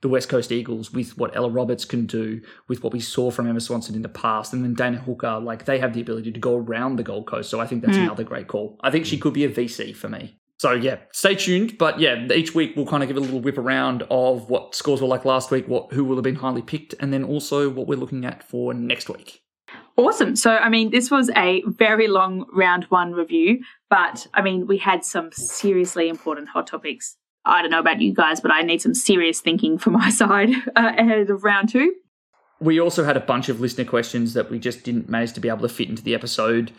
the 0.00 0.08
West 0.08 0.28
Coast 0.28 0.50
Eagles 0.50 0.92
with 0.92 1.16
what 1.16 1.34
Ella 1.36 1.48
Roberts 1.50 1.84
can 1.84 2.06
do, 2.06 2.40
with 2.68 2.82
what 2.82 2.92
we 2.92 2.98
saw 3.00 3.30
from 3.30 3.46
Emma 3.48 3.60
Swanson 3.60 3.94
in 3.94 4.02
the 4.02 4.08
past, 4.08 4.52
and 4.52 4.64
then 4.64 4.74
Dana 4.74 4.98
Hooker, 4.98 5.38
like 5.38 5.64
they 5.64 5.78
have 5.78 5.92
the 5.94 6.00
ability 6.00 6.32
to 6.32 6.40
go 6.40 6.56
around 6.56 6.96
the 6.96 7.04
Gold 7.04 7.26
Coast. 7.26 7.50
So 7.50 7.60
I 7.60 7.66
think 7.66 7.84
that's 7.84 7.96
Mm. 7.96 8.04
another 8.04 8.24
great 8.24 8.48
call. 8.48 8.78
I 8.82 8.90
think 8.90 9.06
she 9.06 9.16
could 9.18 9.32
be 9.32 9.44
a 9.44 9.48
VC 9.48 9.92
for 9.92 10.08
me. 10.08 10.38
So 10.58 10.72
yeah, 10.72 10.98
stay 11.12 11.34
tuned. 11.36 11.78
But 11.78 11.98
yeah, 12.00 12.26
each 12.32 12.54
week 12.54 12.74
we'll 12.76 12.86
kind 12.86 13.02
of 13.02 13.08
give 13.08 13.16
a 13.16 13.20
little 13.20 13.40
whip 13.40 13.58
around 13.58 14.04
of 14.10 14.48
what 14.50 14.74
scores 14.74 15.00
were 15.00 15.08
like 15.08 15.24
last 15.24 15.50
week, 15.50 15.66
what 15.68 15.92
who 15.92 16.04
will 16.04 16.16
have 16.16 16.24
been 16.24 16.36
highly 16.36 16.62
picked, 16.62 16.94
and 17.00 17.12
then 17.12 17.22
also 17.24 17.68
what 17.70 17.86
we're 17.88 17.98
looking 17.98 18.24
at 18.24 18.42
for 18.44 18.72
next 18.74 19.08
week. 19.08 19.40
Awesome. 19.96 20.36
So, 20.36 20.56
I 20.56 20.68
mean, 20.68 20.90
this 20.90 21.10
was 21.10 21.30
a 21.36 21.62
very 21.66 22.08
long 22.08 22.46
round 22.52 22.84
one 22.84 23.12
review, 23.12 23.60
but 23.90 24.26
I 24.32 24.40
mean, 24.42 24.66
we 24.66 24.78
had 24.78 25.04
some 25.04 25.30
seriously 25.32 26.08
important 26.08 26.48
hot 26.48 26.66
topics. 26.66 27.16
I 27.44 27.60
don't 27.60 27.70
know 27.70 27.80
about 27.80 28.00
you 28.00 28.14
guys, 28.14 28.40
but 28.40 28.50
I 28.52 28.62
need 28.62 28.80
some 28.80 28.94
serious 28.94 29.40
thinking 29.40 29.76
for 29.78 29.90
my 30.02 30.10
side 30.10 30.50
uh, 30.76 30.92
ahead 30.96 31.28
of 31.30 31.44
round 31.44 31.68
two. 31.70 31.94
We 32.60 32.80
also 32.80 33.04
had 33.04 33.16
a 33.16 33.20
bunch 33.20 33.48
of 33.48 33.60
listener 33.60 33.84
questions 33.84 34.34
that 34.34 34.50
we 34.50 34.58
just 34.58 34.84
didn't 34.84 35.08
manage 35.08 35.32
to 35.34 35.40
be 35.40 35.48
able 35.48 35.62
to 35.62 35.68
fit 35.68 35.88
into 35.88 36.02
the 36.02 36.14
episode. 36.14 36.72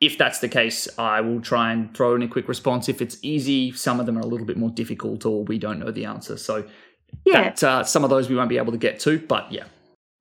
If 0.00 0.18
that's 0.18 0.40
the 0.40 0.48
case, 0.48 0.88
I 0.98 1.20
will 1.20 1.40
try 1.40 1.72
and 1.72 1.96
throw 1.96 2.14
in 2.14 2.22
a 2.22 2.28
quick 2.28 2.48
response. 2.48 2.88
If 2.88 3.00
it's 3.00 3.16
easy, 3.22 3.72
some 3.72 3.98
of 3.98 4.06
them 4.06 4.18
are 4.18 4.20
a 4.20 4.26
little 4.26 4.46
bit 4.46 4.56
more 4.58 4.70
difficult 4.70 5.24
or 5.24 5.44
we 5.44 5.58
don't 5.58 5.78
know 5.78 5.90
the 5.90 6.04
answer. 6.04 6.36
So 6.36 6.64
Yeah. 7.24 7.44
that, 7.44 7.64
uh, 7.64 7.84
some 7.84 8.04
of 8.04 8.10
those 8.10 8.28
we 8.28 8.36
won't 8.36 8.48
be 8.50 8.58
able 8.58 8.72
to 8.72 8.78
get 8.78 9.00
to, 9.00 9.18
but 9.18 9.50
yeah. 9.50 9.64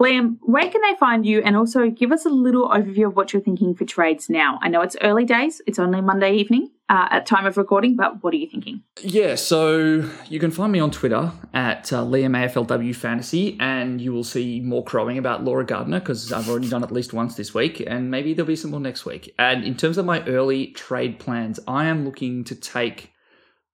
Liam, 0.02 0.40
where 0.42 0.68
can 0.68 0.82
they 0.82 0.96
find 1.00 1.28
you? 1.28 1.44
And 1.44 1.56
also 1.56 1.88
give 1.92 2.12
us 2.12 2.26
a 2.26 2.30
little 2.30 2.68
overview 2.70 3.06
of 3.06 3.16
what 3.16 3.34
you're 3.34 3.42
thinking 3.42 3.76
for 3.76 3.86
trades 3.86 4.32
now. 4.32 4.58
I 4.64 4.68
know 4.68 4.82
it's 4.82 4.96
early 5.00 5.26
days, 5.26 5.62
it's 5.68 5.78
only 5.78 6.02
Monday 6.02 6.34
evening 6.34 6.72
uh, 6.90 7.08
at 7.12 7.28
time 7.28 7.46
of 7.46 7.56
recording, 7.56 7.96
but 7.96 8.24
what 8.24 8.34
are 8.34 8.38
you 8.38 8.50
thinking? 8.50 8.82
Yeah, 9.04 9.36
so 9.36 10.10
you 10.28 10.40
can 10.40 10.50
find 10.50 10.72
me 10.72 10.80
on 10.80 10.90
Twitter 10.90 11.32
at 11.54 11.94
uh, 11.94 12.04
Liam 12.04 12.36
AFLW 12.36 12.96
Fantasy, 12.96 13.58
and 13.60 14.02
you 14.02 14.12
will 14.12 14.24
see 14.24 14.60
more 14.60 14.84
crowing 14.84 15.20
about 15.20 15.44
Laura 15.44 15.64
Gardiner 15.64 16.00
because 16.00 16.34
I've 16.34 16.50
already 16.50 16.68
done 16.68 16.84
at 16.84 16.92
least 16.92 17.14
once 17.14 17.36
this 17.36 17.54
week, 17.54 17.84
and 17.86 18.10
maybe 18.10 18.34
there'll 18.34 18.48
be 18.48 18.56
some 18.56 18.72
more 18.72 18.80
next 18.80 19.06
week. 19.06 19.36
And 19.38 19.64
in 19.64 19.78
terms 19.78 20.00
of 20.00 20.06
my 20.08 20.26
early 20.26 20.68
trade 20.72 21.20
plans, 21.20 21.60
I 21.68 21.86
am 21.86 22.06
looking 22.06 22.44
to 22.46 22.56
take 22.56 23.12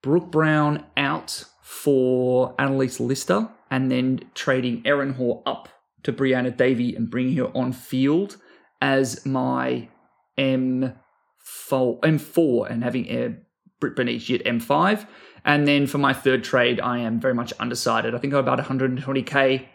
Brooke 0.02 0.30
Brown 0.30 0.84
out 0.98 1.45
for 1.62 2.54
Annalise 2.60 2.99
Lister, 2.99 3.48
and 3.72 3.90
then 3.90 4.30
trading 4.34 4.82
Erin 4.86 5.14
Hoare 5.14 5.41
up 5.45 5.70
to 6.07 6.13
Brianna 6.13 6.55
Davey 6.55 6.95
and 6.95 7.09
bringing 7.09 7.35
her 7.35 7.51
on 7.53 7.73
field 7.73 8.38
as 8.81 9.25
my 9.25 9.89
M4, 10.38 10.95
M4 11.43 12.71
and 12.71 12.81
having 12.81 13.11
uh, 13.11 13.34
Britt 13.81 13.97
Bonnici 13.97 14.39
at 14.39 14.45
M5. 14.45 15.05
And 15.43 15.67
then 15.67 15.85
for 15.85 15.97
my 15.97 16.13
third 16.13 16.45
trade, 16.45 16.79
I 16.79 16.99
am 16.99 17.19
very 17.19 17.34
much 17.34 17.51
undecided. 17.59 18.15
I 18.15 18.19
think 18.19 18.34
I'm 18.34 18.39
about 18.39 18.57
120k. 18.59 19.65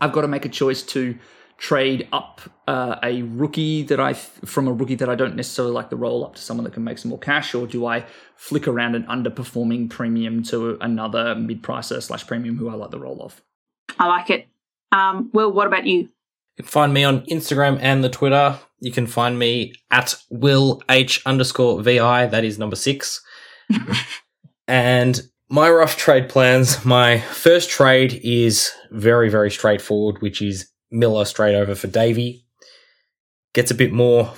I've 0.00 0.12
got 0.12 0.22
to 0.22 0.28
make 0.28 0.46
a 0.46 0.48
choice 0.48 0.82
to 0.84 1.18
trade 1.58 2.08
up 2.10 2.40
uh, 2.66 2.96
a 3.02 3.20
rookie 3.20 3.82
that 3.82 4.00
I 4.00 4.14
from 4.14 4.66
a 4.66 4.72
rookie 4.72 4.94
that 4.94 5.10
I 5.10 5.14
don't 5.14 5.36
necessarily 5.36 5.74
like 5.74 5.90
the 5.90 5.96
roll 5.96 6.24
up 6.24 6.36
to 6.36 6.40
someone 6.40 6.64
that 6.64 6.72
can 6.72 6.84
make 6.84 6.96
some 6.96 7.10
more 7.10 7.18
cash, 7.18 7.54
or 7.54 7.66
do 7.66 7.84
I 7.84 8.06
flick 8.34 8.66
around 8.66 8.94
an 8.94 9.02
underperforming 9.04 9.90
premium 9.90 10.42
to 10.44 10.78
another 10.80 11.34
mid 11.34 11.62
pricer 11.62 12.02
slash 12.02 12.26
premium 12.26 12.56
who 12.56 12.70
I 12.70 12.74
like 12.74 12.90
the 12.90 12.98
roll 12.98 13.20
of? 13.20 13.42
I 13.98 14.06
like 14.06 14.30
it. 14.30 14.49
Um, 14.92 15.30
Will, 15.32 15.52
what 15.52 15.66
about 15.66 15.86
you? 15.86 15.98
You 15.98 16.64
can 16.64 16.66
find 16.66 16.92
me 16.92 17.04
on 17.04 17.24
Instagram 17.26 17.78
and 17.80 18.02
the 18.04 18.08
Twitter. 18.08 18.58
You 18.80 18.92
can 18.92 19.06
find 19.06 19.38
me 19.38 19.74
at 19.90 20.14
Will 20.30 20.82
H 20.88 21.22
underscore 21.26 21.82
VI. 21.82 22.26
That 22.26 22.44
is 22.44 22.58
number 22.58 22.76
six. 22.76 23.22
and 24.68 25.20
my 25.48 25.70
rough 25.70 25.96
trade 25.96 26.28
plans. 26.28 26.84
My 26.84 27.20
first 27.20 27.70
trade 27.70 28.20
is 28.22 28.72
very, 28.90 29.28
very 29.28 29.50
straightforward, 29.50 30.22
which 30.22 30.40
is 30.40 30.70
Miller 30.90 31.24
straight 31.24 31.54
over 31.54 31.74
for 31.74 31.88
Davey. 31.88 32.44
Gets 33.52 33.70
a 33.70 33.74
bit 33.74 33.92
more 33.92 34.32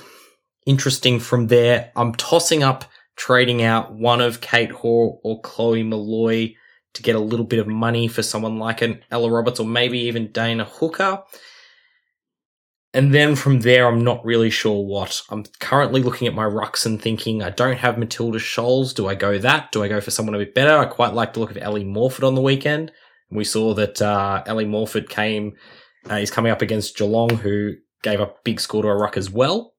interesting 0.65 1.19
from 1.19 1.47
there. 1.47 1.91
I'm 1.95 2.13
tossing 2.13 2.63
up 2.63 2.85
trading 3.15 3.61
out 3.61 3.93
one 3.93 4.21
of 4.21 4.41
Kate 4.41 4.71
Hore 4.71 5.19
or 5.23 5.39
Chloe 5.41 5.83
Molloy 5.83 6.55
to 6.93 7.01
get 7.01 7.15
a 7.15 7.19
little 7.19 7.45
bit 7.45 7.59
of 7.59 7.67
money 7.67 8.07
for 8.07 8.23
someone 8.23 8.59
like 8.59 8.81
an 8.81 9.01
Ella 9.11 9.29
Roberts 9.29 9.59
or 9.59 9.65
maybe 9.65 9.99
even 9.99 10.31
Dana 10.31 10.65
Hooker. 10.65 11.23
and 12.93 13.13
then 13.13 13.35
from 13.35 13.61
there, 13.61 13.87
I'm 13.87 14.03
not 14.03 14.23
really 14.23 14.51
sure 14.51 14.85
what. 14.85 15.23
I'm 15.29 15.43
currently 15.59 16.03
looking 16.03 16.27
at 16.27 16.35
my 16.35 16.45
rucks 16.45 16.85
and 16.85 17.01
thinking, 17.01 17.41
I 17.41 17.49
don't 17.49 17.77
have 17.77 17.97
Matilda 17.97 18.37
Scholes. 18.37 18.93
Do 18.93 19.07
I 19.07 19.15
go 19.15 19.39
that? 19.39 19.71
Do 19.71 19.81
I 19.83 19.87
go 19.87 19.99
for 19.99 20.11
someone 20.11 20.35
a 20.35 20.39
bit 20.39 20.53
better? 20.53 20.77
I 20.77 20.85
quite 20.85 21.13
like 21.13 21.33
the 21.33 21.39
look 21.39 21.49
of 21.49 21.57
Ally 21.57 21.83
Morphett 21.83 22.27
on 22.27 22.35
the 22.35 22.41
weekend. 22.41 22.91
We 23.31 23.45
saw 23.45 23.73
that 23.73 23.99
uh, 23.99 24.43
Ally 24.45 24.65
Morphett 24.65 25.09
came, 25.09 25.53
uh, 26.07 26.17
he's 26.17 26.29
coming 26.29 26.51
up 26.51 26.61
against 26.61 26.95
Geelong, 26.95 27.37
who 27.37 27.73
gave 28.03 28.21
up 28.21 28.35
a 28.35 28.39
big 28.43 28.59
score 28.59 28.83
to 28.83 28.89
a 28.89 28.95
ruck 28.95 29.17
as 29.17 29.31
well. 29.31 29.73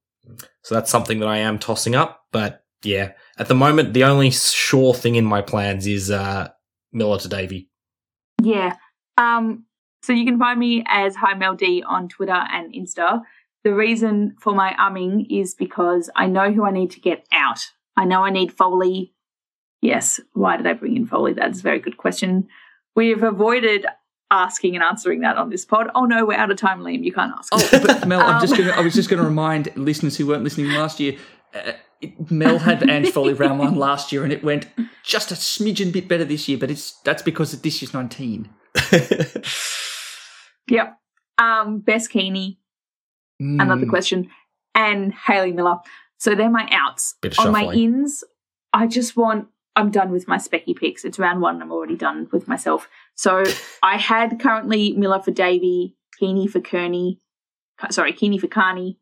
So 0.62 0.74
that's 0.74 0.91
something 0.91 1.20
that 1.20 1.28
I 1.28 1.39
am 1.39 1.61
tossing 1.61 1.95
up. 1.95 2.23
But 2.32 2.65
yeah, 2.82 3.12
at 3.39 3.47
the 3.47 3.55
moment, 3.55 3.93
the 3.93 4.05
only 4.05 4.32
sure 4.32 4.93
thing 4.93 5.15
in 5.15 5.24
my 5.24 5.41
plans 5.41 5.86
is 5.86 6.11
uh, 6.11 6.49
Miller 6.94 7.18
to 7.18 7.28
Davey. 7.28 7.68
Yeah. 8.42 8.76
Um, 9.18 9.66
so 10.02 10.12
you 10.12 10.24
can 10.24 10.38
find 10.38 10.58
me 10.58 10.84
as 10.86 11.16
Hi 11.16 11.34
Mel 11.34 11.54
D 11.54 11.82
on 11.86 12.08
Twitter 12.08 12.32
and 12.32 12.72
Insta. 12.72 13.22
The 13.64 13.74
reason 13.74 14.36
for 14.40 14.54
my 14.54 14.74
umming 14.78 15.26
is 15.30 15.54
because 15.54 16.10
I 16.14 16.26
know 16.26 16.52
who 16.52 16.64
I 16.64 16.70
need 16.70 16.90
to 16.92 17.00
get 17.00 17.26
out. 17.32 17.70
I 17.96 18.04
know 18.04 18.22
I 18.22 18.30
need 18.30 18.52
Foley. 18.52 19.14
Yes. 19.80 20.20
Why 20.32 20.56
did 20.56 20.66
I 20.66 20.74
bring 20.74 20.96
in 20.96 21.06
Foley? 21.06 21.32
That's 21.32 21.60
a 21.60 21.62
very 21.62 21.78
good 21.78 21.96
question. 21.96 22.48
We've 22.94 23.22
avoided 23.22 23.86
asking 24.30 24.74
and 24.74 24.84
answering 24.84 25.20
that 25.20 25.36
on 25.36 25.48
this 25.50 25.64
pod. 25.64 25.90
Oh 25.94 26.04
no, 26.04 26.26
we're 26.26 26.36
out 26.36 26.50
of 26.50 26.56
time, 26.56 26.80
Liam. 26.80 27.04
You 27.04 27.12
can't 27.12 27.32
ask. 27.36 27.48
Oh, 27.52 27.68
but 27.70 28.06
Mel, 28.06 28.20
I'm 28.20 28.40
just 28.40 28.54
um, 28.54 28.58
gonna, 28.58 28.72
I 28.72 28.80
was 28.80 28.94
just 28.94 29.08
going 29.08 29.20
to 29.20 29.26
remind 29.26 29.74
listeners 29.76 30.16
who 30.16 30.26
weren't 30.26 30.44
listening 30.44 30.70
last 30.72 31.00
year. 31.00 31.16
Uh, 31.54 31.72
Mel 32.30 32.58
had 32.58 32.88
Ange 32.88 33.10
Foley 33.10 33.34
round 33.34 33.58
one 33.58 33.76
last 33.76 34.12
year, 34.12 34.24
and 34.24 34.32
it 34.32 34.44
went 34.44 34.66
just 35.02 35.30
a 35.30 35.34
smidgen 35.34 35.92
bit 35.92 36.08
better 36.08 36.24
this 36.24 36.48
year. 36.48 36.58
But 36.58 36.70
it's 36.70 36.92
that's 37.02 37.22
because 37.22 37.60
this 37.60 37.82
year's 37.82 37.94
19. 37.94 38.48
yep. 40.68 40.98
Um, 41.38 41.80
Bess 41.80 42.08
Keaney. 42.08 42.58
Mm. 43.42 43.62
Another 43.62 43.86
question, 43.86 44.28
and 44.74 45.12
Hayley 45.12 45.52
Miller. 45.52 45.78
So 46.18 46.34
they're 46.34 46.50
my 46.50 46.68
outs. 46.70 47.16
On 47.38 47.52
my 47.52 47.64
ins, 47.64 48.24
I 48.72 48.86
just 48.86 49.16
want 49.16 49.48
I'm 49.76 49.90
done 49.90 50.10
with 50.10 50.28
my 50.28 50.36
specky 50.36 50.76
picks. 50.76 51.04
It's 51.04 51.18
round 51.18 51.40
one. 51.40 51.60
I'm 51.60 51.72
already 51.72 51.96
done 51.96 52.28
with 52.32 52.46
myself. 52.48 52.88
So 53.14 53.42
I 53.82 53.96
had 53.96 54.40
currently 54.40 54.92
Miller 54.92 55.20
for 55.20 55.30
Davey, 55.30 55.96
Keaney 56.20 56.48
for 56.48 56.60
Kearney, 56.60 57.20
sorry, 57.90 58.12
Keaney 58.12 58.40
for 58.40 58.46
Carney, 58.46 58.98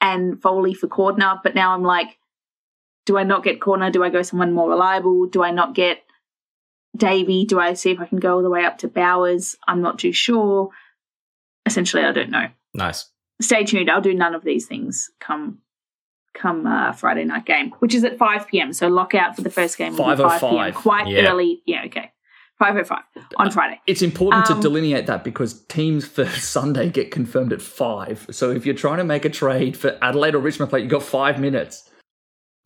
and 0.00 0.40
Foley 0.40 0.74
for 0.74 0.88
Cordner. 0.88 1.40
But 1.42 1.54
now 1.54 1.74
I'm 1.74 1.82
like, 1.82 2.18
do 3.06 3.16
I 3.16 3.22
not 3.22 3.42
get 3.42 3.60
Cordner? 3.60 3.90
Do 3.90 4.04
I 4.04 4.10
go 4.10 4.20
someone 4.20 4.52
more 4.52 4.68
reliable? 4.68 5.26
Do 5.26 5.42
I 5.42 5.52
not 5.52 5.74
get 5.74 6.02
Davey? 6.94 7.46
Do 7.46 7.58
I 7.58 7.72
see 7.72 7.92
if 7.92 8.00
I 8.00 8.06
can 8.06 8.18
go 8.18 8.34
all 8.34 8.42
the 8.42 8.50
way 8.50 8.64
up 8.64 8.78
to 8.78 8.88
Bowers? 8.88 9.56
I'm 9.66 9.80
not 9.80 9.98
too 9.98 10.12
sure. 10.12 10.68
Essentially, 11.64 12.04
I 12.04 12.12
don't 12.12 12.30
know. 12.30 12.48
Nice. 12.74 13.08
Stay 13.40 13.64
tuned. 13.64 13.90
I'll 13.90 14.00
do 14.00 14.12
none 14.12 14.34
of 14.34 14.44
these 14.44 14.66
things 14.66 15.08
come 15.20 15.58
come 16.34 16.66
uh, 16.66 16.92
Friday 16.92 17.24
night 17.24 17.46
game, 17.46 17.70
which 17.78 17.94
is 17.94 18.04
at 18.04 18.18
5 18.18 18.48
p.m. 18.48 18.72
So 18.72 18.88
lockout 18.88 19.36
for 19.36 19.42
the 19.42 19.50
first 19.50 19.78
game. 19.78 19.94
Five 19.94 20.20
o 20.20 20.24
oh 20.24 20.38
five. 20.38 20.74
Quite 20.74 21.06
yeah. 21.06 21.30
early. 21.30 21.62
Yeah, 21.64 21.84
okay. 21.86 22.12
5.05 22.60 23.02
on 23.36 23.50
Friday. 23.50 23.78
It's 23.86 24.00
important 24.00 24.48
um, 24.50 24.56
to 24.56 24.62
delineate 24.62 25.06
that 25.06 25.24
because 25.24 25.62
teams 25.66 26.06
for 26.06 26.24
Sunday 26.26 26.88
get 26.88 27.10
confirmed 27.10 27.52
at 27.52 27.60
5. 27.60 28.28
So 28.30 28.50
if 28.50 28.64
you're 28.64 28.74
trying 28.74 28.96
to 28.96 29.04
make 29.04 29.26
a 29.26 29.30
trade 29.30 29.76
for 29.76 29.98
Adelaide 30.00 30.34
or 30.34 30.38
Richmond 30.38 30.70
Plate, 30.70 30.82
you've 30.82 30.90
got 30.90 31.02
five 31.02 31.38
minutes. 31.38 31.90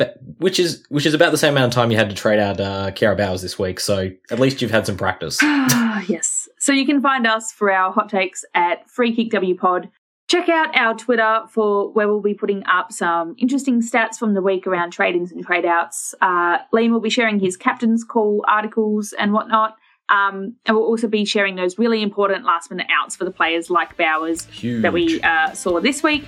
But, 0.00 0.16
which 0.38 0.58
is 0.58 0.84
which 0.88 1.04
is 1.04 1.12
about 1.12 1.30
the 1.30 1.38
same 1.38 1.52
amount 1.52 1.72
of 1.72 1.74
time 1.74 1.90
you 1.90 1.96
had 1.98 2.08
to 2.08 2.16
trade 2.16 2.38
out 2.38 2.58
uh, 2.58 2.90
Kiara 2.90 3.16
Bowers 3.16 3.42
this 3.42 3.58
week. 3.58 3.78
So 3.78 4.10
at 4.30 4.38
least 4.38 4.62
you've 4.62 4.70
had 4.70 4.86
some 4.86 4.96
practice. 4.96 5.38
yes. 5.42 6.48
So 6.58 6.72
you 6.72 6.86
can 6.86 7.02
find 7.02 7.26
us 7.26 7.52
for 7.52 7.70
our 7.70 7.92
hot 7.92 8.08
takes 8.08 8.44
at 8.54 8.88
Free 8.90 9.14
Kick 9.14 9.30
W 9.30 9.56
Pod 9.56 9.90
Check 10.30 10.48
out 10.48 10.76
our 10.76 10.94
Twitter 10.94 11.42
for 11.48 11.92
where 11.92 12.06
we'll 12.06 12.20
be 12.20 12.34
putting 12.34 12.64
up 12.66 12.92
some 12.92 13.34
interesting 13.36 13.82
stats 13.82 14.16
from 14.16 14.34
the 14.34 14.40
week 14.40 14.64
around 14.64 14.92
trade-ins 14.92 15.32
and 15.32 15.44
trade-outs. 15.44 16.14
Uh, 16.22 16.58
Liam 16.72 16.92
will 16.92 17.00
be 17.00 17.10
sharing 17.10 17.40
his 17.40 17.56
captain's 17.56 18.04
call 18.04 18.44
articles 18.46 19.12
and 19.18 19.32
whatnot. 19.32 19.76
Um, 20.08 20.54
and 20.66 20.76
we'll 20.76 20.86
also 20.86 21.08
be 21.08 21.24
sharing 21.24 21.56
those 21.56 21.80
really 21.80 22.00
important 22.00 22.44
last 22.44 22.70
minute 22.70 22.86
outs 22.96 23.16
for 23.16 23.24
the 23.24 23.32
players 23.32 23.70
like 23.70 23.96
Bowers 23.96 24.44
Huge. 24.44 24.82
that 24.82 24.92
we 24.92 25.20
uh, 25.20 25.52
saw 25.52 25.80
this 25.80 26.00
week. 26.04 26.22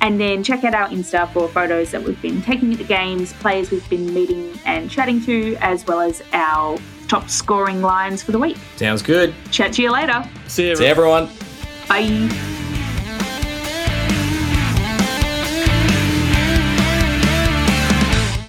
And 0.00 0.20
then 0.20 0.44
check 0.44 0.64
out 0.64 0.74
our 0.74 0.88
Insta 0.88 1.32
for 1.32 1.48
photos 1.48 1.90
that 1.92 2.02
we've 2.02 2.20
been 2.20 2.42
taking 2.42 2.72
at 2.72 2.78
the 2.78 2.84
games, 2.84 3.32
players 3.34 3.70
we've 3.70 3.88
been 3.88 4.12
meeting 4.12 4.58
and 4.66 4.90
chatting 4.90 5.20
to, 5.22 5.56
as 5.60 5.86
well 5.86 6.00
as 6.00 6.22
our 6.32 6.78
top 7.08 7.28
scoring 7.30 7.80
lines 7.80 8.22
for 8.22 8.32
the 8.32 8.38
week. 8.38 8.58
Sounds 8.76 9.02
good. 9.02 9.34
Chat 9.50 9.72
to 9.74 9.82
you 9.82 9.90
later. 9.90 10.28
See 10.46 10.68
you, 10.68 10.76
See 10.76 10.86
everyone. 10.86 11.30
Bye. 11.88 12.53